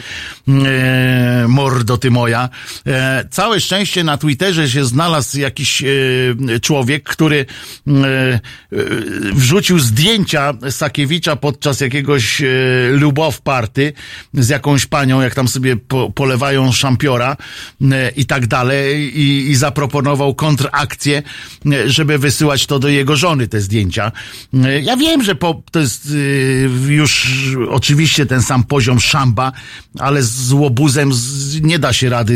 e, 0.48 1.48
mordo 1.48 1.98
ty 1.98 2.11
moja. 2.11 2.48
E, 2.86 3.24
całe 3.31 3.61
szczęście 3.61 4.05
na 4.05 4.19
Twitterze 4.19 4.69
się 4.69 4.85
znalazł 4.85 5.39
jakiś 5.39 5.82
e, 5.82 5.86
człowiek, 6.61 7.02
który 7.02 7.47
e, 7.86 7.93
e, 7.93 8.40
wrzucił 9.32 9.78
zdjęcia 9.78 10.55
Sakiewicza 10.70 11.36
podczas 11.36 11.81
jakiegoś 11.81 12.43
e, 12.43 12.47
Lubow 12.90 13.40
Party 13.40 13.93
z 14.35 14.48
jakąś 14.48 14.86
panią, 14.86 15.20
jak 15.20 15.35
tam 15.35 15.48
sobie 15.48 15.77
po, 15.77 16.11
polewają 16.11 16.73
szampiora 16.73 17.36
e, 17.82 18.11
i 18.11 18.27
tak 18.27 18.47
dalej 18.47 19.20
i, 19.20 19.51
i 19.51 19.56
zaproponował 19.56 20.35
kontrakcję, 20.35 21.23
żeby 21.86 22.18
wysyłać 22.18 22.66
to 22.66 22.78
do 22.78 22.88
jego 22.88 23.16
żony, 23.16 23.48
te 23.48 23.60
zdjęcia. 23.60 24.12
Ja 24.82 24.96
wiem, 24.96 25.22
że 25.22 25.34
po, 25.34 25.62
to 25.70 25.80
jest 25.80 26.09
e, 26.86 26.92
już 26.92 27.28
oczywiście 27.70 28.26
ten 28.26 28.42
sam 28.42 28.64
poziom 28.64 29.01
szamba, 29.01 29.52
ale 29.98 30.22
z 30.22 30.52
łobuzem 30.52 31.10
nie 31.62 31.78
da 31.78 31.92
się 31.92 32.09
rady 32.09 32.34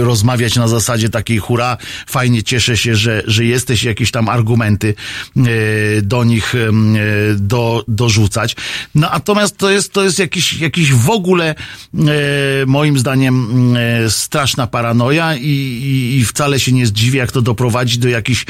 e, 0.00 0.04
rozmawiać 0.04 0.56
na 0.56 0.68
zasadzie 0.68 1.08
takiej 1.08 1.38
hura, 1.38 1.76
fajnie 2.06 2.42
cieszę 2.42 2.76
się, 2.76 2.96
że, 2.96 3.22
że 3.26 3.44
jesteś 3.44 3.82
jakieś 3.84 4.10
tam 4.10 4.28
argumenty 4.28 4.94
e, 5.36 5.42
do 6.02 6.24
nich 6.24 6.54
do, 7.36 7.84
dorzucać. 7.88 8.56
No 8.94 9.08
natomiast 9.12 9.56
to 9.56 9.70
jest, 9.70 9.92
to 9.92 10.04
jest 10.04 10.18
jakiś, 10.18 10.52
jakiś 10.52 10.92
w 10.92 11.10
ogóle 11.10 11.54
moim 12.66 12.98
zdaniem 12.98 13.74
straszna 14.08 14.66
paranoja 14.66 15.36
i, 15.36 15.46
i, 15.46 16.16
i 16.16 16.24
wcale 16.24 16.60
się 16.60 16.72
nie 16.72 16.86
zdziwię, 16.86 17.18
jak 17.18 17.32
to 17.32 17.42
doprowadzi 17.42 17.93
do 17.98 18.08
jakichś 18.08 18.46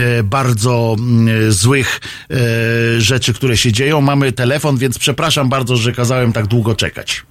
e, 0.00 0.22
bardzo 0.22 0.96
mm, 0.98 1.52
złych 1.52 2.00
e, 2.30 2.36
rzeczy, 3.00 3.34
które 3.34 3.56
się 3.56 3.72
dzieją. 3.72 4.00
Mamy 4.00 4.32
telefon, 4.32 4.76
więc 4.76 4.98
przepraszam 4.98 5.48
bardzo, 5.48 5.76
że 5.76 5.92
kazałem 5.92 6.32
tak 6.32 6.46
długo 6.46 6.74
czekać. 6.74 7.26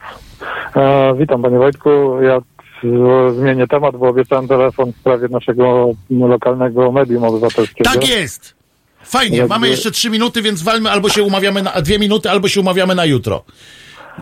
E, 0.75 1.15
witam 1.19 1.41
panie 1.41 1.57
Wojtku. 1.57 1.89
Ja 2.21 2.35
e, 2.37 3.33
zmienię 3.39 3.67
temat, 3.67 3.97
bo 3.97 4.07
obiecałem 4.09 4.47
telefon 4.47 4.93
w 4.93 4.95
sprawie 4.95 5.27
naszego 5.27 5.89
lokalnego 6.09 6.91
medium 6.91 7.23
obywatelskiego. 7.23 7.89
Tak 7.91 8.09
jest! 8.09 8.57
Fajnie, 9.03 9.37
Jakby- 9.37 9.49
mamy 9.49 9.69
jeszcze 9.69 9.91
trzy 9.91 10.09
minuty, 10.09 10.41
więc 10.41 10.61
walmy 10.63 10.91
albo 10.91 11.09
się 11.09 11.23
umawiamy 11.23 11.61
na 11.63 11.71
dwie 11.81 11.99
minuty, 11.99 12.29
albo 12.29 12.47
się 12.47 12.61
umawiamy 12.61 12.95
na 12.95 13.05
jutro. 13.05 13.43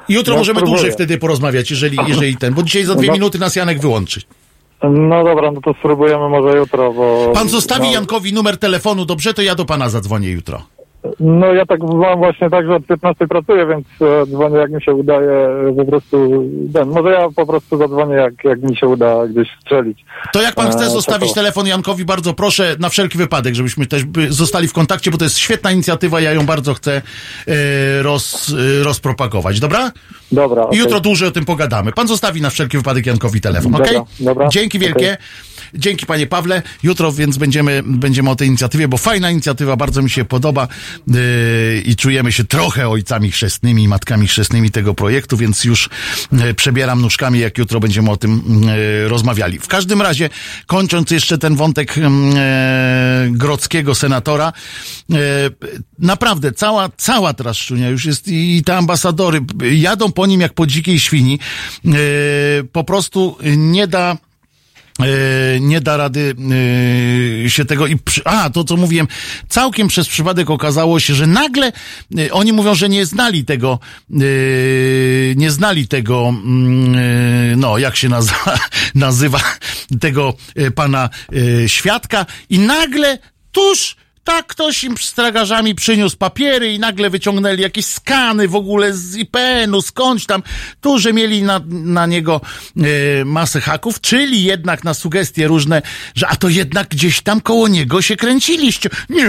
Jutro 0.09 0.33
No, 0.33 0.37
możemy 0.39 0.61
dłużej 0.61 0.91
wtedy 0.91 1.17
porozmawiać, 1.17 1.71
jeżeli, 1.71 1.97
jeżeli 2.07 2.37
ten, 2.37 2.53
bo 2.53 2.63
dzisiaj 2.63 2.83
za 2.83 2.95
dwie 2.95 3.07
No. 3.07 3.13
minuty 3.13 3.39
nas 3.39 3.55
Janek 3.55 3.79
wyłączy. 3.79 4.21
No 4.83 5.23
dobra, 5.23 5.51
no 5.51 5.61
to 5.61 5.73
spróbujemy 5.73 6.29
może 6.29 6.57
jutro, 6.57 6.93
bo... 6.93 7.31
Pan 7.33 7.49
zostawi 7.49 7.87
no, 7.87 7.93
Jankowi 7.93 8.33
numer 8.33 8.57
telefonu, 8.57 9.05
dobrze? 9.05 9.33
To 9.33 9.41
ja 9.41 9.55
do 9.55 9.65
pana 9.65 9.89
zadzwonię 9.89 10.29
jutro. 10.31 10.61
No 11.19 11.53
ja 11.53 11.65
tak 11.65 11.79
mam 11.83 12.17
właśnie 12.19 12.49
tak, 12.49 12.65
że 12.65 12.75
od 12.75 12.85
15 12.85 13.27
pracuję, 13.27 13.65
więc 13.67 13.85
e, 14.01 14.25
dzwonię 14.27 14.57
jak 14.57 14.71
mi 14.71 14.81
się 14.83 14.93
udaje 14.93 15.31
e, 15.69 15.73
po 15.77 15.85
prostu... 15.85 16.43
Ten, 16.73 16.89
może 16.89 17.09
ja 17.09 17.27
po 17.35 17.45
prostu 17.45 17.77
zadzwonię 17.77 18.15
jak, 18.15 18.33
jak 18.43 18.61
mi 18.61 18.77
się 18.77 18.87
uda 18.87 19.27
gdzieś 19.27 19.47
strzelić. 19.61 20.05
To 20.33 20.41
jak 20.41 20.55
pan 20.55 20.69
chce 20.71 20.85
E, 20.85 20.89
zostawić 20.89 21.29
to- 21.29 21.35
telefon 21.35 21.67
Jankowi, 21.67 22.05
bardzo 22.05 22.33
proszę, 22.33 22.75
na 22.79 22.89
wszelki 22.89 23.17
wypadek, 23.17 23.55
żebyśmy 23.55 23.85
też 23.85 24.03
zostali 24.29 24.67
w 24.67 24.73
kontakcie, 24.73 25.11
bo 25.11 25.17
to 25.17 25.23
jest 25.23 25.37
świetna 25.37 25.71
inicjatywa, 25.71 26.21
ja 26.21 26.31
ją 26.33 26.45
bardzo 26.45 26.73
chcę 26.73 27.01
e, 27.47 27.51
roz, 28.03 28.53
e, 28.79 28.83
rozpropagować, 28.83 29.59
dobra? 29.59 29.91
Dobra, 30.31 30.67
I 30.71 30.77
jutro 30.77 30.99
dłużej 30.99 31.27
o 31.27 31.31
tym 31.31 31.45
pogadamy. 31.45 31.91
Pan 31.91 32.07
zostawi 32.07 32.41
na 32.41 32.49
wszelki 32.49 32.77
wypadek 32.77 33.05
Jankowi 33.05 33.41
telefon, 33.41 33.71
Dobra, 33.71 33.85
okej? 33.87 34.01
dobra, 34.19 34.47
Dzięki 34.47 34.77
okej. 34.77 34.87
wielkie. 34.87 35.17
Dzięki 35.77 36.05
panie 36.05 36.27
Pawle. 36.27 36.61
Jutro 36.83 37.11
więc 37.11 37.37
będziemy, 37.37 37.83
będziemy 37.85 38.29
o 38.29 38.35
tej 38.35 38.47
inicjatywie, 38.47 38.87
bo 38.87 38.97
fajna 38.97 39.31
inicjatywa, 39.31 39.75
bardzo 39.75 40.01
mi 40.01 40.09
się 40.09 40.25
podoba 40.25 40.67
yy, 41.07 41.17
i 41.85 41.95
czujemy 41.95 42.31
się 42.31 42.43
trochę 42.43 42.89
ojcami 42.89 43.31
chrzestnymi 43.31 43.83
i 43.83 43.87
matkami 43.87 44.27
chrzestnymi 44.27 44.71
tego 44.71 44.93
projektu, 44.93 45.37
więc 45.37 45.63
już 45.63 45.89
yy, 46.31 46.53
przebieram 46.53 47.01
nóżkami, 47.01 47.39
jak 47.39 47.57
jutro 47.57 47.79
będziemy 47.79 48.11
o 48.11 48.17
tym 48.17 48.41
yy, 49.01 49.07
rozmawiali. 49.07 49.59
W 49.59 49.67
każdym 49.67 50.01
razie, 50.01 50.29
kończąc 50.65 51.11
jeszcze 51.11 51.37
ten 51.37 51.55
wątek 51.55 51.97
yy, 51.97 52.03
grodzkiego 53.29 53.95
senatora, 53.95 54.53
yy, 55.09 55.17
naprawdę 55.99 56.51
cała, 56.51 56.89
cała 56.97 57.33
traszczunia 57.33 57.89
już 57.89 58.05
jest 58.05 58.27
i, 58.27 58.57
i 58.57 58.63
te 58.63 58.77
ambasadory 58.77 59.41
jadą 59.71 60.11
po 60.11 60.25
nim 60.25 60.41
jak 60.41 60.53
po 60.53 60.67
dzikiej 60.67 60.99
świni. 60.99 61.39
Yy, 61.83 61.93
po 62.71 62.83
prostu 62.83 63.37
nie 63.57 63.87
da 63.87 64.17
nie 65.59 65.81
da 65.81 65.97
rady 65.97 66.35
e, 67.45 67.49
się 67.49 67.65
tego 67.65 67.87
i 67.87 67.97
przy, 67.97 68.21
a 68.25 68.49
to 68.49 68.63
co 68.63 68.77
mówiłem 68.77 69.07
całkiem 69.49 69.87
przez 69.87 70.07
przypadek 70.07 70.49
okazało 70.49 70.99
się, 70.99 71.15
że 71.15 71.27
nagle 71.27 71.71
e, 72.17 72.31
oni 72.31 72.53
mówią, 72.53 72.75
że 72.75 72.89
nie 72.89 73.05
znali 73.05 73.45
tego 73.45 73.79
e, 74.11 74.15
nie 75.35 75.51
znali 75.51 75.87
tego 75.87 76.29
mm, 76.29 76.95
e, 76.95 77.55
no 77.55 77.77
jak 77.77 77.95
się 77.95 78.09
nazywa, 78.09 78.57
nazywa 78.95 79.39
tego 79.99 80.33
e, 80.55 80.71
pana 80.71 81.09
e, 81.63 81.69
świadka 81.69 82.25
i 82.49 82.59
nagle 82.59 83.19
tuż 83.51 83.95
tak 84.25 84.47
ktoś 84.47 84.83
im 84.83 84.97
z 84.97 85.13
tragarzami 85.13 85.75
przyniósł 85.75 86.17
papiery 86.17 86.73
i 86.73 86.79
nagle 86.79 87.09
wyciągnęli 87.09 87.61
jakieś 87.61 87.85
skany 87.85 88.47
w 88.47 88.55
ogóle 88.55 88.93
z 88.93 89.15
IPN-u, 89.15 89.81
skądś 89.81 90.25
tam, 90.25 90.43
tu, 90.81 90.99
że 90.99 91.13
mieli 91.13 91.43
na, 91.43 91.61
na 91.69 92.05
niego 92.05 92.41
e, 92.77 93.25
masę 93.25 93.61
haków, 93.61 94.01
czyli 94.01 94.43
jednak 94.43 94.83
na 94.83 94.93
sugestie 94.93 95.47
różne, 95.47 95.81
że 96.15 96.27
a 96.27 96.35
to 96.35 96.49
jednak 96.49 96.87
gdzieś 96.87 97.21
tam 97.21 97.41
koło 97.41 97.67
niego 97.67 98.01
się 98.01 98.15
kręciliście. 98.15 98.89
Nie, 99.09 99.27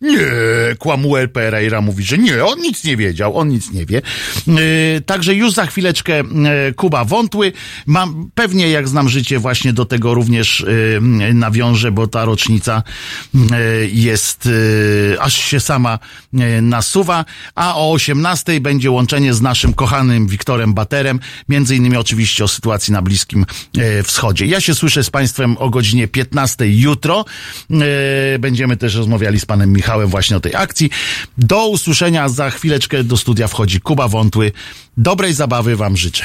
nie, 0.00 0.18
Kłamuel 0.78 1.28
Pereira 1.28 1.80
mówi, 1.80 2.04
że 2.04 2.18
nie, 2.18 2.44
on 2.44 2.58
nic 2.60 2.84
nie 2.84 2.96
wiedział, 2.96 3.38
on 3.38 3.48
nic 3.48 3.72
nie 3.72 3.86
wie. 3.86 4.02
E, 4.48 5.00
także 5.00 5.34
już 5.34 5.52
za 5.52 5.66
chwileczkę 5.66 6.20
e, 6.20 6.72
Kuba 6.72 7.04
Wątły. 7.04 7.52
Mam 7.86 8.30
pewnie, 8.34 8.68
jak 8.68 8.88
znam 8.88 9.08
życie, 9.08 9.38
właśnie 9.38 9.72
do 9.72 9.84
tego 9.84 10.14
również 10.14 10.64
nawiążę, 11.34 11.92
bo 11.92 12.06
ta 12.06 12.24
rocznica 12.24 12.82
e, 13.34 13.86
jest, 14.14 14.48
e, 15.14 15.20
aż 15.20 15.34
się 15.34 15.60
sama 15.60 15.98
e, 16.34 16.62
nasuwa, 16.62 17.24
a 17.54 17.76
o 17.76 17.92
18 17.92 18.60
będzie 18.60 18.90
łączenie 18.90 19.34
z 19.34 19.40
naszym 19.40 19.74
kochanym 19.74 20.26
Wiktorem 20.26 20.74
Baterem, 20.74 21.20
między 21.48 21.76
innymi 21.76 21.96
oczywiście 21.96 22.44
o 22.44 22.48
sytuacji 22.48 22.92
na 22.92 23.02
Bliskim 23.02 23.46
e, 23.78 24.02
Wschodzie. 24.02 24.46
Ja 24.46 24.60
się 24.60 24.74
słyszę 24.74 25.04
z 25.04 25.10
Państwem 25.10 25.56
o 25.58 25.70
godzinie 25.70 26.08
15 26.08 26.66
jutro. 26.68 27.24
Będziemy 28.38 28.76
też 28.76 28.94
rozmawiali 28.94 29.40
z 29.40 29.46
Panem 29.46 29.72
Michałem 29.72 30.08
właśnie 30.08 30.36
o 30.36 30.40
tej 30.40 30.54
akcji. 30.54 30.90
Do 31.38 31.68
usłyszenia 31.68 32.28
za 32.28 32.50
chwileczkę 32.50 33.04
do 33.04 33.16
studia 33.16 33.48
wchodzi 33.48 33.80
Kuba 33.80 34.08
Wątły. 34.08 34.52
Dobrej 34.96 35.34
zabawy 35.34 35.76
Wam 35.76 35.96
życzę. 35.96 36.24